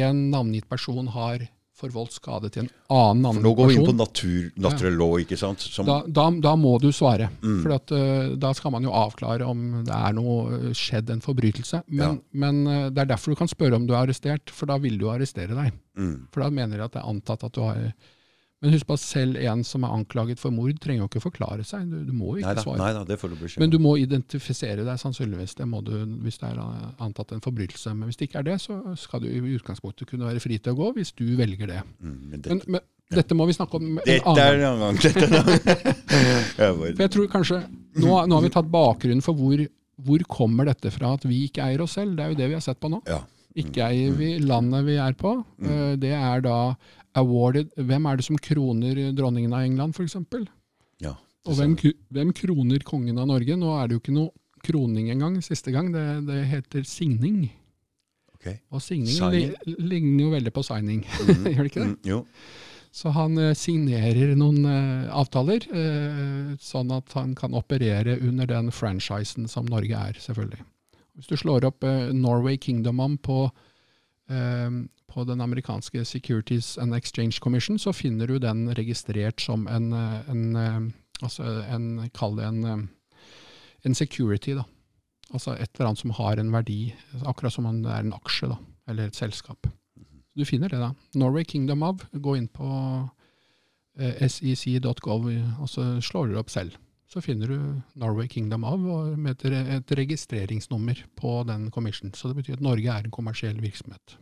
en 0.00 0.24
navngitt 0.32 0.66
person 0.70 1.10
har 1.14 1.46
forvoldt 1.74 2.14
skade 2.14 2.48
til 2.54 2.62
en 2.64 2.68
annen 2.94 3.24
For 3.24 3.42
navngitt 3.42 3.44
nå 3.44 3.52
går 3.58 3.66
vi 3.70 3.74
inn 3.74 3.80
på 3.82 3.86
person. 3.90 3.98
natur, 3.98 4.50
natural 4.68 4.98
law, 5.00 5.14
ikke 5.18 5.38
sant? 5.40 5.64
Da, 5.88 5.96
da, 6.06 6.26
da 6.46 6.52
må 6.60 6.76
du 6.82 6.88
svare. 6.94 7.28
Mm. 7.42 7.60
For 7.64 7.74
at, 7.74 7.90
uh, 7.90 8.34
da 8.38 8.52
skal 8.54 8.74
man 8.76 8.86
jo 8.86 8.92
avklare 8.94 9.48
om 9.50 9.64
det 9.86 9.94
er 9.96 10.14
noe 10.14 10.58
eh, 10.60 10.68
skjedd 10.78 11.10
en 11.10 11.20
forbrytelse. 11.24 11.82
Men, 11.88 12.04
Ja. 12.04 12.12
men 12.44 12.60
uh, 12.66 12.88
det 12.94 13.02
er 13.04 13.10
derfor 13.16 13.34
du 13.34 13.40
kan 13.42 13.50
spørre 13.50 13.74
om 13.80 13.86
du 13.88 13.94
er 13.94 14.04
arrestert, 14.04 14.50
for 14.54 14.70
da 14.70 14.78
vil 14.78 14.98
du 14.98 15.08
arrestere 15.10 15.54
deg. 15.54 15.72
mm. 15.98 16.28
For 16.32 16.46
da 16.46 16.50
mener 16.50 16.78
de 16.78 16.84
at 16.86 16.92
det 16.94 17.02
er 17.02 17.10
antatt 17.10 17.42
at 17.44 17.52
du 17.58 17.64
har 17.66 17.92
Men 18.64 18.72
husk 18.72 18.88
på 18.88 18.96
at 18.96 19.02
selv 19.04 19.36
en 19.44 19.64
som 19.68 19.84
er 19.84 19.92
anklaget 19.92 20.40
for 20.40 20.54
mord, 20.54 20.72
trenger 20.80 21.04
jo 21.04 21.08
ikke 21.10 21.20
forklare 21.26 21.66
seg. 21.68 21.84
Du, 21.90 21.98
du 22.08 22.14
må 22.16 22.38
ikke 22.38 22.54
Nei 22.56 22.64
svare. 22.64 22.80
nei 22.80 22.90
da, 22.96 23.02
det 23.08 23.18
får 23.20 23.34
du 23.34 23.36
beskjed 23.42 23.60
Men 23.60 23.74
du 23.74 23.76
må 23.84 23.92
identifisere 24.00 24.86
deg 24.86 25.00
sannsynligvis, 25.02 25.54
det 25.60 25.68
må 25.68 25.82
du 25.84 25.92
hvis 26.24 26.40
det 26.40 26.48
er 26.54 26.62
antatt 27.04 27.36
en 27.36 27.44
forbrytelse. 27.44 27.92
Men 27.92 28.08
hvis 28.08 28.16
det 28.20 28.30
ikke 28.30 28.40
er 28.40 28.48
det, 28.48 28.56
så 28.64 28.80
skal 28.98 29.20
du 29.20 29.28
i 29.28 29.42
utgangspunktet 29.58 30.08
kunne 30.08 30.26
være 30.30 30.40
fri 30.42 30.56
til 30.58 30.72
å 30.72 30.78
gå, 30.80 30.90
hvis 30.96 31.12
du 31.20 31.26
velger 31.38 31.70
det. 31.70 31.82
Mm. 32.00 32.18
Men, 32.32 32.44
Men, 32.48 32.64
men 32.66 32.80
ja. 32.80 33.18
Dette 33.20 33.36
må 33.36 33.44
vi 33.46 33.52
snakke 33.52 33.76
om 33.76 33.98
en 33.98 34.00
Dette 34.00 34.24
annen 34.32 34.40
er 34.40 34.62
en 34.64 34.80
gang. 34.80 34.96
Dette 35.04 35.20
er 35.20 35.28
en 35.28 35.38
annen 35.44 35.58
gang. 35.60 36.94
For 36.96 37.02
jeg 37.04 37.12
tror 37.12 37.28
kanskje, 37.36 37.58
nå, 38.00 38.14
nå 38.24 38.38
har 38.38 38.46
vi 38.46 38.52
tatt 38.54 38.70
bakgrunnen 38.72 39.20
for 39.24 39.36
hvor, 39.36 39.60
hvor 40.08 40.24
kommer 40.30 40.70
dette 40.70 40.90
fra 40.94 41.12
at 41.18 41.26
vi 41.28 41.42
ikke 41.50 41.66
eier 41.66 41.84
oss 41.84 41.98
selv. 41.98 42.16
Det 42.16 42.24
er 42.24 42.32
jo 42.32 42.38
det 42.40 42.48
vi 42.48 42.56
har 42.56 42.64
sett 42.64 42.80
på 42.80 42.90
nå. 42.92 43.02
Ja. 43.10 43.20
Ikke 43.54 43.86
i 43.94 44.06
vi 44.10 44.34
landet 44.42 44.86
vi 44.88 44.98
er 44.98 45.14
på. 45.18 45.36
Eh, 45.62 45.96
Det 46.00 46.12
er 46.12 46.40
da 46.42 46.74
awarded 47.14 47.70
Hvem 47.78 48.06
er 48.10 48.16
det 48.18 48.24
som 48.26 48.38
kroner 48.38 49.12
dronningen 49.14 49.52
av 49.54 49.62
England, 49.62 49.94
f.eks.? 49.94 50.16
ja. 51.00 51.14
Og 51.46 51.58
hvem, 51.58 51.76
hvem 52.10 52.32
kroner 52.32 52.82
kongen 52.82 53.18
av 53.20 53.28
Norge? 53.28 53.54
Nå 53.60 53.74
er 53.76 53.86
det 53.86 53.98
jo 53.98 54.00
ikke 54.00 54.16
noe 54.16 54.32
kroning 54.64 55.10
engang, 55.12 55.36
siste 55.44 55.70
gang. 55.74 55.92
Det, 55.92 56.04
det 56.26 56.40
heter 56.48 56.86
signing. 56.88 57.50
Okay. 58.38 58.58
Og 58.72 58.80
signing 58.82 59.12
li, 59.32 59.74
ligner 59.78 60.24
jo 60.24 60.30
veldig 60.34 60.52
på 60.56 60.64
signing, 60.66 61.04
gjør 61.28 61.62
det 61.62 61.70
ikke 61.70 61.82
det? 61.82 61.90
Mm, 61.92 61.98
jo. 62.08 62.22
Så 62.94 63.10
han 63.10 63.38
eh, 63.42 63.54
signerer 63.58 64.34
noen 64.38 64.66
uh, 64.68 65.10
avtaler, 65.18 65.64
uh, 65.72 66.52
sånn 66.62 66.92
at 66.94 67.16
han 67.18 67.32
kan 67.38 67.56
operere 67.58 68.18
under 68.22 68.46
den 68.46 68.70
franchisen 68.74 69.48
som 69.50 69.66
Norge 69.66 69.98
er, 69.98 70.20
selvfølgelig. 70.22 70.62
Hvis 71.14 71.30
du 71.30 71.36
slår 71.38 71.66
opp 71.68 71.84
eh, 71.86 72.10
Norway 72.14 72.58
Kingdom 72.58 73.00
om 73.00 73.16
på, 73.18 73.38
eh, 74.28 74.70
på 75.06 75.24
den 75.24 75.40
amerikanske 75.40 76.04
Securities 76.04 76.74
and 76.78 76.94
Exchange 76.94 77.38
Commission, 77.40 77.78
så 77.78 77.92
finner 77.92 78.26
du 78.26 78.38
den 78.42 78.66
registrert 78.74 79.40
som 79.40 79.68
en, 79.70 79.92
eh, 79.92 80.30
en, 80.30 80.92
altså 81.22 81.62
en 81.70 82.10
kall 82.14 82.36
det 82.40 82.50
en, 82.50 82.88
en 83.84 83.94
security, 83.94 84.58
da. 84.58 84.66
Altså 85.34 85.54
et 85.54 85.70
eller 85.74 85.88
annet 85.88 86.02
som 86.02 86.14
har 86.18 86.38
en 86.38 86.52
verdi, 86.52 86.94
akkurat 87.24 87.54
som 87.54 87.66
om 87.66 87.80
det 87.82 87.90
er 87.90 88.04
en 88.04 88.14
aksje, 88.14 88.50
da, 88.50 88.58
eller 88.90 89.08
et 89.08 89.18
selskap. 89.18 89.70
Du 90.34 90.44
finner 90.44 90.68
det, 90.68 90.82
da. 90.82 90.92
Norway 91.14 91.46
Kingdom 91.46 91.82
of. 91.86 92.02
Gå 92.12 92.36
inn 92.36 92.50
på 92.50 92.66
sec.gov, 93.94 95.28
og 95.30 95.68
så 95.70 95.86
slår 96.02 96.26
du 96.26 96.34
det 96.34 96.40
opp 96.42 96.50
selv. 96.50 96.74
Så 97.14 97.20
finner 97.22 97.46
du 97.52 97.58
Norway 98.02 98.26
Kingdom 98.28 98.64
av 98.66 98.82
og 98.90 99.12
med 99.22 99.36
et, 99.38 99.52
et 99.78 99.92
registreringsnummer 100.00 101.04
på 101.14 101.36
den 101.46 101.68
commission. 101.70 102.10
Så 102.18 102.26
det 102.32 102.40
betyr 102.40 102.56
at 102.58 102.64
Norge 102.66 102.90
er 102.90 103.04
en 103.06 103.14
kommersiell 103.14 103.60
virksomhet. 103.62 104.16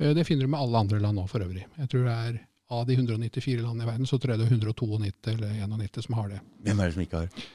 Eh, 0.00 0.10
Det 0.16 0.24
finner 0.26 0.48
du 0.48 0.50
med 0.50 0.60
alle 0.64 0.80
andre 0.82 0.98
land 0.98 1.20
nå, 1.20 1.28
for 1.30 1.44
øvrig. 1.46 1.62
Jeg 1.78 1.88
tror 1.92 2.08
det 2.08 2.16
er 2.26 2.40
av 2.72 2.86
de 2.88 2.96
194 2.96 3.60
landene 3.62 3.84
i 3.86 3.90
verden, 3.92 4.06
så 4.08 4.18
tror 4.18 4.32
jeg 4.34 4.40
det 4.40 4.46
er 4.48 4.54
192 4.56 5.34
eller 5.36 5.54
91 5.62 6.02
som 6.08 6.14
har 6.18 6.28
det. 6.32 6.40
Hvem 6.64 6.80
er 6.80 6.88
det 6.90 6.94
som 6.96 7.02
ikke 7.06 7.20
har? 7.20 7.28
det? 7.28 7.48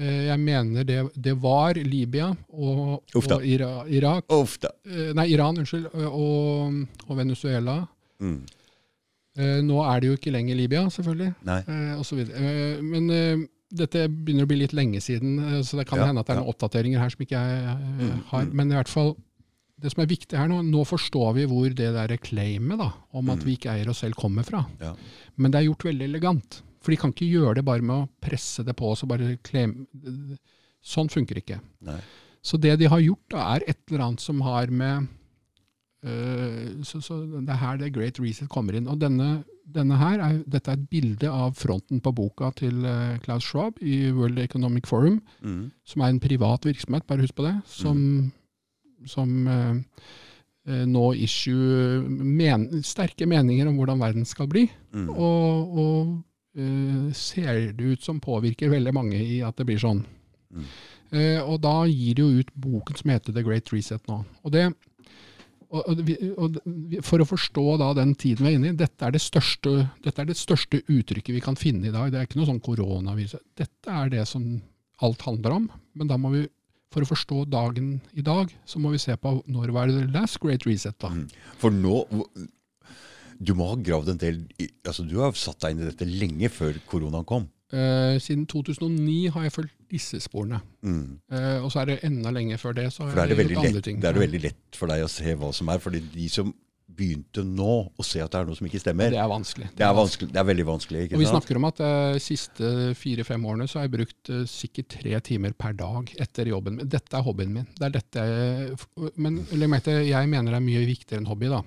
Jeg 0.00 0.40
mener 0.40 0.84
det, 0.88 0.98
det 1.20 1.34
var 1.42 1.76
Libya 1.76 2.30
og, 2.48 3.02
og 3.14 3.42
Ira, 3.44 3.84
Irak 3.92 4.24
Uff 4.32 4.54
eh, 4.64 5.10
Nei, 5.12 5.26
Iran, 5.34 5.58
unnskyld, 5.60 5.90
og, 6.08 6.78
og 7.10 7.16
Venezuela. 7.18 7.74
Mm. 8.24 8.38
Eh, 9.36 9.58
Nå 9.68 9.82
er 9.84 10.00
det 10.00 10.08
jo 10.08 10.16
ikke 10.16 10.32
lenger 10.32 10.56
Libya, 10.56 10.86
selvfølgelig, 10.90 11.34
Nei. 11.44 11.58
eh, 11.68 11.92
og 11.98 12.06
så 12.08 12.16
videre. 12.16 12.40
Eh, 12.40 12.80
Men 12.82 13.10
eh, 13.12 13.44
dette 13.72 14.06
begynner 14.12 14.44
å 14.44 14.50
bli 14.50 14.58
litt 14.60 14.74
lenge 14.76 15.00
siden, 15.00 15.38
eh, 15.40 15.60
så 15.64 15.78
det 15.80 15.86
kan 15.88 15.98
Ja, 16.02 16.06
hende 16.10 16.20
at 16.20 16.26
det 16.28 16.36
er 16.36 16.40
noen 16.42 16.52
oppdateringer 16.52 16.98
her 17.00 17.10
som 17.14 17.22
ikke 17.24 17.38
jeg 17.40 17.62
eh, 17.64 17.76
Mm, 18.10 18.22
har. 18.30 18.44
mm. 18.44 18.52
Men 18.54 18.72
i 18.72 18.74
hvert 18.76 18.88
fall, 18.92 19.16
det 19.80 19.90
som 19.92 20.02
er 20.02 20.10
viktig 20.12 20.38
her 20.38 20.48
nå, 20.48 20.60
nå 20.62 20.84
forstår 20.86 21.34
vi 21.34 21.46
hvor 21.50 21.68
det 21.74 21.88
der 21.96 22.16
claimet 22.18 22.78
da, 22.78 22.92
om 23.12 23.30
at 23.30 23.38
Mm. 23.40 23.44
vi 23.46 23.56
ikke 23.56 23.72
eier 23.72 23.88
oss 23.90 23.98
selv 24.04 24.14
kommer 24.14 24.44
fra. 24.44 24.66
Ja. 24.80 24.94
Men 25.36 25.50
det 25.50 25.60
er 25.62 25.68
gjort 25.70 25.84
veldig 25.88 26.04
elegant. 26.10 26.62
For 26.82 26.90
de 26.92 26.96
kan 26.98 27.12
ikke 27.12 27.30
gjøre 27.30 27.54
det 27.56 27.64
bare 27.64 27.80
med 27.82 27.96
å 27.96 28.08
presse 28.20 28.64
det 28.64 28.74
på 28.76 28.90
oss 28.90 29.02
og 29.04 29.08
bare 29.08 29.36
claim. 29.42 29.86
Sånn 30.84 31.08
funker 31.08 31.38
ikke. 31.38 31.60
Nei. 31.80 32.00
Så 32.42 32.58
det 32.60 32.76
de 32.78 32.86
har 32.90 32.98
gjort, 33.00 33.28
da, 33.30 33.54
er 33.56 33.62
et 33.68 33.78
eller 33.90 34.04
annet 34.04 34.20
som 34.20 34.40
har 34.42 34.66
med 34.66 35.06
øh, 36.04 36.82
så, 36.82 37.00
så 37.00 37.20
Det 37.40 37.48
er 37.54 37.60
her 37.60 37.76
det 37.78 37.92
Great 37.94 38.18
Reset 38.20 38.48
kommer 38.50 38.74
inn. 38.74 38.88
Og 38.90 38.98
denne 38.98 39.44
her 39.74 40.20
er, 40.20 40.42
dette 40.46 40.70
er 40.70 40.78
et 40.78 40.88
bilde 40.90 41.28
av 41.30 41.54
fronten 41.56 42.00
på 42.02 42.12
boka 42.12 42.50
til 42.58 42.84
uh, 42.84 43.18
Klaus 43.22 43.44
Schwab 43.46 43.78
i 43.80 44.10
World 44.10 44.38
Economic 44.38 44.86
Forum, 44.86 45.22
Mm. 45.42 45.70
som 45.84 46.02
er 46.02 46.08
en 46.08 46.20
privat 46.20 46.64
virksomhet, 46.64 47.06
bare 47.06 47.20
husk 47.22 47.34
på 47.34 47.46
det, 47.46 47.54
som, 47.66 48.32
som 49.06 49.46
uh, 49.46 49.74
nå 50.66 51.12
issue 51.14 52.02
men, 52.08 52.82
sterke 52.82 53.26
meninger 53.26 53.66
om 53.66 53.76
hvordan 53.76 54.00
verden 54.00 54.24
skal 54.24 54.48
bli. 54.48 54.68
Mm. 54.92 55.08
Og, 55.08 55.78
og 55.78 56.22
uh, 56.58 57.12
ser 57.12 57.72
det 57.72 57.92
ut 57.96 58.02
som 58.02 58.20
påvirker 58.20 58.70
veldig 58.70 58.94
mange 58.94 59.18
i 59.18 59.40
at 59.42 59.56
det 59.56 59.66
blir 59.66 59.78
sånn. 59.78 60.04
Mm. 60.52 60.66
Og 61.44 61.58
da 61.60 61.84
gir 61.84 62.14
de 62.16 62.24
jo 62.24 62.40
ut 62.40 62.52
boken 62.56 62.96
som 62.96 63.10
heter 63.12 63.34
The 63.36 63.42
Great 63.44 63.68
Reset 63.68 64.06
nå. 64.08 64.22
Og 64.44 64.52
det, 64.54 64.70
og, 65.72 66.00
og, 66.36 66.56
For 67.06 67.22
å 67.22 67.28
forstå 67.28 67.64
da 67.80 67.92
den 67.96 68.14
tiden 68.18 68.44
vi 68.44 68.52
er 68.52 68.58
inne 68.58 68.72
i, 68.72 68.78
dette 68.78 69.06
er, 69.06 69.14
det 69.14 69.22
største, 69.24 69.86
dette 70.04 70.20
er 70.20 70.28
det 70.28 70.36
største 70.36 70.82
uttrykket 70.84 71.36
vi 71.36 71.44
kan 71.44 71.56
finne 71.58 71.88
i 71.88 71.94
dag. 71.94 72.10
Det 72.12 72.20
er 72.20 72.28
ikke 72.28 72.40
noe 72.40 72.50
sånn 72.50 72.62
koronavirus. 72.64 73.38
Dette 73.58 73.94
er 74.02 74.12
det 74.12 74.26
som 74.28 74.44
alt 75.02 75.24
handler 75.26 75.56
om. 75.56 75.70
Men 75.98 76.10
da 76.10 76.18
må 76.20 76.34
vi, 76.34 76.42
for 76.92 77.04
å 77.04 77.08
forstå 77.08 77.46
dagen 77.52 77.94
i 78.12 78.24
dag, 78.24 78.52
så 78.68 78.82
må 78.82 78.92
vi 78.92 79.00
se 79.00 79.16
på 79.16 79.38
når 79.50 79.72
var 79.74 79.88
det 79.88 80.10
last 80.12 80.40
Great 80.42 80.68
Reset. 80.68 80.98
da. 81.00 81.12
Mm. 81.12 81.28
For 81.62 81.74
nå 81.74 82.04
Du 83.42 83.56
må 83.58 83.72
ha 83.72 83.74
gravd 83.74 84.12
en 84.12 84.18
del 84.20 84.36
altså 84.86 85.02
Du 85.02 85.16
har 85.18 85.32
satt 85.34 85.58
deg 85.64 85.72
inn 85.72 85.80
i 85.82 85.88
dette 85.88 86.06
lenge 86.06 86.50
før 86.52 86.76
koronaen 86.86 87.26
kom. 87.26 87.48
Eh, 87.72 88.20
siden 88.20 88.44
2009 88.46 89.32
har 89.32 89.46
jeg 89.46 89.54
fulgt 89.56 89.76
disse 89.92 90.18
sporene. 90.24 90.58
Mm. 90.82 91.20
Eh, 91.30 91.58
og 91.62 91.70
så 91.72 91.82
er 91.84 91.92
det 91.92 92.00
enda 92.08 92.32
lenger 92.34 92.60
før 92.62 92.74
det. 92.80 92.88
så 92.94 93.04
For 93.04 93.14
da 93.14 93.26
har 93.26 93.30
er 93.30 93.36
det 93.36 93.48
gjort 93.50 93.62
andre 93.66 93.78
lett, 93.78 93.84
ting. 93.90 94.00
det 94.02 94.08
er 94.10 94.16
det 94.18 94.24
veldig 94.26 94.42
lett 94.48 94.78
for 94.80 94.92
deg 94.92 95.04
å 95.04 95.10
se 95.12 95.34
hva 95.38 95.52
som 95.54 95.68
er. 95.72 95.82
fordi 95.84 96.00
de 96.14 96.28
som 96.32 96.52
begynte 96.92 97.40
nå 97.46 97.74
å 97.96 98.04
se 98.04 98.20
at 98.20 98.28
det 98.34 98.40
er 98.42 98.48
noe 98.50 98.56
som 98.58 98.66
ikke 98.68 98.80
stemmer, 98.82 99.08
Det 99.14 99.20
er 99.20 99.28
vanskelig. 99.30 99.68
det 99.78 99.84
er, 99.86 99.94
vanskelig, 99.96 100.28
det 100.34 100.40
er 100.42 100.44
veldig 100.44 100.66
vanskelig. 100.68 101.04
Og 101.14 101.22
vi 101.22 101.28
snakker 101.30 101.56
om 101.56 101.64
at 101.70 101.78
de 101.80 102.20
siste 102.20 102.72
fire-fem 103.00 103.46
årene 103.48 103.68
så 103.70 103.78
har 103.80 103.86
jeg 103.86 103.94
brukt 103.94 104.32
uh, 104.34 104.42
sikkert 104.50 104.90
tre 104.98 105.20
timer 105.24 105.54
per 105.56 105.72
dag 105.78 106.12
etter 106.20 106.50
jobben. 106.52 106.82
Dette 106.84 107.16
er 107.16 107.24
hobbyen 107.24 107.54
min. 107.54 107.68
Det 107.78 107.88
er 107.88 107.94
dette 107.96 108.26
jeg, 108.28 108.76
men 109.16 109.40
legg 109.56 109.72
merke 109.72 109.88
til, 109.88 110.02
jeg 110.10 110.28
mener 110.28 110.52
det 110.52 110.60
er 110.60 110.66
mye 110.68 110.84
viktigere 110.90 111.22
enn 111.24 111.30
hobby. 111.32 111.48
da. 111.54 111.62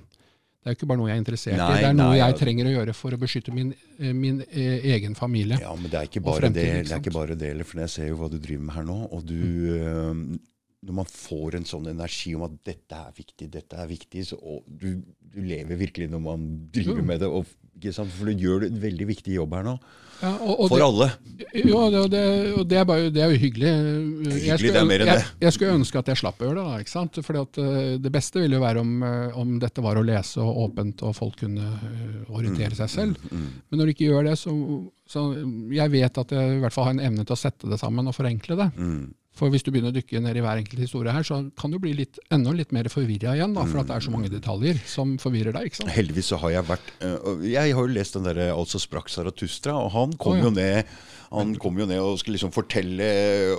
Det 0.66 0.72
er 0.72 0.74
jo 0.74 0.80
ikke 0.80 0.88
bare 0.90 0.98
noe 0.98 1.10
jeg 1.12 1.14
er 1.14 1.22
interessert 1.22 1.58
Nei, 1.60 1.66
i, 1.70 1.82
det 1.84 1.90
er 1.92 1.94
noe 1.94 2.10
nei, 2.10 2.18
jeg 2.18 2.36
trenger 2.40 2.66
å 2.66 2.72
gjøre 2.74 2.94
for 2.98 3.14
å 3.14 3.20
beskytte 3.22 3.52
min, 3.54 3.68
eh, 4.00 4.14
min 4.18 4.40
eh, 4.48 4.88
egen 4.96 5.14
familie. 5.14 5.60
Ja, 5.62 5.76
men 5.78 5.92
det 5.94 6.00
er 6.00 6.10
ikke 6.10 6.24
bare 6.26 6.42
fremtid, 6.42 6.58
det. 6.66 6.80
det 6.88 6.96
er 6.96 7.04
ikke 7.04 7.14
bare 7.14 7.38
det, 7.38 7.52
for 7.70 7.84
jeg 7.84 7.94
ser 7.94 8.10
jo 8.10 8.18
hva 8.18 8.30
du 8.34 8.40
driver 8.42 8.64
med 8.66 8.74
her 8.80 8.88
nå. 8.90 8.98
Og 9.14 9.26
du 9.30 9.38
Mm. 9.46 10.40
Når 10.86 10.94
man 10.94 11.08
får 11.10 11.56
en 11.58 11.64
sånn 11.66 11.88
energi 11.90 12.36
om 12.38 12.44
at 12.46 12.58
dette 12.68 12.98
er 12.98 13.14
viktig, 13.18 13.48
dette 13.50 13.78
er 13.82 13.88
viktig, 13.90 14.22
så, 14.28 14.38
og 14.38 14.68
du, 14.70 15.00
du 15.18 15.40
lever 15.42 15.80
virkelig 15.80 16.12
når 16.12 16.22
man 16.22 16.44
driver 16.74 17.02
med 17.02 17.24
det. 17.24 17.30
Og? 17.30 17.48
For 17.84 18.26
du 18.32 18.34
gjør 18.46 18.66
en 18.70 18.82
veldig 18.82 19.08
viktig 19.12 19.36
jobb 19.36 19.54
her 19.58 19.66
nå. 19.68 19.78
Ja, 20.22 20.30
og, 20.40 20.62
og 20.64 20.70
For 20.72 20.80
det, 20.80 20.86
alle. 20.86 21.08
jo, 21.60 21.80
det, 21.92 22.00
og 22.00 22.06
det, 22.14 22.22
og 22.56 22.68
det, 22.72 22.78
er 22.80 22.86
bare, 22.88 23.10
det 23.12 23.22
er 23.22 23.34
jo 23.34 23.40
hyggelig. 23.42 23.72
hyggelig, 23.76 24.38
Jeg 24.46 24.60
skulle, 24.62 24.72
det 24.72 24.80
er 24.80 24.88
mer 24.88 25.04
enn 25.04 25.12
det. 25.12 25.26
jeg 25.44 25.56
skulle 25.58 25.74
ønske 25.76 26.00
at 26.00 26.12
jeg 26.12 26.22
slapp 26.22 26.40
det. 26.40 26.52
da, 26.56 26.64
ikke 26.80 26.94
sant? 26.94 27.20
Fordi 27.28 27.42
eh, 27.66 27.90
Det 28.06 28.12
beste 28.16 28.40
ville 28.40 28.56
jo 28.56 28.64
være 28.64 28.80
om, 28.86 28.94
eh, 29.04 29.36
om 29.44 29.52
dette 29.60 29.84
var 29.84 30.00
å 30.00 30.06
lese 30.08 30.40
og 30.40 30.62
åpent, 30.70 31.04
og 31.04 31.18
folk 31.20 31.36
kunne 31.44 31.68
eh, 31.68 32.16
orientere 32.32 32.80
seg 32.80 32.94
selv. 32.96 33.28
Mm. 33.28 33.46
Men 33.70 33.82
når 33.82 33.92
de 33.92 33.98
ikke 33.98 34.08
gjør 34.08 34.30
det, 34.32 34.38
så, 34.40 34.56
så 35.06 35.26
Jeg 35.76 35.92
vet 35.94 36.24
at 36.24 36.32
jeg 36.40 36.56
i 36.56 36.64
hvert 36.64 36.74
fall 36.74 36.90
har 36.90 36.96
en 36.96 37.06
evne 37.12 37.28
til 37.28 37.36
å 37.36 37.42
sette 37.44 37.70
det 37.70 37.82
sammen 37.84 38.08
og 38.08 38.16
forenkle 38.16 38.56
det. 38.64 38.72
Mm. 39.36 39.40
For 39.40 39.52
hvis 39.52 39.66
du 39.66 39.72
begynner 39.74 39.92
å 39.92 39.96
dykke 39.96 40.22
ned 40.24 40.38
i 40.40 40.44
hver 40.46 40.62
enkelt 40.62 40.82
historie 40.86 41.12
her, 41.12 41.26
så 41.28 41.42
kan 41.60 41.74
du 41.74 41.80
bli 41.82 41.92
litt, 41.98 42.20
enda 42.34 42.54
litt 42.56 42.72
mer 42.76 42.88
forvirra 42.92 43.36
igjen, 43.36 43.56
da, 43.56 43.66
for 43.68 43.82
at 43.82 43.90
det 43.90 43.98
er 43.98 44.06
så 44.06 44.14
mange 44.14 44.32
detaljer 44.32 44.80
som 44.88 45.18
forvirrer 45.22 45.56
deg. 45.56 45.68
ikke 45.68 45.82
sant? 45.82 45.92
Heldigvis 45.96 46.32
så 46.32 46.40
har 46.40 46.56
jeg 46.56 46.70
vært 46.70 46.94
øh, 47.04 47.44
Jeg 47.50 47.76
har 47.76 47.84
jo 47.84 47.92
lest 47.92 48.16
den 48.16 48.26
derre 48.28 48.48
Altså 48.56 48.80
sprakk 48.82 49.12
Saratustra', 49.12 49.76
og 49.76 49.92
han 49.96 50.16
kom 50.16 50.38
oh, 50.38 50.40
ja. 50.40 50.48
jo 50.48 50.56
ned 50.56 50.96
han 51.32 51.54
kom 51.62 51.80
jo 51.80 51.88
ned 51.90 52.02
og 52.02 52.20
skulle 52.22 52.38
liksom 52.38 52.54
fortelle, 52.56 53.08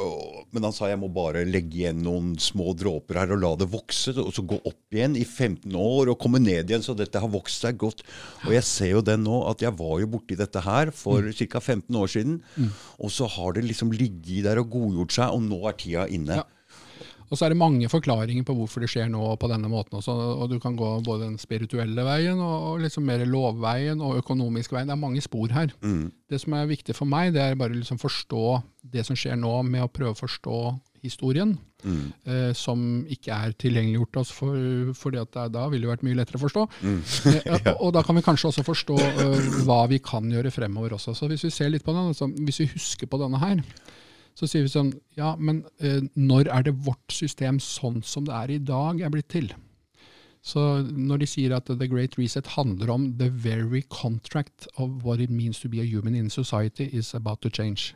og, 0.01 0.47
men 0.55 0.67
han 0.69 0.75
sa 0.75 0.91
jeg 0.91 1.01
må 1.01 1.11
bare 1.13 1.45
legge 1.49 1.83
igjen 1.83 2.03
noen 2.05 2.35
små 2.41 2.75
dråper 2.79 3.21
her 3.21 3.35
og 3.35 3.43
la 3.43 3.53
det 3.61 3.69
vokse, 3.73 4.15
og 4.23 4.33
så 4.37 4.45
gå 4.47 4.59
opp 4.63 4.97
igjen 4.97 5.17
i 5.19 5.25
15 5.27 5.75
år 5.77 6.13
og 6.13 6.19
komme 6.23 6.41
ned 6.43 6.71
igjen, 6.71 6.85
så 6.85 6.97
dette 6.97 7.21
har 7.23 7.33
vokst 7.33 7.67
seg 7.67 7.79
godt. 7.81 8.05
Og 8.47 8.55
jeg 8.57 8.67
ser 8.69 8.93
jo 8.95 9.05
det 9.05 9.19
nå, 9.23 9.41
at 9.51 9.65
jeg 9.65 9.75
var 9.79 9.97
jo 10.03 10.11
borti 10.17 10.39
dette 10.39 10.63
her 10.65 10.93
for 10.95 11.27
ca. 11.37 11.63
15 11.63 12.01
år 12.03 12.13
siden, 12.13 12.41
og 12.99 13.13
så 13.13 13.29
har 13.37 13.57
det 13.57 13.67
liksom 13.67 13.95
ligget 13.95 14.47
der 14.47 14.61
og 14.63 14.71
godgjort 14.75 15.17
seg, 15.19 15.35
og 15.35 15.43
nå 15.47 15.63
er 15.69 15.81
tida 15.81 16.07
inne. 16.13 16.43
Ja. 16.43 16.47
Og 17.31 17.39
så 17.39 17.47
er 17.47 17.55
det 17.55 17.59
mange 17.59 17.89
forklaringer 17.91 18.45
på 18.47 18.55
hvorfor 18.55 18.85
det 18.85 18.91
skjer 18.93 19.09
nå 19.11 19.23
på 19.41 19.49
denne 19.51 19.71
måten. 19.73 19.99
Også, 19.99 20.13
og 20.15 20.49
Du 20.53 20.59
kan 20.63 20.77
gå 20.79 20.91
både 21.07 21.27
den 21.27 21.39
spirituelle 21.43 22.05
veien 22.07 22.39
og, 22.39 22.57
og 22.73 22.81
liksom 22.85 23.07
mer 23.09 23.25
lovveien 23.27 24.01
og 24.05 24.21
økonomisk 24.23 24.73
veien. 24.77 24.87
Det 24.91 24.95
er 24.97 25.03
mange 25.03 25.23
spor 25.25 25.51
her. 25.55 25.73
Mm. 25.83 26.13
Det 26.31 26.41
som 26.43 26.55
er 26.59 26.69
viktig 26.71 26.95
for 26.95 27.07
meg, 27.11 27.33
det 27.35 27.43
er 27.43 27.59
bare 27.59 27.75
liksom 27.75 27.99
forstå 28.03 28.45
det 28.93 29.07
som 29.09 29.19
skjer 29.19 29.35
nå, 29.41 29.51
med 29.67 29.83
å 29.83 29.91
prøve 29.91 30.15
å 30.15 30.21
forstå 30.25 30.61
historien, 31.07 31.57
Mm. 31.87 32.07
eh, 32.27 32.53
som 32.57 32.81
ikke 33.13 33.31
er 33.31 33.53
tilgjengeliggjort 33.61 34.17
oss, 34.19 34.31
for, 34.35 34.57
det 35.13 35.21
at 35.21 35.31
det, 35.37 35.43
er- 35.45 35.53
da 35.55 35.67
ville 35.71 35.85
det 35.87 35.91
vært 35.93 36.03
mye 36.03 36.17
lettere 36.19 36.41
å 36.41 36.43
forstå. 36.43 36.65
Mm. 36.83 36.97
ja. 37.47 37.75
og 37.77 37.93
da 37.95 38.03
kan 38.03 38.17
vi 38.17 38.25
kanskje 38.27 38.49
også 38.49 38.65
forstå 38.67 38.97
uh, 38.97 39.37
hva 39.69 39.85
vi 39.93 40.01
kan 40.03 40.27
gjøre 40.33 40.51
fremover 40.51 40.97
også. 40.97 41.15
Så 41.15 41.29
hvis 41.31 41.45
vi 41.47 41.51
ser 41.55 41.71
litt 41.71 41.85
på 41.87 41.95
den, 41.95 42.09
altså, 42.11 42.27
hvis 42.33 42.59
vi 42.65 42.67
husker 42.73 43.07
på 43.13 43.21
denne 43.23 43.39
her, 43.39 43.61
så 44.37 44.47
sier 44.49 44.67
vi 44.67 44.69
sånn 44.73 44.91
Ja, 45.17 45.35
men 45.41 45.63
eh, 45.81 46.03
når 46.17 46.51
er 46.53 46.63
det 46.67 46.75
vårt 46.85 47.13
system 47.13 47.59
sånn 47.63 48.03
som 48.05 48.27
det 48.29 48.35
er 48.37 48.51
i 48.51 48.59
dag, 48.59 49.01
er 49.01 49.11
blitt 49.15 49.29
til? 49.33 49.49
Så 50.47 50.61
når 50.95 51.19
de 51.25 51.27
sier 51.27 51.55
at 51.57 51.67
The 51.67 51.89
Great 51.91 52.15
Reset 52.21 52.47
handler 52.55 52.91
om 52.95 53.07
the 53.19 53.29
very 53.31 53.83
contract 53.91 54.69
of 54.79 55.03
what 55.05 55.19
it 55.21 55.31
means 55.31 55.59
to 55.61 55.69
be 55.69 55.81
a 55.83 55.85
human 55.89 56.15
in 56.15 56.29
society 56.31 56.85
is 56.93 57.15
about 57.15 57.41
to 57.43 57.51
change. 57.51 57.95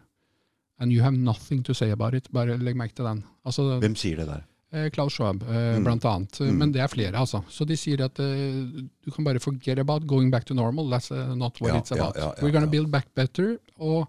And 0.80 0.90
you 0.92 1.02
have 1.04 1.14
nothing 1.14 1.62
to 1.68 1.74
say 1.74 1.90
about 1.92 2.14
it. 2.14 2.26
Bare 2.32 2.56
legg 2.58 2.74
merke 2.74 2.96
til 2.96 3.04
den. 3.06 3.22
Altså, 3.46 3.78
Hvem 3.84 3.94
sier 4.00 4.16
det 4.16 4.26
der? 4.26 4.42
eh, 4.72 4.88
Klaus 4.90 5.12
Schwab, 5.12 5.42
eh, 5.42 5.76
Mm. 5.76 5.84
blant 5.84 6.04
annet. 6.04 6.40
Mm. 6.40 6.56
Men 6.58 6.72
det 6.72 6.80
er 6.80 6.86
flere, 6.88 7.12
altså. 7.14 7.42
Så 7.48 7.64
de 7.66 7.76
sier 7.76 8.02
at 8.04 8.18
eh, 8.18 8.82
du 9.04 9.10
kan 9.10 9.24
bare 9.24 9.38
forget 9.38 9.78
about 9.78 10.06
going 10.06 10.30
back 10.32 10.44
to 10.46 10.54
normal. 10.54 10.86
That's 10.90 11.10
uh, 11.12 11.34
not 11.36 11.60
what 11.60 11.74
Ja, 11.74 11.80
it's 11.80 11.92
about. 11.92 12.16
ja, 12.16 12.32
ja, 12.36 12.42
We're 12.42 12.50
gonna 12.52 12.66
build 12.70 12.90
back 12.90 13.14
better. 13.14 13.58
Og 13.78 14.08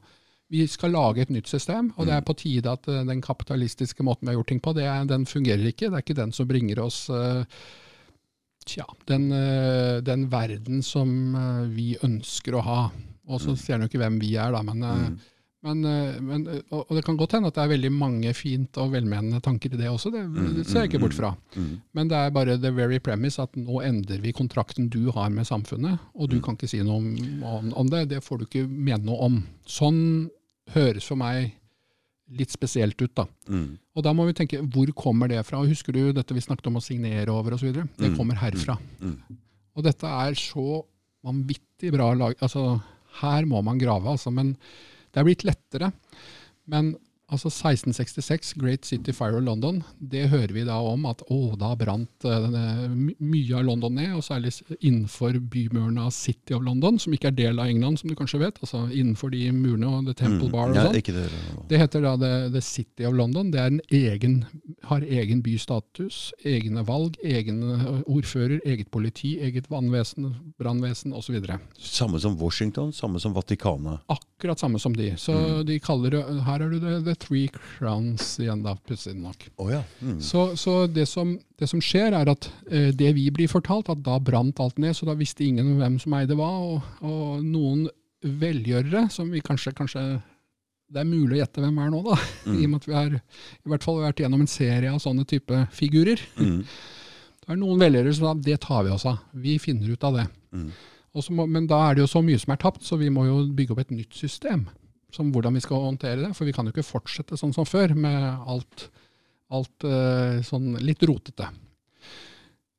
vi 0.51 0.65
skal 0.67 0.91
lage 0.91 1.21
et 1.23 1.29
nytt 1.31 1.47
system, 1.47 1.93
og 1.97 2.05
det 2.05 2.11
Mm. 2.13 2.17
er 2.17 2.25
på 2.27 2.35
tide 2.37 2.71
at 2.71 2.87
eh, 2.91 3.03
den 3.07 3.21
kapitalistiske 3.23 4.03
måten 4.03 4.27
vi 4.27 4.33
har 4.33 4.39
gjort 4.41 4.47
ting 4.51 4.59
på, 4.61 4.73
det 4.75 4.83
er, 4.83 5.05
den 5.07 5.25
fungerer 5.25 5.63
ikke. 5.71 5.87
Det 5.89 5.93
er 5.95 6.03
ikke 6.03 6.17
den 6.21 6.31
som 6.35 6.47
bringer 6.47 6.79
oss 6.83 7.05
uh, 7.09 7.43
tja, 8.65 8.85
den, 9.07 9.31
eh, 9.31 10.01
den 10.05 10.27
verden 10.29 10.83
som 10.83 11.09
vi 11.73 11.95
ønsker 12.03 12.53
å 12.59 12.61
ha. 12.67 12.81
Og 13.27 13.39
så 13.41 13.51
Mm. 13.55 13.57
ser 13.57 13.73
han 13.73 13.81
jo 13.81 13.87
ikke 13.87 14.01
hvem 14.03 14.19
vi 14.19 14.35
er, 14.35 14.51
da, 14.51 14.61
men, 14.61 14.79
Mm. 14.81 15.19
men, 15.63 15.81
men 16.27 16.47
og, 16.71 16.85
og 16.89 16.95
det 16.97 17.05
kan 17.05 17.15
godt 17.17 17.31
hende 17.33 17.47
at 17.47 17.53
det 17.55 17.63
er 17.63 17.77
veldig 17.77 17.91
mange 17.91 18.33
fint 18.35 18.77
og 18.77 18.91
velmenende 18.91 19.39
tanker 19.41 19.73
i 19.73 19.77
det 19.77 19.87
også, 19.87 20.11
det, 20.11 20.25
Mm, 20.27 20.55
det 20.57 20.65
ser 20.67 20.81
jeg 20.81 20.89
mm, 20.89 20.91
ikke 20.91 20.99
bort 21.01 21.13
fra. 21.13 21.35
Mm. 21.55 21.81
Men 21.93 22.07
det 22.09 22.17
er 22.17 22.29
bare 22.31 22.57
the 22.59 22.71
very 22.71 22.99
premise 22.99 23.39
at 23.39 23.53
nå 23.55 23.81
endrer 23.81 24.19
vi 24.21 24.33
kontrakten 24.33 24.89
du 24.89 25.11
har 25.11 25.29
med 25.29 25.45
samfunnet, 25.45 25.99
og 26.15 26.29
du 26.29 26.35
Mm. 26.37 26.41
kan 26.43 26.55
ikke 26.57 26.67
si 26.69 26.81
noe 26.83 26.97
om, 26.97 27.43
om, 27.43 27.73
om 27.73 27.87
det. 27.89 28.09
Det 28.09 28.23
får 28.23 28.39
du 28.39 28.45
ikke 28.45 28.67
mene 28.67 29.05
noe 29.05 29.17
om. 29.21 29.43
Sånn 29.65 30.29
høres 30.75 31.07
for 31.07 31.19
meg 31.19 31.51
litt 32.31 32.53
spesielt 32.53 32.95
ut, 33.03 33.11
da. 33.17 33.25
Mm. 33.51 33.73
Og 33.97 34.03
da 34.05 34.13
må 34.15 34.23
vi 34.29 34.35
tenke, 34.37 34.61
hvor 34.71 34.87
kommer 34.95 35.27
det 35.27 35.41
fra? 35.47 35.59
Husker 35.67 35.91
du 35.97 36.13
dette 36.15 36.35
vi 36.35 36.39
snakket 36.43 36.69
om 36.71 36.77
å 36.79 36.83
signere 36.83 37.27
over 37.33 37.57
osv.? 37.57 37.73
Det 37.75 38.11
Mm, 38.11 38.15
kommer 38.15 38.39
herfra. 38.39 38.77
Mm. 39.01 39.17
Og 39.75 39.83
dette 39.83 40.07
er 40.07 40.37
så 40.39 40.83
vanvittig 41.27 41.91
bra 41.91 42.13
lag. 42.15 42.35
Altså, 42.41 42.79
her 43.21 43.45
må 43.45 43.59
man 43.63 43.77
grave, 43.81 44.07
altså. 44.15 44.31
Men 44.31 44.53
det 45.11 45.19
er 45.19 45.27
blitt 45.27 45.43
lettere. 45.43 45.91
Men 46.71 46.93
altså 47.31 47.47
1666, 47.49 48.53
Great 48.59 48.85
City 48.85 49.11
Fire 49.15 49.37
of 49.39 49.43
London, 49.45 49.81
det 49.99 50.27
hører 50.29 50.51
vi 50.53 50.63
da 50.67 50.77
om 50.83 51.05
at 51.09 51.21
å, 51.31 51.55
da 51.59 51.73
brant 51.79 52.25
eh, 52.27 52.39
denne- 52.43 53.15
mye 53.19 53.55
av 53.57 53.65
London 53.65 53.95
ned, 53.95 54.13
og 54.17 54.23
særlig 54.25 54.51
innenfor 54.81 55.39
bymurene 55.51 56.01
av 56.05 56.11
City 56.11 56.53
of 56.53 56.63
London, 56.65 56.99
som 56.99 57.13
ikke 57.15 57.31
er 57.31 57.37
del 57.37 57.59
av 57.59 57.67
England, 57.71 57.99
som 58.01 58.09
du 58.11 58.15
kanskje 58.19 58.39
vet. 58.43 58.59
Altså 58.61 58.83
innenfor 58.91 59.31
de 59.31 59.45
murene 59.55 59.87
og 59.87 60.05
The 60.09 60.13
Temple 60.13 60.49
Mm. 60.49 60.51
Bar 60.51 60.69
og 60.69 60.75
Ja, 60.75 60.83
sånn. 60.85 60.93
det. 60.93 61.29
Det 61.69 61.79
heter 61.79 62.01
da 62.01 62.15
The, 62.17 62.49
the 62.51 62.61
City 62.61 63.05
of 63.05 63.13
London. 63.13 63.51
Det 63.51 63.59
er 63.59 63.67
en 63.71 63.81
egen, 63.91 64.45
har 64.83 65.01
egen 65.01 65.41
bystatus, 65.41 66.33
egne 66.43 66.83
valg, 66.85 67.15
egen 67.23 67.61
eh, 67.63 68.01
ordfører, 68.11 68.59
eget 68.65 68.91
politi, 68.91 69.37
eget 69.39 69.69
vannvesen, 69.69 70.33
brannvesen 70.59 71.13
osv. 71.13 71.39
Samme 71.79 72.19
som 72.19 72.35
Washington, 72.37 72.91
samme 72.93 73.19
som 73.19 73.33
Vatikanet. 73.33 74.01
Akkurat 74.09 74.59
samme 74.59 74.79
som 74.79 74.93
de. 74.93 75.11
Så 75.17 75.31
Mm. 75.31 75.65
de 75.65 75.79
kaller 75.79 76.09
det 76.11 76.21
Her 76.43 76.61
er 76.61 76.69
du 76.69 76.79
det 76.79 77.03
three 77.21 77.47
crowns 77.53 78.33
igjen, 78.41 78.63
da, 78.65 78.73
pussig 78.87 79.13
nok. 79.15 79.45
Oh, 79.61 79.69
ja. 79.71 79.83
Mm. 80.01 80.17
Så, 80.25 80.47
så 80.59 80.75
det, 80.89 81.05
som, 81.09 81.35
det 81.61 81.69
som 81.71 81.81
skjer, 81.83 82.15
er 82.17 82.31
at 82.33 82.49
eh, 82.71 82.89
det 82.97 83.13
vi 83.17 83.27
blir 83.33 83.51
fortalt, 83.51 83.89
at 83.93 84.01
da 84.05 84.17
brant 84.19 84.59
alt 84.63 84.81
ned, 84.81 84.97
så 84.97 85.05
da 85.09 85.15
visste 85.19 85.45
ingen 85.47 85.75
hvem 85.79 85.99
som 86.01 86.17
eide 86.17 86.37
hva. 86.39 86.49
Og, 86.65 86.91
og 87.05 87.45
noen 87.45 87.87
velgjørere, 88.21 89.07
som 89.13 89.31
vi 89.33 89.41
kanskje, 89.41 89.73
kanskje 89.77 90.03
Det 90.91 90.99
er 90.99 91.07
mulig 91.07 91.37
å 91.37 91.39
gjette 91.39 91.61
hvem 91.63 91.77
er 91.79 91.91
nå, 91.93 92.01
da. 92.03 92.17
I 92.51 92.51
og 92.51 92.57
Mm. 92.57 92.71
med 92.73 92.75
at 92.81 92.87
vi 92.89 92.93
har 92.97 93.13
i 93.15 93.69
hvert 93.71 93.83
fall 93.85 94.01
vært 94.03 94.19
gjennom 94.19 94.41
en 94.43 94.49
serie 94.51 94.91
av 94.91 94.99
sånne 94.99 95.23
type 95.25 95.61
figurer. 95.71 96.19
Mm. 96.35 96.65
Det 97.41 97.47
er 97.53 97.55
noen 97.61 97.79
velgjørere 97.79 98.13
som 98.17 98.25
sa 98.27 98.33
det 98.43 98.57
tar 98.59 98.83
vi 98.83 98.91
oss 98.91 99.05
av. 99.07 99.21
Vi 99.31 99.55
finner 99.63 99.87
ut 99.93 100.03
av 100.03 100.17
det. 100.19 100.25
Mm. 100.51 100.67
Må, 101.31 101.45
men 101.47 101.65
da 101.67 101.79
er 101.89 101.95
det 101.95 102.03
jo 102.03 102.09
så 102.11 102.21
mye 102.23 102.39
som 102.39 102.51
er 102.51 102.59
tapt, 102.59 102.83
så 102.83 102.99
vi 102.99 103.07
må 103.09 103.23
jo 103.25 103.39
bygge 103.55 103.71
opp 103.71 103.79
et 103.85 103.95
nytt 103.95 104.13
system. 104.19 104.65
Som 105.11 105.31
hvordan 105.35 105.57
vi 105.57 105.63
skal 105.63 105.83
håndtere 105.83 106.21
det. 106.25 106.33
For 106.37 106.47
vi 106.47 106.55
kan 106.55 106.67
jo 106.67 106.73
ikke 106.75 106.87
fortsette 106.87 107.39
sånn 107.39 107.53
som 107.55 107.67
før, 107.67 107.95
med 107.97 108.47
alt, 108.47 108.87
alt 109.51 109.87
eh, 109.87 110.39
sånn 110.47 110.73
litt 110.79 111.03
rotete. 111.07 111.49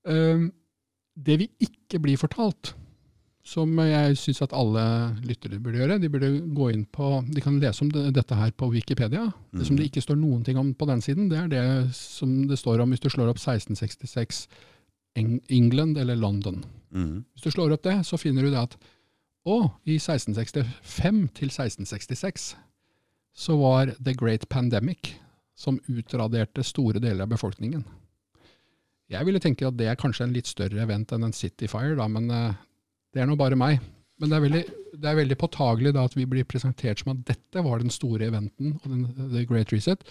Um, 0.08 0.48
det 1.14 1.36
vi 1.42 1.50
ikke 1.62 2.00
blir 2.02 2.18
fortalt, 2.18 2.72
som 3.42 3.74
jeg 3.84 4.16
syns 4.20 4.40
at 4.44 4.54
alle 4.54 4.82
lyttere 5.26 5.58
burde 5.62 5.80
gjøre, 5.80 5.98
de 5.98 6.10
burde 6.10 6.28
gå 6.54 6.68
inn 6.70 6.84
på 6.86 7.08
De 7.26 7.42
kan 7.42 7.58
lese 7.60 7.82
om 7.82 7.90
det, 7.90 8.04
dette 8.14 8.38
her 8.38 8.52
på 8.54 8.68
Wikipedia. 8.70 9.26
Det 9.50 9.66
som 9.66 9.78
det 9.78 9.88
ikke 9.90 10.02
står 10.04 10.18
noen 10.20 10.44
ting 10.46 10.60
om 10.60 10.70
på 10.78 10.86
den 10.88 11.02
siden, 11.02 11.28
det 11.30 11.40
er 11.40 11.48
det 11.50 11.64
som 11.96 12.44
det 12.48 12.58
står 12.60 12.84
om 12.84 12.94
hvis 12.94 13.02
du 13.02 13.10
slår 13.10 13.32
opp 13.32 13.42
1666 13.42 14.46
England 15.18 15.98
eller 15.98 16.16
London. 16.16 16.62
Mm. 16.94 17.24
Hvis 17.34 17.48
du 17.48 17.50
slår 17.56 17.74
opp 17.74 17.84
det, 17.84 17.98
så 18.06 18.16
finner 18.20 18.46
du 18.46 18.52
det 18.52 18.62
at 18.62 18.78
å, 19.42 19.56
i 19.88 19.96
1665 19.98 21.24
til 21.38 21.50
1666 21.50 22.52
så 23.32 23.56
var 23.58 23.94
The 23.96 24.14
Great 24.18 24.46
Pandemic 24.52 25.14
som 25.58 25.80
utraderte 25.88 26.64
store 26.66 27.00
deler 27.02 27.24
av 27.24 27.32
befolkningen. 27.32 27.82
Jeg 29.12 29.28
ville 29.28 29.40
tenke 29.42 29.66
at 29.68 29.76
det 29.76 29.88
er 29.90 29.98
kanskje 30.00 30.26
en 30.26 30.36
litt 30.36 30.48
større 30.48 30.80
event 30.84 31.12
enn 31.12 31.26
en 31.26 31.34
City 31.36 31.68
Fire, 31.68 31.96
da, 31.98 32.06
men 32.08 32.30
eh, 32.32 32.54
det 33.12 33.22
er 33.22 33.28
nå 33.28 33.36
bare 33.40 33.58
meg. 33.58 33.82
Men 34.20 34.30
det 34.30 34.38
er 34.38 34.44
veldig, 34.44 34.62
det 35.02 35.10
er 35.10 35.18
veldig 35.18 35.38
påtagelig 35.40 35.92
da 35.96 36.06
at 36.06 36.14
vi 36.16 36.28
blir 36.28 36.46
presentert 36.48 37.02
som 37.02 37.12
at 37.12 37.24
dette 37.28 37.64
var 37.64 37.82
den 37.82 37.92
store 37.92 38.28
eventen, 38.30 38.76
og 38.80 38.88
den, 38.88 39.04
The 39.34 39.44
Great 39.48 39.72
Reset. 39.74 40.04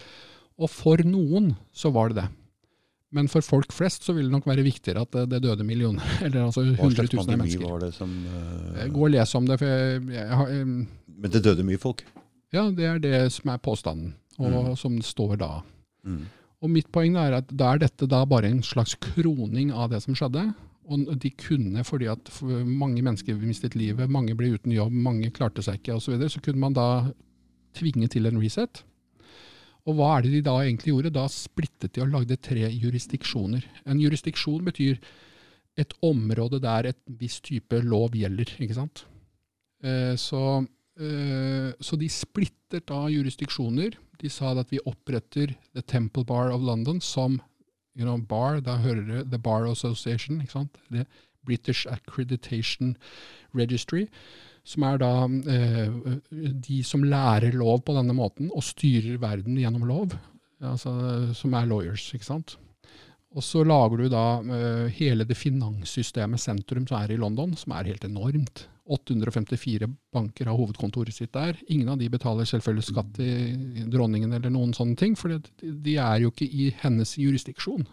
Og 0.60 0.70
for 0.70 1.02
noen 1.06 1.54
så 1.74 1.90
var 1.94 2.12
det 2.12 2.20
det. 2.20 2.28
Men 3.12 3.28
for 3.28 3.44
folk 3.44 3.72
flest 3.76 4.06
så 4.08 4.14
vil 4.16 4.24
det 4.30 4.32
nok 4.32 4.46
være 4.48 4.64
viktigere 4.64 5.02
at 5.04 5.10
det, 5.12 5.26
det 5.34 5.42
døde 5.44 5.64
millioner, 5.68 6.02
eller 6.24 6.46
altså 6.46 6.62
hundretusener 6.64 7.34
av 7.36 7.42
mennesker. 7.42 7.66
var 7.68 7.82
det 7.84 7.90
som 7.94 8.10
uh, 8.24 8.86
Gå 8.88 9.02
og 9.06 9.10
les 9.12 9.34
om 9.36 9.46
det, 9.50 9.58
jeg, 9.60 10.02
jeg, 10.14 10.28
har- 10.40 10.52
um, 10.62 10.78
Men 11.20 11.30
det 11.34 11.42
døde 11.44 11.66
mye 11.68 11.78
folk. 11.82 12.04
ja, 12.52 12.70
det 12.72 12.84
er 12.88 12.98
det 13.04 13.18
som 13.32 13.50
er 13.52 13.58
påstanden, 13.58 14.14
og 14.38 14.48
Mm. 14.52 14.76
som 14.80 14.96
står 15.04 15.36
da. 15.44 15.50
Mm. 16.08 16.22
Og 16.62 16.70
mitt 16.70 16.88
poeng 16.94 17.16
er 17.20 17.34
at 17.42 17.48
da 17.52 17.72
er 17.74 17.78
dette 17.84 18.06
da 18.08 18.24
bare 18.24 18.48
en 18.48 18.62
slags 18.62 18.94
kroning 18.96 19.72
av 19.72 19.90
det 19.90 20.00
som 20.04 20.14
skjedde. 20.14 20.54
Og 20.92 21.12
de 21.20 21.30
kunne, 21.30 21.84
fordi 21.84 22.08
at 22.10 22.28
mange 22.66 23.02
mennesker 23.02 23.36
mistet 23.38 23.74
livet, 23.78 24.08
mange 24.10 24.34
ble 24.36 24.54
uten 24.56 24.72
jobb, 24.74 24.92
mange 24.92 25.30
klarte 25.30 25.62
seg 25.62 25.78
ikke 25.80 25.94
osv., 25.96 26.04
så, 26.04 26.12
videre, 26.16 26.30
så 26.32 26.40
kunne 26.42 26.58
man 26.64 26.72
da 26.76 26.86
tvinge 27.78 28.08
til 28.12 28.26
en 28.28 28.40
reset. 28.42 28.82
Og 29.88 29.98
hva 29.98 30.16
er 30.16 30.26
det 30.26 30.36
de 30.36 30.42
da 30.46 30.56
egentlig 30.62 30.92
gjorde? 30.92 31.14
Da 31.16 31.26
splittet 31.30 31.94
de 31.96 32.04
og 32.04 32.12
lagde 32.12 32.38
tre 32.38 32.68
jurisdiksjoner. 32.70 33.64
En 33.90 34.00
jurisdiksjon 34.02 34.62
betyr 34.68 35.00
et 35.80 35.94
område 36.04 36.60
der 36.62 36.92
et 36.92 37.00
viss 37.18 37.40
type 37.42 37.80
lov 37.82 38.14
gjelder, 38.18 38.52
ikke 38.62 38.76
sant? 38.76 39.04
Eh, 39.82 40.14
så, 40.20 40.62
eh, 41.00 41.72
så 41.80 41.98
de 41.98 42.10
splittet 42.12 42.86
da 42.86 43.06
jurisdiksjoner. 43.10 43.96
De 44.22 44.30
sa 44.30 44.52
at 44.54 44.70
vi 44.70 44.78
oppretter 44.86 45.56
The 45.74 45.82
Temple 45.82 46.24
Bar 46.24 46.52
of 46.52 46.62
London 46.62 47.00
som 47.00 47.40
you 47.94 48.04
know, 48.04 48.16
bar, 48.16 48.60
da 48.60 48.78
hører 48.80 49.02
du 49.02 49.30
The 49.30 49.38
Bar 49.38 49.66
Association, 49.68 50.40
ikke 50.40 50.52
sant? 50.60 50.78
Det 50.92 51.06
British 51.44 51.86
Accreditation 51.90 52.96
Registry, 53.54 54.06
som 54.62 54.84
er 54.86 55.00
da 55.02 55.12
eh, 55.26 55.94
de 56.30 56.82
som 56.86 57.04
lærer 57.04 57.56
lov 57.58 57.82
på 57.86 57.96
denne 57.96 58.14
måten, 58.16 58.50
og 58.54 58.64
styrer 58.66 59.20
verden 59.22 59.58
gjennom 59.58 59.86
lov, 59.88 60.14
altså, 60.62 60.92
som 61.36 61.56
er 61.58 61.70
lawyers, 61.70 62.06
ikke 62.14 62.28
sant? 62.28 62.56
Og 63.32 63.44
så 63.44 63.62
lager 63.64 64.02
du 64.02 64.10
da 64.12 64.26
eh, 64.42 64.92
hele 64.98 65.24
det 65.28 65.38
finanssystemet 65.40 66.40
sentrum 66.40 66.84
som 66.88 67.00
er 67.00 67.14
i 67.14 67.20
London, 67.20 67.56
som 67.56 67.74
er 67.76 67.88
helt 67.88 68.04
enormt. 68.04 68.66
854 68.92 69.86
banker 70.12 70.50
har 70.50 70.58
hovedkontoret 70.58 71.14
sitt 71.14 71.32
der. 71.32 71.56
Ingen 71.72 71.88
av 71.94 72.00
de 72.00 72.10
betaler 72.12 72.48
selvfølgelig 72.48 72.88
skatt 72.90 73.12
til 73.16 73.88
dronningen 73.92 74.34
eller 74.36 74.52
noen 74.52 74.74
sånne 74.76 74.98
ting, 75.00 75.16
for 75.16 75.32
de, 75.32 75.96
er 75.96 76.22
jo 76.24 76.32
ikke 76.32 76.50
i 76.50 76.68
hennes 76.82 77.14
jurisdiksjon. 77.16 77.86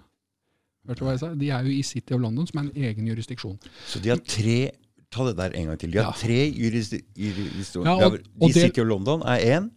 Hørte 0.90 1.00
du 1.00 1.06
hva 1.06 1.16
jeg 1.16 1.22
sa? 1.22 1.32
De 1.38 1.52
er 1.54 1.68
jo 1.68 1.76
i 1.76 1.86
City 1.86 2.16
of 2.18 2.24
London, 2.24 2.48
som 2.50 2.60
er 2.60 2.68
en 2.68 2.90
egen 2.90 3.10
jurisdiksjon. 3.12 3.60
Så 3.88 4.02
de 4.04 4.12
har 4.12 4.22
tre 4.26 4.60
Ta 5.12 5.26
det 5.26 5.36
der 5.38 5.56
en 5.58 5.68
gang 5.72 5.80
til. 5.82 5.92
De 5.92 5.98
har 5.98 6.12
Ja. 6.12 6.18
tre 6.20 6.52
jurisdi- 6.54 7.04
jurisdiksjoner. 7.18 8.00
Ja, 8.02 8.10
De 8.48 8.54
sitter 8.54 8.82
jo 8.84 8.86
i 8.86 8.90
London 8.90 9.22
er 9.26 9.40
én. 9.40 9.70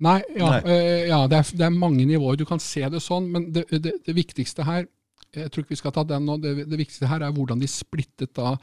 Nei, 0.00 0.22
ja, 0.36 0.50
Nei. 0.50 0.60
eh, 0.72 1.08
ja 1.08 1.26
det, 1.28 1.36
er, 1.38 1.56
det 1.56 1.66
er 1.66 1.70
mange 1.76 2.06
nivåer. 2.08 2.36
Du 2.40 2.44
kan 2.48 2.58
se 2.58 2.80
det 2.88 3.02
sånn, 3.04 3.30
men 3.30 3.52
det, 3.52 3.66
det, 3.70 3.92
det 4.06 4.14
viktigste 4.16 4.64
her 4.64 4.86
jeg 5.32 5.50
tror 5.52 5.62
ikke 5.62 5.70
vi 5.76 5.76
skal 5.78 5.92
ta 5.92 6.02
den 6.02 6.24
nå, 6.26 6.40
det, 6.42 6.66
viktigste 6.66 7.06
her 7.06 7.20
er 7.22 7.30
hvordan 7.30 7.60
de 7.60 7.66
splittet 7.70 8.32
da 8.34 8.56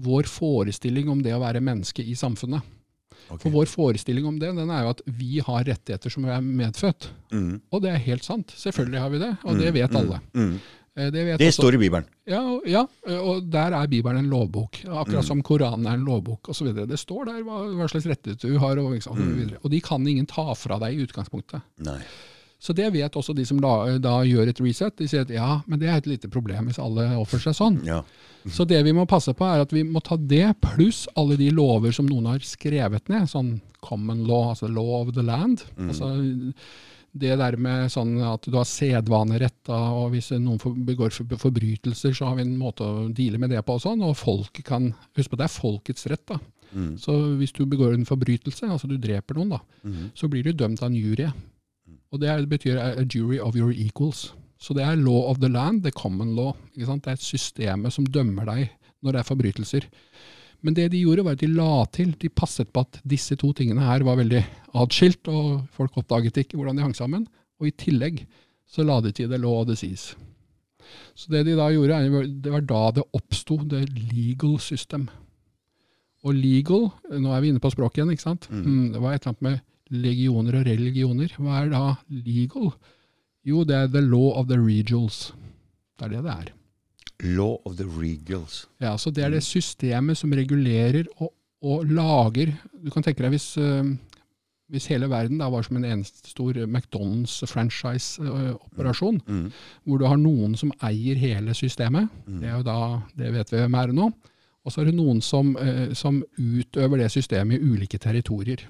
vår 0.00 0.24
forestilling 0.30 1.10
om 1.12 1.20
det 1.22 1.34
å 1.34 1.40
være 1.42 1.60
menneske 1.60 2.00
i 2.00 2.14
samfunnet. 2.16 2.62
Okay. 3.28 3.38
For 3.42 3.50
vår 3.50 3.66
forestilling 3.68 4.24
om 4.24 4.38
det 4.38 4.54
den 4.56 4.70
er 4.70 4.84
jo 4.86 4.94
at 4.94 5.02
vi 5.04 5.40
har 5.44 5.64
rettigheter 5.66 6.08
som 6.14 6.24
er 6.24 6.40
medfødt. 6.40 7.10
Mm. 7.32 7.60
Og 7.70 7.82
det 7.82 7.90
er 7.92 7.98
helt 8.06 8.24
sant. 8.24 8.46
Selvfølgelig 8.56 9.00
har 9.02 9.10
vi 9.10 9.18
det, 9.18 9.36
og 9.44 9.58
det 9.58 9.74
vet 9.74 9.90
Mm, 9.90 9.96
alle. 9.96 10.20
Mm. 10.32 10.54
Eh, 10.54 10.60
Det, 10.96 11.12
vet 11.12 11.38
Det 11.38 11.52
står 11.52 11.74
i 11.76 11.78
Bibelen. 11.82 12.06
Ja, 12.26 12.40
ja, 12.64 12.86
og 13.20 13.50
der 13.52 13.74
er 13.76 13.86
Bibelen 13.86 14.22
en 14.24 14.30
lovbok. 14.32 14.78
Akkurat 14.88 15.20
Mm. 15.22 15.26
som 15.28 15.42
Koranen 15.44 15.86
er 15.86 15.98
en 15.98 16.06
lovbok 16.06 16.48
osv. 16.48 16.72
Det 16.88 16.96
står 16.98 17.26
der 17.26 17.42
hva, 17.44 17.58
hva 17.76 17.88
slags 17.92 18.06
rettigheter 18.08 18.48
du 18.48 18.58
har. 18.58 18.78
Og, 18.80 18.92
liksom, 18.94 19.18
Mm. 19.18 19.52
og 19.62 19.70
de 19.70 19.80
kan 19.80 20.06
ingen 20.08 20.24
ta 20.26 20.54
fra 20.54 20.78
deg 20.78 20.96
i 20.96 21.04
utgangspunktet. 21.06 21.60
Nei. 21.84 22.00
Så 22.58 22.72
det 22.74 22.90
vet 22.94 23.12
også 23.12 23.34
de 23.36 23.44
som 23.44 23.60
da, 23.60 23.98
da 23.98 24.22
gjør 24.24 24.48
et 24.48 24.58
reset. 24.64 24.96
De 24.96 25.06
sier 25.06 25.20
at 25.20 25.28
ja, 25.30 25.60
men 25.68 25.78
det 25.78 25.88
er 25.92 25.98
et 25.98 26.06
lite 26.06 26.30
problem 26.32 26.64
hvis 26.70 26.78
alle 26.80 27.04
oppfører 27.20 27.52
seg 27.52 27.54
sånn. 27.54 27.84
Ja. 27.84 28.02
Så 28.48 28.64
det 28.66 28.82
vi 28.82 28.92
må 28.92 29.04
passe 29.06 29.34
på, 29.36 29.44
er 29.44 29.60
at 29.60 29.70
vi 29.72 29.82
må 29.84 30.00
ta 30.02 30.16
det 30.16 30.54
pluss 30.62 31.06
alle 31.16 31.36
de 31.36 31.50
lover 31.50 31.92
som 31.92 32.06
noen 32.08 32.24
har 32.26 32.38
skrevet 32.38 33.08
ned. 33.12 33.28
Sånn 33.28 33.60
common 33.82 34.24
law, 34.26 34.54
altså 34.54 34.72
law 34.72 35.02
of 35.02 35.12
the 35.14 35.22
land. 35.22 35.62
Altså 35.76 36.08
det 37.20 37.36
der 37.40 37.56
med 37.60 37.90
sånn 37.92 38.14
at 38.24 38.46
du 38.46 38.56
har 38.56 38.66
sedvanerett, 38.68 39.58
da, 39.68 39.78
og 39.96 40.12
hvis 40.14 40.32
noen 40.40 40.84
begår 40.86 41.14
forbrytelser, 41.14 42.14
så 42.16 42.30
har 42.30 42.38
vi 42.38 42.46
en 42.46 42.56
måte 42.60 42.86
å 42.86 43.08
deale 43.08 43.40
med 43.42 43.54
det 43.54 43.62
på 43.66 43.76
og 43.76 43.82
sånn. 43.84 44.04
Og 44.06 44.16
folket 44.18 44.66
kan 44.68 44.92
Husk 45.16 45.32
på 45.32 45.38
det 45.40 45.46
er 45.48 45.54
folkets 45.54 46.08
rett, 46.12 46.24
da. 46.28 46.38
Mm. 46.76 46.96
Så 47.00 47.14
hvis 47.40 47.54
du 47.56 47.64
begår 47.68 47.94
en 47.94 48.08
forbrytelse, 48.08 48.68
altså 48.68 48.88
du 48.90 48.96
dreper 49.00 49.38
noen, 49.38 49.54
da, 49.56 49.60
mm. 49.86 50.10
så 50.18 50.28
blir 50.30 50.44
du 50.44 50.52
dømt 50.52 50.82
av 50.82 50.90
en 50.90 50.98
jury. 50.98 51.28
Og 52.12 52.20
det, 52.22 52.30
er, 52.30 52.42
det 52.44 52.52
betyr 52.52 52.80
a 52.80 53.04
jury 53.04 53.38
of 53.42 53.56
your 53.58 53.72
equals. 53.72 54.30
Så 54.60 54.74
det 54.76 54.84
er 54.84 54.98
law 55.00 55.26
of 55.30 55.40
the 55.42 55.50
land, 55.52 55.82
the 55.84 55.92
common 55.92 56.34
law. 56.36 56.54
Det 56.74 56.86
er 56.86 57.20
systemet 57.20 57.92
som 57.92 58.06
dømmer 58.08 58.48
deg 58.48 58.70
når 59.04 59.12
det 59.12 59.20
er 59.20 59.28
forbrytelser. 59.28 59.88
Men 60.66 60.74
det 60.74 60.88
de 60.90 61.04
gjorde, 61.04 61.22
var 61.22 61.36
at 61.36 61.42
de 61.44 61.52
la 61.54 61.84
til, 61.94 62.10
de 62.18 62.28
passet 62.32 62.70
på 62.74 62.82
at 62.82 62.98
disse 63.06 63.36
to 63.38 63.52
tingene 63.54 63.84
her 63.86 64.02
var 64.06 64.18
veldig 64.18 64.42
atskilt, 64.82 65.28
og 65.30 65.68
folk 65.76 65.94
oppdaget 66.00 66.42
ikke 66.42 66.58
hvordan 66.58 66.80
de 66.80 66.82
hang 66.82 66.96
sammen. 66.98 67.28
Og 67.62 67.70
i 67.70 67.76
tillegg 67.78 68.24
så 68.66 68.82
la 68.82 68.98
de 69.04 69.12
til 69.14 69.30
det 69.30 69.38
law 69.40 69.62
of 69.62 69.70
seas. 69.78 70.16
Så 71.14 71.30
det 71.30 71.44
de 71.46 71.54
da 71.58 71.68
gjorde, 71.70 72.00
det 72.42 72.50
var 72.52 72.66
da 72.66 72.82
det 72.98 73.06
oppsto 73.14 73.60
the 73.62 73.84
legal 74.10 74.58
system. 74.62 75.06
Og 76.26 76.34
legal, 76.34 76.90
nå 77.14 77.30
er 77.30 77.42
vi 77.42 77.52
inne 77.52 77.62
på 77.62 77.70
språket 77.70 78.02
igjen, 78.02 78.12
ikke 78.16 78.26
sant? 78.26 78.50
Mm, 78.50 78.92
det 78.94 79.02
var 79.02 79.14
et 79.14 79.22
eller 79.22 79.36
annet 79.36 79.46
med 79.46 80.02
legioner 80.02 80.58
og 80.58 80.66
religioner. 80.66 81.34
Hva 81.38 81.62
er 81.62 81.70
da 81.70 81.82
legal? 82.10 82.72
Jo, 83.46 83.62
det 83.62 83.78
er 83.78 83.90
the 83.94 84.02
law 84.02 84.32
of 84.34 84.50
the 84.50 84.58
regials. 84.58 85.30
Det 85.94 86.08
er 86.08 86.16
det 86.16 86.24
det 86.26 86.34
er. 86.34 86.55
Law 87.22 87.56
of 87.64 87.76
the 87.78 87.84
regals. 87.84 88.66
Ja, 88.80 88.96
så 88.96 89.10
Det 89.10 89.24
er 89.24 89.30
det 89.30 89.42
systemet 89.42 90.16
som 90.18 90.30
regulerer 90.36 91.06
og, 91.20 91.32
og 91.62 91.86
lager 91.88 92.52
Du 92.84 92.90
kan 92.90 93.02
tenke 93.02 93.22
deg 93.24 93.30
hvis, 93.32 93.56
eh, 93.56 93.82
hvis 94.70 94.86
hele 94.90 95.08
verden 95.08 95.38
da 95.38 95.48
var 95.48 95.62
som 95.62 95.76
en 95.76 95.84
eneste 95.84 96.28
stor 96.28 96.52
McDonald's 96.66 97.40
franchise-operasjon, 97.48 99.20
Mm. 99.26 99.52
hvor 99.86 99.98
du 99.98 100.04
har 100.06 100.16
noen 100.16 100.56
som 100.56 100.72
eier 100.82 101.16
hele 101.16 101.54
systemet. 101.54 102.08
Mm. 102.26 102.40
Det 102.40 102.48
er 102.48 102.56
jo 102.56 102.62
da, 102.62 103.02
det 103.16 103.32
vet 103.32 103.50
vi 103.52 103.56
hvem 103.58 103.74
er 103.74 103.92
nå. 103.92 104.12
Og 104.66 104.72
så 104.72 104.80
er 104.82 104.84
det 104.90 104.94
noen 104.98 105.20
som, 105.22 105.56
eh, 105.56 105.94
som 105.94 106.22
utøver 106.38 106.98
det 106.98 107.10
systemet 107.12 107.60
i 107.60 107.64
ulike 107.64 107.98
territorier. 107.98 108.64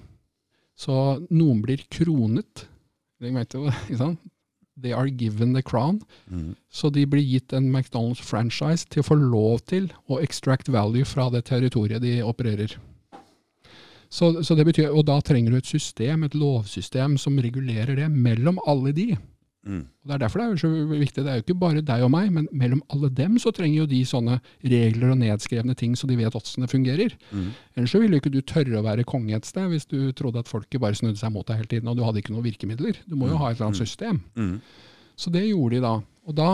Så 0.76 1.26
noen 1.30 1.62
blir 1.62 1.78
kronet. 1.90 2.66
Ikke 3.22 3.96
sant? 3.96 4.18
They 4.76 4.92
are 4.92 5.08
given 5.08 5.54
the 5.54 5.62
crown. 5.62 6.00
Mm. 6.28 6.54
Så 6.70 6.90
de 6.90 7.06
blir 7.06 7.24
gitt 7.24 7.52
en 7.52 7.70
McDonald's 7.72 8.20
franchise 8.22 8.84
til 8.90 9.00
å 9.00 9.08
få 9.08 9.16
lov 9.20 9.64
til 9.70 9.88
å 10.08 10.20
extract 10.20 10.68
value 10.68 11.04
fra 11.08 11.30
det 11.32 11.46
territoriet 11.48 12.04
de 12.04 12.18
opererer. 12.22 12.76
Så, 14.08 14.44
så 14.44 14.54
det 14.54 14.66
betyr, 14.68 14.92
Og 14.92 15.06
da 15.08 15.18
trenger 15.20 15.50
du 15.50 15.56
et 15.58 15.66
system, 15.66 16.24
et 16.24 16.34
lovsystem, 16.34 17.16
som 17.18 17.38
regulerer 17.38 17.96
det 17.96 18.10
mellom 18.12 18.60
alle 18.66 18.92
de. 18.92 19.16
Mm. 19.66 19.82
Og 19.82 20.08
Det 20.08 20.14
er 20.14 20.20
derfor 20.22 20.40
det 20.40 20.46
er 20.46 20.60
så 20.62 20.70
viktig. 20.70 21.24
Det 21.24 21.30
er 21.32 21.38
jo 21.40 21.44
ikke 21.44 21.58
bare 21.58 21.82
deg 21.84 22.04
og 22.06 22.10
meg, 22.14 22.30
men 22.32 22.46
mellom 22.54 22.82
alle 22.94 23.10
dem 23.10 23.38
så 23.42 23.50
trenger 23.54 23.80
jo 23.80 23.88
de 23.90 24.00
sånne 24.06 24.38
regler 24.62 25.12
og 25.12 25.18
nedskrevne 25.20 25.74
ting, 25.78 25.96
så 25.98 26.06
de 26.06 26.18
vet 26.20 26.38
åssen 26.38 26.62
det 26.62 26.70
fungerer. 26.70 27.16
Mm. 27.32 27.48
Ellers 27.74 27.94
så 27.94 28.00
ville 28.02 28.16
jo 28.16 28.22
ikke 28.22 28.34
du 28.36 28.40
tørre 28.46 28.78
å 28.78 28.84
være 28.86 29.06
konge 29.08 29.34
et 29.36 29.48
sted 29.48 29.66
hvis 29.72 29.88
du 29.90 30.12
trodde 30.16 30.44
at 30.44 30.50
folket 30.50 30.82
bare 30.82 30.98
snudde 30.98 31.18
seg 31.20 31.34
mot 31.34 31.46
deg 31.48 31.60
hele 31.60 31.72
tiden, 31.74 31.90
og 31.90 31.98
du 31.98 32.04
hadde 32.06 32.22
ikke 32.22 32.34
noen 32.36 32.46
virkemidler. 32.46 33.00
Du 33.10 33.16
må 33.18 33.30
jo 33.32 33.40
ha 33.42 33.50
et 33.50 33.58
eller 33.58 33.72
annet 33.72 33.82
system. 33.82 34.22
Mm. 34.38 34.60
Så 35.18 35.32
det 35.34 35.48
gjorde 35.48 35.78
de 35.78 35.82
da. 35.82 35.94
Og 36.26 36.36
da, 36.38 36.50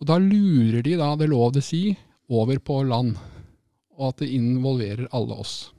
og 0.00 0.08
da 0.08 0.16
lurer 0.22 0.80
de 0.86 0.96
da 1.00 1.12
det 1.20 1.28
lov 1.28 1.52
det 1.56 1.66
si 1.66 1.90
over 2.30 2.62
på 2.62 2.80
land, 2.86 3.18
og 3.98 4.14
at 4.14 4.22
det 4.22 4.32
involverer 4.32 5.10
alle 5.12 5.36
oss. 5.42 5.74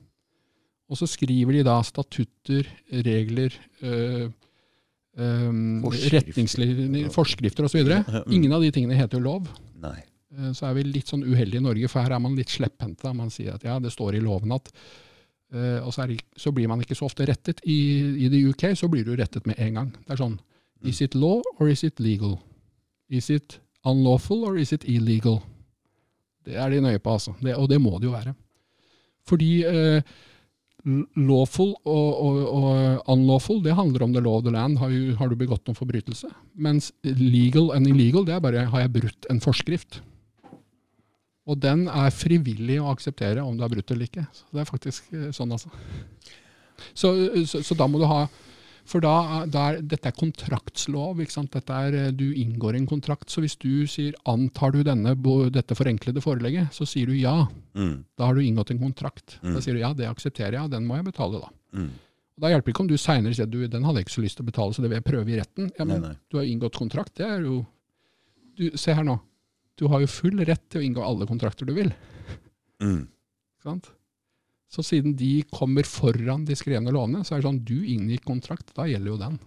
Og 0.92 1.00
så 1.00 1.08
skriver 1.08 1.56
de 1.56 1.64
da 1.64 1.78
statutter, 1.88 2.68
regler, 2.92 3.56
øh, 3.82 4.28
øhm, 5.18 5.82
Forskrifter. 5.84 6.18
retningslinjer, 6.20 7.10
forskrifter 7.12 7.64
osv. 7.68 7.82
Mm. 7.84 8.32
Ingen 8.32 8.54
av 8.54 8.62
de 8.62 8.72
tingene 8.72 8.96
heter 8.96 9.18
jo 9.20 9.24
lov. 9.26 9.48
Nei. 9.82 10.00
Eh, 10.38 10.52
Så 10.54 10.66
er 10.70 10.74
vi 10.78 10.84
litt 10.84 11.08
sånn 11.12 11.24
uheldige 11.28 11.60
i 11.60 11.64
Norge, 11.64 11.88
for 11.92 12.02
her 12.02 12.12
er 12.16 12.20
man 12.20 12.36
litt 12.36 12.50
slepphendte. 12.50 13.14
Man 13.16 13.30
sier 13.30 13.56
at 13.56 13.64
ja, 13.64 13.80
det 13.80 13.92
står 13.92 14.16
i 14.16 14.22
loven 14.24 14.52
at 14.56 14.72
uh, 15.54 15.82
Og 15.86 15.92
så, 15.94 16.06
er 16.08 16.16
så 16.40 16.52
blir 16.56 16.68
man 16.72 16.80
ikke 16.80 16.96
så 16.96 17.06
ofte 17.10 17.26
rettet. 17.28 17.60
I, 17.68 17.76
I 18.26 18.30
the 18.32 18.46
UK 18.50 18.72
så 18.80 18.88
blir 18.88 19.04
du 19.04 19.16
rettet 19.20 19.46
med 19.46 19.60
en 19.60 19.74
gang. 19.74 19.92
Det 20.08 20.14
er 20.16 20.22
sånn 20.24 20.40
Is 20.88 21.02
it 21.02 21.14
law 21.14 21.42
or 21.60 21.68
is 21.70 21.84
it 21.84 22.00
legal? 22.00 22.40
Is 23.10 23.30
it 23.30 23.60
unlawful 23.86 24.46
or 24.48 24.58
is 24.58 24.72
it 24.74 24.84
illegal? 24.88 25.42
Det 26.46 26.56
er 26.56 26.70
de 26.72 26.80
nøye 26.82 26.98
på, 27.04 27.12
altså. 27.14 27.36
Det, 27.42 27.54
og 27.56 27.68
det 27.70 27.78
må 27.82 28.00
det 28.00 28.08
jo 28.08 28.14
være. 28.16 28.34
Fordi 29.30 29.50
l- 29.68 30.02
lawful 31.16 31.76
og, 31.86 32.22
og, 32.26 32.38
og 32.58 33.10
unlawful, 33.14 33.60
det 33.64 33.76
handler 33.78 34.04
om 34.08 34.14
the 34.16 34.22
law 34.24 34.38
of 34.40 34.44
the 34.46 34.52
land. 34.54 34.80
Har, 34.82 34.90
du- 34.90 35.16
har 35.20 35.30
du 35.30 35.36
begått 35.38 35.68
noen 35.70 35.78
forbrytelse? 35.78 36.30
Mens 36.58 36.92
legal 37.04 37.72
and 37.76 37.88
illegal, 37.88 38.26
det 38.26 38.34
er 38.36 38.40
bare 38.44 38.66
har 38.72 38.86
jeg 38.86 38.94
brutt 38.96 39.28
en 39.30 39.40
forskrift. 39.44 40.00
Og 41.50 41.58
den 41.62 41.88
er 41.90 42.10
frivillig 42.14 42.80
å 42.82 42.92
akseptere 42.94 43.42
om 43.44 43.58
du 43.58 43.64
har 43.66 43.70
brutt 43.74 43.92
eller 43.92 44.06
ikke. 44.08 44.26
Så 44.34 44.46
det 44.54 44.62
er 44.64 44.70
faktisk 44.70 45.14
eh, 45.14 45.30
sånn, 45.36 45.52
altså. 45.52 45.70
Så, 46.98 47.12
så, 47.50 47.62
så 47.66 47.78
da 47.78 47.86
må 47.90 48.00
du 48.02 48.06
ha 48.10 48.24
For 48.92 49.00
da, 49.04 49.46
da 49.48 49.64
er, 49.72 49.80
dette 49.88 50.10
er 50.10 50.16
kontraktslov. 50.18 51.22
Dette 51.24 51.78
er, 51.78 51.96
eh, 51.96 52.12
du 52.12 52.26
inngår 52.36 52.76
en 52.76 52.88
kontrakt. 52.90 53.30
Så 53.32 53.44
hvis 53.44 53.56
du 53.62 53.88
sier 53.88 54.14
'antar 54.28 54.74
du 54.76 54.84
denne, 54.84 55.16
dette 55.52 55.78
forenklede 55.78 56.20
forelegget', 56.20 56.74
så 56.76 56.88
sier 56.88 57.08
du 57.08 57.16
ja. 57.16 57.48
Mm. 57.74 58.04
Da 58.18 58.26
har 58.28 58.36
du 58.36 58.42
inngått 58.42 58.72
en 58.72 58.80
kontrakt. 58.80 59.40
Mm. 59.42 59.54
Da 59.54 59.62
sier 59.62 59.74
du 59.74 59.80
ja, 59.80 59.94
det 59.94 60.10
aksepterer 60.10 60.58
jeg, 60.60 60.64
og 60.64 60.72
den 60.72 60.86
må 60.86 61.00
jeg 61.00 61.08
betale, 61.08 61.40
da. 61.40 61.50
Mm. 61.74 61.92
Og 62.36 62.42
Da 62.42 62.50
hjelper 62.50 62.66
det 62.66 62.74
ikke 62.76 62.84
om 62.84 62.92
du 62.92 62.98
seinere 62.98 63.36
sier 63.38 63.48
du, 63.48 63.68
den 63.68 63.84
hadde 63.84 64.02
jeg 64.02 64.06
ikke 64.08 64.18
så 64.20 64.26
lyst 64.26 64.38
til 64.38 64.44
å 64.44 64.52
betale, 64.52 64.74
så 64.74 64.82
det 64.82 64.90
vil 64.90 65.00
jeg 65.00 65.08
prøve 65.08 65.32
i 65.32 65.40
retten. 65.40 65.72
Ja, 65.78 65.86
men 65.86 66.02
Nei, 66.02 66.08
nei. 66.10 66.18
du 66.30 66.38
har 66.38 66.46
inngått 66.46 66.76
kontrakt, 66.76 67.16
det 67.16 67.28
er 67.28 67.42
jo 67.48 67.66
du, 68.58 68.72
Se 68.76 68.94
her 68.94 69.04
nå. 69.04 69.20
Du 69.78 69.88
har 69.88 70.02
jo 70.02 70.08
full 70.08 70.38
rett 70.44 70.70
til 70.70 70.82
å 70.82 70.84
inngå 70.84 71.02
alle 71.02 71.26
kontrakter 71.26 71.66
du 71.66 71.74
vil. 71.74 71.94
Mm. 72.82 73.08
Sant? 73.64 73.92
Så 74.72 74.84
siden 74.88 75.18
de 75.20 75.42
kommer 75.52 75.84
foran 75.84 76.46
de 76.48 76.56
skrevne 76.56 76.94
lovene, 76.96 77.26
så 77.28 77.36
er 77.36 77.42
det 77.42 77.48
sånn 77.50 77.64
du 77.68 77.82
inngikk 77.84 78.24
kontrakt, 78.30 78.72
da 78.78 78.86
gjelder 78.88 79.12
jo 79.12 79.18
den. 79.20 79.40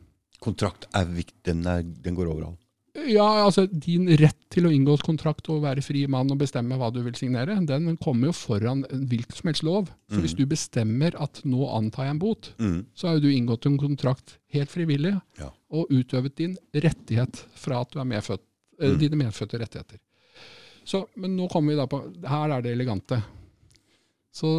Kontrakt 0.45 0.85
er 0.93 1.07
viktig. 1.09 1.41
Den, 1.49 1.63
er, 1.71 1.81
den 1.83 2.15
går 2.19 2.29
overalt. 2.29 2.61
Ja, 3.09 3.25
altså 3.43 3.65
din 3.67 4.07
rett 4.21 4.37
til 4.55 4.69
å 4.69 4.71
inngå 4.71 4.95
et 4.95 5.03
kontrakt 5.03 5.49
og 5.51 5.65
være 5.65 5.83
fri 5.83 6.05
mann 6.07 6.31
og 6.31 6.39
bestemme 6.39 6.77
hva 6.79 6.93
du 6.95 7.01
vil 7.03 7.17
signere, 7.19 7.57
den 7.67 7.97
kommer 7.99 8.29
jo 8.31 8.35
foran 8.37 8.85
en 8.87 9.07
hvilken 9.11 9.35
som 9.35 9.49
helst 9.51 9.65
lov. 9.67 9.89
Så 10.13 10.21
hvis 10.23 10.37
du 10.39 10.45
bestemmer 10.47 11.17
at 11.21 11.41
nå 11.49 11.65
antar 11.75 12.05
jeg 12.07 12.15
en 12.15 12.21
bot, 12.23 12.53
Mm. 12.61 12.85
så 12.95 13.09
har 13.09 13.15
jo 13.17 13.25
du 13.27 13.33
inngått 13.35 13.67
en 13.67 13.79
kontrakt 13.81 14.37
helt 14.55 14.71
frivillig 14.71 15.17
Ja. 15.41 15.51
og 15.73 15.89
utøvet 15.91 16.37
din 16.37 16.57
rettighet 16.73 17.43
fra 17.57 17.81
at 17.81 17.91
du 17.91 17.99
er 17.99 18.05
medfødt, 18.05 18.45
eh, 18.81 18.91
Mm. 18.93 18.99
dine 19.01 19.17
medfødte 19.25 19.59
rettigheter. 19.59 19.99
Så, 20.85 21.07
men 21.17 21.35
nå 21.37 21.49
kommer 21.51 21.73
vi 21.73 21.77
da 21.81 21.87
på 21.87 22.29
Her 22.29 22.51
er 22.59 22.63
det 22.63 22.73
elegante. 22.79 23.23
Så 24.35 24.51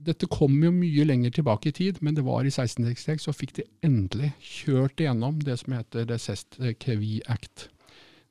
dette 0.00 0.28
kom 0.30 0.54
jo 0.62 0.70
mye 0.72 1.04
lenger 1.08 1.34
tilbake 1.34 1.70
i 1.70 1.74
tid, 1.76 1.98
men 2.04 2.14
det 2.16 2.24
var 2.26 2.46
i 2.46 2.52
1666 2.52 3.26
så 3.26 3.34
fikk 3.34 3.56
de 3.58 3.66
endelig 3.84 4.30
kjørt 4.38 5.02
igjennom 5.02 5.42
det 5.44 5.58
som 5.60 5.74
heter 5.76 6.06
The 6.08 6.18
Sest 6.20 6.60
Kevi 6.80 7.18
Act. 7.28 7.68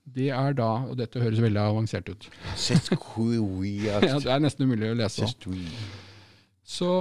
Det 0.10 0.31
er 0.34 0.56
da, 0.57 0.72
og 0.89 0.97
dette 0.97 1.22
høres 1.22 1.41
veldig 1.43 1.61
avansert 1.61 2.10
ut, 2.10 2.26
ja, 2.47 2.56
Sestquiat. 2.57 4.07
det 4.23 4.34
er 4.34 4.41
nesten 4.41 4.65
umulig 4.65 4.89
å 4.89 4.97
lese. 4.97 5.27
Så, 6.65 6.91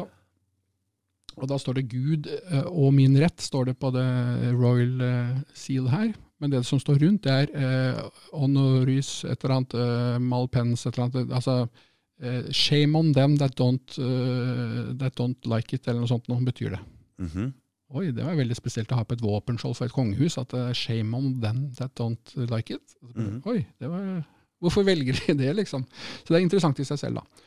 og 1.38 1.48
da 1.48 1.56
står 1.60 1.78
det 1.78 1.88
Gud 1.92 2.28
eh, 2.28 2.66
og 2.68 2.92
min 2.96 3.16
rett, 3.20 3.40
står 3.40 3.70
det 3.70 3.78
på 3.80 3.92
det 3.94 4.09
royal 4.59 5.05
eh, 5.06 5.36
seal 5.56 5.88
her. 5.92 6.10
Men 6.38 6.52
det 6.52 6.62
som 6.66 6.78
står 6.82 7.00
rundt, 7.02 7.24
det 7.26 7.34
er 7.34 7.55
eh, 7.59 8.02
honoris, 8.36 9.22
et 9.24 9.42
eller 9.42 9.56
annet, 9.56 9.74
eh, 9.74 10.18
malpens, 10.22 10.84
et 10.86 10.92
eller 10.92 11.09
annet. 11.09 11.32
Altså 11.34 11.56
shame 12.51 12.97
on 12.99 13.12
them 13.15 13.36
that 13.39 13.55
don't, 13.57 13.99
eh, 13.99 14.93
that 14.99 15.15
don't 15.16 15.47
like 15.47 15.73
it, 15.74 15.86
eller 15.86 16.01
noe 16.03 16.11
sånt 16.11 16.28
noe 16.28 16.43
betyr 16.43 16.74
det. 16.77 16.81
Mhm. 17.23 17.53
Oi, 17.97 18.11
det 18.12 18.24
var 18.24 18.36
veldig 18.36 18.57
spesielt 18.57 18.90
å 18.93 18.99
ha 18.99 19.05
på 19.05 19.15
et 19.16 19.23
våpenskjold 19.24 19.77
for 19.78 19.86
et 19.86 19.95
kongehus, 19.95 20.36
at 20.36 20.51
det 20.53 20.61
er 20.61 20.74
shame 20.77 21.15
on 21.16 21.40
them 21.40 21.70
that 21.78 21.95
don't 21.97 22.35
like 22.51 22.74
it. 22.74 22.97
Mhm. 23.03 23.43
Oi, 23.47 23.65
det 23.81 23.89
var, 23.89 24.27
hvorfor 24.61 24.85
velger 24.85 25.16
de 25.27 25.35
det, 25.39 25.55
liksom? 25.57 25.86
Så 26.24 26.35
det 26.35 26.36
er 26.36 26.45
interessant 26.45 26.78
i 26.78 26.85
seg 26.85 26.99
selv, 26.99 27.15
da. 27.15 27.45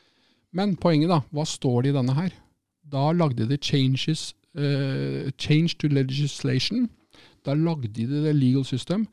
Men 0.52 0.76
poenget, 0.76 1.10
da, 1.10 1.22
hva 1.32 1.46
står 1.46 1.84
det 1.84 1.92
i 1.94 1.98
denne 2.00 2.16
her? 2.16 2.32
Da 2.92 3.12
lagde 3.12 3.48
de 3.48 3.58
changes, 3.58 4.34
uh, 4.58 5.30
change 5.38 5.78
to 5.78 5.88
legislation. 5.88 6.90
Da 7.46 7.54
lagde 7.54 7.88
de 7.88 8.08
det 8.10 8.36
legal 8.36 8.66
system 8.66 9.08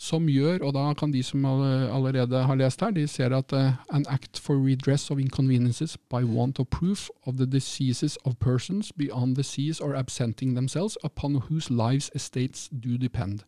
som 0.00 0.28
gjør, 0.32 0.62
og 0.64 0.72
da 0.72 0.86
kan 0.96 1.12
de 1.12 1.20
som 1.24 1.44
allerede 1.44 2.40
har 2.48 2.56
lest 2.56 2.80
her, 2.80 2.92
de 2.96 3.04
ser 3.08 3.34
at 3.36 3.52
uh, 3.52 3.76
an 3.92 4.06
act 4.08 4.40
for 4.40 4.56
redress 4.56 5.10
of 5.12 5.20
inconveniences 5.20 5.98
by 6.08 6.22
want 6.24 6.58
of 6.58 6.70
proof 6.72 7.10
of 7.28 7.36
the 7.36 7.46
diseases 7.46 8.16
of 8.24 8.38
persons 8.40 8.92
beyond 8.96 9.36
the 9.36 9.44
seas 9.44 9.80
or 9.80 9.94
absenting 9.94 10.54
themselves 10.56 10.96
upon 11.04 11.42
whose 11.48 11.68
lives 11.68 12.10
estates 12.14 12.68
do 12.72 12.96
depend. 12.96 13.44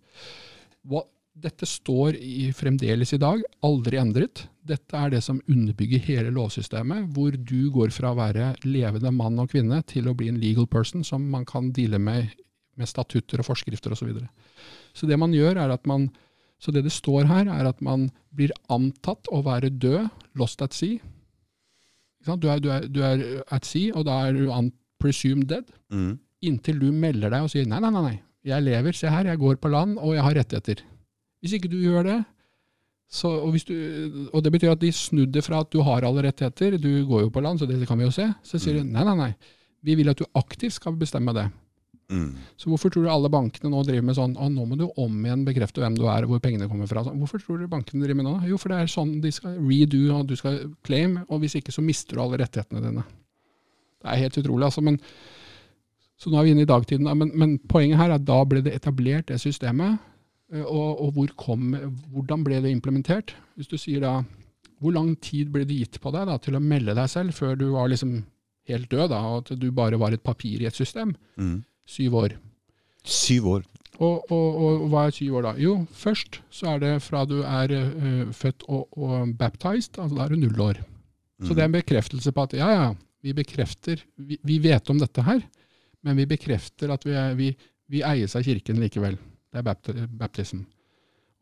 Hva, 0.85 1.07
dette 1.33 1.65
står 1.65 2.19
i, 2.21 2.51
fremdeles 2.53 3.15
i 3.17 3.21
dag, 3.23 3.41
aldri 3.65 3.97
endret. 3.97 4.45
Dette 4.61 4.99
er 4.99 5.15
det 5.15 5.23
som 5.25 5.41
underbygger 5.49 6.05
hele 6.05 6.35
lovsystemet, 6.37 7.09
hvor 7.17 7.33
du 7.33 7.71
går 7.73 7.95
fra 7.97 8.13
å 8.13 8.19
være 8.19 8.53
levende 8.69 9.15
mann 9.17 9.41
og 9.41 9.49
kvinne 9.55 9.81
til 9.89 10.11
å 10.11 10.17
bli 10.19 10.29
en 10.29 10.43
legal 10.43 10.69
person 10.69 11.01
som 11.01 11.25
man 11.33 11.49
kan 11.49 11.73
deale 11.73 12.03
med 12.03 12.29
med 12.81 12.89
statutter 12.89 13.43
og 13.43 13.49
forskrifter 13.49 13.93
osv. 13.93 14.01
Så, 14.01 14.09
videre. 14.09 14.29
så 14.97 15.09
det 15.09 15.19
man 15.21 15.35
gjør, 15.37 15.61
er 15.61 15.75
at 15.75 15.89
man 15.89 16.09
så 16.63 16.71
det 16.75 16.85
det 16.87 16.95
står 16.95 17.27
her, 17.27 17.49
er 17.51 17.67
at 17.67 17.81
man 17.83 18.07
blir 18.37 18.53
antatt 18.71 19.27
å 19.35 19.43
være 19.43 19.73
død, 19.83 20.07
lost 20.39 20.63
at 20.63 20.77
sea. 20.77 21.03
Du 22.23 22.47
er, 22.47 22.61
du, 22.63 22.69
er, 22.71 22.87
du 22.87 23.01
er, 23.03 23.23
at 23.51 23.67
sea, 23.67 23.97
og 23.99 24.07
da 24.07 24.21
er 24.29 24.37
du 24.37 24.47
presumed 25.03 25.49
dead. 25.51 25.73
Mm. 25.91 26.21
Inntil 26.47 26.79
du 26.79 26.93
melder 26.95 27.35
deg 27.35 27.47
og 27.47 27.51
sier 27.51 27.67
nei, 27.67 27.81
nei, 27.83 27.91
nei, 27.91 28.03
nei, 28.07 28.19
jeg 28.47 28.67
lever, 28.67 28.95
se 28.95 29.11
her, 29.11 29.27
jeg 29.31 29.41
går 29.43 29.59
på 29.63 29.71
land, 29.73 29.99
og 29.99 30.15
jeg 30.15 30.23
har 30.27 30.39
rettigheter. 30.39 30.85
Hvis 31.43 31.57
ikke 31.59 31.71
du 31.71 31.81
gjør 31.83 32.07
det, 32.07 32.21
så, 33.13 33.29
og, 33.45 33.59
du, 33.69 33.75
og, 34.31 34.39
det 34.45 34.53
betyr 34.55 34.73
at 34.73 34.81
de 34.81 34.89
snudde 34.95 35.43
fra 35.45 35.61
at 35.61 35.73
du 35.75 35.83
har 35.85 36.07
alle 36.07 36.23
rettigheter, 36.25 36.79
du 36.81 37.03
går 37.11 37.27
jo 37.27 37.33
på 37.35 37.43
land, 37.45 37.61
så 37.61 37.69
det 37.69 37.83
kan 37.89 37.99
vi 38.01 38.07
jo 38.07 38.15
se, 38.15 38.31
så 38.47 38.61
sier 38.63 38.79
de 38.79 38.87
mm. 38.87 38.95
nei, 38.95 39.05
nei, 39.11 39.17
nei, 39.19 39.59
vi 39.85 39.99
vil 39.99 40.15
at 40.15 40.23
du 40.23 40.25
aktivt 40.39 40.79
skal 40.79 40.97
bestemme 40.99 41.35
det. 41.37 41.49
Mm. 42.13 42.29
Så 42.61 42.69
hvorfor 42.69 42.93
tror 42.93 43.07
du 43.07 43.11
alle 43.11 43.31
bankene 43.33 43.71
nå 43.73 43.83
driver 43.89 44.05
med 44.05 44.17
sånn 44.19 44.35
nå 44.37 44.67
må 44.69 44.77
du 44.77 44.85
om 45.01 45.15
igjen 45.25 45.47
bekrefte 45.47 45.81
hvem 45.81 45.97
du 45.97 46.05
er 46.05 46.27
og 46.27 46.35
hvor 46.35 46.43
pengene 46.45 46.69
kommer 46.69 46.91
fra? 46.91 47.05
Hvorfor 47.09 47.41
tror 47.41 47.63
du 47.63 47.71
bankene 47.73 48.05
driver 48.05 48.21
med 48.21 48.29
nå? 48.29 48.35
Jo, 48.51 48.61
for 48.61 48.73
det 48.73 48.83
er 48.83 48.93
sånn 48.93 49.15
de 49.25 49.33
skal 49.33 49.57
redo 49.65 50.03
og 50.19 50.29
du 50.29 50.37
skal 50.39 50.61
claim, 50.87 51.23
og 51.29 51.41
hvis 51.43 51.57
ikke 51.61 51.75
så 51.75 51.85
mister 51.85 52.19
du 52.19 52.25
alle 52.27 52.43
rettighetene 52.43 52.85
dine. 52.85 53.07
Det 54.03 54.11
er 54.11 54.23
helt 54.25 54.39
utrolig, 54.43 54.67
altså. 54.69 54.85
Men, 54.85 54.99
så 56.21 56.31
nå 56.31 56.39
er 56.39 56.47
vi 56.47 56.55
inne 56.55 56.67
i 56.67 56.71
dagtiden. 56.71 57.09
Men, 57.19 57.33
men 57.39 57.57
poenget 57.71 58.01
her 58.01 58.11
er 58.11 58.19
at 58.19 58.27
da 58.29 58.41
ble 58.49 58.63
det 58.67 58.75
etablert, 58.77 59.29
det 59.31 59.41
systemet. 59.43 60.03
Eh, 60.53 60.63
og, 60.65 61.01
og 61.07 61.17
hvor 61.17 61.35
kom, 61.39 61.73
hvordan 62.13 62.45
ble 62.47 62.61
det 62.65 62.75
implementert? 62.75 63.37
Hvis 63.57 63.71
du 63.71 63.79
sier 63.81 64.05
da 64.05 64.21
hvor 64.83 64.95
lang 64.97 65.13
tid 65.23 65.53
ble 65.55 65.63
det 65.67 65.79
gitt 65.79 66.01
på 66.03 66.11
deg 66.11 66.27
da, 66.27 66.41
til 66.43 66.59
å 66.59 66.63
melde 66.63 66.97
deg 66.99 67.11
selv 67.11 67.37
før 67.37 67.55
du 67.55 67.69
var 67.77 67.91
liksom 67.93 68.17
helt 68.71 68.89
død, 68.91 69.13
da, 69.13 69.21
og 69.31 69.45
at 69.45 69.53
du 69.59 69.69
bare 69.75 69.99
var 70.01 70.15
et 70.15 70.25
papir 70.27 70.63
i 70.63 70.67
et 70.67 70.79
system? 70.79 71.15
Mm. 71.39 71.61
Syv 71.89 72.17
år. 72.23 72.37
Syv 73.05 73.49
år. 73.57 73.69
Og, 74.03 74.31
og, 74.33 74.47
og, 74.57 74.85
hva 74.91 75.07
er 75.07 75.15
syv 75.15 75.39
år 75.39 75.47
da? 75.47 75.53
Jo, 75.61 75.77
først 75.95 76.41
så 76.51 76.73
er 76.75 76.83
det 76.83 76.93
fra 77.05 77.25
du 77.29 77.41
er 77.45 77.75
uh, 77.77 78.31
født 78.35 78.65
og, 78.69 78.87
og, 78.97 79.35
baptized, 79.39 79.99
altså 80.01 80.17
da 80.17 80.25
er 80.25 80.33
du 80.33 80.41
null 80.41 80.63
år. 80.65 80.81
Mm. 80.83 81.47
Så 81.47 81.55
det 81.55 81.65
er 81.65 81.71
en 81.71 81.77
bekreftelse 81.77 82.33
på 82.33 82.47
at 82.47 82.57
ja, 82.57 82.71
ja, 82.73 82.87
vi 83.23 83.35
bekrefter 83.37 84.01
Vi, 84.17 84.39
vi 84.43 84.59
vet 84.63 84.91
om 84.91 84.99
dette 84.99 85.23
her, 85.27 85.43
men 86.03 86.19
vi 86.19 86.27
bekrefter 86.27 86.91
at 86.95 87.05
vi, 87.07 87.15
er, 87.15 87.37
vi, 87.39 87.53
vi 87.93 88.03
eies 88.07 88.35
av 88.39 88.47
kirken 88.47 88.81
likevel. 88.83 89.19
Det 89.53 89.61
er 89.61 90.07
baptism. 90.19 90.65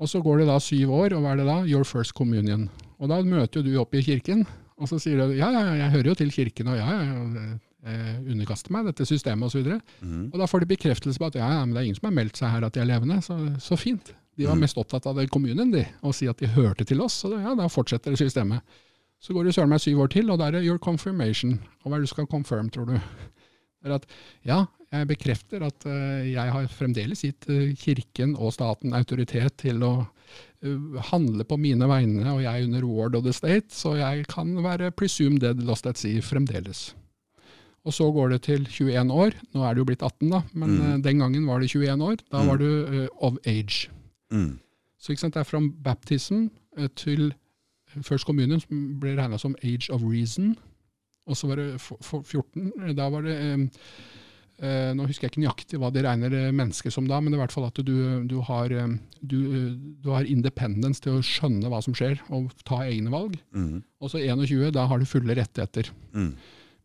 Og 0.01 0.09
så 0.09 0.21
går 0.25 0.43
det 0.43 0.51
da 0.51 0.59
syv 0.61 0.93
år, 0.97 1.15
og 1.15 1.23
hva 1.23 1.35
er 1.35 1.43
det 1.43 1.49
da? 1.49 1.59
Your 1.69 1.85
first 1.85 2.17
communion. 2.17 2.69
Og 2.99 3.09
da 3.13 3.21
møter 3.23 3.61
jo 3.61 3.67
du 3.69 3.81
opp 3.81 3.95
i 3.95 4.03
kirken, 4.05 4.47
og 4.81 4.89
så 4.89 4.99
sier 5.01 5.21
du 5.21 5.37
ja, 5.37 5.51
ja, 5.53 5.65
jeg 5.77 5.93
hører 5.95 6.13
jo 6.13 6.17
til 6.19 6.33
kirken, 6.33 6.73
og 6.73 6.81
ja, 6.81 6.89
ja, 6.97 7.59
eh, 7.87 8.17
underkaste 8.21 8.73
meg 8.75 8.89
dette 8.91 9.07
systemet 9.09 9.49
osv. 9.49 9.61
Og, 9.63 9.81
så 9.81 10.07
mm. 10.07 10.25
og 10.33 10.39
da 10.43 10.49
får 10.51 10.65
de 10.65 10.73
bekreftelse 10.75 11.21
på 11.21 11.31
at 11.31 11.39
ja, 11.41 11.51
ja, 11.59 11.65
men 11.65 11.75
det 11.75 11.83
er 11.83 11.91
ingen 11.91 12.01
som 12.01 12.11
har 12.11 12.17
meldt 12.19 12.41
seg 12.41 12.55
her 12.55 12.67
at 12.67 12.77
de 12.77 12.83
er 12.85 12.91
levende, 12.91 13.21
så, 13.25 13.39
så 13.63 13.79
fint. 13.81 14.13
De 14.39 14.47
var 14.49 14.57
mm. 14.57 14.65
mest 14.65 14.79
opptatt 14.81 15.09
av 15.11 15.19
det 15.19 15.29
kommunen, 15.33 15.73
de, 15.75 15.85
og 16.07 16.15
si 16.17 16.29
at 16.31 16.41
de 16.41 16.49
hørte 16.55 16.87
til 16.89 17.03
oss. 17.05 17.23
Så 17.25 17.33
ja, 17.35 17.55
da 17.59 17.69
fortsetter 17.73 18.15
det 18.15 18.23
systemet. 18.23 18.65
Så 19.21 19.35
går 19.37 19.47
det 19.47 19.53
søren 19.57 19.73
meg 19.73 19.83
syv 19.85 20.01
år 20.07 20.13
til, 20.15 20.31
og 20.33 20.41
da 20.41 20.49
er 20.49 20.57
det 20.57 20.65
your 20.65 20.81
confirmation. 20.81 21.59
Og 21.83 21.91
hva 21.91 21.99
er 21.99 22.05
det 22.05 22.09
du 22.09 22.15
skal 22.15 22.31
confirm, 22.31 22.71
tror 22.73 22.89
du? 22.89 22.95
Det 23.81 23.89
er 23.89 23.97
at 23.97 24.07
ja, 24.49 24.63
jeg 24.91 25.09
bekrefter 25.09 25.63
at 25.65 25.85
uh, 25.89 26.21
jeg 26.27 26.55
har 26.55 26.71
fremdeles 26.73 27.23
gitt 27.25 27.47
uh, 27.49 27.71
Kirken 27.79 28.35
og 28.35 28.55
staten 28.57 28.97
autoritet 28.97 29.55
til 29.63 29.85
å 29.87 29.93
uh, 30.03 30.97
handle 31.13 31.47
på 31.49 31.59
mine 31.61 31.89
vegne, 31.89 32.27
og 32.33 32.43
jeg 32.43 32.51
er 32.51 32.67
under 32.67 32.89
ward 32.89 33.17
of 33.17 33.25
the 33.29 33.35
state, 33.37 33.71
så 33.73 33.95
jeg 34.01 34.27
kan 34.33 34.57
være 34.65 34.91
presumed 34.93 35.45
dead 35.45 35.63
lost 35.69 35.89
at 35.89 36.01
sea 36.01 36.25
fremdeles. 36.25 36.91
Og 37.89 37.97
så 37.97 38.07
går 38.13 38.35
det 38.35 38.43
til 38.45 38.67
21 38.69 39.13
år. 39.13 39.37
Nå 39.55 39.65
er 39.65 39.75
det 39.75 39.81
jo 39.81 39.89
blitt 39.89 40.03
18, 40.05 40.29
da, 40.29 40.43
men 40.53 40.75
mm. 40.75 40.81
uh, 40.81 40.97
den 41.05 41.23
gangen 41.23 41.47
var 41.49 41.63
det 41.63 41.71
21 41.73 42.05
år. 42.05 42.19
Da 42.29 42.43
mm. 42.43 42.51
var 42.51 42.61
du 42.61 42.69
uh, 42.69 43.07
of 43.25 43.39
age. 43.49 43.89
Mm. 44.33 44.59
Så 45.01 45.13
ikke 45.13 45.25
sant, 45.25 45.35
det 45.35 45.41
er 45.41 45.49
fra 45.49 45.63
baptism 45.85 46.51
uh, 46.79 46.91
til 46.97 47.33
First 48.05 48.29
Communion, 48.29 48.61
som 48.61 49.01
ble 49.01 49.17
regna 49.17 49.41
som 49.41 49.57
age 49.65 49.89
of 49.91 50.05
reason. 50.05 50.57
Og 51.27 51.37
så 51.37 51.49
var 51.49 51.61
det 51.61 51.81
for, 51.81 51.97
for 52.05 52.23
14. 52.23 52.93
Da 52.97 53.09
var 53.13 53.25
det 53.27 53.37
um, 53.55 53.69
Nå 54.61 55.07
husker 55.09 55.25
jeg 55.25 55.33
ikke 55.33 55.41
nøyaktig 55.41 55.79
hva 55.81 55.89
de 55.89 56.03
regner 56.05 56.35
mennesker 56.53 56.93
som 56.93 57.07
da, 57.09 57.17
men 57.17 57.33
det 57.33 57.39
er 57.39 57.41
i 57.41 57.43
hvert 57.47 57.55
fall 57.55 57.65
at 57.71 57.79
du, 57.81 57.95
du, 58.29 58.35
har, 58.45 58.69
du, 59.25 59.39
du, 60.05 60.09
har, 60.13 60.29
independence 60.29 61.01
til 61.01 61.17
å 61.17 61.23
skjønne 61.25 61.71
hva 61.73 61.79
som 61.81 61.97
skjer, 61.97 62.21
og 62.29 62.51
ta 62.69 62.83
egne 62.85 63.09
valg. 63.09 63.39
Mm. 63.57 63.79
Og 64.05 64.13
så 64.13 64.21
21, 64.21 64.67
da 64.77 64.85
har 64.91 65.01
du 65.01 65.09
fulle 65.09 65.39
rettigheter. 65.39 65.89
Mm. 66.13 66.35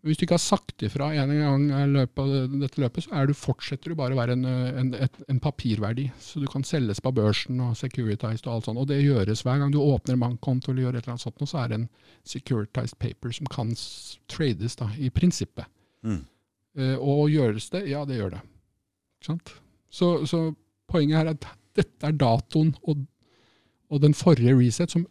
Hvis 0.05 0.19
du 0.19 0.25
ikke 0.27 0.37
har 0.37 0.43
sagt 0.43 0.83
ifra 0.85 1.07
en 1.17 1.31
gang 1.33 1.63
i 1.73 1.85
løpet 1.89 2.19
av 2.21 2.51
dette 2.61 2.81
løpet, 2.81 3.07
så 3.07 3.23
du, 3.25 3.33
fortsetter 3.33 3.89
du 3.89 3.97
bare 3.97 4.13
å 4.13 4.19
være 4.19 4.35
en, 4.37 4.43
en, 4.45 4.91
et, 5.01 5.15
en, 5.31 5.39
papirverdi. 5.41 6.05
Så 6.21 6.43
du 6.43 6.45
kan 6.51 6.65
selges 6.67 7.01
på 7.01 7.09
børsen 7.15 7.63
og 7.65 7.73
securitized 7.79 8.45
og 8.45 8.51
alt 8.53 8.69
sånt. 8.69 8.81
Og 8.83 8.85
det 8.91 8.99
gjøres 9.01 9.41
hver 9.45 9.63
gang 9.63 9.73
du 9.73 9.79
åpner 9.81 10.19
bankkonto 10.21 10.69
eller 10.69 10.85
gjør 10.85 10.99
et 10.99 11.07
eller 11.07 11.15
annet 11.15 11.25
sånt, 11.25 11.41
så 11.49 11.63
er 11.63 11.71
det 11.71 11.79
en 11.79 11.87
securitized 12.21 12.99
paper 13.01 13.33
som 13.33 13.49
kan 13.49 13.73
trades, 14.29 14.77
da, 14.77 14.91
i 15.01 15.09
prinsippet. 15.09 15.65
Mm. 16.05 16.21
Uh, 16.77 16.95
og 16.99 17.33
gjøres 17.33 17.71
det? 17.73 17.87
Ja, 17.89 18.05
det 18.05 18.19
gjør 18.19 18.35
det. 18.37 18.43
Så, 19.89 20.09
så, 20.29 20.45
poenget 20.91 21.17
her 21.17 21.31
er 21.31 21.33
at 21.33 21.49
dette 21.75 22.05
er 22.05 22.13
datoen 22.13 22.75
og, 22.85 23.01
og 23.89 24.05
den 24.05 24.13
forrige 24.13 24.53
reset 24.53 24.93
som 24.93 25.07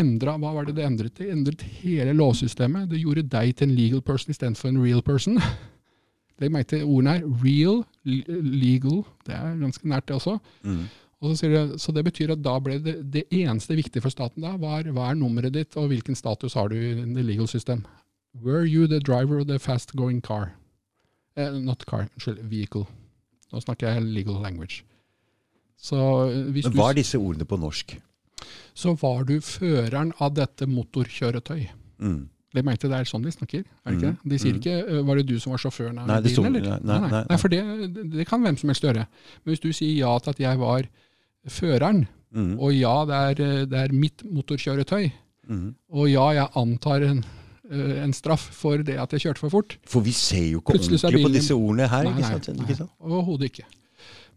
endra, 0.00 0.36
Hva 0.40 0.52
var 0.54 0.68
det 0.68 0.76
det 0.76 0.84
endret? 0.86 1.14
Det 1.18 1.30
endret 1.32 1.64
hele 1.80 2.12
lovsystemet. 2.16 2.90
Det 2.90 3.00
gjorde 3.00 3.26
deg 3.32 3.56
til 3.56 3.68
en 3.68 3.76
legal 3.76 4.02
person 4.02 4.34
istedenfor 4.34 4.70
en 4.70 4.82
real 4.82 5.02
person. 5.02 5.40
Legg 6.40 6.52
merke 6.52 6.74
til 6.74 6.84
ordene 6.84 7.16
her. 7.16 7.26
Real, 7.42 7.82
legal. 8.04 9.02
Det 9.26 9.34
er 9.34 9.58
ganske 9.60 9.88
nært, 9.88 10.08
det 10.08 10.18
også. 10.18 10.38
Mm. 10.62 10.86
Og 11.24 11.36
så, 11.38 11.48
det, 11.48 11.80
så, 11.80 11.92
det 11.96 12.04
betyr 12.04 12.34
at 12.34 12.42
da 12.44 12.58
ble 12.60 12.76
det, 12.82 12.98
det 13.12 13.24
eneste 13.32 13.76
viktige 13.78 14.04
for 14.04 14.12
staten 14.12 14.44
da, 14.44 14.52
var 14.60 14.84
hva 14.92 15.10
er 15.10 15.16
nummeret 15.16 15.54
ditt, 15.56 15.76
og 15.80 15.88
hvilken 15.88 16.18
status 16.18 16.54
har 16.58 16.68
du 16.68 16.76
i 16.76 16.92
the 17.00 17.24
legal 17.24 17.48
system. 17.48 17.86
Were 18.36 18.66
you 18.68 18.86
the 18.86 19.00
driver 19.00 19.40
of 19.40 19.48
the 19.48 19.58
fast-going 19.58 20.20
car? 20.20 20.52
Eh, 21.36 21.52
not 21.56 21.86
car, 21.88 22.10
unnskyld, 22.12 22.44
vehicle. 22.50 22.84
Nå 23.52 23.62
snakker 23.64 23.88
jeg 23.88 24.04
legal 24.04 24.42
language. 24.42 24.84
Så 25.80 25.96
eh, 26.28 26.52
Men 26.52 26.76
Hva 26.76 26.90
er 26.90 27.00
disse 27.00 27.18
ordene 27.18 27.48
på 27.48 27.58
norsk? 27.60 27.96
Så 28.76 28.94
var 29.00 29.26
du 29.28 29.36
føreren 29.44 30.12
av 30.22 30.34
dette 30.36 30.68
motorkjøretøy. 30.70 31.68
Mm. 32.02 32.24
Legg 32.56 32.64
mente 32.64 32.88
det 32.88 32.98
er 32.98 33.08
sånn 33.08 33.24
de 33.24 33.32
snakker. 33.34 33.64
er 33.66 33.92
det 33.92 33.96
ikke 33.98 34.10
det? 34.12 34.30
De 34.32 34.38
sier 34.40 34.54
mm. 34.54 34.60
ikke 34.60 35.00
'var 35.06 35.18
det 35.18 35.26
du 35.28 35.38
som 35.42 35.52
var 35.52 35.60
sjåføren 35.60 35.98
av 36.00 36.08
bilen', 36.24 36.46
eller? 36.48 36.68
Nei, 36.80 36.98
nei, 37.00 37.10
nei, 37.10 37.22
nei. 37.28 37.38
for 37.42 37.52
det, 37.52 37.62
det, 38.14 38.26
kan 38.28 38.44
hvem 38.44 38.56
som 38.56 38.72
helst 38.72 38.86
gjøre. 38.86 39.06
Men 39.44 39.52
hvis 39.52 39.64
du 39.64 39.72
sier 39.72 39.96
ja 39.98 40.12
til 40.18 40.32
at 40.32 40.40
jeg 40.40 40.60
var 40.62 40.88
føreren, 41.46 42.06
mm. 42.32 42.54
og 42.58 42.72
ja, 42.74 42.96
det 43.08 43.16
er, 43.16 43.66
det 43.66 43.82
er 43.82 43.92
mitt 43.92 44.24
motorkjøretøy, 44.24 45.10
mm. 45.48 45.66
og 45.92 46.08
ja, 46.10 46.26
jeg 46.38 46.48
antar 46.62 47.04
en, 47.10 47.24
eh, 47.70 47.96
en 48.04 48.14
straff 48.16 48.46
for 48.56 48.80
det 48.86 48.96
at 49.02 49.12
jeg 49.12 49.26
kjørte 49.26 49.44
for 49.44 49.52
fort 49.58 49.78
For 49.84 50.00
vi 50.00 50.14
ser 50.16 50.48
jo 50.48 50.62
ikke 50.62 50.78
ordentlig 50.78 51.24
på 51.26 51.34
disse 51.34 51.54
ordene 51.54 51.90
her. 51.92 52.08
Nei, 52.08 52.22
nei, 52.22 52.40
nei, 52.62 52.78
nei 52.78 52.88
overhodet 53.04 53.52
ikke. 53.52 53.66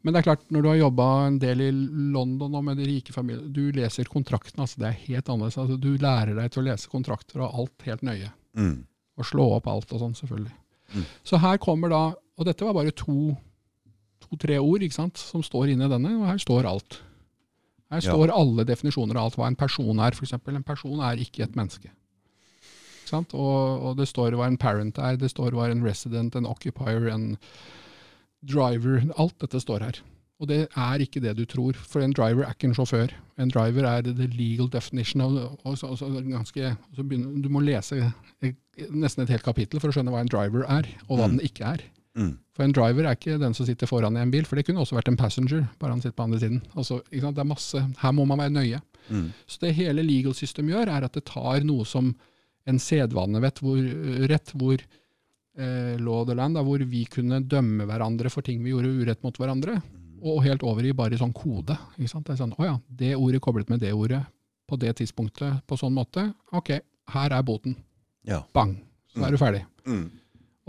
Men 0.01 0.15
det 0.15 0.21
er 0.21 0.27
klart, 0.29 0.45
når 0.53 0.63
du 0.63 0.69
har 0.69 0.77
jobba 0.79 1.07
en 1.25 1.39
del 1.41 1.63
i 1.65 1.69
London 2.13 2.53
og 2.55 2.63
med 2.69 2.79
de 2.79 2.87
rike 2.87 3.13
familiene, 3.15 3.51
du 3.51 3.73
leser 3.75 4.07
kontraktene. 4.07 4.63
altså 4.63 4.79
Det 4.79 4.87
er 4.87 5.01
helt 5.09 5.27
annerledes. 5.27 5.57
Altså, 5.59 5.75
du 5.75 5.91
lærer 5.99 6.37
deg 6.37 6.53
til 6.53 6.63
å 6.63 6.67
lese 6.69 6.91
kontrakter 6.91 7.43
og 7.43 7.59
alt 7.63 7.85
helt 7.89 8.05
nøye. 8.07 8.31
Mm. 8.55 8.77
Og 9.19 9.27
slå 9.27 9.49
opp 9.57 9.67
alt 9.67 9.91
og 9.91 10.03
sånn, 10.05 10.15
selvfølgelig. 10.15 10.55
Mm. 10.95 11.05
Så 11.27 11.37
her 11.37 11.59
kommer 11.61 11.91
da 11.93 12.01
Og 12.39 12.47
dette 12.47 12.65
var 12.65 12.73
bare 12.73 12.93
to-tre 12.95 14.55
to, 14.55 14.63
ord 14.63 14.83
ikke 14.85 14.95
sant, 14.95 15.19
som 15.19 15.43
står 15.43 15.73
inne 15.73 15.89
i 15.89 15.91
denne, 15.91 16.13
og 16.21 16.29
her 16.29 16.37
står 16.39 16.63
alt. 16.69 17.01
Her 17.91 17.99
står 18.05 18.29
ja. 18.29 18.37
alle 18.39 18.63
definisjoner 18.63 19.17
av 19.17 19.27
alt 19.27 19.35
hva 19.35 19.49
en 19.49 19.57
person 19.59 19.99
er, 19.99 20.15
f.eks. 20.15 20.37
En 20.37 20.63
person 20.63 21.01
er 21.03 21.19
ikke 21.19 21.43
et 21.43 21.57
menneske. 21.59 21.91
Ikke? 21.91 23.19
Og, 23.33 23.83
og 23.89 23.97
det 23.99 24.07
står 24.07 24.37
hva 24.37 24.47
en 24.47 24.55
parent 24.61 25.01
er, 25.01 25.17
det 25.19 25.31
står 25.33 25.57
hva 25.57 25.67
en 25.67 25.83
resident, 25.83 26.35
en 26.37 26.47
occupier, 26.47 27.09
en 27.11 27.33
driver 28.45 29.03
Alt 29.17 29.37
dette 29.43 29.61
står 29.61 29.85
her. 29.87 30.01
Og 30.39 30.47
det 30.47 30.59
er 30.71 31.01
ikke 31.03 31.19
det 31.19 31.33
du 31.35 31.43
tror, 31.49 31.75
for 31.75 31.99
en 32.03 32.13
driver 32.15 32.45
er 32.45 32.55
ikke 32.55 32.69
en 32.69 32.75
sjåfør. 32.77 33.11
En 33.43 33.51
driver 33.51 33.87
er 33.89 34.05
the 34.07 34.27
legal 34.31 34.69
definition 34.71 35.23
of 35.23 35.35
også, 35.67 35.87
også 35.87 36.07
ganske, 36.23 36.75
begynner, 36.95 37.41
Du 37.43 37.49
må 37.51 37.59
lese 37.59 38.13
nesten 38.89 39.25
et 39.25 39.33
helt 39.33 39.43
kapittel 39.43 39.81
for 39.81 39.91
å 39.91 39.95
skjønne 39.95 40.13
hva 40.13 40.21
en 40.23 40.31
driver 40.31 40.63
er, 40.63 40.87
og 41.09 41.19
hva 41.19 41.27
mm. 41.27 41.33
den 41.33 41.43
ikke 41.49 41.73
er. 41.73 41.83
Mm. 42.15 42.31
For 42.55 42.63
en 42.63 42.75
driver 42.75 43.09
er 43.09 43.17
ikke 43.17 43.39
den 43.41 43.55
som 43.55 43.67
sitter 43.67 43.89
foran 43.89 44.15
i 44.15 44.23
en 44.23 44.31
bil, 44.31 44.47
for 44.47 44.55
det 44.55 44.63
kunne 44.67 44.85
også 44.85 44.95
vært 44.95 45.11
en 45.11 45.19
passenger, 45.19 45.65
bare 45.81 45.97
han 45.97 46.01
sitter 46.03 46.15
på 46.15 46.29
andre 46.29 46.39
siden. 46.39 46.63
Altså? 46.71 47.01
Det 47.11 47.43
er 47.43 47.51
masse, 47.51 47.83
Her 47.99 48.15
må 48.15 48.25
man 48.29 48.39
være 48.39 48.55
nøye. 48.55 48.79
Mm. 49.09 49.27
Så 49.47 49.59
det 49.65 49.75
hele 49.75 50.07
legal 50.07 50.35
system 50.37 50.71
gjør, 50.71 50.87
er 50.95 51.07
at 51.07 51.19
det 51.19 51.27
tar 51.27 51.67
noe 51.67 51.83
som 51.87 52.13
en 52.69 52.79
sedvanerett 52.79 53.59
hvor, 53.63 53.79
rett 54.31 54.55
hvor 54.55 54.79
law 55.57 56.21
of 56.21 56.27
the 56.29 56.35
land, 56.37 56.55
da, 56.55 56.61
hvor 56.63 56.79
vi 56.87 57.01
kunne 57.11 57.41
dømme 57.43 57.83
hverandre 57.89 58.29
for 58.31 58.45
ting 58.45 58.61
vi 58.63 58.71
gjorde 58.71 58.91
urett 59.01 59.23
mot 59.25 59.35
hverandre, 59.35 59.79
og 60.21 60.43
helt 60.45 60.63
over 60.67 60.85
i 60.85 60.93
bare 60.95 61.17
sånn 61.19 61.33
kode. 61.35 61.75
Ikke 61.97 62.11
sant? 62.11 62.27
Det 62.27 62.35
er 62.35 62.41
sånn, 62.43 62.53
å 62.55 62.67
ja, 62.67 62.75
det 63.01 63.15
ordet 63.17 63.41
koblet 63.43 63.71
med 63.71 63.81
det 63.83 63.91
ordet 63.95 64.21
på 64.69 64.77
det 64.79 64.93
tidspunktet 64.99 65.63
på 65.67 65.77
sånn 65.79 65.95
måte. 65.95 66.29
Ok, 66.55 66.75
her 67.13 67.35
er 67.35 67.45
boten. 67.45 67.75
Ja. 68.27 68.43
Bang. 68.53 68.77
Så 69.09 69.25
er 69.25 69.33
du 69.33 69.39
ferdig. 69.41 69.63
Mm. 69.89 70.05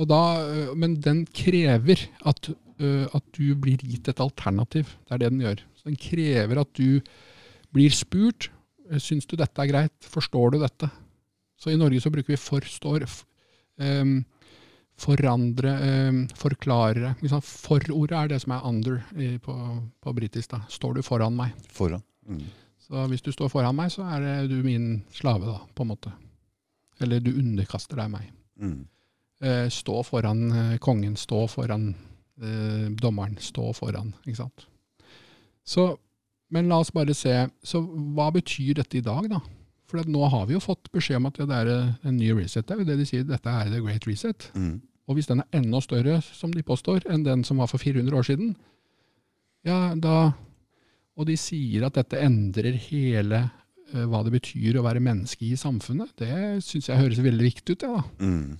Og 0.00 0.08
da, 0.08 0.20
øh, 0.48 0.72
men 0.80 0.96
den 1.04 1.24
krever 1.36 2.06
at, 2.26 2.48
øh, 2.80 3.06
at 3.12 3.26
du 3.36 3.52
blir 3.60 3.82
gitt 3.84 4.08
et 4.08 4.22
alternativ. 4.22 4.94
Det 5.04 5.16
er 5.16 5.22
det 5.22 5.32
den 5.34 5.44
gjør. 5.44 5.60
Så 5.76 5.90
den 5.90 6.00
krever 6.00 6.62
at 6.62 6.72
du 6.78 7.02
blir 7.74 7.92
spurt. 7.94 8.48
Syns 8.98 9.28
du 9.28 9.36
dette 9.38 9.60
er 9.62 9.70
greit? 9.70 9.94
Forstår 10.02 10.54
du 10.54 10.60
dette? 10.62 10.88
Så 11.60 11.70
i 11.70 11.78
Norge 11.78 12.00
så 12.00 12.10
bruker 12.10 12.32
vi 12.32 12.40
forstår, 12.40 13.04
ehm, 13.78 14.24
forandre, 15.00 15.74
eh, 15.86 16.18
forklare. 16.36 17.14
Liksom 17.22 17.42
forordet 17.46 18.16
er 18.18 18.32
det 18.32 18.40
som 18.44 18.56
er 18.56 18.66
under 18.68 19.00
i, 19.16 19.36
på, 19.42 19.54
på 20.02 20.16
britisk. 20.16 20.50
da. 20.52 20.62
Står 20.68 20.98
du 20.98 21.02
foran 21.06 21.36
meg? 21.36 21.54
Foran. 21.72 22.04
Mm. 22.28 22.42
Så 22.84 23.06
hvis 23.08 23.22
du 23.22 23.30
står 23.32 23.48
foran 23.52 23.76
meg, 23.78 23.92
så 23.94 24.04
er 24.16 24.48
du 24.50 24.58
min 24.66 25.02
slave, 25.14 25.46
da, 25.46 25.60
på 25.74 25.86
en 25.86 25.92
måte. 25.92 26.12
Eller 27.00 27.22
du 27.22 27.32
underkaster 27.32 28.00
deg 28.00 28.10
meg. 28.12 28.32
Mm. 28.60 28.80
Eh, 29.40 29.66
stå 29.72 30.02
foran 30.04 30.50
eh, 30.52 30.76
kongen, 30.82 31.16
stå 31.16 31.46
foran 31.48 31.94
eh, 32.42 32.90
dommeren, 33.00 33.38
stå 33.40 33.70
foran. 33.76 34.12
Ikke 34.26 34.42
sant? 34.42 34.66
Så, 35.64 35.94
men 36.52 36.68
la 36.68 36.80
oss 36.82 36.92
bare 36.92 37.14
se. 37.16 37.32
Så 37.62 37.80
hva 37.86 38.28
betyr 38.34 38.82
dette 38.82 38.98
i 38.98 39.04
dag, 39.06 39.30
da? 39.32 39.40
For 39.90 40.02
at 40.02 40.10
nå 40.10 40.22
har 40.30 40.46
vi 40.46 40.54
jo 40.54 40.62
fått 40.62 40.90
beskjed 40.94 41.18
om 41.18 41.30
at 41.30 41.40
det 41.40 41.56
er 41.56 41.72
eh, 41.72 41.92
en 42.06 42.18
ny 42.18 42.30
reset. 42.36 42.66
Det 42.66 42.76
er 42.76 42.82
jo 42.82 42.88
det 42.90 42.98
de 43.00 43.08
sier, 43.08 43.26
dette 43.26 43.56
er 43.62 43.72
the 43.72 43.80
great 43.82 44.06
reset. 44.10 44.50
Mm. 44.54 44.76
Og 45.10 45.18
hvis 45.18 45.26
den 45.26 45.42
er 45.42 45.58
enda 45.58 45.80
større, 45.82 46.20
som 46.22 46.52
de 46.54 46.62
påstår, 46.62 47.02
enn 47.10 47.26
den 47.26 47.42
som 47.46 47.58
var 47.58 47.70
for 47.70 47.82
400 47.82 48.14
år 48.14 48.28
siden, 48.30 48.54
ja, 49.66 49.92
da 49.98 50.32
Og 51.20 51.26
de 51.28 51.34
sier 51.36 51.82
at 51.84 51.98
dette 51.98 52.16
endrer 52.16 52.78
hele 52.80 53.42
uh, 53.92 54.04
hva 54.08 54.22
det 54.24 54.30
betyr 54.32 54.78
å 54.78 54.84
være 54.86 55.02
menneske 55.04 55.44
i 55.44 55.58
samfunnet. 55.58 56.14
Det 56.16 56.62
syns 56.64 56.88
jeg 56.88 56.96
høres 56.96 57.20
veldig 57.20 57.44
viktig 57.44 57.74
ut, 57.74 57.82
ja, 57.84 57.98
da. 57.98 58.24
Mm. 58.24 58.54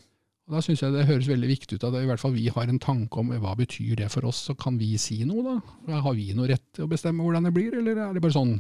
Og 0.50 0.56
Da 0.56 0.60
syns 0.66 0.82
jeg 0.82 0.92
det 0.92 1.06
høres 1.08 1.30
veldig 1.30 1.48
viktig 1.48 1.78
ut 1.78 1.86
at 1.86 1.96
i 1.96 2.08
hvert 2.10 2.20
fall 2.20 2.34
vi 2.34 2.50
har 2.52 2.68
en 2.68 2.82
tanke 2.82 3.22
om 3.22 3.30
hva 3.30 3.54
betyr 3.56 4.02
det 4.02 4.10
for 4.12 4.26
oss, 4.28 4.42
så 4.50 4.56
kan 4.58 4.76
vi 4.76 4.90
si 4.98 5.22
noe, 5.24 5.54
da? 5.86 6.02
Har 6.02 6.18
vi 6.18 6.34
noe 6.34 6.50
rett 6.50 6.66
til 6.74 6.84
å 6.84 6.90
bestemme 6.90 7.24
hvordan 7.24 7.46
det 7.48 7.54
blir, 7.54 7.78
eller 7.78 8.02
er 8.02 8.12
det 8.12 8.24
bare 8.26 8.36
sånn? 8.36 8.58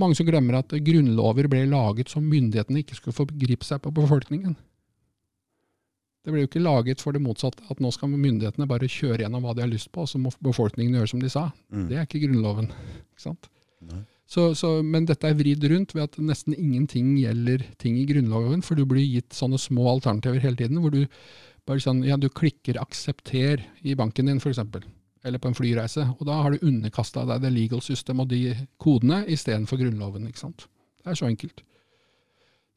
Mange 0.00 0.16
som 0.16 0.26
glemmer 0.30 0.62
at 0.62 0.72
grunnlover 0.86 1.50
ble 1.50 1.66
laget 1.68 2.14
som 2.14 2.24
myndighetene 2.24 2.86
ikke 2.86 2.96
skulle 2.96 3.18
forgripe 3.18 3.66
seg 3.66 3.82
på 3.82 3.92
befolkningen. 3.98 4.54
Det 6.24 6.32
ble 6.32 6.44
jo 6.44 6.48
ikke 6.48 6.64
laget 6.64 7.02
for 7.04 7.12
det 7.12 7.20
motsatte, 7.20 7.66
at 7.68 7.80
nå 7.84 7.90
skal 7.92 8.08
myndighetene 8.12 8.68
bare 8.68 8.88
kjøre 8.88 9.20
gjennom 9.26 9.44
hva 9.44 9.52
de 9.56 9.64
har 9.64 9.68
lyst 9.68 9.90
på, 9.92 10.06
og 10.06 10.08
så 10.08 10.20
må 10.20 10.32
befolkningen 10.44 10.96
gjøre 10.96 11.10
som 11.12 11.20
de 11.20 11.30
sa. 11.32 11.50
Mm. 11.68 11.86
Det 11.90 11.98
er 11.98 12.08
ikke 12.08 12.22
Grunnloven. 12.24 12.70
ikke? 13.12 13.34
Så, 14.24 14.46
så, 14.56 14.70
men 14.80 15.04
dette 15.04 15.28
er 15.28 15.36
vridd 15.36 15.66
rundt 15.68 15.92
ved 15.92 16.06
at 16.06 16.16
nesten 16.16 16.56
ingenting 16.56 17.12
gjelder 17.20 17.66
ting 17.80 17.98
i 18.00 18.06
Grunnloven, 18.08 18.64
for 18.64 18.80
du 18.80 18.86
blir 18.88 19.04
gitt 19.04 19.36
sånne 19.36 19.60
små 19.60 19.84
alternativer 19.92 20.40
hele 20.40 20.58
tiden, 20.62 20.80
hvor 20.80 20.94
du 20.94 21.04
bare 21.68 21.84
sånn, 21.84 22.02
ja, 22.04 22.16
du 22.20 22.30
klikker 22.32 22.80
'aksepter' 22.80 23.62
i 23.84 23.96
banken 23.96 24.28
din, 24.28 24.40
f.eks., 24.40 24.60
eller 25.24 25.40
på 25.40 25.48
en 25.48 25.56
flyreise, 25.56 26.04
og 26.18 26.24
da 26.28 26.40
har 26.44 26.52
du 26.52 26.66
underkasta 26.68 27.24
deg 27.28 27.44
det 27.44 27.52
legal 27.52 27.80
system 27.84 28.20
og 28.20 28.28
de 28.32 28.56
kodene 28.80 29.22
istedenfor 29.32 29.80
Grunnloven. 29.80 30.26
ikke 30.28 30.42
sant? 30.42 30.66
Det 31.00 31.12
er 31.12 31.20
så 31.20 31.28
enkelt. 31.28 31.62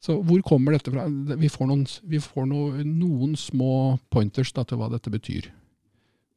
Så 0.00 0.14
hvor 0.22 0.42
kommer 0.46 0.72
dette 0.76 0.92
fra? 0.94 1.06
Vi 1.38 1.48
får 1.50 1.66
noen, 1.66 1.86
vi 2.06 2.20
får 2.22 2.44
noen, 2.46 2.92
noen 3.00 3.32
små 3.36 3.98
pointers 4.14 4.52
da, 4.54 4.62
til 4.64 4.78
hva 4.78 4.88
dette 4.92 5.10
betyr. 5.10 5.48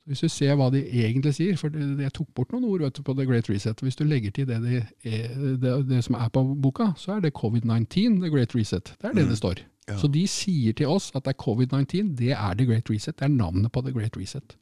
Hvis 0.09 0.23
du 0.25 0.29
ser 0.33 0.55
hva 0.57 0.71
de 0.73 0.79
egentlig 0.81 1.35
sier, 1.37 1.57
for 1.61 1.69
jeg 1.77 2.11
tok 2.17 2.31
bort 2.33 2.51
noen 2.55 2.65
ord 2.65 2.81
vet 2.81 2.95
du, 2.97 3.03
på 3.05 3.13
The 3.13 3.25
Great 3.29 3.49
Reset. 3.51 3.83
Hvis 3.85 3.95
du 3.99 4.03
legger 4.03 4.33
til 4.33 4.47
det, 4.49 4.57
det, 4.63 4.79
er, 5.05 5.35
det, 5.61 5.75
det 5.91 5.99
som 6.03 6.17
er 6.17 6.31
på 6.33 6.41
boka, 6.57 6.89
så 6.97 7.19
er 7.19 7.21
det 7.27 7.35
covid-19, 7.37 8.17
The 8.23 8.31
Great 8.33 8.55
Reset. 8.57 8.95
Det 8.97 9.11
er 9.11 9.13
det 9.13 9.27
Mm. 9.27 9.29
det 9.29 9.37
står. 9.37 9.61
Ja. 9.89 9.97
Så 9.97 10.07
de 10.11 10.25
sier 10.27 10.73
til 10.73 10.87
oss 10.89 11.11
at 11.15 11.23
det 11.25 11.35
er 11.35 11.43
covid-19, 11.43 12.15
det 12.17 12.31
er 12.33 12.53
The 12.57 12.65
Great 12.65 12.89
Reset. 12.89 13.15
Det 13.19 13.25
er 13.29 13.33
navnet 13.35 13.71
på 13.71 13.81
The 13.85 13.93
Great 13.93 14.17
Reset. 14.17 14.57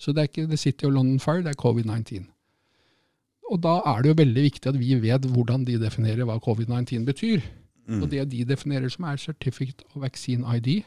Så 0.00 0.12
det 0.12 0.18
er 0.24 0.28
ikke 0.32 0.48
The 0.48 0.56
City 0.56 0.84
of 0.88 0.92
London 0.96 1.20
Fire, 1.20 1.42
det 1.44 1.52
er 1.52 1.60
covid-19. 1.62 2.24
Og 3.52 3.60
da 3.62 3.76
er 3.86 4.02
det 4.02 4.08
jo 4.08 4.22
veldig 4.24 4.42
viktig 4.42 4.68
at 4.72 4.78
vi 4.80 4.94
vet 5.02 5.28
hvordan 5.28 5.66
de 5.68 5.76
definerer 5.78 6.24
hva 6.24 6.38
covid-19 6.40 7.04
betyr. 7.04 7.44
Mm. 7.92 8.02
Og 8.02 8.10
det 8.10 8.26
de 8.32 8.44
definerer 8.48 8.92
som 8.92 9.06
er 9.08 9.20
Certificate 9.20 9.84
of 9.92 10.00
Vaccine 10.02 10.56
ID, 10.56 10.82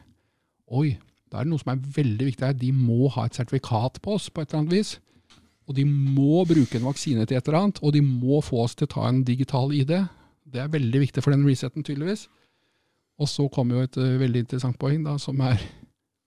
oi, 0.74 0.96
da 1.32 1.40
er 1.40 1.48
det 1.48 1.54
noe 1.54 1.62
som 1.62 1.74
er 1.74 1.82
veldig 1.98 2.30
viktig 2.30 2.48
her. 2.48 2.58
De 2.58 2.72
må 2.74 3.10
ha 3.16 3.26
et 3.28 3.38
sertifikat 3.38 4.00
på 4.02 4.16
oss 4.18 4.30
på 4.30 4.42
et 4.42 4.50
eller 4.50 4.64
annet 4.64 4.76
vis. 4.78 4.96
Og 5.66 5.78
de 5.78 5.86
må 5.86 6.44
bruke 6.46 6.78
en 6.78 6.86
vaksine 6.86 7.26
til 7.26 7.38
et 7.38 7.48
eller 7.48 7.60
annet, 7.60 7.82
og 7.82 7.94
de 7.96 8.02
må 8.06 8.42
få 8.46 8.62
oss 8.66 8.76
til 8.78 8.88
å 8.88 8.94
ta 8.94 9.08
en 9.10 9.24
digital 9.26 9.74
ID. 9.74 9.96
Det 10.46 10.62
er 10.62 10.74
veldig 10.74 11.02
viktig 11.08 11.24
for 11.26 11.34
den 11.34 11.46
resetten, 11.48 11.84
tydeligvis. 11.84 12.28
Og 13.20 13.30
så 13.32 13.48
kommer 13.50 13.80
jo 13.80 13.88
et 13.88 13.98
uh, 13.98 14.20
veldig 14.22 14.46
interessant 14.46 14.78
poeng, 14.80 15.02
da, 15.06 15.18
som 15.22 15.40
er 15.42 15.62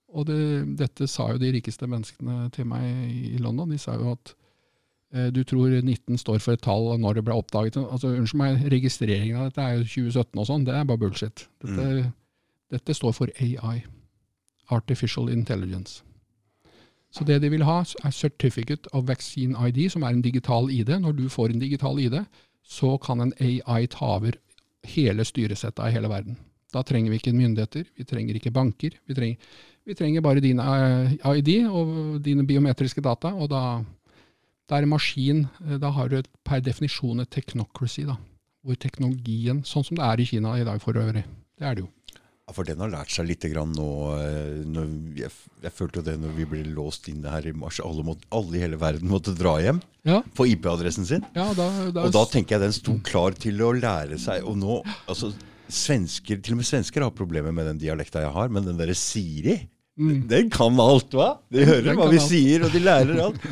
Og 0.09 0.25
det, 0.25 0.65
dette 0.73 1.05
sa 1.05 1.27
jo 1.29 1.37
de 1.37 1.51
rikeste 1.53 1.85
menneskene 1.85 2.47
til 2.49 2.65
meg 2.65 2.87
i 3.29 3.37
London. 3.37 3.69
De 3.69 3.77
sa 3.77 3.93
jo 3.93 4.15
at 4.15 4.31
du 5.33 5.39
tror 5.47 5.71
19 5.73 6.19
står 6.21 6.37
for 6.43 6.53
et 6.53 6.61
tall 6.61 6.91
og 6.93 6.99
når 7.01 7.17
det 7.17 7.23
ble 7.25 7.33
oppdaget. 7.33 7.79
Altså, 7.81 8.11
Unnskyld 8.13 8.41
meg, 8.41 8.59
registreringen 8.69 9.39
av 9.39 9.47
dette 9.49 9.63
er 9.63 9.79
jo 9.79 9.87
2017 9.87 10.41
og 10.43 10.45
sånn. 10.45 10.67
Det 10.67 10.75
er 10.77 10.85
bare 10.85 11.01
bullshit. 11.01 11.47
Dette, 11.65 12.11
dette 12.69 12.97
står 12.97 13.15
for 13.17 13.33
AI. 13.41 13.79
Artificial 14.69 15.31
Intelligence. 15.33 16.03
Så 17.09 17.25
det 17.25 17.39
de 17.41 17.49
vil 17.49 17.65
ha, 17.65 17.79
er 18.05 18.13
Certificate 18.13 18.89
of 18.93 19.07
Vaccine 19.09 19.57
ID, 19.57 19.87
som 19.89 20.05
er 20.05 20.13
en 20.13 20.21
digital 20.21 20.69
ID. 20.69 20.93
Når 21.01 21.17
du 21.17 21.25
får 21.29 21.49
en 21.55 21.63
digital 21.63 21.97
ID, 21.99 22.19
så 22.61 22.97
kan 23.01 23.23
en 23.23 23.33
AI 23.41 23.87
ta 23.89 24.13
over 24.19 24.37
hele 24.85 25.25
styresettet 25.25 25.89
i 25.89 25.95
hele 25.95 26.09
verden. 26.11 26.37
Da 26.73 26.83
trenger 26.85 27.09
vi 27.09 27.17
ikke 27.17 27.33
myndigheter, 27.33 27.87
vi 27.97 28.05
trenger 28.05 28.37
ikke 28.37 28.53
banker. 28.53 28.93
Vi 29.09 29.15
trenger, 29.17 29.37
vi 29.85 29.95
trenger 29.97 30.21
bare 30.21 30.43
din 30.43 30.59
eh, 30.61 31.15
ID 31.39 31.65
og 31.65 32.19
dine 32.25 32.45
biometriske 32.45 33.01
data, 33.01 33.33
og 33.33 33.49
da, 33.49 33.81
da 34.69 34.77
er 34.79 34.85
en 34.85 34.91
maskin 34.93 35.43
eh, 35.65 35.77
Da 35.81 35.89
har 35.95 36.09
du 36.11 36.19
per 36.45 36.61
definisjon 36.61 37.23
et 37.23 37.29
technocracy, 37.33 38.05
da. 38.07 38.15
Hvor 38.65 38.75
teknologien, 38.77 39.63
sånn 39.65 39.85
som 39.87 39.97
det 39.97 40.03
er 40.05 40.19
i 40.21 40.25
Kina 40.29 40.57
i 40.59 40.65
dag 40.67 40.81
for 40.83 40.93
øvrig, 40.99 41.23
det 41.57 41.65
er 41.65 41.77
det 41.79 41.85
jo. 41.85 41.89
Ja, 42.49 42.53
for 42.57 42.65
den 42.65 42.79
har 42.81 42.89
lært 42.89 43.11
seg 43.13 43.27
litt 43.29 43.45
grann 43.53 43.71
nå. 43.77 43.85
eh, 44.19 44.63
jeg, 45.21 45.29
jeg 45.63 45.71
følte 45.77 46.01
jo 46.01 46.05
det 46.07 46.15
når 46.19 46.33
vi 46.37 46.47
ble 46.49 46.63
låst 46.73 47.07
inne 47.11 47.29
her 47.29 47.45
i 47.45 47.53
mars. 47.53 47.77
Alle, 47.85 48.01
måtte, 48.03 48.25
alle 48.33 48.57
i 48.57 48.63
hele 48.63 48.79
verden 48.81 49.09
måtte 49.11 49.35
dra 49.37 49.55
hjem 49.61 49.79
Ja, 50.09 50.21
på 50.35 50.47
IP-adressen 50.49 51.05
sin. 51.05 51.25
ja 51.37 51.45
da, 51.53 51.67
da, 51.93 52.07
Og 52.07 52.13
da 52.15 52.23
tenker 52.31 52.57
jeg 52.57 52.65
den 52.67 52.73
sto 52.75 52.97
klar 53.05 53.37
til 53.37 53.61
å 53.61 53.71
lære 53.77 54.17
seg. 54.21 54.43
Og 54.49 54.57
nå, 54.57 54.79
altså 55.07 55.29
svensker, 55.69 56.41
Til 56.41 56.55
og 56.57 56.61
med 56.63 56.67
svensker 56.69 57.05
har 57.05 57.13
problemer 57.13 57.53
med 57.53 57.67
den 57.69 57.81
dialekta 57.85 58.23
jeg 58.25 58.33
har, 58.33 58.49
men 58.49 58.65
den 58.65 58.79
derre 58.81 58.95
Siri 58.97 59.59
Mm. 59.99 60.19
Den 60.31 60.49
kan 60.53 60.79
alt, 60.79 61.11
hva? 61.11 61.33
De 61.51 61.65
hører 61.67 61.97
hva 61.97 62.07
vi 62.07 62.21
alt. 62.21 62.29
sier, 62.31 62.63
og 62.63 62.71
de 62.71 62.79
lærer 62.79 63.19
alt. 63.27 63.43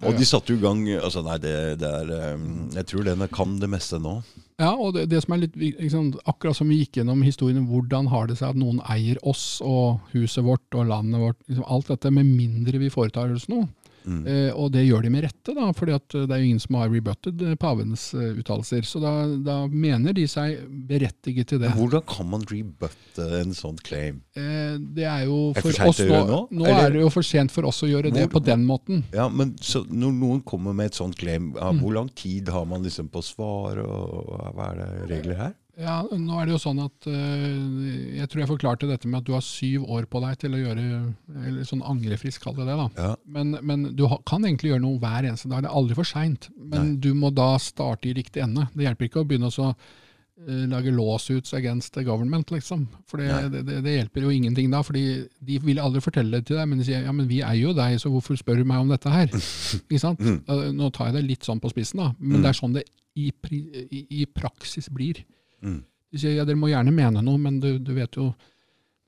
Og 0.00 0.16
de 0.16 0.24
satte 0.24 0.52
jo 0.54 0.56
i 0.56 0.62
gang 0.62 0.78
altså 0.96 1.20
Nei, 1.26 1.34
det, 1.42 1.50
det 1.82 1.88
er 1.88 2.12
eh, 2.16 2.44
Jeg 2.78 2.86
tror 2.88 3.04
den 3.04 3.24
kan 3.36 3.58
det 3.60 3.68
meste 3.68 3.98
nå. 4.00 4.14
Ja, 4.60 4.70
og 4.72 4.94
det, 4.96 5.06
det 5.12 5.20
som 5.24 5.34
er 5.36 5.42
litt, 5.42 5.56
liksom, 5.56 6.10
akkurat 6.28 6.56
som 6.56 6.68
vi 6.72 6.78
gikk 6.82 7.00
gjennom 7.00 7.20
historien, 7.24 7.64
hvordan 7.68 8.08
har 8.12 8.28
det 8.28 8.38
seg 8.40 8.52
at 8.52 8.60
noen 8.60 8.80
eier 8.92 9.20
oss 9.28 9.58
og 9.64 10.00
huset 10.12 10.44
vårt 10.44 10.76
og 10.76 10.88
landet 10.88 11.20
vårt, 11.20 11.38
liksom 11.48 11.64
alt 11.68 11.88
dette, 11.92 12.12
med 12.12 12.28
mindre 12.28 12.80
vi 12.80 12.90
foretar 12.92 13.32
oss 13.32 13.48
noe. 13.52 13.68
Mm. 14.10 14.24
Eh, 14.26 14.50
og 14.58 14.72
det 14.74 14.82
gjør 14.88 15.04
de 15.06 15.10
med 15.14 15.22
rette, 15.28 15.54
da, 15.54 15.68
fordi 15.76 15.94
at 15.94 16.08
det 16.16 16.34
er 16.34 16.40
jo 16.42 16.48
ingen 16.50 16.62
som 16.62 16.78
har 16.80 16.90
rebutted 16.90 17.42
eh, 17.46 17.54
pavens 17.60 18.08
uh, 18.16 18.32
uttalelser. 18.40 18.82
Så 18.88 18.98
da, 19.02 19.12
da 19.46 19.56
mener 19.70 20.16
de 20.16 20.24
seg 20.30 20.64
berettiget 20.90 21.52
til 21.52 21.60
det. 21.62 21.70
Hvordan 21.78 22.02
kan 22.10 22.28
man 22.32 22.42
rebutte 22.50 23.28
en 23.40 23.54
sånn 23.56 23.78
claim? 23.86 24.20
Eh, 24.34 24.74
det 24.98 25.06
er 25.06 25.24
jo 25.28 25.38
Er 25.54 25.60
for 25.62 25.70
for 25.70 25.78
sent 25.78 25.88
oss 25.94 26.02
nå, 26.10 26.20
nå, 26.26 26.40
nå, 26.60 26.66
er 26.74 26.90
det 26.96 27.04
jo 27.04 27.12
for 27.14 27.26
sent 27.26 27.54
for 27.54 27.70
oss 27.70 27.82
å 27.86 27.90
gjøre 27.90 28.10
det 28.10 28.26
Hvor- 28.26 28.40
på 28.40 28.44
den 28.50 28.66
måten. 28.66 29.04
Ja, 29.14 29.28
men 29.28 29.54
så 29.60 29.84
Når 29.86 30.12
noen 30.18 30.42
kommer 30.44 30.74
med 30.74 30.90
et 30.90 30.98
sånt 30.98 31.16
claim, 31.16 31.52
ja, 31.56 31.70
Mm. 31.70 31.80
hvor 31.80 31.94
lang 31.94 32.08
tid 32.14 32.48
har 32.48 32.64
man 32.66 32.82
liksom 32.82 33.08
på 33.08 33.22
svar, 33.22 33.78
og 33.78 34.54
hva 34.56 34.72
er 34.72 34.76
det 34.80 35.10
regler 35.10 35.36
her? 35.36 35.54
Ja, 35.78 36.00
nå 36.02 36.38
er 36.40 36.48
det 36.48 36.54
jo 36.54 36.60
sånn 36.60 36.80
at 36.82 37.06
uh, 37.08 38.16
Jeg 38.16 38.28
tror 38.30 38.42
jeg 38.42 38.50
forklarte 38.50 38.88
dette 38.90 39.08
med 39.08 39.20
at 39.20 39.28
du 39.28 39.32
har 39.36 39.44
syv 39.44 39.86
år 39.86 40.08
på 40.10 40.22
deg 40.24 40.42
til 40.42 40.56
å 40.56 40.60
gjøre 40.60 40.82
eller 40.82 41.68
sånn 41.68 41.84
angrefrisk, 41.86 42.42
kall 42.44 42.58
det 42.58 42.66
det. 42.68 42.76
da. 42.76 42.88
Ja, 42.98 43.14
Men, 43.24 43.56
men 43.66 43.88
du 43.96 44.06
kan 44.28 44.44
egentlig 44.44 44.74
gjøre 44.74 44.84
noe 44.84 45.00
hver 45.00 45.28
eneste 45.28 45.50
dag. 45.50 45.64
Det 45.64 45.70
er 45.70 45.80
aldri 45.80 45.96
for 45.98 46.08
seint. 46.08 46.50
Men 46.58 46.94
Nei. 46.94 47.00
du 47.06 47.10
må 47.16 47.32
da 47.34 47.54
starte 47.62 48.10
i 48.10 48.14
riktig 48.16 48.44
ende. 48.44 48.66
Det 48.74 48.86
hjelper 48.86 49.08
ikke 49.08 49.22
å 49.22 49.28
begynne 49.28 49.50
å 49.50 49.70
eh, 49.70 50.64
lage 50.70 50.92
lawsuits 50.94 51.54
against 51.56 51.94
the 51.96 52.04
government, 52.06 52.52
liksom. 52.54 52.86
For 53.10 53.22
det, 53.22 53.30
det, 53.54 53.64
det, 53.68 53.80
det, 53.86 53.96
hjelper 53.96 54.26
jo 54.26 54.34
ingenting 54.34 54.70
da, 54.74 54.82
fordi 54.86 55.04
de 55.46 55.58
vil 55.64 55.82
aldri 55.82 56.02
fortelle 56.04 56.40
det 56.40 56.50
til 56.50 56.60
deg, 56.60 56.70
men 56.70 56.82
de 56.82 56.88
sier 56.88 57.06
ja, 57.06 57.14
men 57.16 57.28
vi 57.30 57.42
eier 57.44 57.70
jo 57.70 57.76
deg, 57.76 57.98
så 58.02 58.12
hvorfor 58.12 58.38
spør 58.40 58.62
du 58.62 58.68
meg 58.68 58.84
om 58.84 58.92
dette 58.92 59.12
her? 59.12 59.30
Ikke 59.82 60.02
sant? 60.02 60.22
Mm. 60.22 60.74
Nå 60.76 60.92
tar 60.96 61.10
jeg 61.10 61.20
det 61.20 61.28
litt 61.28 61.48
sånn 61.48 61.62
på 61.62 61.72
spissen, 61.72 62.02
da, 62.04 62.12
men 62.18 62.40
mm. 62.40 62.42
det 62.42 62.52
er 62.52 62.62
sånn 62.62 62.78
det 62.78 62.86
i, 63.18 63.30
i, 63.30 64.06
i 64.22 64.26
praksis 64.30 64.90
blir. 64.92 65.24
Mm. 65.64 65.80
De 66.10 66.20
sier 66.20 66.38
ja, 66.38 66.46
dere 66.46 66.58
må 66.58 66.70
gjerne 66.70 66.94
mene 66.94 67.22
noe, 67.22 67.38
men 67.38 67.60
du, 67.62 67.74
du 67.78 67.92
vet 67.96 68.16
jo 68.18 68.32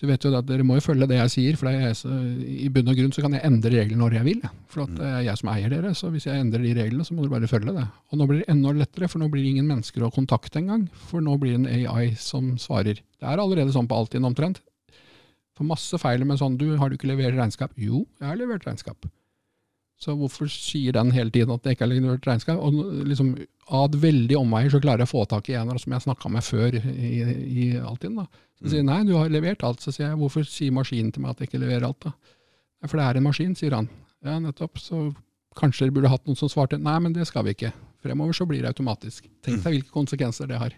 du 0.03 0.09
vet 0.11 0.24
jo 0.27 0.33
at 0.35 0.47
dere 0.49 0.65
må 0.66 0.74
jo 0.74 0.83
følge 0.83 1.07
det 1.07 1.15
jeg 1.15 1.31
sier, 1.31 1.57
for 1.59 1.70
jeg, 1.70 1.95
i 2.43 2.66
bunn 2.74 2.91
og 2.91 2.97
grunn 2.99 3.12
så 3.15 3.23
kan 3.23 3.37
jeg 3.37 3.47
endre 3.47 3.70
reglene 3.70 4.03
når 4.03 4.16
jeg 4.16 4.27
vil. 4.27 4.41
For 4.73 4.91
det 4.91 5.07
er 5.07 5.20
jeg 5.29 5.39
som 5.39 5.51
eier 5.53 5.70
dere, 5.70 5.93
så 5.95 6.11
hvis 6.11 6.27
jeg 6.27 6.43
endrer 6.43 6.65
de 6.66 6.73
reglene, 6.74 7.07
så 7.07 7.15
må 7.15 7.23
dere 7.23 7.37
bare 7.37 7.51
følge 7.53 7.74
det. 7.77 7.85
Og 8.11 8.19
nå 8.19 8.27
blir 8.27 8.41
det 8.41 8.49
enda 8.51 8.73
lettere, 8.81 9.07
for 9.12 9.23
nå 9.23 9.29
blir 9.31 9.47
det 9.47 9.53
ingen 9.53 9.69
mennesker 9.70 10.03
å 10.03 10.11
kontakte 10.11 10.59
engang. 10.59 10.89
For 11.07 11.23
nå 11.23 11.37
blir 11.39 11.55
det 11.55 11.61
en 11.61 11.93
AI 11.95 12.16
som 12.19 12.51
svarer. 12.59 12.99
Det 12.99 13.31
er 13.31 13.45
allerede 13.45 13.77
sånn 13.77 13.87
på 13.87 14.01
Altinn 14.03 14.27
omtrent. 14.27 14.59
For 15.55 15.70
masse 15.70 16.03
feil 16.03 16.27
med 16.27 16.43
sånn 16.43 16.59
du, 16.59 16.73
har 16.81 16.91
du 16.91 16.99
ikke 16.99 17.12
levert 17.12 17.39
regnskap? 17.39 17.79
Jo, 17.79 18.03
jeg 18.19 18.27
har 18.27 18.43
levert 18.43 18.66
regnskap. 18.66 19.07
Så 20.03 20.15
hvorfor 20.19 20.49
sier 20.51 20.97
den 20.97 21.12
hele 21.15 21.31
tiden 21.31 21.53
at 21.55 21.62
det 21.62 21.77
ikke 21.77 21.87
er 21.87 21.93
levert 21.93 22.27
regnskap? 22.27 22.59
Og 22.59 23.07
liksom, 23.07 23.37
Av 23.73 23.95
veldig 24.03 24.37
omveier 24.41 24.73
så 24.73 24.81
klarer 24.83 25.05
jeg 25.05 25.11
å 25.11 25.12
få 25.12 25.23
tak 25.31 25.49
i 25.53 25.55
en 25.55 25.70
av 25.70 25.79
som 25.79 25.95
jeg 25.95 26.05
snakka 26.05 26.31
med 26.35 26.43
før 26.45 26.74
i, 26.83 27.12
i 27.23 27.66
Altinn. 27.79 28.19
da. 28.19 28.27
Så 28.59 28.73
sier 28.73 28.87
nei, 28.87 29.01
du 29.07 29.15
har 29.15 29.31
levert 29.31 29.62
alt. 29.66 29.83
Så 29.83 29.95
sier 29.95 30.09
jeg 30.09 30.19
hvorfor 30.19 30.47
sier 30.47 30.74
maskinen 30.74 31.15
til 31.15 31.23
meg 31.23 31.37
at 31.37 31.43
jeg 31.43 31.53
ikke 31.53 31.62
leverer 31.62 31.87
alt? 31.87 32.09
da? 32.09 32.12
For 32.91 32.99
det 32.99 33.07
er 33.07 33.20
en 33.20 33.29
maskin, 33.29 33.55
sier 33.59 33.79
han. 33.79 33.89
Ja, 34.27 34.41
nettopp. 34.43 34.83
Så 34.83 35.12
kanskje 35.59 35.87
dere 35.87 35.97
burde 35.97 36.11
hatt 36.12 36.27
noen 36.27 36.39
som 36.39 36.51
svarte 36.51 36.79
nei, 36.83 36.99
men 37.05 37.15
det 37.15 37.29
skal 37.31 37.47
vi 37.47 37.55
ikke. 37.55 37.73
Fremover 38.03 38.35
så 38.35 38.47
blir 38.51 38.65
det 38.65 38.73
automatisk. 38.73 39.29
Tenk 39.47 39.62
deg 39.62 39.79
hvilke 39.79 39.95
konsekvenser 39.95 40.51
det 40.51 40.59
har. 40.59 40.74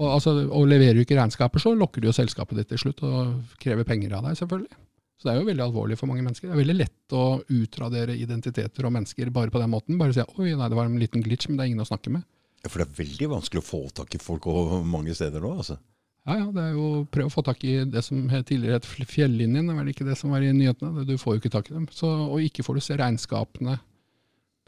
Og, 0.00 0.06
altså, 0.14 0.32
og 0.48 0.68
leverer 0.70 0.96
du 0.96 1.04
ikke 1.04 1.18
regnskaper, 1.18 1.60
så 1.60 1.74
lokker 1.76 2.00
du 2.00 2.08
jo 2.08 2.16
selskapet 2.16 2.56
ditt 2.56 2.70
til 2.72 2.80
slutt 2.80 3.02
og 3.04 3.58
krever 3.60 3.84
penger 3.84 4.16
av 4.16 4.24
deg, 4.28 4.38
selvfølgelig. 4.40 4.78
Så 5.20 5.28
det 5.28 5.34
er 5.34 5.42
jo 5.42 5.48
veldig 5.50 5.64
alvorlig 5.66 5.98
for 6.00 6.08
mange 6.08 6.24
mennesker. 6.24 6.48
Det 6.48 6.54
er 6.56 6.62
veldig 6.62 6.78
lett 6.78 7.12
å 7.12 7.24
utradere 7.52 8.14
identiteter 8.16 8.86
og 8.88 8.94
mennesker 8.94 9.28
bare 9.34 9.52
på 9.52 9.60
den 9.60 9.68
måten. 9.68 9.98
Bare 10.00 10.14
si 10.16 10.24
oi, 10.24 10.54
nei, 10.56 10.68
det 10.72 10.78
var 10.78 10.88
en 10.88 10.96
liten 11.02 11.20
glitch, 11.20 11.44
men 11.50 11.58
det 11.58 11.66
er 11.66 11.72
ingen 11.74 11.84
å 11.84 11.88
snakke 11.90 12.12
med. 12.14 12.24
Ja, 12.64 12.70
For 12.70 12.80
det 12.80 12.86
er 12.88 12.98
veldig 13.02 13.28
vanskelig 13.34 13.60
å 13.60 13.66
få 13.66 13.82
tak 14.00 14.16
i 14.16 14.20
folk 14.22 14.48
mange 14.88 15.12
steder 15.16 15.44
nå? 15.44 15.52
altså. 15.60 15.76
Ja, 16.24 16.38
ja. 16.38 16.46
Det 16.56 16.64
er 16.64 16.72
jo 16.72 16.86
å 16.88 17.04
prøve 17.08 17.28
å 17.28 17.34
få 17.34 17.44
tak 17.44 17.62
i 17.68 17.76
det 17.88 18.02
som 18.06 18.24
tidligere 18.28 18.80
het 18.80 18.88
fjellinjen. 18.88 19.68
Det 19.68 19.76
var 19.76 19.84
vel 19.84 19.92
ikke 19.92 20.08
det 20.08 20.16
som 20.20 20.32
var 20.32 20.44
i 20.44 20.54
nyhetene? 20.56 21.04
Du 21.08 21.16
får 21.20 21.36
jo 21.36 21.42
ikke 21.42 21.52
tak 21.52 21.68
i 21.68 21.76
dem. 21.76 21.86
Så, 21.92 22.08
og 22.08 22.44
ikke 22.44 22.64
får 22.64 22.80
du 22.80 22.84
se 22.84 22.96
regnskapene 23.00 23.76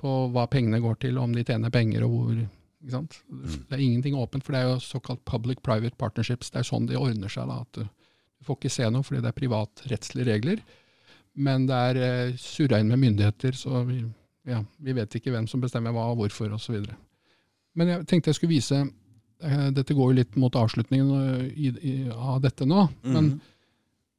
på 0.03 0.15
hva 0.35 0.45
pengene 0.51 0.83
går 0.83 1.01
til, 1.05 1.21
om 1.23 1.33
de 1.33 1.45
tjener 1.47 1.73
penger 1.73 2.05
og 2.05 2.13
hvor. 2.13 2.45
ikke 2.83 2.97
sant? 2.97 3.19
Mm. 3.31 3.57
Det 3.57 3.77
er 3.77 3.85
ingenting 3.89 4.21
åpent, 4.21 4.45
for 4.45 4.53
det 4.53 4.63
er 4.63 4.73
jo 4.73 4.85
såkalt 4.85 5.25
public-private 5.29 5.97
partnerships. 6.01 6.53
Det 6.53 6.61
er 6.61 6.69
sånn 6.69 6.89
de 6.91 6.99
ordner 7.01 7.33
seg. 7.33 7.49
da, 7.49 7.61
at 7.65 7.81
du 7.81 7.85
du 8.43 8.49
får 8.49 8.59
ikke 8.59 8.75
se 8.75 8.89
noe 8.91 9.07
fordi 9.07 9.21
det 9.23 9.31
er 9.31 9.37
privatrettslige 9.39 10.27
regler. 10.27 10.63
Men 11.39 11.69
det 11.69 11.77
er 11.79 12.01
eh, 12.03 12.33
surra 12.41 12.81
inn 12.83 12.91
med 12.91 12.99
myndigheter, 13.01 13.55
så 13.55 13.85
vi, 13.87 14.01
ja, 14.51 14.59
vi, 14.83 14.97
vet 14.97 15.15
ikke 15.15 15.31
hvem 15.33 15.47
som 15.49 15.63
bestemmer 15.63 15.95
hva 15.95 16.09
og 16.11 16.19
hvorfor 16.19 16.51
osv. 16.59 16.83
Men 17.79 17.93
jeg 17.95 18.09
tenkte 18.11 18.33
jeg 18.33 18.41
skulle 18.41 18.57
vise 18.57 18.83
eh, 18.83 19.69
Dette 19.73 19.95
går 19.95 20.11
jo 20.11 20.19
litt 20.19 20.37
mot 20.37 20.59
avslutningen 20.59 21.15
eh, 21.23 21.47
i, 21.55 21.73
i, 21.79 21.95
av 22.11 22.43
dette 22.43 22.67
nå. 22.67 22.89
Mm. 23.07 23.15
Men, 23.15 23.31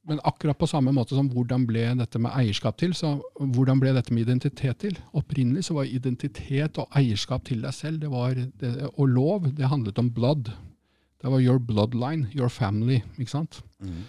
men, 0.08 0.24
akkurat 0.24 0.58
på 0.58 0.70
samme 0.72 0.96
måte 0.96 1.20
som 1.20 1.28
hvordan 1.30 1.68
ble 1.68 1.84
dette 2.00 2.18
med 2.18 2.32
eierskap 2.32 2.80
til, 2.80 2.96
så 2.96 3.18
hvordan 3.36 3.84
ble 3.84 3.92
dette 3.94 4.16
med 4.16 4.24
identitet 4.24 4.80
til? 4.86 4.96
Opprinnelig 5.12 5.68
så 5.68 5.76
var 5.76 5.92
identitet 5.92 6.80
og 6.80 6.96
eierskap 6.96 7.44
til 7.44 7.60
deg 7.68 7.76
selv 7.76 8.00
det 8.00 8.10
var 8.16 8.40
det, 8.40 8.72
og 8.96 9.04
lov 9.12 9.52
det 9.52 9.68
handlet 9.68 10.00
om 10.00 10.08
blood. 10.16 10.48
Det 11.24 11.32
var 11.32 11.40
your 11.40 11.58
bloodline, 11.58 12.28
your 12.36 12.52
family. 12.52 13.00
ikke 13.16 13.32
sant? 13.32 13.62
Mm. 13.80 14.04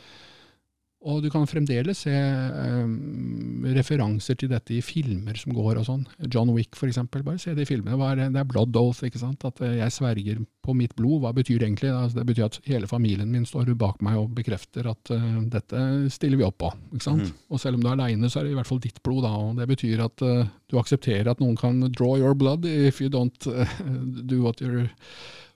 Og 1.06 1.20
du 1.22 1.28
kan 1.30 1.46
fremdeles 1.46 2.00
se 2.08 2.12
um, 2.12 3.66
referanser 3.76 4.38
til 4.42 4.50
dette 4.50 4.74
i 4.74 4.82
filmer 4.82 5.38
som 5.38 5.54
går 5.54 5.78
og 5.78 5.86
sånn. 5.86 6.02
John 6.34 6.50
Wick, 6.56 6.74
for 6.78 6.90
eksempel. 6.90 7.22
Bare 7.26 7.38
se 7.42 7.54
det 7.54 7.68
i 7.68 7.70
filmene. 7.70 8.10
Det 8.34 8.42
er 8.42 8.48
blood 8.50 8.74
oath. 8.82 9.04
ikke 9.06 9.22
sant? 9.22 9.46
At 9.46 9.62
eh, 9.62 9.78
jeg 9.84 9.94
sverger 9.94 10.40
på 10.66 10.74
mitt 10.74 10.96
blod. 10.98 11.20
Hva 11.22 11.34
betyr 11.38 11.62
det 11.62 11.68
egentlig? 11.68 11.92
Altså, 11.94 12.18
det 12.18 12.26
betyr 12.32 12.48
at 12.48 12.58
hele 12.66 12.90
familien 12.90 13.30
min 13.30 13.46
står 13.46 13.70
bak 13.78 14.02
meg 14.06 14.18
og 14.18 14.34
bekrefter 14.40 14.90
at 14.90 15.12
uh, 15.14 15.44
dette 15.54 15.84
stiller 16.16 16.42
vi 16.42 16.48
opp 16.48 16.58
på. 16.66 16.72
ikke 16.96 17.06
sant? 17.06 17.30
Mm. 17.30 17.44
Og 17.54 17.62
selv 17.62 17.78
om 17.78 17.86
du 17.86 17.92
er 17.92 18.00
aleine, 18.00 18.32
så 18.32 18.42
er 18.42 18.48
det 18.48 18.56
i 18.56 18.58
hvert 18.58 18.72
fall 18.72 18.82
ditt 18.82 18.98
blod. 19.06 19.28
da, 19.28 19.36
og 19.46 19.62
Det 19.62 19.70
betyr 19.76 20.02
at 20.08 20.26
uh, 20.26 20.42
du 20.74 20.80
aksepterer 20.82 21.30
at 21.30 21.44
noen 21.44 21.60
kan 21.60 21.86
draw 21.94 22.18
your 22.18 22.34
blood 22.34 22.66
if 22.66 22.98
you 23.04 23.14
don't 23.14 23.46
uh, 23.46 23.78
do 24.34 24.42
what, 24.42 24.66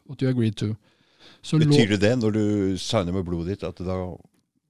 what 0.06 0.22
you 0.22 0.30
agreed 0.30 0.61
to. 0.61 0.76
Betyr 1.44 1.95
det 1.95 2.02
det, 2.03 2.16
når 2.20 2.36
du 2.36 2.44
signer 2.82 3.16
med 3.16 3.26
blodet 3.28 3.56
ditt, 3.56 3.64
at 3.68 3.80
da 3.86 3.99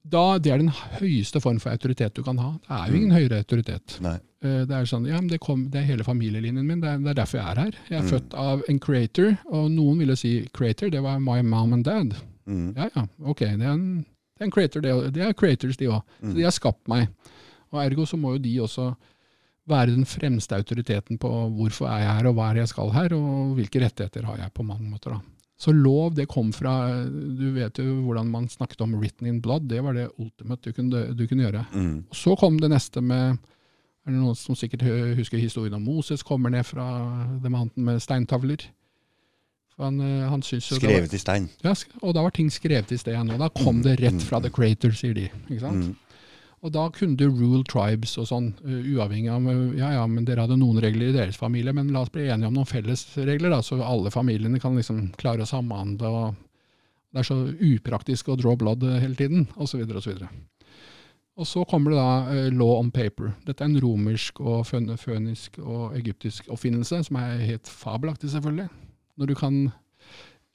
da, 0.10 0.40
Det 0.40 0.52
er 0.52 0.62
den 0.62 0.72
høyeste 0.72 1.42
form 1.44 1.60
for 1.60 1.74
autoritet 1.76 2.16
du 2.16 2.24
kan 2.24 2.38
ha. 2.40 2.54
Det 2.64 2.72
er 2.72 2.90
jo 2.90 2.98
ingen 2.98 3.12
mm. 3.12 3.18
høyere 3.18 3.42
autoritet. 3.44 3.98
Nei. 4.02 4.16
Eh, 4.42 4.62
det 4.68 4.76
er 4.76 4.88
sånn, 4.88 5.08
ja, 5.10 5.20
men 5.20 5.28
det, 5.32 5.42
kom, 5.44 5.66
det, 5.74 5.82
er 5.82 5.90
hele 5.90 6.06
familielinjen 6.08 6.66
min. 6.66 6.80
Det 6.82 6.94
er, 6.94 7.02
det 7.04 7.12
er, 7.12 7.18
derfor 7.20 7.42
jeg 7.42 7.52
er 7.52 7.62
her. 7.66 7.80
Jeg 7.90 7.98
er 8.00 8.06
mm. 8.06 8.12
født 8.14 8.38
av 8.46 8.64
en 8.72 8.80
creator, 8.86 9.36
og 9.52 9.68
noen 9.74 10.00
ville 10.02 10.16
si 10.20 10.34
creator, 10.56 10.92
det 10.94 11.04
var 11.06 11.20
my 11.24 11.42
mom 11.46 11.76
and 11.78 11.86
dad. 11.88 12.16
Mm. 12.50 12.72
Ja, 12.78 12.90
ja, 12.96 13.06
ok, 13.20 13.44
det 13.44 13.68
er 13.68 13.76
en, 13.76 13.86
det 14.00 14.46
er 14.46 14.50
en 14.50 14.56
creator, 14.56 14.86
det, 14.86 14.96
det 15.18 15.26
er 15.28 15.38
creators, 15.38 15.78
de 15.78 15.92
òg. 15.92 16.16
Mm. 16.24 16.36
De 16.38 16.48
har 16.48 16.56
skapt 16.56 16.88
meg. 16.92 17.10
Og 17.70 17.82
Ergo 17.84 18.08
så 18.10 18.18
må 18.18 18.38
jo 18.38 18.44
de 18.48 18.56
også 18.66 18.94
være 19.70 19.94
den 19.94 20.08
fremste 20.10 20.58
autoriteten 20.58 21.20
på 21.22 21.30
hvorfor 21.60 21.92
er 21.92 22.06
jeg 22.06 22.16
her, 22.16 22.30
og 22.32 22.40
hva 22.40 22.48
er 22.50 22.64
jeg 22.64 22.72
skal 22.72 22.96
her, 22.96 23.14
og 23.20 23.60
hvilke 23.60 23.84
rettigheter 23.84 24.26
har 24.32 24.40
jeg 24.42 24.56
på 24.56 24.66
mange 24.66 24.88
måter. 24.90 25.20
da. 25.20 25.39
Så 25.60 25.74
lov, 25.76 26.14
det 26.16 26.30
kom 26.32 26.54
fra 26.56 27.04
Du 27.04 27.50
vet 27.52 27.82
jo 27.82 27.98
hvordan 28.06 28.30
man 28.32 28.48
snakket 28.48 28.82
om 28.86 28.96
'written 28.96 29.28
in 29.28 29.42
blood'. 29.44 29.68
Det 29.68 29.82
var 29.84 29.94
det 29.94 30.10
ultimate 30.18 30.64
du 30.64 30.74
kunne, 30.74 31.14
du 31.14 31.28
kunne 31.28 31.44
gjøre. 31.44 31.66
Mm. 31.74 32.06
Og 32.10 32.16
så 32.16 32.36
kom 32.40 32.60
det 32.60 32.72
neste 32.72 33.02
med 33.02 33.38
er 34.08 34.12
det 34.16 34.20
Noen 34.20 34.36
som 34.36 34.56
sikkert 34.56 34.82
husker 35.18 35.38
historien 35.38 35.76
om 35.76 35.84
Moses 35.84 36.24
kommer 36.24 36.50
ned 36.50 36.66
fra 36.66 36.86
demanten 37.44 37.84
med 37.84 38.00
steintavler. 38.02 38.64
Han, 39.80 40.00
eh, 40.04 40.28
han 40.28 40.42
skrevet 40.44 41.08
var, 41.08 41.16
i 41.16 41.22
stein. 41.22 41.50
Ja, 41.64 41.74
og 42.02 42.16
da 42.16 42.24
var 42.26 42.34
ting 42.36 42.50
skrevet 42.52 42.92
i 42.92 42.98
stein. 43.00 43.30
Og 43.32 43.40
da 43.40 43.48
kom 43.50 43.80
mm. 43.80 43.84
det 43.86 44.00
rett 44.02 44.24
fra 44.28 44.42
the 44.44 44.50
creator, 44.52 44.92
sier 44.92 45.14
de. 45.16 45.30
ikke 45.48 45.62
sant? 45.62 45.92
Mm. 45.92 46.09
Og 46.60 46.74
da 46.76 46.90
kunne 46.92 47.16
du 47.16 47.30
rule 47.32 47.64
tribes 47.68 48.18
og 48.20 48.28
sånn, 48.28 48.52
uh, 48.66 48.82
uavhengig 48.96 49.32
av 49.32 49.48
Ja 49.80 49.94
ja, 49.96 50.04
men 50.12 50.26
dere 50.28 50.44
hadde 50.44 50.60
noen 50.60 50.82
regler 50.84 51.12
i 51.12 51.16
deres 51.16 51.40
familie, 51.40 51.74
men 51.76 51.94
la 51.96 52.04
oss 52.04 52.12
bli 52.12 52.28
enige 52.28 52.50
om 52.50 52.58
noen 52.58 52.70
fellesregler, 52.70 53.54
da, 53.54 53.62
så 53.64 53.80
alle 53.86 54.12
familiene 54.12 54.60
kan 54.60 54.76
liksom 54.76 55.10
klare 55.20 55.46
å 55.46 55.50
samhandle. 55.50 56.10
og 56.10 57.12
Det 57.14 57.22
er 57.22 57.30
så 57.30 57.40
upraktisk 57.48 58.30
å 58.30 58.38
draw 58.40 58.58
blood 58.60 58.84
eh, 58.84 59.00
hele 59.04 59.16
tiden, 59.20 59.48
osv. 59.56 59.86
osv. 59.88 60.26
Og 61.40 61.48
så 61.48 61.64
kommer 61.64 61.94
det 61.94 62.02
da 62.02 62.10
uh, 62.28 62.50
law 62.52 62.76
on 62.82 62.92
paper. 62.92 63.32
Dette 63.48 63.64
er 63.64 63.72
en 63.72 63.80
romersk 63.80 64.42
og 64.44 64.66
fønisk 64.68 65.62
og 65.64 65.96
egyptisk 65.96 66.52
oppfinnelse, 66.52 67.06
som 67.08 67.22
er 67.22 67.46
helt 67.46 67.72
fabelaktig, 67.72 68.34
selvfølgelig. 68.34 68.68
Når 69.20 69.32
du 69.32 69.36
kan 69.40 69.62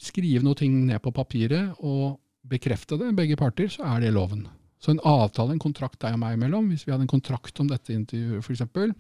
skrive 0.01 0.45
noe 0.45 0.59
ting 0.59 0.83
ned 0.91 1.01
på 1.01 1.15
papiret 1.17 1.81
og 1.81 2.19
bekrefte 2.45 2.99
det, 3.01 3.15
begge 3.17 3.41
parter, 3.41 3.73
så 3.73 3.87
er 3.95 4.05
det 4.05 4.13
loven. 4.13 4.45
Så 4.85 4.93
en 4.93 5.01
avtale, 5.09 5.55
en 5.55 5.63
kontrakt 5.63 5.97
deg 6.03 6.17
og 6.17 6.21
meg 6.21 6.37
imellom, 6.37 6.69
hvis 6.69 6.85
vi 6.85 6.93
hadde 6.93 7.07
en 7.07 7.15
kontrakt 7.15 7.61
om 7.63 7.71
dette 7.71 7.95
intervjuet 7.95 8.45
f.eks., 8.45 8.93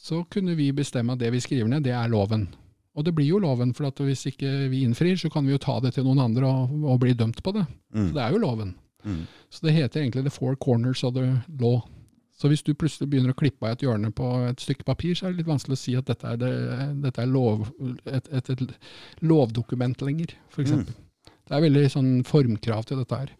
så 0.00 0.22
kunne 0.32 0.54
vi 0.56 0.70
bestemme 0.72 1.12
at 1.12 1.20
det 1.20 1.32
vi 1.34 1.42
skriver 1.42 1.68
ned, 1.68 1.82
det 1.84 1.92
er 1.92 2.08
loven. 2.08 2.46
Og 2.94 3.04
det 3.04 3.12
blir 3.16 3.26
jo 3.26 3.40
loven, 3.42 3.74
for 3.74 3.90
hvis 4.06 4.22
ikke 4.30 4.68
vi 4.70 4.84
innfrir, 4.86 5.18
så 5.18 5.28
kan 5.32 5.46
vi 5.46 5.52
jo 5.52 5.62
ta 5.62 5.76
det 5.82 5.96
til 5.96 6.06
noen 6.06 6.22
andre 6.22 6.46
og, 6.48 6.72
og 6.94 7.02
bli 7.02 7.12
dømt 7.18 7.42
på 7.42 7.52
det. 7.58 7.66
Mm. 7.92 8.06
Så 8.06 8.14
det 8.16 8.22
er 8.22 8.36
jo 8.36 8.42
loven. 8.44 8.72
Mm. 9.04 9.24
Så 9.50 9.66
det 9.66 9.74
heter 9.76 10.02
egentlig 10.02 10.24
the 10.24 10.32
four 10.32 10.54
corners 10.56 11.04
of 11.04 11.14
the 11.18 11.26
law. 11.60 11.82
Så 12.40 12.48
hvis 12.48 12.62
du 12.64 12.72
plutselig 12.72 13.10
begynner 13.10 13.34
å 13.34 13.36
klippe 13.36 13.66
av 13.66 13.74
et 13.74 13.82
hjørne 13.84 14.08
på 14.16 14.30
et 14.48 14.62
stykke 14.62 14.86
papir, 14.88 15.12
så 15.18 15.26
er 15.26 15.34
det 15.34 15.42
litt 15.42 15.50
vanskelig 15.50 15.76
å 15.76 15.80
si 15.82 15.96
at 15.98 16.08
dette 16.08 16.24
er, 16.24 16.38
det, 16.40 16.52
dette 17.02 17.20
er 17.20 17.28
lov, 17.28 17.66
et, 18.08 18.30
et, 18.32 18.50
et, 18.54 18.90
lovdokument 19.20 20.06
lenger, 20.06 20.32
f.eks. 20.48 20.72
Mm. 20.72 20.86
Det 21.50 21.56
er 21.58 21.66
veldig 21.66 21.84
sånn 21.92 22.10
formkrav 22.24 22.88
til 22.88 23.02
dette 23.02 23.18
her. 23.20 23.34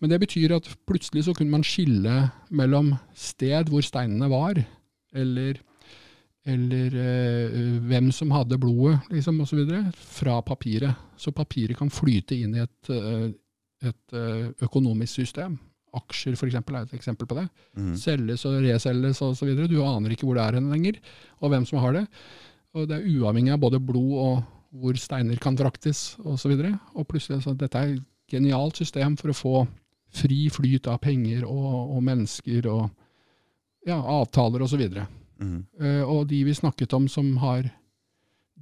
Men 0.00 0.12
det 0.12 0.20
betyr 0.24 0.56
at 0.56 0.68
plutselig 0.88 1.26
så 1.26 1.34
kunne 1.36 1.52
man 1.54 1.66
skille 1.66 2.28
mellom 2.54 2.94
sted 3.16 3.70
hvor 3.72 3.84
steinene 3.84 4.28
var, 4.32 4.60
eller, 5.14 5.60
eller 6.46 6.96
øh, 7.04 7.76
hvem 7.88 8.10
som 8.12 8.34
hadde 8.34 8.58
blodet, 8.60 8.98
liksom, 9.10 9.40
osv., 9.44 9.62
fra 9.94 10.40
papiret. 10.44 10.94
Så 11.16 11.32
papiret 11.34 11.78
kan 11.78 11.92
flyte 11.92 12.36
inn 12.36 12.56
i 12.56 12.64
et, 12.64 12.90
øh, 12.90 13.30
et 13.84 14.18
øh, 14.18 14.50
økonomisk 14.62 15.20
system. 15.20 15.58
Aksjer 15.94 16.34
for 16.34 16.50
eksempel, 16.50 16.74
er 16.74 16.88
et 16.88 16.96
eksempel 16.96 17.28
på 17.30 17.36
det. 17.38 17.46
Mm. 17.78 17.94
Selges 17.96 18.44
og 18.50 18.58
reselges 18.64 19.22
osv. 19.22 19.52
Du 19.70 19.78
aner 19.84 20.10
ikke 20.10 20.26
hvor 20.26 20.34
det 20.34 20.42
er 20.42 20.58
hen 20.58 20.72
lenger, 20.72 20.98
og 21.38 21.52
hvem 21.52 21.66
som 21.70 21.78
har 21.78 21.94
det. 22.00 22.08
Og 22.74 22.88
det 22.90 22.98
er 22.98 23.06
uavhengig 23.14 23.54
av 23.54 23.62
både 23.62 23.78
blod 23.78 24.18
og 24.18 24.42
hvor 24.74 24.98
steiner 24.98 25.38
kan 25.38 25.56
fraktes 25.58 26.16
osv. 26.18 26.56
Og, 26.56 26.64
så 26.66 26.72
og 26.98 27.06
plutselig 27.10 27.44
så 27.44 27.54
dette 27.54 27.78
er 27.78 27.94
genialt 28.34 28.80
system 28.82 29.16
for 29.20 29.32
å 29.32 29.38
få 29.38 29.54
fri 30.14 30.44
flyt 30.52 30.86
av 30.90 31.00
penger 31.02 31.46
og, 31.48 31.96
og 31.96 32.02
mennesker 32.06 32.68
og 32.70 32.84
ja, 33.86 33.98
avtaler 33.98 34.62
osv. 34.64 34.84
Og, 34.86 35.00
så 35.00 35.44
mm. 35.44 35.56
uh, 35.82 36.02
og 36.04 36.28
de 36.30 36.44
vi 36.46 36.54
snakket 36.54 36.94
om 36.96 37.08
som 37.10 37.34
har 37.42 37.66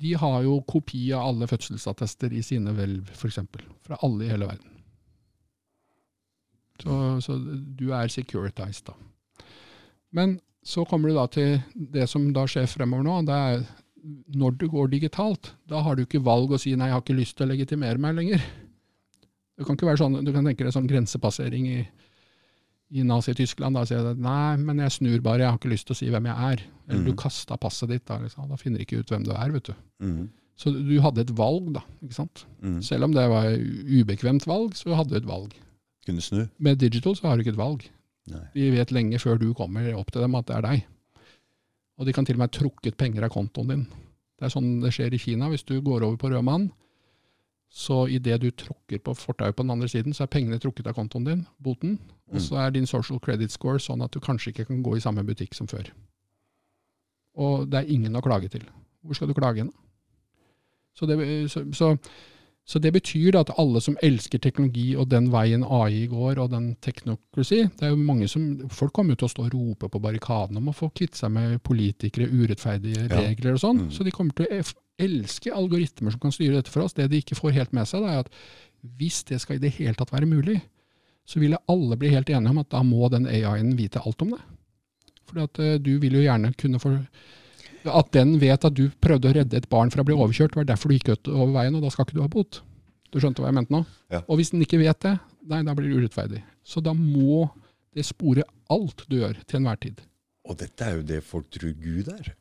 de 0.03 0.15
har 0.19 0.43
jo 0.43 0.57
kopi 0.67 1.11
av 1.15 1.29
alle 1.29 1.47
fødselsattester 1.47 2.33
i 2.33 2.41
sine 2.43 2.73
hvelv, 2.75 3.11
f.eks. 3.13 3.39
Fra 3.85 3.99
alle 4.03 4.25
i 4.25 4.31
hele 4.33 4.49
verden. 4.49 4.71
Så, 6.83 6.97
så 7.23 7.37
du 7.79 7.93
er 7.95 8.11
securitized, 8.11 8.89
da. 8.89 9.45
Men 10.17 10.39
så 10.67 10.85
kommer 10.89 11.11
du 11.11 11.17
da 11.17 11.27
til 11.31 11.61
det 11.75 12.09
som 12.11 12.25
da 12.35 12.47
skjer 12.51 12.67
fremover 12.71 13.07
nå. 13.07 13.21
det 13.29 13.37
er 13.37 13.63
Når 14.35 14.57
du 14.59 14.67
går 14.71 14.89
digitalt, 14.91 15.53
da 15.69 15.83
har 15.83 15.95
du 15.95 16.03
ikke 16.03 16.25
valg 16.25 16.51
å 16.51 16.59
si 16.59 16.75
'nei, 16.75 16.89
jeg 16.89 16.97
har 16.97 17.03
ikke 17.05 17.21
lyst 17.21 17.37
til 17.37 17.47
å 17.47 17.53
legitimere 17.53 17.99
meg 18.03 18.17
lenger'. 18.17 18.43
Det 19.59 19.67
kan 19.69 19.77
ikke 19.77 19.91
være 19.91 20.01
sånn, 20.01 20.21
Du 20.25 20.33
kan 20.35 20.47
tenke 20.49 20.65
deg 20.65 20.75
sånn 20.75 20.89
grensepassering 20.91 21.67
i, 21.69 21.81
i 22.97 23.07
Nazi-Tyskland. 23.07 23.77
Da 23.77 23.87
sier 23.89 24.07
du 24.07 24.23
nei, 24.23 24.57
men 24.61 24.81
jeg 24.85 24.97
snur 24.99 25.25
bare, 25.25 25.45
jeg 25.45 25.53
har 25.53 25.61
ikke 25.61 25.73
lyst 25.73 25.89
til 25.89 25.97
å 25.97 26.01
si 26.01 26.13
hvem 26.13 26.29
jeg 26.31 26.53
er. 26.53 26.63
Eller 26.89 27.03
mm. 27.03 27.09
du 27.11 27.19
kasta 27.21 27.59
passet 27.61 27.93
ditt, 27.93 28.07
da, 28.09 28.21
liksom. 28.23 28.49
da 28.51 28.61
finner 28.61 28.81
du 28.81 28.87
ikke 28.87 29.03
ut 29.03 29.13
hvem 29.13 29.27
du 29.29 29.35
er. 29.35 29.53
vet 29.55 29.73
du. 29.73 29.75
Mm. 30.05 30.23
Så 30.63 30.73
du 30.77 30.95
hadde 31.03 31.25
et 31.25 31.35
valg, 31.37 31.73
da. 31.77 31.83
ikke 32.05 32.17
sant? 32.17 32.45
Mm. 32.63 32.79
Selv 32.87 33.09
om 33.09 33.17
det 33.17 33.25
var 33.33 33.51
ubekvemt 33.53 34.47
valg, 34.49 34.77
så 34.79 34.97
hadde 34.99 35.15
du 35.15 35.21
et 35.21 35.29
valg. 35.29 35.57
Kunne 36.07 36.25
snu. 36.25 36.45
Med 36.63 36.81
digital 36.83 37.17
så 37.19 37.29
har 37.29 37.37
du 37.37 37.45
ikke 37.45 37.55
et 37.55 37.61
valg. 37.61 37.85
Nei. 38.31 38.45
De 38.55 38.69
vet 38.77 38.95
lenge 38.95 39.19
før 39.23 39.41
du 39.41 39.49
kommer 39.59 39.89
opp 39.99 40.13
til 40.15 40.23
dem 40.23 40.37
at 40.39 40.47
det 40.49 40.59
er 40.59 40.67
deg. 40.67 40.85
Og 41.99 42.07
de 42.07 42.15
kan 42.15 42.27
til 42.27 42.39
og 42.39 42.43
med 42.43 42.51
ha 42.51 42.59
trukket 42.59 42.99
penger 42.99 43.27
av 43.27 43.33
kontoen 43.35 43.73
din. 43.73 43.83
Det 44.39 44.49
er 44.49 44.55
sånn 44.55 44.81
det 44.83 44.93
skjer 44.95 45.15
i 45.15 45.21
Kina. 45.23 45.49
Hvis 45.53 45.67
du 45.67 45.77
går 45.85 46.05
over 46.07 46.19
på 46.19 46.31
rød 46.33 46.45
mann, 46.47 46.71
så 47.73 48.03
idet 48.13 48.41
du 48.43 48.51
tråkker 48.51 49.01
på 49.01 49.15
fortauet 49.17 49.57
på 49.57 49.65
den 49.65 49.73
andre 49.73 49.89
siden, 49.89 50.13
så 50.13 50.27
er 50.27 50.33
pengene 50.35 50.59
trukket 50.61 50.91
av 50.91 50.97
kontoen 50.99 51.25
din, 51.25 51.45
boten. 51.57 51.95
Og 52.29 52.37
mm. 52.37 52.43
så 52.45 52.59
er 52.61 52.75
din 52.75 52.87
social 52.87 53.21
credit 53.25 53.55
score 53.55 53.81
sånn 53.81 54.05
at 54.05 54.13
du 54.13 54.21
kanskje 54.21 54.53
ikke 54.53 54.67
kan 54.69 54.83
gå 54.85 54.99
i 54.99 55.01
samme 55.01 55.25
butikk 55.25 55.57
som 55.57 55.71
før. 55.71 55.89
Og 57.41 57.65
det 57.73 57.81
er 57.81 57.95
ingen 57.95 58.19
å 58.19 58.21
klage 58.25 58.53
til. 58.53 58.67
Hvor 59.01 59.17
skal 59.17 59.33
du 59.33 59.35
klage 59.39 59.65
hen? 59.65 59.73
Så, 60.93 61.09
det, 61.09 61.17
så, 61.49 61.65
så 61.73 61.95
så 62.65 62.79
det 62.79 62.93
betyr 62.95 63.35
at 63.41 63.51
alle 63.59 63.81
som 63.83 63.97
elsker 64.07 64.39
teknologi 64.39 64.93
og 64.95 65.09
den 65.11 65.27
veien 65.33 65.65
AI 65.67 66.05
går, 66.07 66.39
og 66.39 66.53
den 66.53 66.69
technocracy 66.85 67.65
det 67.67 67.89
er 67.89 67.91
jo 67.91 67.99
mange 67.99 68.29
som, 68.31 68.45
Folk 68.71 68.93
kommer 68.95 69.17
jo 69.17 69.23
til 69.23 69.29
å 69.31 69.33
stå 69.33 69.47
og 69.49 69.57
rope 69.57 69.91
på 69.91 70.03
barrikadene 70.03 70.63
om 70.63 70.71
å 70.71 70.77
få 70.77 70.93
kvitte 70.95 71.19
seg 71.19 71.33
med 71.35 71.59
politikere, 71.67 72.31
urettferdige 72.31 73.09
regler 73.11 73.57
og 73.57 73.65
sånn. 73.65 73.83
Mm. 73.87 73.91
Så 73.97 74.07
de 74.07 74.15
kommer 74.15 74.39
til 74.39 74.47
å 74.47 74.61
elske 75.03 75.53
algoritmer 75.55 76.15
som 76.15 76.23
kan 76.23 76.35
styre 76.35 76.61
dette 76.61 76.73
for 76.73 76.85
oss. 76.85 76.95
Det 76.97 77.09
de 77.11 77.21
ikke 77.23 77.39
får 77.39 77.57
helt 77.59 77.75
med 77.77 77.89
seg, 77.91 78.07
er 78.07 78.23
at 78.23 78.33
hvis 78.99 79.23
det 79.29 79.41
skal 79.43 79.59
i 79.59 79.63
det 79.63 79.75
hele 79.77 79.95
tatt 79.99 80.13
være 80.15 80.31
mulig, 80.31 80.59
så 81.29 81.39
vil 81.43 81.55
alle 81.71 81.99
bli 81.99 82.11
helt 82.13 82.31
enige 82.31 82.51
om 82.51 82.63
at 82.63 82.73
da 82.73 82.83
må 82.87 83.07
den 83.13 83.29
AI-en 83.31 83.77
vite 83.79 84.03
alt 84.03 84.25
om 84.25 84.35
det. 84.35 84.41
Fordi 85.29 85.45
at 85.47 85.63
uh, 85.63 85.77
du 85.83 85.95
vil 86.03 86.19
jo 86.19 86.25
gjerne 86.25 86.51
kunne 86.59 86.81
få 86.83 86.97
at 87.83 88.13
den 88.15 88.37
vet 88.39 88.63
at 88.63 88.75
du 88.79 88.85
prøvde 89.03 89.31
å 89.31 89.35
redde 89.35 89.59
et 89.59 89.67
barn 89.71 89.91
fra 89.91 90.05
å 90.05 90.07
bli 90.07 90.15
overkjørt, 90.15 90.55
var 90.55 90.69
derfor 90.69 90.91
du 90.91 90.95
gikk 90.95 91.09
ut 91.17 91.31
over 91.33 91.57
veien, 91.57 91.75
og 91.75 91.83
da 91.83 91.91
skal 91.91 92.07
ikke 92.07 92.15
du 92.15 92.23
ha 92.23 92.31
bot. 92.31 92.61
Du 93.11 93.19
skjønte 93.21 93.43
hva 93.43 93.51
jeg 93.51 93.59
mente 93.59 93.75
nå? 93.75 93.83
Ja. 94.13 94.23
Og 94.29 94.39
hvis 94.39 94.53
den 94.55 94.63
ikke 94.63 94.79
vet 94.81 95.03
det, 95.03 95.17
nei, 95.51 95.65
da 95.67 95.75
blir 95.75 95.91
det 95.91 95.99
urettferdig. 95.99 96.45
Så 96.63 96.83
da 96.85 96.95
må 96.95 97.49
det 97.93 98.07
spore 98.07 98.47
alt 98.73 99.03
du 99.11 99.19
gjør, 99.19 99.35
til 99.49 99.61
enhver 99.61 99.81
tid. 99.83 99.99
Og 100.49 100.59
dette 100.63 100.87
er 100.87 100.97
jo 100.99 101.05
det 101.07 101.21
folk 101.27 101.51
tror 101.55 101.75
Gud 101.83 102.09
er. 102.13 102.33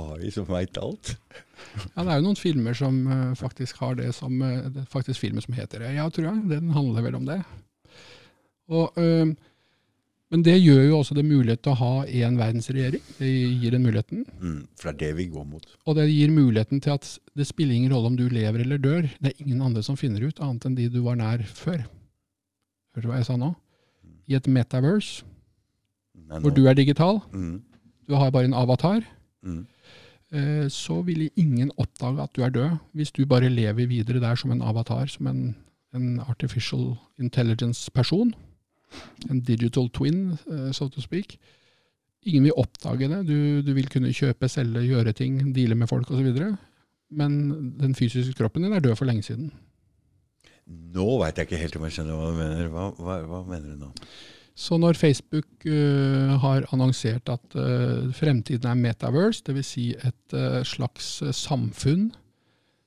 AI 0.00 0.32
som 0.34 0.48
veit 0.48 0.78
alt. 0.80 1.14
ja, 1.94 2.02
det 2.02 2.08
er 2.08 2.16
jo 2.18 2.26
noen 2.28 2.40
filmer 2.40 2.76
som 2.76 3.02
uh, 3.08 3.30
faktisk 3.38 3.82
har 3.84 3.98
det 4.00 4.10
som 4.16 4.40
uh, 4.42 4.82
faktisk 4.90 5.22
filmer 5.22 5.44
som 5.44 5.56
heter 5.56 5.84
det. 5.84 5.94
Ja, 5.98 6.08
tror 6.10 6.30
jeg. 6.30 6.48
Den 6.50 6.72
handler 6.76 7.06
vel 7.06 7.20
om 7.20 7.28
det. 7.28 7.40
Og 8.70 8.98
uh, 9.00 9.32
men 10.30 10.44
det 10.46 10.60
gjør 10.60 10.84
jo 10.84 10.98
også 11.00 11.16
det 11.18 11.24
mulighet 11.26 11.58
til 11.64 11.72
å 11.72 11.78
ha 11.80 11.94
én 12.06 12.36
verdensregjering. 12.38 13.02
Det 13.18 13.30
gir 13.30 13.74
den 13.74 13.82
muligheten. 13.82 14.20
Mm, 14.38 14.60
for 14.78 14.86
det 14.86 14.92
er 14.92 15.00
det 15.00 15.16
vi 15.18 15.24
går 15.32 15.46
mot. 15.50 15.64
Og 15.90 15.96
det 15.98 16.04
gir 16.06 16.30
muligheten 16.30 16.82
til 16.84 16.94
at 16.94 17.08
det 17.34 17.48
spiller 17.48 17.74
ingen 17.74 17.90
rolle 17.90 18.12
om 18.12 18.18
du 18.18 18.28
lever 18.30 18.62
eller 18.62 18.78
dør. 18.78 19.08
Det 19.18 19.32
er 19.32 19.42
ingen 19.42 19.64
andre 19.66 19.82
som 19.82 19.98
finner 19.98 20.22
ut, 20.22 20.38
annet 20.38 20.68
enn 20.68 20.76
de 20.78 20.86
du 20.92 21.00
var 21.02 21.18
nær 21.18 21.42
før. 21.50 21.82
Hørte 22.94 23.08
du 23.08 23.10
hva 23.10 23.18
jeg 23.18 23.26
sa 23.26 23.38
nå? 23.42 23.50
I 24.30 24.38
et 24.38 24.46
metaverse, 24.46 25.26
Nei, 26.30 26.38
hvor 26.38 26.54
du 26.54 26.62
er 26.70 26.78
digital, 26.78 27.18
mm. 27.34 27.56
du 28.06 28.14
har 28.14 28.30
bare 28.30 28.46
en 28.46 28.54
avatar, 28.54 29.02
mm. 29.42 29.64
Eh, 30.32 30.68
så 30.68 31.00
vil 31.06 31.28
ingen 31.36 31.72
oppdage 31.76 32.22
at 32.22 32.36
du 32.36 32.42
er 32.42 32.54
død, 32.54 32.78
hvis 32.92 33.12
du 33.12 33.26
bare 33.26 33.48
lever 33.48 33.86
videre 33.90 34.20
der 34.22 34.34
som 34.36 34.52
en 34.52 34.62
avatar, 34.62 35.06
som 35.06 35.26
en, 35.26 35.56
en 35.94 36.20
artificial 36.20 36.94
intelligence-person 37.18 38.34
en 39.30 39.40
digital 39.46 39.88
twin, 39.94 40.36
uh, 40.50 40.70
so 40.72 40.88
to 40.88 41.02
speak. 41.02 41.36
Ingen 42.28 42.48
vil 42.48 42.58
oppdage 42.60 43.08
det. 43.08 43.22
Du, 43.28 43.62
du, 43.64 43.72
vil 43.76 43.88
kunne 43.88 44.12
kjøpe, 44.12 44.48
selge, 44.50 44.84
gjøre 44.84 45.14
ting, 45.16 45.40
deale 45.56 45.78
med 45.78 45.88
folk 45.88 46.10
osv. 46.10 46.34
Men 47.10 47.38
den 47.80 47.94
fysiske 47.96 48.36
kroppen 48.38 48.66
din 48.66 48.76
er 48.76 48.84
død 48.84 48.98
for 48.98 49.08
lenge 49.08 49.24
siden. 49.26 49.50
Nå 50.66 51.06
veit 51.22 51.38
jeg 51.38 51.48
ikke 51.48 51.62
helt 51.62 51.78
om 51.78 51.86
jeg 51.88 51.96
skjønner 51.96 52.18
hva 52.18 52.28
du 52.28 52.36
mener. 52.38 52.68
Hva, 52.70 52.90
hva, 52.98 53.16
hva 53.26 53.40
mener 53.48 53.72
du 53.72 53.86
nå? 53.86 53.90
Så 54.58 54.76
når 54.80 54.98
Facebook 54.98 55.66
uh, 55.66 56.36
har 56.42 56.66
annonsert 56.74 57.30
at 57.32 57.54
uh, 57.56 58.10
fremtiden 58.16 58.68
er 58.70 58.80
metaverse, 58.80 59.44
dvs. 59.46 59.68
Si 59.70 59.86
et 59.94 60.34
uh, 60.36 60.60
slags 60.66 61.20
samfunn 61.36 62.10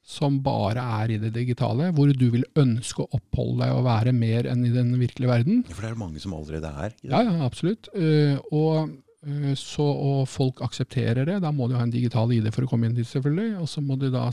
som 0.04 0.42
bare 0.44 0.84
er 1.02 1.14
i 1.16 1.22
det 1.22 1.32
digitale, 1.34 1.88
hvor 1.96 2.12
du 2.12 2.26
vil 2.34 2.44
ønske 2.60 3.06
å 3.06 3.08
oppholde 3.16 3.64
deg 3.64 3.78
og 3.78 3.86
være 3.88 4.12
mer 4.16 4.50
enn 4.52 4.66
i 4.68 4.74
den 4.74 4.92
virkelige 5.00 5.32
verden. 5.32 5.64
For 5.70 5.80
det 5.80 5.94
er 5.94 6.02
mange 6.02 6.20
som 6.20 6.36
allerede 6.36 6.74
er 6.74 6.92
i 6.92 6.98
det? 6.98 7.14
Ja, 7.14 7.22
ja 7.24 7.48
absolutt. 7.48 7.88
Og, 8.52 8.92
så, 9.56 9.86
og 9.88 10.28
folk 10.28 10.60
aksepterer 10.68 11.24
det. 11.32 11.40
Da 11.46 11.54
må 11.56 11.70
de 11.72 11.80
ha 11.80 11.88
en 11.88 11.96
digital 11.96 12.36
ID 12.36 12.52
for 12.52 12.68
å 12.68 12.74
komme 12.74 12.92
inn 12.92 13.00
dit, 13.00 13.08
selvfølgelig. 13.08 13.54
Og 13.64 13.72
så 13.72 13.86
må 13.88 13.96
de 14.02 14.12
da 14.12 14.26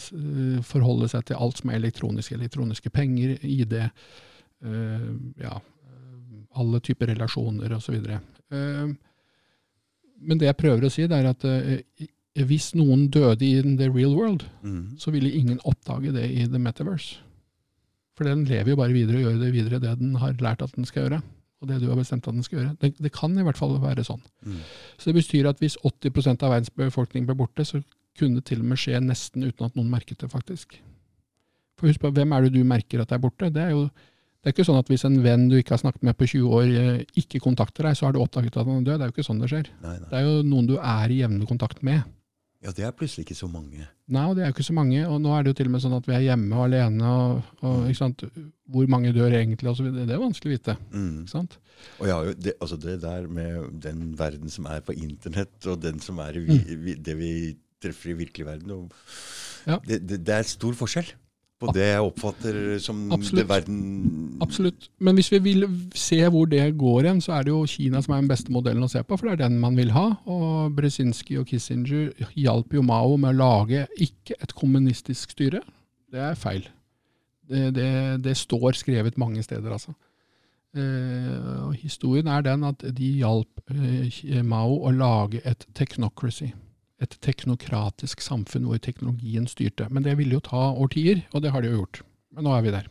forholde 0.66 1.06
seg 1.14 1.30
til 1.30 1.38
alt 1.38 1.62
som 1.62 1.70
er 1.70 1.78
elektronisk. 1.78 2.34
Elektroniske 2.34 2.90
penger, 2.90 3.38
ID, 3.46 3.78
ja, 5.38 5.54
alle 6.58 6.80
typer 6.84 7.12
relasjoner 7.12 7.76
osv. 7.76 7.98
Uh, 8.50 8.90
men 10.20 10.40
det 10.40 10.50
jeg 10.50 10.58
prøver 10.60 10.86
å 10.86 10.92
si, 10.92 11.06
det 11.08 11.20
er 11.20 11.30
at 11.30 11.46
hvis 12.46 12.70
noen 12.78 13.08
døde 13.12 13.44
i 13.46 13.58
the 13.62 13.88
real 13.90 14.14
world, 14.14 14.44
mm. 14.62 14.98
så 15.00 15.10
ville 15.14 15.32
ingen 15.32 15.60
oppdage 15.66 16.12
det 16.14 16.26
i 16.30 16.46
the 16.46 16.60
metaverse. 16.62 17.18
For 18.16 18.28
den 18.28 18.44
lever 18.44 18.74
jo 18.74 18.78
bare 18.78 18.94
videre 18.94 19.16
og 19.16 19.24
gjør 19.24 19.38
det 19.40 19.52
videre 19.54 19.80
det 19.82 19.94
den 19.96 20.16
har 20.20 20.36
lært 20.44 20.62
at 20.62 20.74
den 20.76 20.84
skal 20.84 21.06
gjøre. 21.06 21.22
Og 21.60 21.68
det 21.68 21.80
du 21.80 21.88
har 21.90 21.98
bestemt 21.98 22.28
at 22.28 22.36
den 22.36 22.44
skal 22.44 22.60
gjøre. 22.60 22.74
Det, 22.80 22.92
det 23.00 23.12
kan 23.12 23.32
i 23.36 23.44
hvert 23.44 23.58
fall 23.58 23.74
være 23.80 24.04
sånn. 24.04 24.20
Mm. 24.44 24.60
Så 24.96 25.10
det 25.10 25.16
betyr 25.18 25.48
at 25.50 25.60
hvis 25.60 25.78
80% 25.84 26.44
av 26.46 26.54
verdens 26.54 26.72
befolkning 26.76 27.26
ble 27.28 27.36
borte, 27.40 27.66
så 27.68 27.82
kunne 28.18 28.40
det 28.40 28.46
til 28.48 28.62
og 28.62 28.70
med 28.70 28.80
skje 28.80 29.00
nesten 29.04 29.44
uten 29.44 29.66
at 29.66 29.76
noen 29.76 29.90
merket 29.92 30.22
det, 30.22 30.30
faktisk. 30.32 30.78
For 31.80 31.88
husk 31.88 32.02
på, 32.04 32.12
hvem 32.16 32.32
er 32.36 32.46
det 32.46 32.54
du 32.56 32.62
merker 32.68 33.02
at 33.02 33.12
er 33.12 33.20
borte? 33.20 33.48
Det 33.52 33.64
er 33.64 33.74
jo 33.74 33.86
det 34.40 34.48
er 34.48 34.54
ikke 34.54 34.64
sånn 34.64 34.80
at 34.80 34.88
hvis 34.88 35.04
en 35.04 35.18
venn 35.20 35.50
du 35.50 35.58
ikke 35.58 35.74
har 35.74 35.82
snakket 35.82 36.06
med 36.06 36.16
på 36.16 36.28
20 36.30 36.54
år, 36.56 36.70
eh, 36.80 37.02
ikke 37.20 37.42
kontakter 37.44 37.84
deg, 37.84 37.98
så 37.98 38.06
har 38.06 38.14
du 38.16 38.22
oppdaget 38.22 38.56
at 38.56 38.64
han 38.64 38.78
er 38.80 38.86
død. 38.86 38.96
Det 38.96 39.04
er 39.04 39.10
jo 39.10 39.16
ikke 39.18 39.26
sånn 39.26 39.42
det 39.42 39.50
skjer. 39.52 39.68
Nei, 39.82 39.98
nei. 39.98 40.08
Det 40.08 40.16
er 40.16 40.24
jo 40.24 40.46
noen 40.48 40.70
du 40.70 40.78
er 40.78 41.12
i 41.12 41.20
jevnlig 41.20 41.48
kontakt 41.50 41.82
med. 41.84 42.08
Ja, 42.60 42.72
det 42.76 42.84
er 42.84 42.92
plutselig 42.96 43.24
ikke 43.24 43.36
så 43.36 43.48
mange. 43.48 43.86
Nei, 44.12 44.22
og 44.28 44.34
det 44.36 44.42
er 44.44 44.50
jo 44.50 44.54
ikke 44.54 44.66
så 44.66 44.74
mange. 44.76 45.00
Og 45.08 45.20
nå 45.24 45.32
er 45.32 45.44
det 45.44 45.52
jo 45.52 45.58
til 45.60 45.68
og 45.70 45.74
med 45.74 45.84
sånn 45.84 45.96
at 45.96 46.08
vi 46.08 46.16
er 46.16 46.24
hjemme 46.26 46.56
og 46.56 46.66
alene. 46.66 47.12
og, 47.12 47.54
og 47.64 47.86
ikke 47.88 48.00
sant? 48.00 48.24
Hvor 48.68 48.90
mange 48.92 49.12
dør 49.16 49.36
egentlig? 49.38 49.70
Og 49.70 49.80
det 49.96 50.04
er 50.08 50.20
vanskelig 50.20 50.50
å 50.50 50.56
vite. 50.56 50.76
Mm. 50.92 51.14
ikke 51.22 51.32
sant? 51.32 51.56
Og 52.00 52.10
ja, 52.10 52.18
det, 52.32 52.56
altså 52.60 52.76
det 52.80 52.98
der 53.04 53.28
med 53.32 53.80
den 53.84 54.10
verden 54.18 54.52
som 54.52 54.68
er 54.68 54.84
på 54.84 54.96
internett, 54.96 55.56
og 55.68 55.80
den 55.84 56.00
som 56.04 56.20
er 56.24 56.36
i, 56.36 56.44
mm. 56.48 56.90
det 57.00 57.16
vi 57.16 57.32
treffer 57.80 58.12
i 58.12 58.18
virkelig 58.26 58.48
verden, 58.48 58.76
og, 58.76 58.92
ja. 59.64 59.80
det, 59.86 60.02
det, 60.04 60.20
det, 60.24 60.36
er 60.36 60.48
stor 60.48 60.76
forskjell 60.76 61.08
på 61.60 61.72
det 61.76 61.86
jeg 61.90 62.04
oppfatter 62.04 62.56
som 62.80 63.00
Absolutt. 63.12 63.42
det 63.42 63.48
verden 63.50 63.80
Absolutt. 64.40 64.88
Men 64.98 65.18
hvis 65.18 65.28
vi 65.34 65.40
vil 65.44 65.66
se 65.94 66.20
hvor 66.32 66.48
det 66.48 66.62
går 66.80 67.10
hen, 67.10 67.20
så 67.20 67.34
er 67.36 67.44
det 67.44 67.52
jo 67.52 67.66
Kina 67.68 68.00
som 68.00 68.14
er 68.14 68.22
den 68.22 68.30
beste 68.30 68.52
modellen 68.54 68.86
å 68.86 68.88
se 68.88 69.02
på, 69.04 69.18
for 69.18 69.28
det 69.28 69.34
er 69.36 69.42
den 69.44 69.58
man 69.60 69.76
vil 69.76 69.92
ha. 69.92 70.06
Og 70.24 70.72
Brzezinski 70.76 71.36
og 71.40 71.50
Kissinger 71.50 72.14
hjalp 72.38 72.72
jo 72.72 72.84
Mao 72.86 73.18
med 73.20 73.34
å 73.34 73.40
lage 73.42 73.84
ikke 74.00 74.38
et 74.40 74.54
kommunistisk 74.56 75.36
styre. 75.36 75.60
Det 76.10 76.22
er 76.30 76.38
feil. 76.40 76.64
Det, 77.50 77.68
det, 77.76 77.90
det 78.24 78.36
står 78.38 78.78
skrevet 78.78 79.20
mange 79.20 79.42
steder, 79.44 79.68
altså. 79.74 79.92
Eh, 80.70 81.70
historien 81.82 82.30
er 82.30 82.44
den 82.46 82.64
at 82.64 82.84
de 82.96 83.12
hjalp 83.20 83.72
eh, 83.74 84.40
Mao 84.46 84.80
å 84.86 84.92
lage 84.94 85.42
et 85.44 85.66
technocracy 85.74 86.52
et 87.00 87.16
teknokratisk 87.24 88.22
samfunn 88.24 88.68
hvor 88.68 88.80
teknologien 88.82 89.48
styrte. 89.48 89.88
Men 89.90 90.04
det 90.04 90.18
ville 90.18 90.36
jo 90.36 90.44
ta 90.44 90.70
årtier, 90.72 91.24
og 91.32 91.44
det 91.44 91.52
har 91.54 91.64
de 91.64 91.72
jo 91.72 91.82
gjort. 91.82 92.02
Men 92.36 92.46
nå 92.46 92.54
er 92.54 92.66
vi 92.66 92.74
der. 92.74 92.90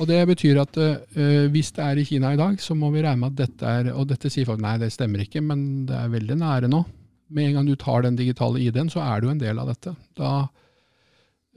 Og 0.00 0.08
Det 0.08 0.20
betyr 0.30 0.62
at 0.62 0.78
uh, 0.80 1.48
hvis 1.52 1.74
det 1.76 1.84
er 1.84 1.98
i 2.00 2.06
Kina 2.08 2.32
i 2.32 2.38
dag, 2.40 2.56
så 2.62 2.74
må 2.74 2.88
vi 2.94 3.02
regne 3.04 3.20
med 3.20 3.34
at 3.34 3.42
dette 3.42 3.66
er 3.68 3.90
Og 3.92 4.06
dette 4.08 4.30
sier 4.32 4.48
folk 4.48 4.62
nei, 4.62 4.78
det 4.80 4.92
stemmer 4.94 5.26
ikke, 5.26 5.42
men 5.44 5.84
det 5.90 5.96
er 5.98 6.14
veldig 6.14 6.38
nære 6.40 6.70
nå. 6.72 6.84
Med 7.30 7.50
en 7.50 7.58
gang 7.58 7.68
du 7.68 7.76
tar 7.78 8.06
den 8.06 8.16
digitale 8.16 8.62
ID-en, 8.64 8.88
så 8.90 9.04
er 9.04 9.20
du 9.20 9.28
en 9.30 9.42
del 9.42 9.60
av 9.60 9.68
dette. 9.68 9.92
Da, 10.16 10.30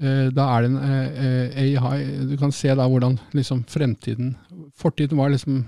uh, 0.03 0.27
da 0.35 0.49
er 0.57 0.65
det 0.65 0.73
en 0.73 0.81
uh, 0.81 1.55
eh, 1.63 1.87
AI 1.87 2.27
Du 2.33 2.35
kan 2.41 2.51
se 2.51 2.75
da 2.75 2.89
hvordan 2.89 3.15
liksom 3.31 3.63
fremtiden 3.71 4.35
Fortiden 4.75 5.17
var 5.21 5.31
liksom 5.31 5.63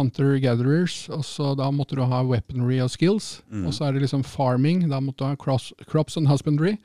hunter-gatherers, 0.00 1.04
og 1.14 1.24
så 1.28 1.52
da 1.58 1.70
måtte 1.70 1.96
du 1.98 2.02
ha 2.08 2.22
weaponry 2.26 2.80
og 2.82 2.90
skills. 2.90 3.42
Mm. 3.52 3.66
Og 3.68 3.76
så 3.76 3.86
er 3.86 3.94
det 3.94 4.02
liksom 4.08 4.24
farming, 4.26 4.88
da 4.90 4.98
måtte 5.04 5.22
du 5.22 5.28
ha 5.28 5.36
cross, 5.38 5.70
crops 5.86 6.16
and 6.18 6.28
husbandry. 6.28 6.78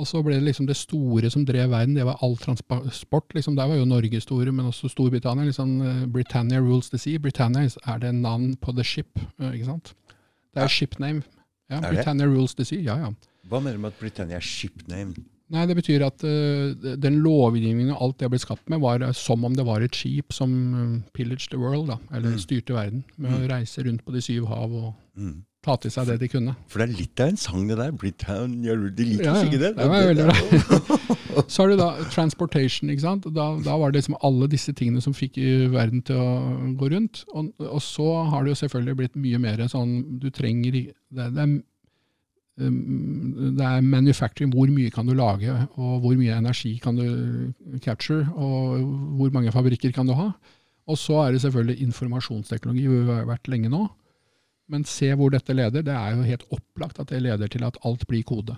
Og 0.00 0.06
så 0.08 0.22
ble 0.24 0.38
det 0.38 0.46
liksom 0.46 0.66
det 0.66 0.76
store 0.80 1.28
som 1.30 1.44
drev 1.46 1.68
verden, 1.70 1.94
det 1.94 2.06
var 2.08 2.16
all 2.24 2.36
transport. 2.40 3.34
liksom 3.36 3.56
Der 3.56 3.68
var 3.68 3.76
jo 3.76 3.84
Norge 3.84 4.20
store, 4.20 4.52
men 4.52 4.66
også 4.66 4.88
Storbritannia. 4.88 5.44
liksom 5.44 6.12
Britannia 6.12 6.60
rules 6.60 6.88
the 6.90 6.98
sea. 6.98 7.18
Britannia 7.18 7.68
er 7.86 7.98
det 7.98 8.14
navn 8.14 8.56
på 8.56 8.72
the 8.72 8.84
ship, 8.84 9.18
uh, 9.38 9.52
ikke 9.52 9.68
sant? 9.68 9.94
Det 10.54 10.62
er 10.62 10.62
ja. 10.62 10.68
ship 10.68 10.98
name. 10.98 11.22
Ja, 11.70 11.76
er 11.76 11.92
Britannia 11.92 12.26
det? 12.26 12.32
rules 12.34 12.54
the 12.54 12.64
sea, 12.64 12.80
ja 12.80 12.96
ja. 12.96 13.12
Hva 13.48 13.60
mener 13.60 13.76
du 13.76 13.82
med 13.82 13.92
at 13.92 14.00
Britannia 14.00 14.36
er 14.36 14.40
ship 14.40 14.82
name? 14.88 15.14
Nei, 15.52 15.66
Det 15.68 15.76
betyr 15.76 16.06
at 16.06 16.24
uh, 16.24 16.96
den 16.96 17.20
lovgivningen 17.24 17.92
og 17.94 18.06
alt 18.06 18.20
det 18.22 18.32
ble 18.32 18.40
skapt 18.40 18.72
med, 18.72 18.80
var 18.80 19.04
som 19.18 19.44
om 19.44 19.56
det 19.56 19.66
var 19.68 19.84
et 19.84 19.96
skip 19.96 20.32
som 20.32 20.52
pillaged 21.12 21.52
the 21.52 21.60
world, 21.60 21.90
da, 21.92 22.00
eller 22.12 22.36
mm. 22.36 22.42
styrte 22.42 22.76
verden, 22.76 23.06
med 23.16 23.34
mm. 23.34 23.38
å 23.38 23.48
reise 23.52 23.84
rundt 23.84 24.04
på 24.06 24.14
de 24.14 24.24
syv 24.24 24.48
hav 24.50 24.72
og 24.72 24.92
mm 25.18 25.40
ta 25.62 25.76
til 25.78 25.92
seg 25.94 26.08
det 26.10 26.18
de 26.24 26.28
kunne. 26.30 26.54
For 26.70 26.82
det 26.82 26.88
er 26.88 26.98
litt 26.98 27.22
av 27.22 27.30
en 27.30 27.38
sang, 27.38 27.66
det 27.70 27.78
der. 27.78 27.92
Britannia, 27.94 28.74
de 28.74 29.06
liker 29.06 29.28
ja, 29.28 29.42
ikke 29.46 29.60
det. 29.62 29.72
det 29.78 29.88
var 29.92 30.08
veldig 30.08 30.26
bra. 30.26 30.98
Så 31.52 31.62
har 31.62 31.70
du 31.70 31.78
da 31.78 31.88
transportation. 32.12 32.90
ikke 32.90 33.04
sant? 33.04 33.28
Da, 33.30 33.46
da, 33.62 33.76
var 33.80 33.92
det 33.92 34.02
liksom 34.02 34.18
alle 34.26 34.48
disse 34.52 34.74
tingene 34.76 35.00
som 35.04 35.14
fikk 35.16 35.38
verden 35.72 36.02
til 36.04 36.18
å 36.18 36.32
gå 36.80 36.90
rundt. 36.92 37.22
Og, 37.32 37.52
og, 37.62 37.78
så 37.84 38.08
har 38.32 38.44
det 38.44 38.52
jo 38.52 38.60
selvfølgelig 38.64 38.98
blitt 38.98 39.20
mye 39.22 39.40
mer 39.40 39.62
sånn 39.70 39.94
Du 40.20 40.28
trenger 40.34 40.74
Det, 40.74 40.90
det, 41.22 41.46
er, 41.46 41.54
det 42.58 43.64
er 43.64 43.80
manufacturing. 43.80 44.52
Hvor 44.52 44.68
mye 44.68 44.90
kan 44.92 45.06
du 45.08 45.14
lage, 45.16 45.54
og 45.80 46.00
hvor 46.04 46.16
mye 46.18 46.36
energi 46.36 46.76
kan 46.82 46.96
du 46.96 47.78
capture, 47.80 48.28
og 48.34 48.82
hvor 49.16 49.32
mange 49.32 49.52
fabrikker 49.52 49.92
kan 49.92 50.06
du 50.06 50.12
ha? 50.18 50.30
Og 50.90 50.98
så 50.98 51.22
er 51.22 51.32
det 51.32 51.42
selvfølgelig 51.44 51.82
informasjonsteknologi, 51.86 52.86
hvor 52.86 53.04
vi 53.06 53.16
har 53.16 53.28
vært 53.30 53.48
lenge 53.48 53.70
nå. 53.72 53.86
Men 54.72 54.84
se 54.88 55.12
hvor 55.14 55.32
dette 55.32 55.54
leder. 55.54 55.84
Det 55.84 55.94
er 55.94 56.16
jo 56.16 56.26
helt 56.26 56.46
opplagt 56.50 57.00
at 57.00 57.10
det 57.12 57.22
leder 57.22 57.50
til 57.50 57.64
at 57.64 57.78
alt 57.84 58.06
blir 58.08 58.24
kode. 58.26 58.56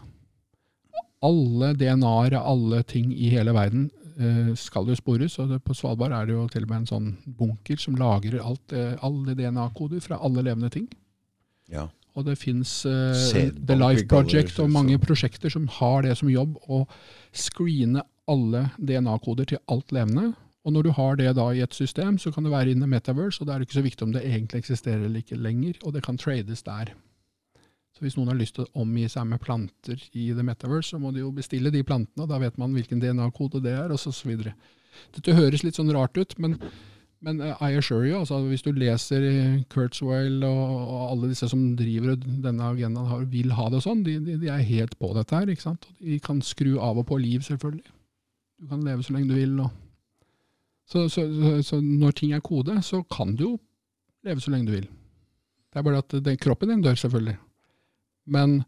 Alle 1.25 1.73
DNA-er 1.79 2.37
av 2.39 2.49
alle 2.53 2.83
ting 2.89 3.13
i 3.13 3.31
hele 3.33 3.55
verden 3.57 3.89
eh, 4.21 4.53
skal 4.59 4.89
jo 4.89 4.97
spores. 4.99 5.39
og 5.39 5.57
På 5.65 5.75
Svalbard 5.77 6.13
er 6.13 6.27
det 6.29 6.37
jo 6.37 6.47
til 6.53 6.67
og 6.67 6.73
med 6.73 6.83
en 6.83 6.91
sånn 6.91 7.11
bunker 7.39 7.81
som 7.81 7.97
lagrer 8.01 8.43
alt, 8.45 8.73
eh, 8.73 8.97
alle 9.05 9.37
DNA-koder 9.39 10.05
fra 10.05 10.21
alle 10.21 10.45
levende 10.45 10.73
ting. 10.75 10.89
Ja. 11.73 11.89
Og 12.15 12.27
det 12.29 12.37
fins 12.39 12.71
uh, 12.87 13.11
The 13.67 13.77
Life 13.79 14.07
Project 14.11 14.61
og 14.63 14.71
mange 14.71 14.99
prosjekter 15.03 15.51
som 15.51 15.67
har 15.81 16.05
det 16.07 16.15
som 16.21 16.31
jobb 16.31 16.57
å 16.71 16.85
screene 17.35 18.05
alle 18.31 18.69
DNA-koder 18.79 19.51
til 19.51 19.63
alt 19.73 19.93
levende. 19.93 20.33
Og 20.65 20.73
når 20.73 20.87
du 20.87 20.93
har 20.97 21.19
det 21.21 21.33
da 21.37 21.49
i 21.53 21.61
et 21.61 21.75
system, 21.77 22.17
så 22.19 22.33
kan 22.33 22.47
det 22.47 22.55
være 22.55 22.73
inne 22.73 22.89
metaverse, 22.89 23.43
og 23.43 23.49
da 23.49 23.55
er 23.55 23.61
det 23.61 23.69
ikke 23.69 23.81
så 23.81 23.85
viktig 23.85 24.07
om 24.07 24.15
det 24.15 24.23
egentlig 24.25 24.63
eksisterer 24.63 25.03
eller 25.05 25.21
ikke 25.21 25.37
lenger, 25.37 25.77
og 25.85 25.93
det 25.93 26.05
kan 26.07 26.21
trades 26.21 26.65
der. 26.65 26.95
Så 27.95 28.03
hvis 28.03 28.17
noen 28.17 28.33
har 28.33 28.39
lyst 28.39 28.57
til 28.57 28.65
å 28.65 28.83
omgi 28.83 29.05
seg 29.11 29.29
med 29.29 29.43
planter 29.43 30.01
i 30.17 30.31
the 30.35 30.47
metaverse, 30.47 30.95
så 30.95 30.99
må 31.03 31.13
de 31.15 31.21
jo 31.23 31.35
bestille 31.35 31.71
de 31.71 31.85
plantene, 31.87 32.25
og 32.25 32.33
da 32.33 32.41
vet 32.43 32.57
man 32.59 32.73
hvilken 32.75 33.03
DNA-kode 33.03 33.61
det 33.63 33.77
er, 33.77 33.93
og 33.93 34.01
så 34.01 34.15
videre. 34.27 34.55
Dette 35.15 35.37
høres 35.37 35.63
litt 35.67 35.77
sånn 35.79 35.93
rart 35.95 36.17
ut, 36.17 36.35
men, 36.43 36.57
men 37.25 37.41
uh, 37.41 37.57
I 37.63 37.77
assure 37.79 38.05
you, 38.05 38.19
altså 38.19 38.41
hvis 38.51 38.65
du 38.65 38.71
leser 38.77 39.25
Kurzweil 39.73 40.43
og, 40.45 40.63
og, 40.83 41.03
alle 41.13 41.31
disse 41.31 41.49
som 41.49 41.63
driver 41.79 42.19
denne 42.21 42.71
agendaen, 42.75 43.09
har, 43.09 43.25
vil 43.33 43.55
ha 43.57 43.69
det 43.73 43.81
sånn, 43.85 44.03
de, 44.07 44.19
de, 44.25 44.37
de, 44.43 44.51
er 44.53 44.67
helt 44.69 44.99
på 45.01 45.13
dette 45.17 45.37
her. 45.37 45.49
ikke 45.49 45.65
sant? 45.65 45.89
De 46.03 46.19
kan 46.23 46.43
skru 46.45 46.75
av 46.77 47.01
og 47.01 47.09
på 47.09 47.19
liv, 47.23 47.45
selvfølgelig. 47.47 47.87
Du 48.61 48.69
kan 48.71 48.85
leve 48.85 49.07
så 49.07 49.17
lenge 49.17 49.33
du 49.33 49.39
vil. 49.39 49.57
og 49.65 49.73
så, 50.85 51.07
så, 51.09 51.25
så, 51.65 51.81
når 51.81 52.19
ting 52.19 52.35
er 52.37 52.45
kode, 52.45 52.77
så 52.85 53.01
kan 53.09 53.33
du 53.37 53.47
jo 53.47 53.55
leve 54.25 54.45
så 54.45 54.53
lenge 54.53 54.69
du 54.69 54.77
vil. 54.77 54.89
Det 55.73 55.81
er 55.81 55.87
bare 55.87 56.03
at 56.05 56.17
den, 56.25 56.39
kroppen 56.39 56.71
din 56.71 56.85
dør, 56.85 56.99
selvfølgelig. 57.01 57.39
Men 58.31 58.63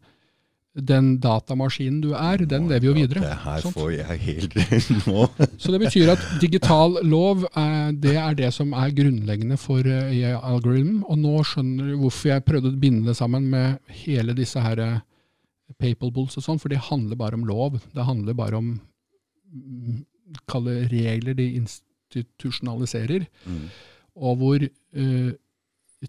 den 0.77 1.17
datamaskinen 1.23 2.01
du 2.03 2.11
er, 2.13 2.43
den 2.45 2.67
lever 2.69 2.89
jo 2.89 2.93
videre. 2.97 3.23
Det 3.23 3.37
her 3.43 3.65
får 3.73 3.91
jeg 3.95 4.19
helt 4.25 4.57
nå. 5.07 5.25
så 5.61 5.73
det 5.73 5.79
betyr 5.81 6.11
at 6.13 6.25
digital 6.41 6.99
lov, 7.07 7.47
er, 7.57 7.91
det 7.97 8.15
er 8.21 8.37
det 8.37 8.51
som 8.53 8.73
er 8.77 8.93
grunnleggende 8.95 9.57
for 9.61 9.81
AI 9.81 10.21
eh, 10.29 10.37
algorithm. 10.37 11.01
Og 11.07 11.17
nå 11.23 11.41
skjønner 11.47 11.91
du 11.91 11.97
hvorfor 12.03 12.33
jeg 12.33 12.45
prøvde 12.45 12.73
å 12.73 12.81
binde 12.81 13.09
det 13.09 13.17
sammen 13.17 13.49
med 13.53 13.79
hele 14.03 14.37
disse 14.37 14.61
her 14.61 14.81
eh, 14.83 14.99
papables 15.81 16.37
og 16.37 16.45
sånn, 16.45 16.61
for 16.61 16.71
det 16.73 16.85
handler 16.91 17.19
bare 17.19 17.39
om 17.39 17.47
lov. 17.47 17.81
Det 17.95 18.05
handler 18.07 18.37
bare 18.37 18.61
om 18.61 18.71
mm, 18.77 19.99
kalle 20.49 20.79
regler 20.91 21.37
de 21.37 21.49
institusjonaliserer, 21.57 23.27
mm. 23.47 23.67
og 24.27 24.39
hvor 24.41 24.63
uh, 24.63 25.31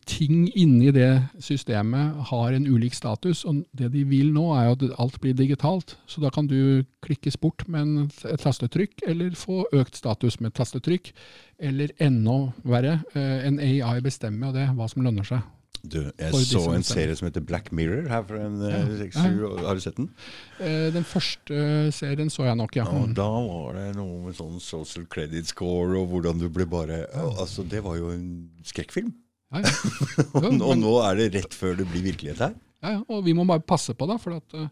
ting 0.05 0.51
inni 0.53 0.91
det 0.93 1.11
systemet 1.41 2.19
har 2.29 2.53
en 2.53 2.67
ulik 2.69 2.95
status. 2.95 3.45
Og 3.49 3.63
det 3.73 3.91
de 3.95 4.05
vil 4.09 4.33
nå, 4.35 4.45
er 4.57 4.69
jo 4.69 4.77
at 4.77 4.87
alt 5.01 5.21
blir 5.23 5.37
digitalt. 5.37 5.97
Så 6.07 6.21
da 6.21 6.31
kan 6.35 6.49
du 6.51 6.85
klikkes 7.05 7.39
bort 7.41 7.65
med 7.69 8.13
et 8.29 8.41
tastetrykk, 8.43 9.01
eller 9.09 9.37
få 9.39 9.65
økt 9.73 9.97
status 9.97 10.41
med 10.41 10.53
et 10.53 10.59
tastetrykk. 10.61 11.13
Eller 11.59 11.95
enda 12.05 12.53
verre, 12.69 12.99
uh, 13.17 13.39
en 13.47 13.61
AI 13.61 14.01
bestemmer 14.05 14.51
jo 14.51 14.59
det, 14.61 14.67
hva 14.77 14.91
som 14.93 15.07
lønner 15.07 15.27
seg. 15.27 15.47
Du, 15.79 16.01
jeg 16.19 16.35
så 16.49 16.65
en 16.75 16.83
serie 16.83 17.15
som 17.17 17.29
heter 17.29 17.43
Black 17.47 17.69
Mirror 17.71 18.09
her 18.11 18.25
for 18.27 18.41
en 18.43 18.57
ja. 18.67 18.81
6, 18.99 19.15
eh, 19.15 19.37
7 19.39 19.61
Har 19.63 19.79
du 19.79 19.81
sett 19.85 19.97
den? 19.97 20.09
Eh, 20.59 20.89
den 20.91 21.07
første 21.07 21.61
serien 21.95 22.33
så 22.35 22.49
jeg 22.49 22.59
nok, 22.59 22.75
ja. 22.81 22.87
Og 22.99 23.15
da 23.17 23.29
var 23.29 23.79
det 23.79 23.87
noe 23.97 24.25
med 24.27 24.37
sånn 24.37 24.59
social 24.63 25.07
credit 25.07 25.47
score 25.53 26.01
og 26.01 26.11
hvordan 26.11 26.43
du 26.43 26.49
ble 26.51 26.67
bare 26.67 27.05
Altså, 27.15 27.63
det 27.63 27.85
var 27.87 27.95
jo 28.01 28.11
en 28.11 28.27
skrekkfilm. 28.67 29.15
Ja, 29.55 29.63
ja. 29.65 29.73
Jo, 30.45 30.53
og 30.53 30.75
nå 30.81 30.95
er 31.07 31.23
det 31.23 31.31
rett 31.39 31.57
før 31.57 31.79
det 31.79 31.89
blir 31.89 32.05
virkelighet 32.11 32.45
her. 32.45 32.59
Ja, 32.85 32.99
ja, 32.99 33.01
og 33.09 33.25
vi 33.27 33.35
må 33.35 33.47
bare 33.49 33.65
passe 33.65 33.95
på 33.97 34.07
da. 34.11 34.19
For 34.21 34.37
at, 34.37 34.55
uh, 34.55 34.69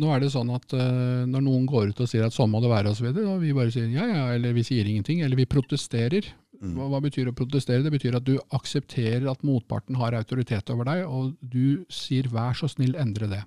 nå 0.00 0.14
er 0.14 0.24
det 0.24 0.32
sånn 0.34 0.50
at 0.54 0.72
uh, 0.74 1.24
når 1.30 1.44
noen 1.44 1.66
går 1.70 1.92
ut 1.92 2.00
og 2.02 2.10
sier 2.10 2.24
at 2.26 2.34
sånn 2.34 2.50
må 2.52 2.62
det 2.64 2.72
være, 2.72 2.90
og 2.90 2.98
så 2.98 3.06
videre, 3.08 3.36
og 3.36 3.44
vi 3.44 3.52
bare 3.56 3.74
sier 3.74 3.92
ja, 3.92 4.08
ja, 4.08 4.24
eller 4.34 4.56
vi 4.56 4.64
sier 4.66 4.88
ingenting, 4.88 5.22
eller 5.26 5.38
vi 5.38 5.50
protesterer, 5.50 6.32
Mm. 6.64 6.76
Hva, 6.78 6.86
hva, 6.92 7.00
betyr 7.04 7.28
å 7.28 7.36
protestere? 7.36 7.84
Det 7.84 7.92
betyr 7.92 8.14
at 8.18 8.26
du 8.26 8.36
aksepterer 8.56 9.26
at 9.28 9.42
motparten 9.44 9.98
har 10.00 10.16
autoritet 10.16 10.70
over 10.72 10.88
deg, 10.88 11.02
og 11.04 11.34
du 11.40 11.84
sier 11.92 12.28
'vær 12.30 12.56
så 12.56 12.70
snill, 12.70 12.94
endre 12.96 13.28
det'. 13.28 13.44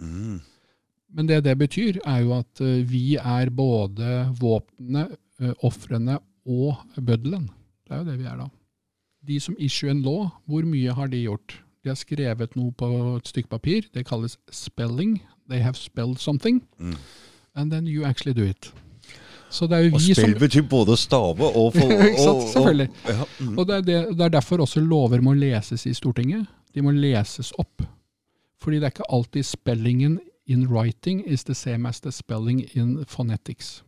Mm. 0.00 0.40
Men 1.18 1.26
det 1.26 1.42
det 1.44 1.56
betyr, 1.58 1.98
er 2.06 2.22
jo 2.22 2.32
at 2.38 2.60
uh, 2.60 2.80
vi 2.84 3.16
er 3.16 3.50
både 3.50 4.28
våpnene, 4.38 5.08
ofrene 5.62 6.18
og 6.46 6.80
bøddelen. 6.96 7.44
Det 7.86 7.94
er 7.94 7.98
jo 8.00 8.08
det 8.08 8.16
vi 8.18 8.26
er 8.26 8.40
da. 8.40 8.48
De 9.28 9.40
som 9.40 9.56
issue 9.58 9.90
en 9.90 10.02
law, 10.02 10.28
hvor 10.46 10.64
mye 10.64 10.92
har 10.96 11.10
de 11.12 11.22
gjort? 11.22 11.58
De 11.84 11.90
har 11.92 11.98
skrevet 11.98 12.56
noe 12.56 12.72
på 12.72 12.88
et 13.16 13.28
stykke 13.28 13.48
papir. 13.48 13.88
Det 13.94 14.06
kalles 14.08 14.38
spelling. 14.50 15.18
They 15.50 15.60
have 15.60 15.76
spelled 15.76 16.18
something. 16.18 16.62
Mm. 16.78 16.96
And 17.54 17.70
then 17.70 17.86
you 17.86 18.04
actually 18.04 18.36
do 18.36 18.44
it. 18.44 18.72
Så 19.50 19.66
det 19.66 19.76
er 19.76 19.78
jo 19.86 19.94
og 19.94 20.00
vi 20.00 20.14
spill 20.14 20.32
som, 20.34 20.40
betyr 20.40 20.62
både 20.68 20.96
stave 20.96 21.46
og 21.56 21.72
få 21.76 21.86
Ikke 21.90 22.20
sant, 22.20 22.42
selvfølgelig. 22.52 22.88
Og, 23.04 23.10
ja, 23.10 23.24
mm. 23.40 23.58
og 23.58 23.66
det, 23.66 23.74
er 23.74 23.80
det, 23.80 24.18
det, 24.18 24.24
er 24.24 24.28
derfor 24.28 24.60
også 24.60 24.80
lover 24.80 25.20
må 25.20 25.32
leses 25.34 25.86
i 25.86 25.94
Stortinget. 25.94 26.46
De 26.74 26.82
må 26.82 26.90
leses 26.90 27.52
opp. 27.58 27.82
Fordi 28.60 28.76
det 28.76 28.84
er 28.84 28.92
ikke 28.96 29.12
alltid 29.12 29.42
spellingen 29.42 30.18
in 30.46 30.66
writing 30.66 31.22
is 31.26 31.44
the 31.44 31.54
same 31.54 31.88
as 31.88 32.00
the 32.00 32.12
spelling 32.12 32.64
in 32.74 33.04
phonetics. 33.04 33.84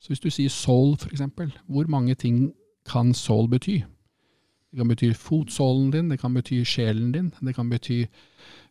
Så 0.00 0.08
hvis 0.08 0.20
du 0.20 0.30
sier 0.30 0.48
soul, 0.48 0.96
f.eks., 0.96 1.22
hvor 1.66 1.86
mange 1.88 2.14
ting 2.14 2.52
kan 2.88 3.14
soul 3.14 3.48
bety? 3.48 3.80
Det 4.70 4.78
kan 4.78 4.90
bety 4.92 5.10
fotsålen 5.18 5.90
din, 5.90 6.10
det 6.12 6.20
kan 6.22 6.34
bety 6.34 6.60
sjelen 6.68 7.10
din, 7.12 7.32
det 7.42 7.54
kan 7.56 7.70
bety 7.70 8.04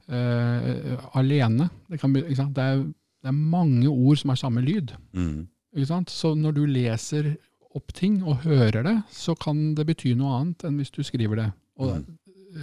uh, 0.08 1.10
alene. 1.20 1.70
Det, 1.90 2.00
kan, 2.00 2.14
det, 2.16 2.24
er, 2.40 2.52
det, 2.56 3.28
er, 3.28 3.36
mange 3.36 3.90
ord 3.90 4.18
som 4.22 4.32
har 4.32 4.40
samme 4.40 4.64
lyd. 4.64 4.96
Mm. 5.12 5.48
Så 6.08 6.34
når 6.36 6.56
du 6.56 6.64
leser 6.66 7.34
opp 7.76 7.92
ting 7.94 8.22
og 8.24 8.46
hører 8.48 8.84
det, 8.88 8.96
så 9.14 9.36
kan 9.38 9.74
det 9.78 9.86
bety 9.90 10.16
noe 10.18 10.40
annet 10.40 10.66
enn 10.66 10.80
hvis 10.80 10.96
du 10.96 11.04
skriver 11.06 11.44
det. 11.44 11.50
Og 11.80 12.00
mm. 12.00 12.08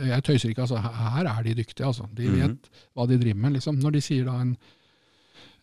jeg 0.08 0.24
tøyser 0.26 0.50
ikke, 0.50 0.64
altså. 0.64 0.80
Her 0.80 1.28
er 1.30 1.44
de 1.44 1.54
dyktige, 1.60 1.86
altså. 1.86 2.08
De 2.16 2.32
vet 2.32 2.56
mm. 2.56 2.82
hva 2.96 3.06
de 3.06 3.20
driver 3.20 3.44
med, 3.44 3.58
liksom. 3.58 3.78
Når 3.84 3.98
de 3.98 4.04
sier 4.08 4.26
da 4.26 4.40
en 4.40 4.56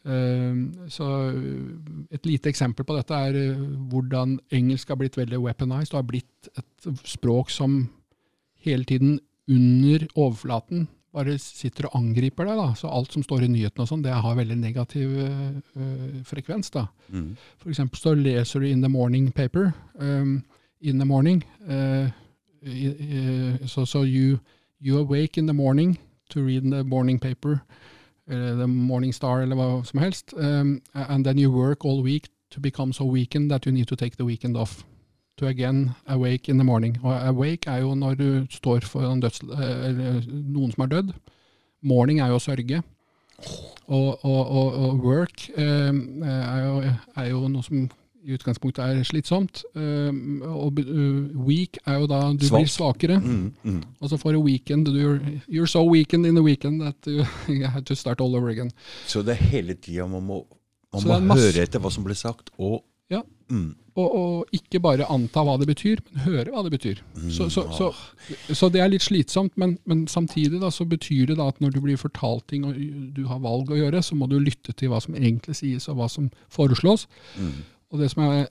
Så 0.04 1.06
et 2.12 2.26
lite 2.28 2.50
eksempel 2.52 2.84
på 2.84 2.96
dette 2.98 3.16
er 3.16 3.38
uh, 3.56 3.62
hvordan 3.88 4.34
engelsk 4.52 4.90
har 4.92 4.98
blitt 5.00 5.16
veldig 5.16 5.40
weaponized 5.40 5.94
og 5.94 6.02
har 6.02 6.10
blitt 6.10 6.50
et 6.60 6.90
språk 7.08 7.54
som 7.56 7.78
hele 8.66 8.84
tiden 8.84 9.22
under 9.48 10.04
overflaten 10.16 10.90
bare 11.14 11.36
sitter 11.38 11.88
og 11.88 11.98
angriper 12.00 12.48
deg. 12.48 12.58
da, 12.58 12.74
så 12.78 12.90
Alt 12.90 13.14
som 13.14 13.24
står 13.24 13.46
i 13.46 13.52
nyhetene 13.54 13.86
og 13.86 13.90
sånn, 13.90 14.04
det 14.06 14.16
har 14.26 14.38
veldig 14.38 14.58
negativ 14.58 15.14
uh, 15.14 16.22
frekvens. 16.26 16.72
da. 16.74 16.88
Mm. 17.14 17.36
For 17.62 17.74
eksempel 17.74 18.02
så 18.02 18.16
leser 18.18 18.64
du 18.64 18.70
in 18.70 18.82
the 18.82 18.90
morning 18.90 19.32
paper. 19.32 19.74
Um, 20.00 20.44
in 20.82 21.00
the 21.00 21.06
morning. 21.06 21.44
Uh, 21.70 22.10
uh, 22.66 23.68
so, 23.68 23.86
so 23.86 24.04
you, 24.04 24.40
you 24.80 24.98
awake 24.98 25.38
in 25.38 25.46
the 25.46 25.54
morning 25.54 25.98
to 26.30 26.42
read 26.42 26.64
in 26.64 26.72
the 26.72 26.84
morning 26.84 27.20
paper. 27.20 27.62
The 28.28 28.68
Morning 28.68 29.14
Star 29.14 29.42
eller 29.42 29.56
hva 29.56 29.84
som 29.86 30.00
helst. 30.00 30.34
Um, 30.38 30.82
and 30.94 31.26
then 31.26 31.38
you 31.38 31.52
work 31.52 31.86
all 31.86 32.04
week 32.04 32.30
to 32.52 32.60
become 32.60 32.94
so 32.94 33.06
weakened 33.06 33.52
that 33.52 33.66
you 33.66 33.72
need 33.72 33.88
to 33.88 33.96
take 33.96 34.18
the 34.18 34.26
weekend 34.26 34.58
off 34.58 34.84
to 35.38 35.48
again 35.48 35.96
awake 36.08 36.50
in 36.50 36.58
the 36.58 36.64
morning. 36.64 36.98
Og 37.04 37.28
awake 37.28 37.68
er 37.68 37.78
jo 37.78 37.96
når 37.96 38.16
du 38.16 38.46
står 38.50 38.86
foran 38.86 39.24
noen 40.54 40.72
som 40.72 40.84
er 40.84 40.92
dødd. 40.92 41.14
Morning 41.82 42.22
er 42.22 42.28
jo 42.32 42.40
å 42.40 42.44
sørge. 42.44 42.84
Og, 43.88 44.26
og, 44.26 44.48
og, 44.48 44.74
og 44.74 45.00
work 45.04 45.50
um, 45.58 46.24
er, 46.24 46.60
jo, 46.64 46.76
er 47.18 47.26
jo 47.28 47.48
noe 47.52 47.64
som 47.64 47.90
i 48.26 48.34
utgangspunktet 48.38 48.80
er 48.86 49.04
slitsomt. 49.08 49.64
Eh, 49.76 50.12
og 50.48 50.80
uh, 50.80 51.46
weak 51.48 51.78
er 51.86 52.00
jo 52.02 52.08
da 52.08 52.22
du 52.34 52.46
Svak. 52.48 52.62
blir 52.64 52.72
svakere. 52.72 53.20
Mm, 53.20 53.52
mm. 53.64 53.82
Og 54.02 54.10
så 54.10 54.18
får 54.22 54.34
du 54.38 54.42
weekend. 54.46 54.88
You're, 54.88 55.20
you're 55.48 55.68
so 55.70 55.84
weakened 55.84 56.26
in 56.26 56.36
the 56.36 56.44
weekend 56.44 56.82
that 56.82 56.96
you, 57.08 57.26
you 57.54 57.66
have 57.68 57.84
to 57.86 57.96
start 57.96 58.22
all 58.22 58.36
over 58.36 58.50
again. 58.50 58.72
Så 59.08 59.22
det 59.24 59.38
er 59.38 59.44
hele 59.54 59.76
tida 59.76 60.08
man 60.08 60.24
må, 60.24 60.42
man 60.94 61.04
må 61.08 61.20
masse- 61.36 61.52
høre 61.52 61.64
etter 61.68 61.80
hva 61.84 61.92
som 61.92 62.04
blir 62.08 62.16
sagt, 62.20 62.50
og 62.58 62.82
Ja. 63.12 63.20
mm, 63.52 63.76
Og, 63.96 64.16
og 64.18 64.46
ikke 64.56 64.80
bare 64.82 65.06
anta 65.12 65.44
hva 65.46 65.54
det 65.62 65.68
betyr, 65.70 66.00
men 66.10 66.24
høre 66.24 66.50
hva 66.50 66.64
det 66.66 66.72
betyr. 66.74 67.02
Så, 67.30 67.46
så, 67.54 67.62
så, 67.78 67.92
så 68.50 68.70
det 68.74 68.82
er 68.82 68.88
litt 68.90 69.04
slitsomt, 69.06 69.54
men, 69.62 69.76
men 69.86 70.08
samtidig 70.10 70.58
da, 70.64 70.72
så 70.74 70.88
betyr 70.90 71.28
det 71.30 71.38
at 71.44 71.60
når 71.62 71.76
du 71.76 71.80
blir 71.84 72.00
fortalt 72.02 72.48
ting 72.50 72.66
og 72.66 72.74
du 73.14 73.28
har 73.30 73.44
valg 73.44 73.70
å 73.70 73.78
gjøre, 73.78 74.02
så 74.02 74.18
må 74.18 74.26
du 74.32 74.40
lytte 74.42 74.74
til 74.74 74.90
hva 74.90 74.98
som 75.04 75.14
egentlig 75.14 75.54
sies 75.60 75.86
og 75.92 76.00
hva 76.00 76.08
som 76.10 76.32
foreslås. 76.50 77.06
mm, 77.38 77.54
Og 77.94 78.02
det 78.02 78.10
som 78.12 78.26
er 78.26 78.48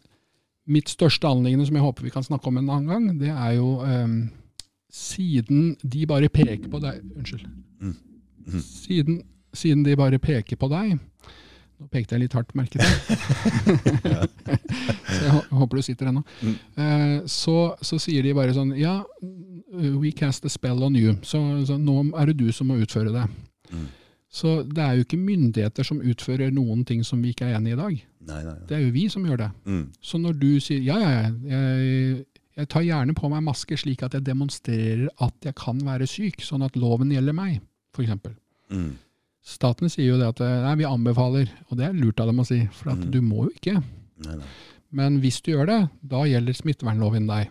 mitt 0.71 0.91
største 0.93 1.27
anliggende, 1.27 1.67
som 1.67 1.77
jeg 1.77 1.85
håper 1.85 2.07
vi 2.07 2.15
kan 2.15 2.25
snakke 2.25 2.49
om 2.49 2.61
en 2.61 2.71
annen 2.71 2.91
gang, 2.91 3.09
det 3.19 3.33
er 3.35 3.57
jo 3.59 3.75
um, 3.83 4.19
siden 4.93 5.77
de 5.83 6.07
bare 6.07 6.31
peker 6.31 6.69
på 6.71 6.81
deg 6.83 7.01
Unnskyld. 7.17 7.47
Mm. 7.81 7.97
Mhm. 8.47 8.61
Siden, 8.61 9.23
siden 9.53 9.83
de 9.85 9.97
bare 9.97 10.19
peker 10.19 10.57
på 10.57 10.69
deg 10.71 10.99
Nå 11.81 11.89
pekte 11.91 12.15
jeg 12.15 12.23
litt 12.23 12.35
hardt, 12.37 12.53
merket 12.55 12.83
jeg. 12.85 12.91
så 15.17 15.25
jeg 15.25 15.41
håper 15.51 15.81
du 15.81 15.83
sitter 15.83 16.11
ennå. 16.13 16.21
Mm. 16.39 16.53
Eh, 16.79 17.17
så, 17.27 17.57
så 17.83 17.99
sier 17.99 18.23
de 18.23 18.35
bare 18.39 18.55
sånn 18.55 18.71
Ja, 18.79 19.01
we 19.73 20.13
cast 20.15 20.47
a 20.47 20.53
spell 20.53 20.85
on 20.87 20.95
you. 20.95 21.17
Så, 21.27 21.41
så 21.67 21.81
nå 21.81 21.97
er 22.21 22.31
det 22.31 22.37
du 22.39 22.53
som 22.55 22.71
må 22.71 22.77
utføre 22.79 23.11
det. 23.11 23.25
Mm. 23.73 23.89
Så 24.33 24.63
det 24.65 24.81
er 24.81 24.95
jo 24.97 25.05
ikke 25.05 25.19
myndigheter 25.21 25.85
som 25.85 25.99
utfører 26.01 26.53
noen 26.57 26.87
ting 26.89 27.03
som 27.05 27.21
vi 27.23 27.35
ikke 27.35 27.51
er 27.51 27.59
enig 27.59 27.75
i 27.75 27.77
i 27.77 27.81
dag. 27.83 27.97
Nei, 28.23 28.39
nei. 28.39 28.43
nei. 28.55 28.67
Det 28.69 28.77
er 28.79 28.85
jo 28.87 28.93
vi 28.95 29.03
som 29.13 29.25
gjør 29.29 29.43
det. 29.43 29.49
Mm, 29.69 29.83
Så 30.01 30.19
når 30.23 30.39
du 30.41 30.49
sier 30.65 30.81
ja, 30.87 30.97
ja, 31.03 31.11
ja, 31.11 31.33
jeg, 31.53 32.25
jeg 32.57 32.69
tar 32.73 32.87
gjerne 32.87 33.15
på 33.19 33.29
meg 33.33 33.45
maske 33.45 33.77
slik 33.77 34.03
at 34.07 34.15
jeg 34.17 34.25
demonstrerer 34.25 35.09
at 35.21 35.35
jeg 35.45 35.55
kan 35.61 35.79
være 35.85 36.09
syk, 36.09 36.41
sånn 36.45 36.65
at 36.65 36.77
loven 36.81 37.13
gjelder 37.13 37.37
meg, 37.37 37.61
f.eks. 37.97 38.17
mm, 38.73 38.91
Staten 39.43 39.91
sier 39.91 40.13
jo 40.15 40.19
det 40.21 40.29
at 40.33 40.41
nei, 40.65 40.75
vi 40.81 40.87
anbefaler, 40.89 41.49
og 41.69 41.77
det 41.81 41.89
er 41.91 41.97
lurt 41.99 42.21
av 42.23 42.29
dem 42.31 42.41
å 42.41 42.47
si, 42.47 42.61
for 42.73 42.93
at 42.95 42.99
Mhm. 43.03 43.11
du 43.11 43.21
må 43.21 43.45
jo 43.49 43.53
ikke. 43.57 43.83
nei, 44.25 44.37
nei. 44.37 44.47
Men 44.93 45.21
hvis 45.21 45.41
du 45.43 45.53
gjør 45.53 45.67
det, 45.67 45.81
da 46.05 46.25
gjelder 46.29 46.53
smittevernloven 46.53 47.27
deg. 47.27 47.49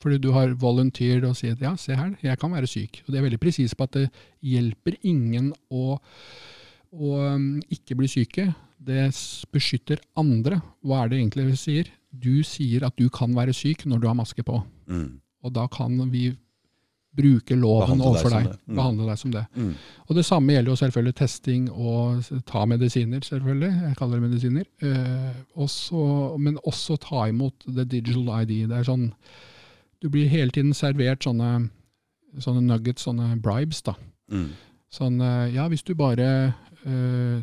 Fordi 0.00 0.16
du 0.22 0.30
har 0.32 0.54
volunteered 0.56 1.26
og 1.28 1.36
sier 1.36 1.52
at 1.58 1.64
ja, 1.64 1.74
se 1.76 1.96
her, 1.96 2.14
jeg 2.24 2.38
kan 2.40 2.52
være 2.56 2.68
syk. 2.70 3.02
Og 3.04 3.12
det 3.12 3.20
er 3.20 3.26
veldig 3.26 3.40
presis 3.42 3.74
på 3.76 3.84
at 3.84 3.98
det 3.98 4.06
hjelper 4.48 4.96
ingen 5.04 5.50
å, 5.68 5.98
å 6.96 7.10
um, 7.36 7.48
ikke 7.68 7.98
bli 8.00 8.08
syke. 8.08 8.46
Det 8.80 9.10
beskytter 9.52 10.00
andre. 10.16 10.62
Hva 10.80 11.02
er 11.04 11.10
det 11.12 11.18
egentlig 11.20 11.50
vi 11.50 11.58
sier? 11.60 11.90
Du 12.10 12.40
sier 12.48 12.86
at 12.88 12.96
du 12.96 13.10
kan 13.12 13.34
være 13.36 13.52
syk 13.54 13.84
når 13.86 14.00
du 14.00 14.08
har 14.08 14.16
maske 14.18 14.42
på. 14.46 14.62
Mm, 14.88 15.20
Og 15.44 15.52
da 15.54 15.66
kan 15.70 15.98
vi 16.10 16.30
bruke 17.20 17.56
loven 17.58 18.00
overfor 18.00 18.30
deg 18.32 18.48
deg. 18.48 18.56
Mm. 18.70 18.74
Behandle 18.78 19.06
deg 19.10 19.18
som 19.20 19.32
det. 19.34 19.44
mm, 19.58 19.70
Og 20.08 20.16
det 20.16 20.24
samme 20.26 20.54
gjelder 20.54 20.72
jo 20.72 20.80
selvfølgelig 20.80 21.16
testing 21.18 21.68
og 21.74 22.32
ta 22.48 22.64
medisiner, 22.70 23.20
selvfølgelig. 23.26 23.70
Jeg 23.90 23.96
kaller 23.98 24.20
det 24.20 24.28
medisiner. 24.30 24.66
Eh, 24.80 25.40
også, 25.60 26.02
men 26.38 26.58
også 26.64 26.96
ta 27.02 27.26
imot 27.28 27.66
the 27.66 27.84
digital 27.84 28.30
ID. 28.40 28.68
Det 28.70 28.78
er 28.80 28.86
sånn 28.88 29.08
Du 30.00 30.08
blir 30.08 30.30
hele 30.32 30.52
tiden 30.54 30.74
servert 30.76 31.24
sånne, 31.26 31.68
sånne 32.40 32.64
nuggets, 32.64 33.04
sånne 33.04 33.34
bribes, 33.42 33.82
da. 33.86 33.96
mm, 34.32 34.50
Sånn 34.90 35.20
eh, 35.22 35.54
Ja, 35.54 35.68
hvis 35.70 35.84
du 35.86 35.92
bare 35.94 36.26
uh, 36.82 37.42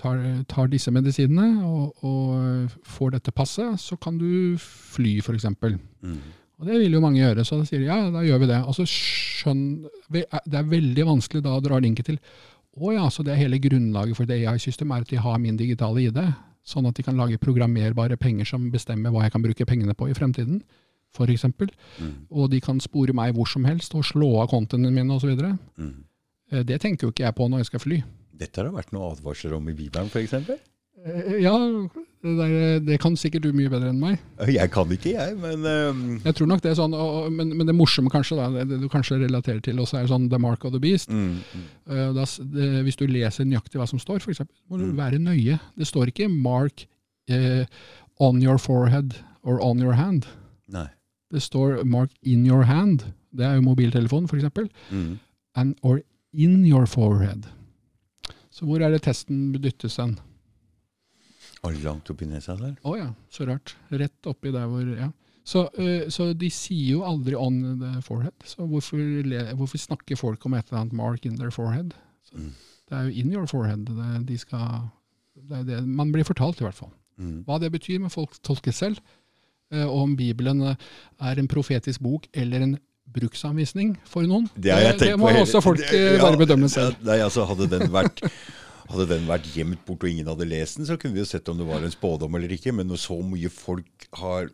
tar, 0.00 0.22
tar 0.50 0.70
disse 0.72 0.90
medisinene 0.94 1.62
og, 1.66 2.04
og 2.06 2.76
får 2.88 3.14
dette 3.18 3.34
passet, 3.34 3.78
så 3.82 3.98
kan 4.00 4.18
du 4.18 4.56
fly, 4.58 5.18
f.eks. 5.22 5.46
mm. 5.60 6.20
Og 6.58 6.66
det 6.66 6.80
vil 6.82 6.96
jo 6.96 7.02
mange 7.04 7.20
gjøre, 7.20 7.44
så 7.46 7.60
da 7.60 7.68
sier 7.68 7.84
de 7.84 7.90
ja, 7.90 8.00
da 8.10 8.24
gjør 8.26 8.40
vi 8.42 8.50
det. 8.50 8.58
Og 8.66 8.74
så 8.74 8.86
skjønn, 8.90 9.86
Det 10.10 10.24
er 10.32 10.72
veldig 10.72 11.04
vanskelig 11.06 11.44
da 11.44 11.54
å 11.54 11.62
dra 11.62 11.78
linket 11.78 12.10
til 12.10 12.18
å 12.78 12.92
ja, 12.94 13.06
så 13.10 13.24
det 13.26 13.34
er 13.34 13.42
hele 13.44 13.60
grunnlaget 13.62 14.18
for 14.18 14.28
det 14.28 14.40
AI-systemet 14.46 14.96
er 14.96 15.06
at 15.06 15.12
de 15.12 15.22
har 15.22 15.38
min 15.42 15.56
digitale 15.58 16.04
ID, 16.06 16.18
sånn 16.66 16.86
at 16.86 16.98
de 16.98 17.04
kan 17.06 17.16
lage 17.18 17.40
programmerbare 17.42 18.18
penger 18.20 18.46
som 18.52 18.68
bestemmer 18.70 19.14
hva 19.14 19.24
jeg 19.24 19.34
kan 19.34 19.44
bruke 19.44 19.66
pengene 19.66 19.96
på 19.98 20.10
i 20.10 20.16
fremtiden, 20.18 20.60
f.eks. 21.16 21.44
Mm, 22.00 22.14
Og 22.30 22.50
de 22.50 22.60
kan 22.60 22.80
spore 22.80 23.12
meg 23.16 23.34
hvor 23.34 23.48
som 23.48 23.64
helst 23.64 23.94
og 23.94 24.04
slå 24.04 24.40
av 24.42 24.48
kontoene 24.52 24.90
mine 24.92 25.14
osv. 25.16 25.34
mm. 25.78 25.94
Det 26.64 26.80
tenker 26.80 27.06
jo 27.06 27.12
ikke 27.12 27.24
jeg 27.26 27.34
på 27.36 27.48
når 27.48 27.58
jeg 27.64 27.66
skal 27.72 27.80
fly. 27.80 28.02
Dette 28.38 28.56
har 28.60 28.68
det 28.68 28.74
vært 28.78 28.92
noen 28.94 29.12
advarsler 29.12 29.52
om 29.56 29.68
i 29.68 29.74
Bibelen, 29.76 30.06
f.eks.? 30.08 30.32
Eh, 30.34 31.42
Ja, 31.42 31.52
det, 32.22 32.32
der, 32.38 32.80
det 32.82 32.96
kan 33.00 33.14
sikkert 33.16 33.42
du 33.44 33.52
mye 33.54 33.70
bedre 33.70 33.90
enn 33.92 34.00
meg. 34.00 34.18
Jeg 34.50 34.70
kan 34.74 34.90
ikke, 34.90 35.12
jeg, 35.14 35.36
men 35.38 35.62
um, 35.62 36.00
Jeg 36.24 36.34
tror 36.34 36.48
nok 36.50 36.62
det 36.64 36.72
er 36.72 36.78
sånn, 36.80 36.94
og, 36.98 37.28
men, 37.30 37.52
men 37.56 37.66
det 37.68 37.74
morsomme 37.78 38.10
kanskje, 38.10 38.34
da, 38.40 38.64
det, 38.66 38.80
du 38.82 38.88
kanskje 38.90 39.20
relaterer 39.20 39.60
til 39.62 39.78
også, 39.78 40.00
er 40.00 40.08
sånn 40.10 40.26
The 40.32 40.38
Mark 40.42 40.64
of 40.66 40.72
the 40.74 40.80
Beast. 40.82 41.10
mm, 41.12 41.36
mm. 41.54 41.68
Eh, 41.94 42.08
Da, 42.16 42.24
det, 42.56 42.68
hvis 42.88 42.98
du 42.98 43.06
leser 43.06 43.46
nøyaktig 43.46 43.78
hva 43.78 43.86
som 43.86 44.00
står, 44.02 44.24
eksempel, 44.26 44.56
må 44.70 44.78
du 44.80 44.86
Mm. 44.88 44.96
være 44.98 45.18
nøye. 45.22 45.60
Det 45.78 45.86
står 45.86 46.10
ikke 46.10 46.28
'mark 46.28 46.86
eh, 47.28 47.66
on 48.18 48.42
your 48.42 48.58
forehead 48.58 49.14
or 49.44 49.60
on 49.62 49.78
your 49.78 49.94
hand'. 49.94 50.26
Nei. 50.68 50.88
Det 51.30 51.42
står 51.42 51.84
'mark 51.84 52.10
in 52.22 52.46
your 52.46 52.64
hand'. 52.64 53.04
Det 53.36 53.44
er 53.44 53.54
jo 53.54 53.62
mobiltelefonen, 53.62 54.28
f.eks. 54.28 54.70
Mm. 54.90 55.18
And 55.54 55.74
or 55.82 56.00
in 56.32 56.64
your 56.66 56.86
forehead. 56.86 57.48
Så 58.50 58.64
hvor 58.64 58.80
er 58.82 58.90
det 58.90 59.02
testen 59.02 59.52
dyttes 59.52 59.96
hen? 59.96 60.18
Det 61.62 61.82
langt 61.82 62.10
oppi 62.10 62.26
nesa 62.26 62.56
der? 62.56 62.76
Å 62.86 62.96
ja, 62.96 63.08
så 63.30 63.46
rart. 63.48 63.76
Rett 63.90 64.26
oppi 64.26 64.52
der 64.54 64.66
hvor 64.66 64.96
Ja. 64.96 65.10
Så, 65.48 65.62
uh, 65.78 66.08
så 66.12 66.34
de 66.36 66.50
sier 66.50 66.98
jo 66.98 67.04
aldri 67.08 67.34
'on 67.34 67.78
the 67.80 68.02
forehead'. 68.02 68.44
Så 68.44 68.66
hvorfor, 68.66 68.98
hvorfor 69.56 69.78
snakker 69.78 70.16
folk 70.16 70.44
om 70.46 70.54
et 70.54 70.66
eller 70.68 70.80
annet 70.80 70.92
'mark 70.92 71.26
in 71.26 71.36
their 71.36 71.50
forehead'? 71.50 71.92
Mm. 72.34 72.52
Det 72.88 72.98
er 72.98 73.02
jo 73.02 73.10
'in 73.10 73.32
your 73.32 73.46
forehead'. 73.46 73.84
Det, 73.86 74.26
de 74.28 74.38
skal, 74.38 74.90
det 75.48 75.58
er 75.58 75.62
det 75.64 75.88
man 75.88 76.12
blir 76.12 76.24
fortalt, 76.24 76.60
i 76.60 76.64
hvert 76.64 76.74
fall. 76.74 76.92
Mm. 77.18 77.44
Hva 77.44 77.58
det 77.58 77.72
betyr, 77.72 77.98
men 77.98 78.10
folk 78.10 78.30
tolker 78.42 78.72
selv. 78.72 79.00
Eh, 79.72 79.84
Og 79.84 80.02
om 80.02 80.16
Bibelen 80.16 80.62
eh, 80.62 80.76
er 81.20 81.38
en 81.42 81.48
profetisk 81.48 82.00
bok 82.00 82.26
eller 82.34 82.62
en 82.64 82.78
bruksanvisning 83.12 83.96
for 84.04 84.22
noen, 84.28 84.48
Det 84.54 84.72
tenkt 84.72 84.98
det 85.00 85.18
må 85.18 85.30
også 85.32 85.62
folk 85.64 85.78
det- 85.78 85.92
eh, 86.14 86.20
bare 86.20 86.36
bedømme 86.36 86.68
selv. 86.68 86.96
Nei, 87.04 87.18
altså 87.24 87.46
Hadde 87.48 87.68
den 87.70 87.88
vært 87.90 88.20
hadde 88.88 89.06
den 89.08 89.26
vært 89.28 89.44
gjemt 89.54 89.84
bort 89.86 90.04
og 90.04 90.08
ingen 90.10 90.26
hadde 90.26 90.46
lest 90.48 90.76
den, 90.76 90.86
så 90.86 90.96
kunne 90.98 91.12
vi 91.14 91.20
jo 91.20 91.24
sett 91.28 91.48
om 91.48 91.58
det 91.58 91.66
var 91.66 91.82
en 91.84 91.90
spådom 91.92 92.34
eller 92.36 92.48
ikke. 92.48 92.72
Men 92.74 92.88
når 92.88 92.96
så 93.02 93.18
mye 93.22 93.50
folk 93.50 94.08
har 94.14 94.48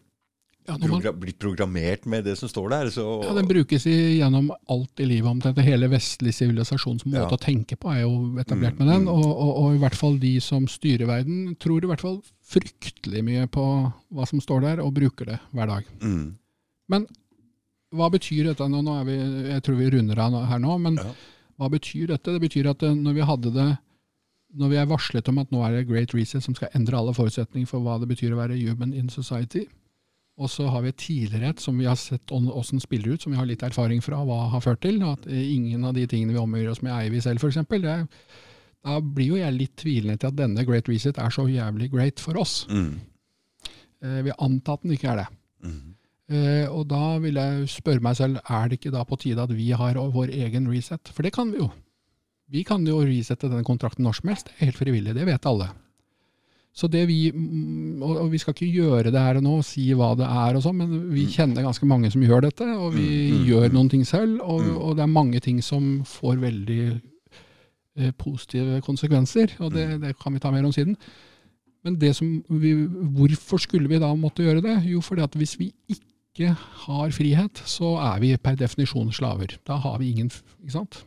Ja, 0.66 0.78
man, 0.78 0.89
progra 0.89 1.12
blitt 1.12 1.39
programmert 1.39 2.07
med 2.09 2.24
det 2.24 2.39
som 2.41 2.49
står 2.49 2.70
der, 2.73 2.86
så 2.95 3.03
ja, 3.27 3.35
Den 3.36 3.47
brukes 3.51 3.85
i, 3.86 3.95
gjennom 4.19 4.47
alt 4.73 5.01
i 5.01 5.05
livet 5.05 5.28
omtrent. 5.28 5.59
Hele 5.61 5.91
vestlig 5.93 6.32
sivilisasjons 6.32 7.05
måte 7.05 7.20
Ja. 7.20 7.28
å 7.28 7.39
tenke 7.41 7.77
på 7.77 7.91
er 7.93 8.01
jo 8.07 8.15
etablert 8.41 8.78
Mm, 8.78 8.78
med 8.78 8.89
den. 8.89 9.03
mm. 9.05 9.09
Og, 9.12 9.27
og, 9.36 9.51
og 9.65 9.74
i 9.74 9.78
hvert 9.82 9.95
fall 9.99 10.16
de 10.19 10.41
som 10.41 10.65
styrer 10.66 11.07
verden, 11.07 11.55
tror 11.61 11.85
i 11.85 11.91
hvert 11.91 12.01
fall 12.01 12.23
fryktelig 12.49 13.23
mye 13.24 13.47
på 13.47 13.93
hva 14.15 14.27
som 14.27 14.41
står 14.41 14.61
der, 14.65 14.81
og 14.81 14.95
bruker 14.97 15.27
det 15.27 15.39
hver 15.53 15.66
dag. 15.69 15.85
mm, 16.01 16.35
Hva 17.95 18.09
betyr 18.11 18.49
dette 18.51 18.66
nå? 18.69 18.81
nå 18.82 18.95
vi, 19.07 19.15
jeg 19.53 19.62
tror 19.62 19.77
vi 19.78 19.91
runder 19.95 20.19
av 20.19 20.47
her 20.49 20.59
nå, 20.59 20.78
men 20.81 20.97
Ja. 20.97 21.12
hva 21.61 21.69
betyr 21.70 22.09
dette? 22.09 22.32
Det 22.32 22.41
betyr 22.43 22.70
at 22.70 22.82
eh, 22.82 22.95
når 22.95 23.15
vi 23.15 23.20
hadde 23.20 23.53
det 23.55 23.78
når 24.57 24.69
vi 24.70 24.77
er 24.77 24.86
varslet 24.86 25.28
om 25.28 25.39
at 25.39 25.51
nå 25.51 25.62
er 25.66 25.73
det 25.77 25.89
Great 25.89 26.12
Reset 26.15 26.43
som 26.43 26.55
skal 26.55 26.69
endre 26.74 26.97
alle 26.97 27.12
forutsetninger 27.12 27.66
for 27.66 27.81
hva 27.82 27.99
det 27.99 28.07
betyr 28.09 28.32
å 28.32 28.39
være 28.39 28.55
human 28.59 28.93
in 28.95 29.09
society, 29.09 29.66
og 30.36 30.51
så 30.51 30.66
har 30.69 30.82
vi 30.82 30.90
et 30.90 30.98
tidlighet 30.98 31.61
som 31.62 31.77
vi 31.78 31.86
har 31.86 31.94
sett 32.01 32.32
åssen 32.35 32.81
spiller 32.82 33.15
ut, 33.15 33.23
som 33.23 33.32
vi 33.32 33.39
har 33.39 33.47
litt 33.47 33.62
erfaring 33.62 34.01
fra 34.02 34.19
hva 34.27 34.48
har 34.51 34.61
ført 34.65 34.81
til, 34.82 34.98
at 35.06 35.27
eh, 35.31 35.44
ingen 35.55 35.85
av 35.86 35.94
de 35.94 36.06
tingene 36.11 36.35
vi 36.35 36.43
omgjør 36.43 36.73
oss 36.73 36.82
med 36.82 36.93
eier 36.97 37.11
vi 37.15 37.20
selv, 37.23 37.39
f.eks. 37.39 37.61
Da 38.85 38.98
blir 39.01 39.31
jo 39.31 39.36
jeg 39.40 39.55
litt 39.56 39.77
tvilende 39.81 40.19
til 40.20 40.28
at 40.32 40.36
denne 40.36 40.65
Great 40.69 40.89
Reset 40.90 41.16
er 41.23 41.31
så 41.32 41.47
jævlig 41.48 41.90
great 41.94 42.20
for 42.20 42.36
oss. 42.43 42.66
mm, 42.69 42.94
Eh, 44.05 44.20
Vi 44.27 44.32
antar 44.39 44.74
at 44.74 44.82
den 44.82 44.93
ikke 44.93 45.09
er 45.12 45.16
det. 45.23 45.28
mm. 45.65 45.94
Eh, 46.35 46.66
og 46.73 46.89
da 46.89 47.19
vil 47.20 47.35
jeg 47.36 47.69
spørre 47.69 48.01
meg 48.01 48.16
selv, 48.16 48.39
er 48.48 48.69
det 48.69 48.78
ikke 48.81 48.93
da 48.93 49.05
på 49.05 49.16
tide 49.20 49.43
at 49.43 49.51
vi 49.52 49.70
har 49.77 49.94
vår 49.94 50.28
egen 50.32 50.66
reset? 50.73 51.09
For 51.12 51.23
det 51.23 51.32
kan 51.32 51.51
vi 51.52 51.59
jo. 51.59 51.70
Vi 52.51 52.62
kan 52.65 52.85
jo 52.86 52.98
resette 53.05 53.48
denne 53.48 53.65
kontrakten 53.65 54.05
når 54.05 54.15
som 54.20 54.28
helst. 54.28 54.48
Helt 54.59 54.77
frivillig, 54.77 55.15
det 55.15 55.24
vet 55.27 55.47
alle. 55.47 55.70
Så 56.75 56.89
det 56.91 57.05
vi, 57.07 57.31
mm, 57.31 58.03
og 58.03 58.17
og 58.25 58.31
vi 58.33 58.39
skal 58.43 58.55
ikke 58.57 58.73
gjøre 58.75 59.13
det 59.15 59.21
her 59.23 59.37
og 59.39 59.45
nå, 59.47 59.53
si 59.63 59.85
hva 59.95 60.09
det 60.19 60.27
er 60.27 60.57
og 60.59 60.63
sånn, 60.65 60.81
men 60.81 60.95
vi 61.15 61.27
kjenner 61.31 61.63
ganske 61.63 61.87
mange 61.87 62.11
som 62.11 62.23
gjør 62.27 62.49
dette, 62.49 62.67
og 62.67 62.97
vi 62.97 63.05
Mm, 63.31 63.37
mm, 63.39 63.45
gjør 63.47 63.69
mm. 63.69 63.75
noen 63.77 63.91
ting 63.93 64.03
selv, 64.07 64.41
og, 64.43 64.65
Mm. 64.65 64.77
og 64.83 64.97
det 64.97 65.03
er 65.05 65.13
mange 65.13 65.41
ting 65.41 65.63
som 65.63 66.03
får 66.05 66.41
veldig 66.43 67.01
eh, 67.97 68.11
positive 68.19 68.81
konsekvenser, 68.83 69.55
og 69.61 69.71
det, 69.73 70.01
det 70.03 70.17
kan 70.19 70.33
vi 70.35 70.41
ta 70.43 70.51
mer 70.51 70.65
om 70.67 70.73
siden. 70.75 70.97
Men 71.85 71.95
det 72.01 72.17
som 72.17 72.43
vi, 72.49 72.73
hvorfor 73.15 73.61
skulle 73.61 73.89
vi 73.89 73.99
da 74.01 74.09
måtte 74.17 74.43
gjøre 74.43 74.63
det? 74.65 74.77
Jo, 74.91 75.01
fordi 75.01 75.23
at 75.23 75.35
hvis 75.39 75.55
vi 75.61 75.71
ikke 75.89 76.57
har 76.57 77.11
frihet, 77.15 77.61
så 77.71 77.95
er 78.03 78.19
vi 78.21 78.37
per 78.37 78.57
definisjon 78.57 79.13
slaver. 79.13 79.59
Da 79.69 79.77
har 79.77 79.99
vi 80.01 80.11
ingen, 80.11 80.31
ikke 80.65 80.73
sant? 80.73 81.05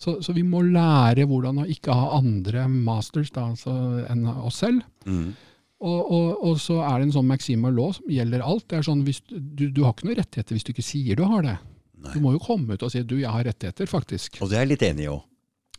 Så, 0.00 0.16
så, 0.24 0.32
vi 0.32 0.42
må 0.46 0.62
lære 0.64 1.26
hvordan 1.28 1.60
å 1.60 1.68
ikke 1.68 1.92
ha 1.92 2.16
andre 2.16 2.64
masters 2.72 3.28
da, 3.34 3.50
altså, 3.52 3.72
enn 4.08 4.24
oss 4.30 4.62
selv. 4.62 4.80
Mm. 5.04 5.34
Og, 5.80 5.98
og, 6.00 6.28
og, 6.44 6.54
så 6.60 6.78
er 6.84 7.00
det 7.00 7.08
en 7.08 7.16
sånn 7.18 7.28
maxima 7.28 7.72
law 7.72 7.92
som 7.96 8.08
gjelder 8.12 8.44
alt. 8.44 8.66
Det 8.68 8.78
er 8.78 8.86
sånn, 8.86 9.02
hvis, 9.04 9.20
du, 9.28 9.66
du 9.68 9.82
har 9.84 9.92
ikke 9.92 10.08
noen 10.08 10.18
rettigheter 10.20 10.56
hvis 10.56 10.66
du 10.66 10.72
ikke 10.74 10.84
sier 10.84 11.20
du 11.20 11.24
har 11.28 11.44
det. 11.44 11.56
Nei. 12.00 12.14
Du 12.14 12.24
må 12.24 12.32
jo 12.32 12.40
komme 12.40 12.76
ut 12.76 12.84
og 12.84 12.92
si 12.92 13.02
du, 13.04 13.18
jeg 13.20 13.32
har 13.32 13.44
rettigheter, 13.44 13.88
faktisk. 13.88 14.40
Og 14.40 14.48
det 14.48 14.56
er 14.56 14.64
jeg 14.64 14.72
litt 14.74 14.86
enig 14.88 15.06
i 15.06 15.10
òg. 15.12 15.20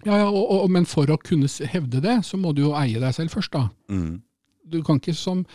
Ja, 0.06 0.18
ja, 0.24 0.28
og, 0.30 0.42
og, 0.42 0.66
men 0.74 0.88
for 0.90 1.10
å 1.14 1.20
kunne 1.22 1.50
hevde 1.70 2.02
det, 2.02 2.20
så 2.26 2.38
må 2.42 2.54
du 2.58 2.64
jo 2.64 2.76
eie 2.78 3.02
deg 3.02 3.14
selv 3.18 3.34
først, 3.34 3.54
da. 3.54 3.68
Mm. 3.94 4.22
Du 4.72 4.82
kan 4.86 5.02
ikke 5.02 5.18
som 5.18 5.46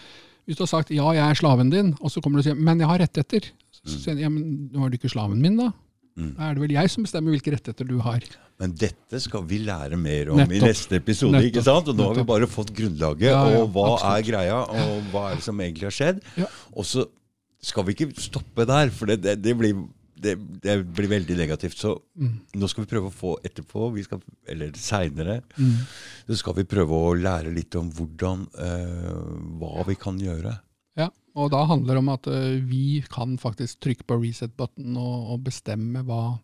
Hvis 0.47 0.59
du 0.59 0.63
har 0.63 0.69
sagt 0.71 0.91
'ja, 0.95 1.03
jeg 1.11 1.27
er 1.27 1.35
slaven 1.35 1.73
din', 1.73 1.97
og 1.99 2.07
så 2.07 2.21
kommer 2.23 2.39
du 2.39 2.41
og 2.41 2.45
sier 2.47 2.55
'men 2.55 2.79
jeg 2.79 2.87
har 2.87 3.01
rettigheter', 3.03 3.51
så 3.75 3.99
sier 3.99 4.15
ja, 4.15 4.29
men 4.29 4.71
nå 4.71 4.85
er 4.85 4.91
du 4.91 4.95
ikke 4.95 5.11
slaven 5.11 5.43
min, 5.43 5.57
da? 5.59 5.73
Mm. 6.15 6.37
Da 6.37 6.43
er 6.47 6.55
det 6.55 6.63
vel 6.63 6.75
jeg 6.77 6.91
som 6.91 7.03
bestemmer 7.03 7.35
hvilke 7.35 7.51
rettigheter 7.51 7.89
du 7.89 7.99
har. 7.99 8.23
Men 8.59 8.73
dette 8.73 9.19
skal 9.21 9.43
vi 9.45 9.59
lære 9.67 9.99
mer 10.01 10.31
om 10.33 10.39
Nettopp. 10.41 10.55
i 10.57 10.61
neste 10.65 10.97
episode. 10.97 11.33
Nettopp. 11.37 11.51
ikke 11.51 11.63
sant? 11.67 11.89
Og 11.93 11.97
nå 11.99 12.07
har 12.09 12.15
vi 12.17 12.25
bare 12.25 12.47
fått 12.49 12.71
grunnlaget, 12.73 13.27
Ja, 13.29 13.43
ja, 13.53 13.59
og 13.61 13.73
hva 13.75 13.83
absolutt. 13.95 14.17
er 14.17 14.31
greia, 14.31 14.61
og 14.65 15.11
hva 15.13 15.25
er 15.31 15.35
det 15.37 15.45
som 15.45 15.61
egentlig 15.61 15.83
har 15.91 15.97
skjedd. 15.99 16.23
Ja. 16.41 16.47
Og 16.75 16.85
så 16.89 17.05
skal 17.61 17.85
vi 17.85 17.95
ikke 17.95 18.09
stoppe 18.21 18.65
der, 18.67 18.89
for 18.91 19.07
det, 19.07 19.21
det, 19.23 19.35
det, 19.43 19.53
blir, 19.59 19.75
det, 20.17 20.37
det 20.63 20.77
blir 20.97 21.09
veldig 21.13 21.37
negativt. 21.37 21.77
Så 21.77 21.99
Mm. 22.17 22.41
nå 22.57 22.69
skal 22.73 22.85
vi 22.87 22.91
prøve 22.95 23.11
å 23.11 23.13
få 23.13 23.35
etterpå, 23.45 23.93
vi 23.93 24.03
skal, 24.07 24.23
eller 24.49 24.73
seinere, 24.73 25.43
Mm. 25.59 25.77
så 26.29 26.37
skal 26.41 26.55
vi 26.55 26.65
prøve 26.65 26.89
å 26.97 27.13
lære 27.15 27.53
litt 27.53 27.75
om 27.77 27.91
hvordan 27.93 28.47
øh, 28.57 29.59
Hva 29.61 29.85
vi 29.87 29.95
kan 30.01 30.17
gjøre. 30.19 30.59
Ja, 30.97 31.11
og 31.37 31.51
da 31.53 31.67
handler 31.69 31.93
det 31.95 31.99
om 31.99 32.09
at 32.09 32.27
øh, 32.27 32.63
vi 32.65 33.05
kan 33.13 33.37
faktisk 33.37 33.81
trykke 33.85 34.07
på 34.09 34.17
reset-button 34.23 34.97
og, 34.97 35.31
og 35.35 35.45
bestemme 35.45 36.01
hva 36.09 36.39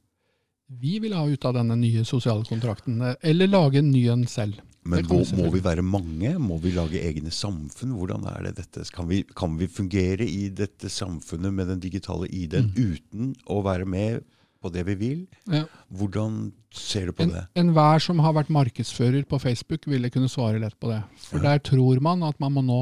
vi 0.80 0.98
vil 1.02 1.12
ha 1.12 1.26
ut 1.28 1.44
av 1.44 1.54
denne 1.54 1.76
nye 1.76 2.04
sosiale 2.04 2.44
kontrakten, 2.48 3.00
eh, 3.02 3.14
eller 3.22 3.46
lage 3.50 3.78
en 3.78 3.90
ny 3.90 4.06
en 4.08 4.26
selv. 4.26 4.60
Men 4.84 5.06
må, 5.06 5.20
vi 5.22 5.36
må 5.38 5.50
vi 5.52 5.60
være 5.62 5.82
mange? 5.86 6.38
Må 6.42 6.56
vi 6.58 6.72
lage 6.74 6.98
egne 6.98 7.30
samfunn? 7.30 7.92
Hvordan 7.94 8.24
er 8.26 8.48
det 8.48 8.56
dette? 8.56 8.82
Kan 8.90 9.06
vi, 9.08 9.22
kan 9.22 9.54
vi 9.58 9.68
fungere 9.70 10.26
i 10.26 10.48
dette 10.50 10.90
samfunnet 10.90 11.54
med 11.54 11.68
den 11.70 11.80
digitale 11.80 12.26
ID-en 12.26 12.72
Mm. 12.74 12.96
uten 12.96 13.34
å 13.46 13.62
være 13.62 13.86
med 13.86 14.24
på 14.62 14.70
det 14.72 14.84
vi 14.86 14.94
vil? 15.01 15.20
Ja. 15.51 15.64
Hvordan 15.93 16.52
ser 16.72 17.10
du 17.10 17.12
på 17.12 17.24
En, 17.26 17.32
det? 17.34 17.43
enhver 17.60 18.01
som 18.01 18.22
har 18.24 18.32
vært 18.39 18.48
markedsfører 18.55 19.26
på 19.28 19.40
Facebook, 19.43 19.84
ville 19.90 20.09
kunne 20.14 20.30
svare 20.32 20.60
lett 20.62 20.78
på 20.80 20.89
det. 20.93 21.02
For 21.26 21.39
Ja. 21.43 21.51
der 21.51 21.59
tror 21.66 22.01
man 22.01 22.22
at 22.22 22.39
man 22.40 22.55
må 22.56 22.62
nå 22.64 22.78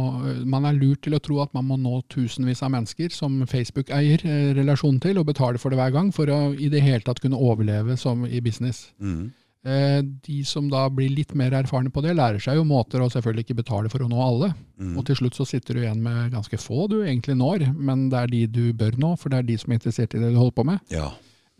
Man 0.47 0.65
er 0.69 0.73
lurt 0.79 1.03
til 1.03 1.15
å 1.17 1.23
tro 1.23 1.41
at 1.43 1.53
man 1.55 1.67
må 1.67 1.77
nå 1.81 2.03
tusenvis 2.09 2.63
av 2.63 2.71
mennesker 2.77 3.11
som 3.11 3.41
Facebook 3.47 3.91
eier 3.91 4.21
eh, 4.25 4.55
relasjon 4.55 5.01
til, 5.01 5.19
og 5.19 5.27
betaler 5.27 5.59
for 5.59 5.71
det 5.71 5.79
hver 5.81 5.93
gang, 5.93 6.13
for 6.13 6.27
å 6.31 6.55
i 6.59 6.69
det 6.69 6.83
hele 6.83 7.01
tatt 7.03 7.21
kunne 7.21 7.37
overleve 7.41 7.97
som 7.99 8.25
i 8.27 8.41
business. 8.41 8.93
Mm. 9.01 9.33
Eh, 9.63 10.01
de 10.25 10.39
som 10.49 10.71
da 10.73 10.87
blir 10.89 11.11
litt 11.13 11.35
mer 11.37 11.51
erfarne 11.53 11.91
på 11.93 12.01
det, 12.01 12.15
lærer 12.17 12.41
seg 12.41 12.57
jo 12.57 12.63
måter 12.65 13.03
å 13.05 13.11
selvfølgelig 13.13 13.45
ikke 13.45 13.59
betale 13.59 13.91
for 13.93 14.01
å 14.01 14.09
nå 14.09 14.17
alle. 14.25 14.55
Mm. 14.81 14.95
Og 14.97 15.05
til 15.05 15.17
slutt 15.19 15.35
så 15.37 15.45
sitter 15.45 15.75
du 15.77 15.81
igjen 15.83 16.01
med 16.01 16.31
ganske 16.33 16.57
få 16.57 16.87
du 16.89 17.03
egentlig 17.03 17.37
når, 17.37 17.67
men 17.77 18.07
det 18.09 18.23
er 18.23 18.27
de 18.33 18.47
du 18.47 18.73
bør 18.73 18.97
nå, 18.97 19.11
for 19.21 19.29
det 19.29 19.39
er 19.43 19.43
de 19.51 19.59
som 19.61 19.71
er 19.75 19.77
interessert 19.77 20.15
i 20.17 20.23
det 20.23 20.31
du 20.33 20.39
holder 20.41 20.57
på 20.57 20.65
med. 20.65 20.81
Ja. 20.89 21.11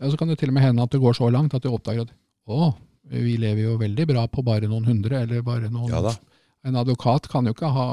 Ja, 0.01 0.09
så 0.09 0.17
kan 0.17 0.31
det 0.31 0.39
til 0.41 0.49
og 0.49 0.57
med 0.57 0.65
hende 0.65 0.83
at 0.83 0.93
det 0.93 1.01
går 1.01 1.15
så 1.17 1.29
langt 1.29 1.53
at 1.53 1.63
du 1.63 1.69
oppdager 1.69 2.07
at 2.07 2.13
å, 2.49 2.71
vi 3.11 3.37
lever 3.39 3.67
jo 3.67 3.77
veldig 3.79 4.07
bra 4.09 4.25
på 4.31 4.43
bare 4.45 4.69
noen 4.69 4.87
hundre, 4.89 5.21
eller 5.23 5.45
bare 5.45 5.69
noen 5.69 5.93
ja 5.93 6.01
da. 6.09 6.15
En 6.61 6.77
advokat 6.77 7.25
kan 7.29 7.47
jo 7.47 7.55
ikke 7.55 7.71
ha 7.73 7.85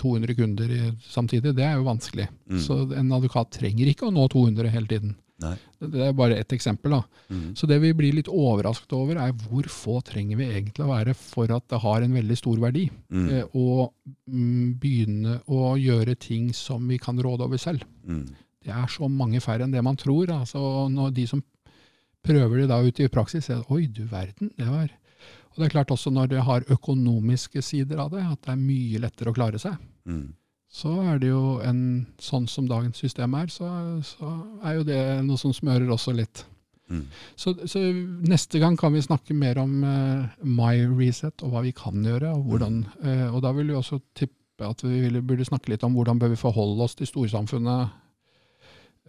200 0.00 0.36
kunder 0.38 0.70
samtidig, 1.04 1.52
det 1.56 1.66
er 1.66 1.74
jo 1.76 1.84
vanskelig. 1.84 2.30
Mm. 2.48 2.60
Så 2.64 2.78
en 2.96 3.10
advokat 3.12 3.50
trenger 3.58 3.90
ikke 3.90 4.08
å 4.08 4.14
nå 4.14 4.24
200 4.32 4.72
hele 4.72 4.88
tiden. 4.88 5.10
Nei. 5.44 5.52
Det 5.76 5.90
det 5.92 6.04
er 6.06 6.14
bare 6.16 6.38
ett 6.40 6.52
eksempel. 6.56 6.94
da. 6.96 7.02
Mm. 7.28 7.50
Så 7.56 7.68
det 7.68 7.76
vi 7.82 7.92
blir 7.92 8.16
litt 8.16 8.30
overrasket 8.32 8.94
over, 8.96 9.20
er 9.20 9.34
hvor 9.36 9.68
få 9.68 9.98
trenger 10.00 10.40
vi 10.40 10.48
egentlig 10.48 10.86
å 10.86 10.94
være 10.94 11.12
for 11.12 11.52
at 11.52 11.66
det 11.68 11.82
har 11.82 12.02
en 12.02 12.16
veldig 12.16 12.38
stor 12.40 12.62
verdi. 12.62 12.86
Mm. 13.12 13.28
Eh, 13.28 13.44
og 13.52 13.92
mm, 14.32 14.78
begynne 14.80 15.38
å 15.52 15.76
gjøre 15.76 16.16
ting 16.16 16.54
som 16.56 16.88
vi 16.88 16.96
kan 17.02 17.20
råde 17.20 17.44
over 17.44 17.60
selv. 17.60 17.84
Det 18.66 18.74
er 18.74 18.88
så 18.90 19.08
mange 19.10 19.40
færre 19.44 19.66
enn 19.66 19.74
det 19.74 19.82
man 19.84 19.98
tror. 19.98 20.32
Altså, 20.34 20.60
når 20.90 21.12
de 21.16 21.26
som 21.30 21.42
prøver 22.26 22.62
det 22.62 22.70
da 22.72 22.80
ut 22.82 23.02
i 23.02 23.10
praksis, 23.12 23.46
sier 23.46 23.62
det 23.62 23.70
oi, 23.70 23.86
du 23.86 24.02
verden, 24.10 24.50
det 24.58 24.66
var 24.66 24.90
Og 25.54 25.60
det 25.60 25.68
er 25.68 25.72
klart 25.72 25.92
også 25.94 26.10
når 26.12 26.26
det 26.34 26.42
har 26.44 26.66
økonomiske 26.68 27.62
sider 27.64 28.02
av 28.02 28.10
det, 28.12 28.20
at 28.20 28.42
det 28.44 28.52
er 28.52 28.60
mye 28.60 28.98
lettere 29.00 29.30
å 29.32 29.36
klare 29.36 29.60
seg. 29.62 29.78
Mm. 30.04 30.34
Så 30.68 30.90
er 31.00 31.22
det 31.22 31.30
jo 31.30 31.56
en 31.64 31.80
sånn 32.20 32.44
som 32.50 32.66
dagens 32.68 32.98
system 33.00 33.32
er, 33.38 33.48
så, 33.48 33.70
så 34.04 34.32
er 34.66 34.76
jo 34.76 34.84
det 34.84 35.00
noe 35.24 35.40
som 35.40 35.54
smører 35.56 35.88
også 35.94 36.12
litt. 36.12 36.42
Mm. 36.90 37.06
Så, 37.40 37.54
så 37.66 37.80
neste 38.28 38.60
gang 38.62 38.76
kan 38.78 38.92
vi 38.94 39.02
snakke 39.02 39.34
mer 39.34 39.58
om 39.62 39.78
uh, 39.82 40.26
My 40.44 40.76
Reset 40.98 41.42
og 41.42 41.54
hva 41.54 41.64
vi 41.64 41.72
kan 41.76 42.04
gjøre. 42.04 42.34
Og, 42.36 42.50
hvordan, 42.50 42.82
uh, 43.00 43.28
og 43.32 43.40
da 43.46 43.54
vil 43.56 43.72
vi 43.72 43.78
også 43.78 44.02
tippe 44.18 44.66
at 44.66 44.84
vi 44.84 45.08
burde 45.20 45.44
snakke 45.44 45.72
litt 45.72 45.84
om 45.84 45.96
hvordan 45.96 46.20
bør 46.20 46.32
vi 46.32 46.40
forholde 46.40 46.84
oss 46.84 46.96
til 46.96 47.08
storsamfunnet. 47.08 47.96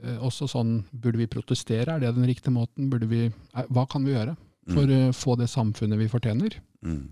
Eh, 0.04 0.18
også 0.22 0.46
sånn, 0.52 0.84
Burde 0.94 1.18
vi 1.18 1.26
protestere, 1.28 1.96
er 1.96 2.00
det 2.04 2.16
den 2.16 2.28
riktige 2.30 2.54
måten? 2.54 2.90
Burde 2.92 3.08
vi, 3.10 3.26
eh, 3.56 3.64
hva 3.74 3.88
kan 3.90 4.04
vi 4.06 4.14
gjøre 4.14 4.36
for 4.68 4.84
å 4.86 5.00
få 5.16 5.38
det 5.40 5.48
samfunnet 5.50 5.98
vi 5.98 6.08
fortjener? 6.12 6.58
Mm. 6.86 7.08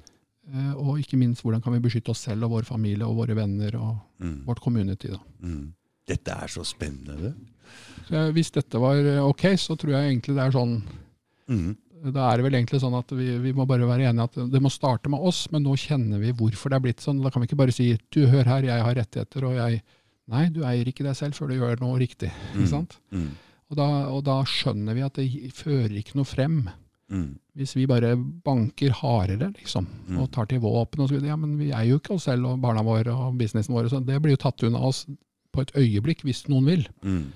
Eh, 0.53 0.73
og 0.75 0.99
ikke 1.01 1.17
minst, 1.17 1.41
hvordan 1.41 1.63
kan 1.63 1.73
vi 1.73 1.79
beskytte 1.79 2.11
oss 2.13 2.19
selv 2.27 2.43
og 2.45 2.51
vår 2.51 2.65
familie 2.67 3.07
og 3.07 3.15
våre 3.17 3.33
venner 3.35 3.75
og 3.79 3.95
Mm. 4.21 4.45
vårt 4.45 4.61
community? 4.61 5.07
da. 5.09 5.17
Mm. 5.41 5.73
Dette 6.07 6.29
er 6.31 6.47
så 6.47 6.61
spennende. 6.63 7.33
Så 8.07 8.13
eh, 8.13 8.31
Hvis 8.31 8.51
dette 8.51 8.77
var 8.79 8.95
eh, 9.01 9.17
ok, 9.23 9.41
så 9.57 9.75
tror 9.75 9.91
jeg 9.97 10.11
egentlig 10.13 10.35
det 10.35 10.45
er 10.45 10.51
sånn 10.51 10.83
Mm. 11.49 11.75
Da 12.13 12.31
er 12.31 12.37
det 12.37 12.43
vel 12.45 12.53
egentlig 12.61 12.81
sånn 12.81 12.93
at 12.99 13.09
vi, 13.17 13.37
vi 13.39 13.51
må 13.53 13.65
bare 13.65 13.87
være 13.87 14.05
enige 14.11 14.23
at 14.23 14.51
det 14.51 14.61
må 14.61 14.69
starte 14.69 15.09
med 15.09 15.19
oss, 15.25 15.47
men 15.51 15.63
nå 15.63 15.73
kjenner 15.75 16.19
vi 16.21 16.31
hvorfor 16.33 16.69
det 16.69 16.75
er 16.77 16.83
blitt 16.85 17.01
sånn. 17.01 17.21
Da 17.23 17.31
kan 17.31 17.41
vi 17.41 17.47
ikke 17.47 17.57
bare 17.57 17.71
si 17.73 17.97
du, 18.11 18.27
hør 18.27 18.43
her, 18.45 18.61
jeg 18.67 18.81
har 18.83 18.93
rettigheter, 18.95 19.43
og 19.47 19.55
jeg 19.55 19.81
Nei, 20.31 20.47
du 20.49 20.63
eier 20.65 20.87
ikke 20.89 21.05
deg 21.05 21.15
selv 21.17 21.37
før 21.37 21.51
du 21.51 21.59
gjør 21.59 21.81
noe 21.83 21.99
riktig. 22.01 22.31
Mm. 22.53 22.55
ikke 22.61 22.71
sant? 22.71 22.97
Mm. 23.13 23.27
Og 23.69 23.77
da, 23.79 23.85
og 24.13 24.23
da 24.25 24.39
skjønner 24.49 24.97
vi 24.97 25.03
at 25.05 25.19
det 25.19 25.27
fører 25.57 25.93
ikke 26.01 26.17
noe 26.17 26.25
frem. 26.29 26.59
Mm. 27.13 27.27
Hvis 27.57 27.75
vi 27.77 27.85
bare 27.89 28.15
banker 28.17 28.93
hardere 29.01 29.51
liksom, 29.53 29.85
Mm. 30.09 30.17
og 30.21 30.31
tar 30.33 30.45
til 30.49 30.59
våpen 30.63 31.01
og 31.03 31.09
så 31.09 31.15
videre, 31.15 31.29
ja, 31.33 31.35
men 31.37 31.57
vi 31.57 31.71
eier 31.71 31.91
jo 31.93 31.99
ikke 32.01 32.15
oss 32.17 32.25
selv 32.29 32.45
og 32.49 32.59
barna 32.61 32.81
våre 32.85 33.13
og 33.13 33.37
businessen 33.37 33.73
vår. 33.73 33.89
Så 33.89 34.01
det 34.05 34.17
blir 34.21 34.33
jo 34.35 34.41
tatt 34.41 34.63
unna 34.65 34.81
oss 34.85 35.05
på 35.53 35.61
et 35.61 35.71
øyeblikk, 35.77 36.21
hvis 36.25 36.47
noen 36.49 36.65
vil. 36.65 36.87
Mm. 37.05 37.31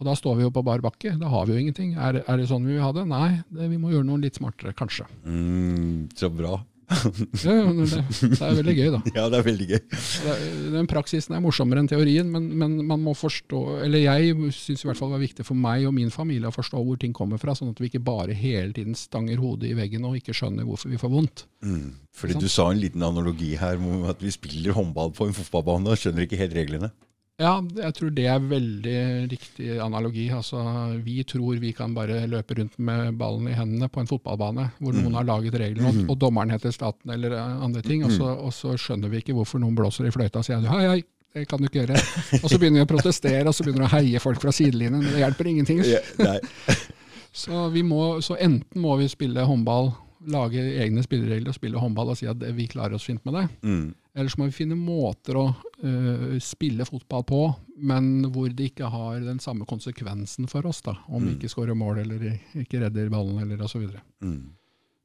Og 0.00 0.06
da 0.08 0.14
står 0.16 0.36
vi 0.38 0.42
jo 0.46 0.50
på 0.50 0.64
bar 0.64 0.80
bakke. 0.80 1.12
Da 1.20 1.28
har 1.28 1.44
vi 1.46 1.52
jo 1.52 1.60
ingenting. 1.60 1.92
Er, 2.00 2.22
er 2.26 2.36
det 2.40 2.48
sånn 2.48 2.64
vi 2.64 2.72
vil 2.78 2.80
ha 2.82 2.90
det? 2.96 3.04
Nei, 3.06 3.42
det, 3.52 3.68
vi 3.68 3.76
må 3.80 3.90
gjøre 3.92 4.08
noe 4.08 4.20
litt 4.22 4.40
smartere, 4.40 4.72
kanskje. 4.72 5.04
Mm. 5.28 6.08
Så 6.16 6.30
bra. 6.32 6.56
Ja, 6.90 7.54
det, 7.70 7.86
det 8.20 8.40
er 8.42 8.56
veldig 8.58 8.74
gøy, 8.74 8.88
da. 8.96 9.00
Ja, 9.16 9.26
det 9.30 9.38
er 9.38 9.44
veldig 9.46 9.68
gøy. 9.70 9.80
Det 9.90 10.34
Den 10.74 10.88
praksisen 10.90 11.36
er 11.36 11.42
morsommere 11.44 11.82
enn 11.82 11.90
teorien, 11.90 12.30
men, 12.32 12.48
men 12.58 12.78
man 12.88 13.02
må 13.04 13.14
forstå 13.18 13.60
Eller 13.86 14.02
jeg 14.02 14.34
syns 14.56 14.82
i 14.82 14.88
hvert 14.88 14.98
fall 14.98 15.12
det 15.12 15.18
var 15.18 15.24
viktig 15.24 15.46
for 15.46 15.58
meg 15.58 15.86
og 15.88 15.94
min 15.96 16.10
familie 16.14 16.50
å 16.50 16.54
forstå 16.54 16.82
hvor 16.82 16.98
ting 17.00 17.14
kommer 17.16 17.40
fra, 17.40 17.54
sånn 17.56 17.72
at 17.72 17.80
vi 17.82 17.90
ikke 17.90 18.02
bare 18.04 18.36
hele 18.36 18.74
tiden 18.76 18.98
stanger 18.98 19.40
hodet 19.42 19.70
i 19.70 19.76
veggen 19.78 20.06
og 20.08 20.18
ikke 20.18 20.34
skjønner 20.36 20.66
hvorfor 20.68 20.92
vi 20.92 21.00
får 21.00 21.14
vondt. 21.14 21.46
Mm. 21.66 21.92
Fordi 22.16 22.40
du 22.40 22.48
sa 22.50 22.70
en 22.70 22.82
liten 22.82 23.04
analogi 23.06 23.54
her 23.60 23.78
om 23.78 24.08
at 24.10 24.22
vi 24.22 24.32
spiller 24.34 24.74
håndball 24.76 25.14
på 25.16 25.28
en 25.28 25.36
fotballbane 25.36 25.92
og 25.92 26.00
skjønner 26.00 26.26
ikke 26.26 26.40
helt 26.40 26.58
reglene. 26.58 26.90
Ja, 27.40 27.54
jeg 27.80 27.94
tror 27.96 28.10
det 28.12 28.26
er 28.28 28.42
veldig 28.44 28.96
riktig 29.30 29.68
analogi. 29.80 30.26
Altså, 30.36 30.60
vi 31.04 31.22
tror 31.24 31.56
vi 31.62 31.70
kan 31.76 31.94
bare 31.96 32.18
løpe 32.28 32.58
rundt 32.58 32.74
med 32.76 33.14
ballen 33.20 33.48
i 33.48 33.54
hendene 33.56 33.88
på 33.88 34.02
en 34.02 34.10
fotballbane, 34.10 34.66
hvor 34.78 34.92
noen 34.92 35.16
har 35.16 35.24
laget 35.24 35.56
reglene, 35.62 35.88
og, 35.88 36.12
og 36.12 36.18
dommeren 36.20 36.52
heter 36.52 36.74
staten 36.74 37.14
eller 37.14 37.38
andre 37.40 37.80
ting, 37.86 38.04
og 38.04 38.12
så, 38.12 38.34
og 38.34 38.52
så 38.52 38.74
skjønner 38.76 39.08
vi 39.08 39.22
ikke 39.22 39.36
hvorfor 39.38 39.62
noen 39.62 39.78
blåser 39.78 40.10
i 40.10 40.12
fløyta 40.12 40.42
og 40.42 40.46
sier 40.50 40.60
hei, 40.68 40.82
hei, 40.90 41.00
det 41.32 41.46
kan 41.48 41.62
du 41.62 41.68
ikke 41.70 41.80
gjøre. 41.86 41.96
Og 42.42 42.46
så 42.50 42.58
begynner 42.60 42.82
vi 42.82 42.86
å 42.88 42.90
protestere, 42.92 43.46
og 43.48 43.54
så 43.56 43.64
begynner 43.64 43.86
vi 43.86 43.88
å 43.88 43.94
heie 43.96 44.20
folk 44.22 44.40
fra 44.42 44.52
sidelinjen. 44.52 45.00
Det 45.08 45.22
hjelper 45.22 45.50
ingenting. 45.54 45.80
Så, 47.32 47.68
vi 47.70 47.84
må, 47.86 48.18
så 48.26 48.34
enten 48.42 48.82
må 48.82 48.96
vi 48.98 49.04
spille 49.06 49.44
håndball, 49.46 49.92
lage 50.34 50.58
egne 50.82 51.04
spilleregler 51.06 51.52
og 51.52 51.54
spille 51.54 51.78
håndball 51.78 52.10
og 52.10 52.16
si 52.18 52.26
at 52.26 52.42
vi 52.56 52.66
klarer 52.68 52.96
oss 52.98 53.06
fint 53.06 53.22
med 53.24 53.36
det. 53.38 53.44
Mm. 54.10 54.20
Eller 54.20 54.28
så 54.32 54.40
må 54.40 54.46
vi 54.48 54.56
finne 54.56 54.74
måter 54.76 55.36
å 55.38 55.44
uh, 55.54 56.38
spille 56.42 56.84
fotball 56.84 57.22
på, 57.28 57.40
men 57.78 58.24
hvor 58.34 58.48
det 58.50 58.72
ikke 58.72 58.88
har 58.90 59.20
den 59.22 59.38
samme 59.38 59.64
konsekvensen 59.70 60.48
for 60.50 60.66
oss, 60.66 60.82
da, 60.82 60.96
om 61.08 61.22
vi 61.22 61.30
Mm. 61.30 61.36
ikke 61.38 61.48
skårer 61.52 61.74
mål 61.78 61.98
eller 62.02 62.24
ikke 62.58 62.80
redder 62.82 63.08
ballen 63.08 63.38
eller 63.42 63.62
osv. 63.62 63.86
Mm. 64.20 64.50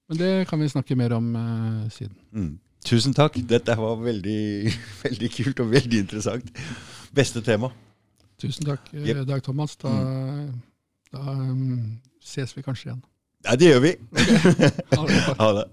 Men 0.10 0.18
det 0.18 0.48
kan 0.50 0.60
vi 0.60 0.70
snakke 0.70 0.96
mer 0.98 1.14
om 1.14 1.36
uh, 1.36 1.90
siden. 1.90 2.16
Mm. 2.34 2.60
Tusen 2.86 3.14
takk. 3.18 3.38
Dette 3.50 3.74
var 3.78 3.96
veldig, 3.98 4.74
veldig 5.06 5.30
kult 5.34 5.60
og 5.64 5.72
veldig 5.72 6.00
interessant. 6.06 6.52
Beste 7.14 7.42
tema. 7.42 7.72
Tusen 8.42 8.66
takk, 8.68 8.90
yep. 8.94 9.24
Dag 9.26 9.42
Thomas. 9.46 9.78
Da, 9.82 9.90
da 11.14 11.22
um, 11.32 12.00
ses 12.22 12.52
vi 12.58 12.62
kanskje 12.66 12.90
igjen. 12.92 13.04
Ja, 13.46 13.56
det 13.56 13.70
gjør 13.70 13.82
vi. 13.86 13.96
Ha 14.98 15.06
det. 15.08 15.22
Ha 15.40 15.50
det. 15.54 15.66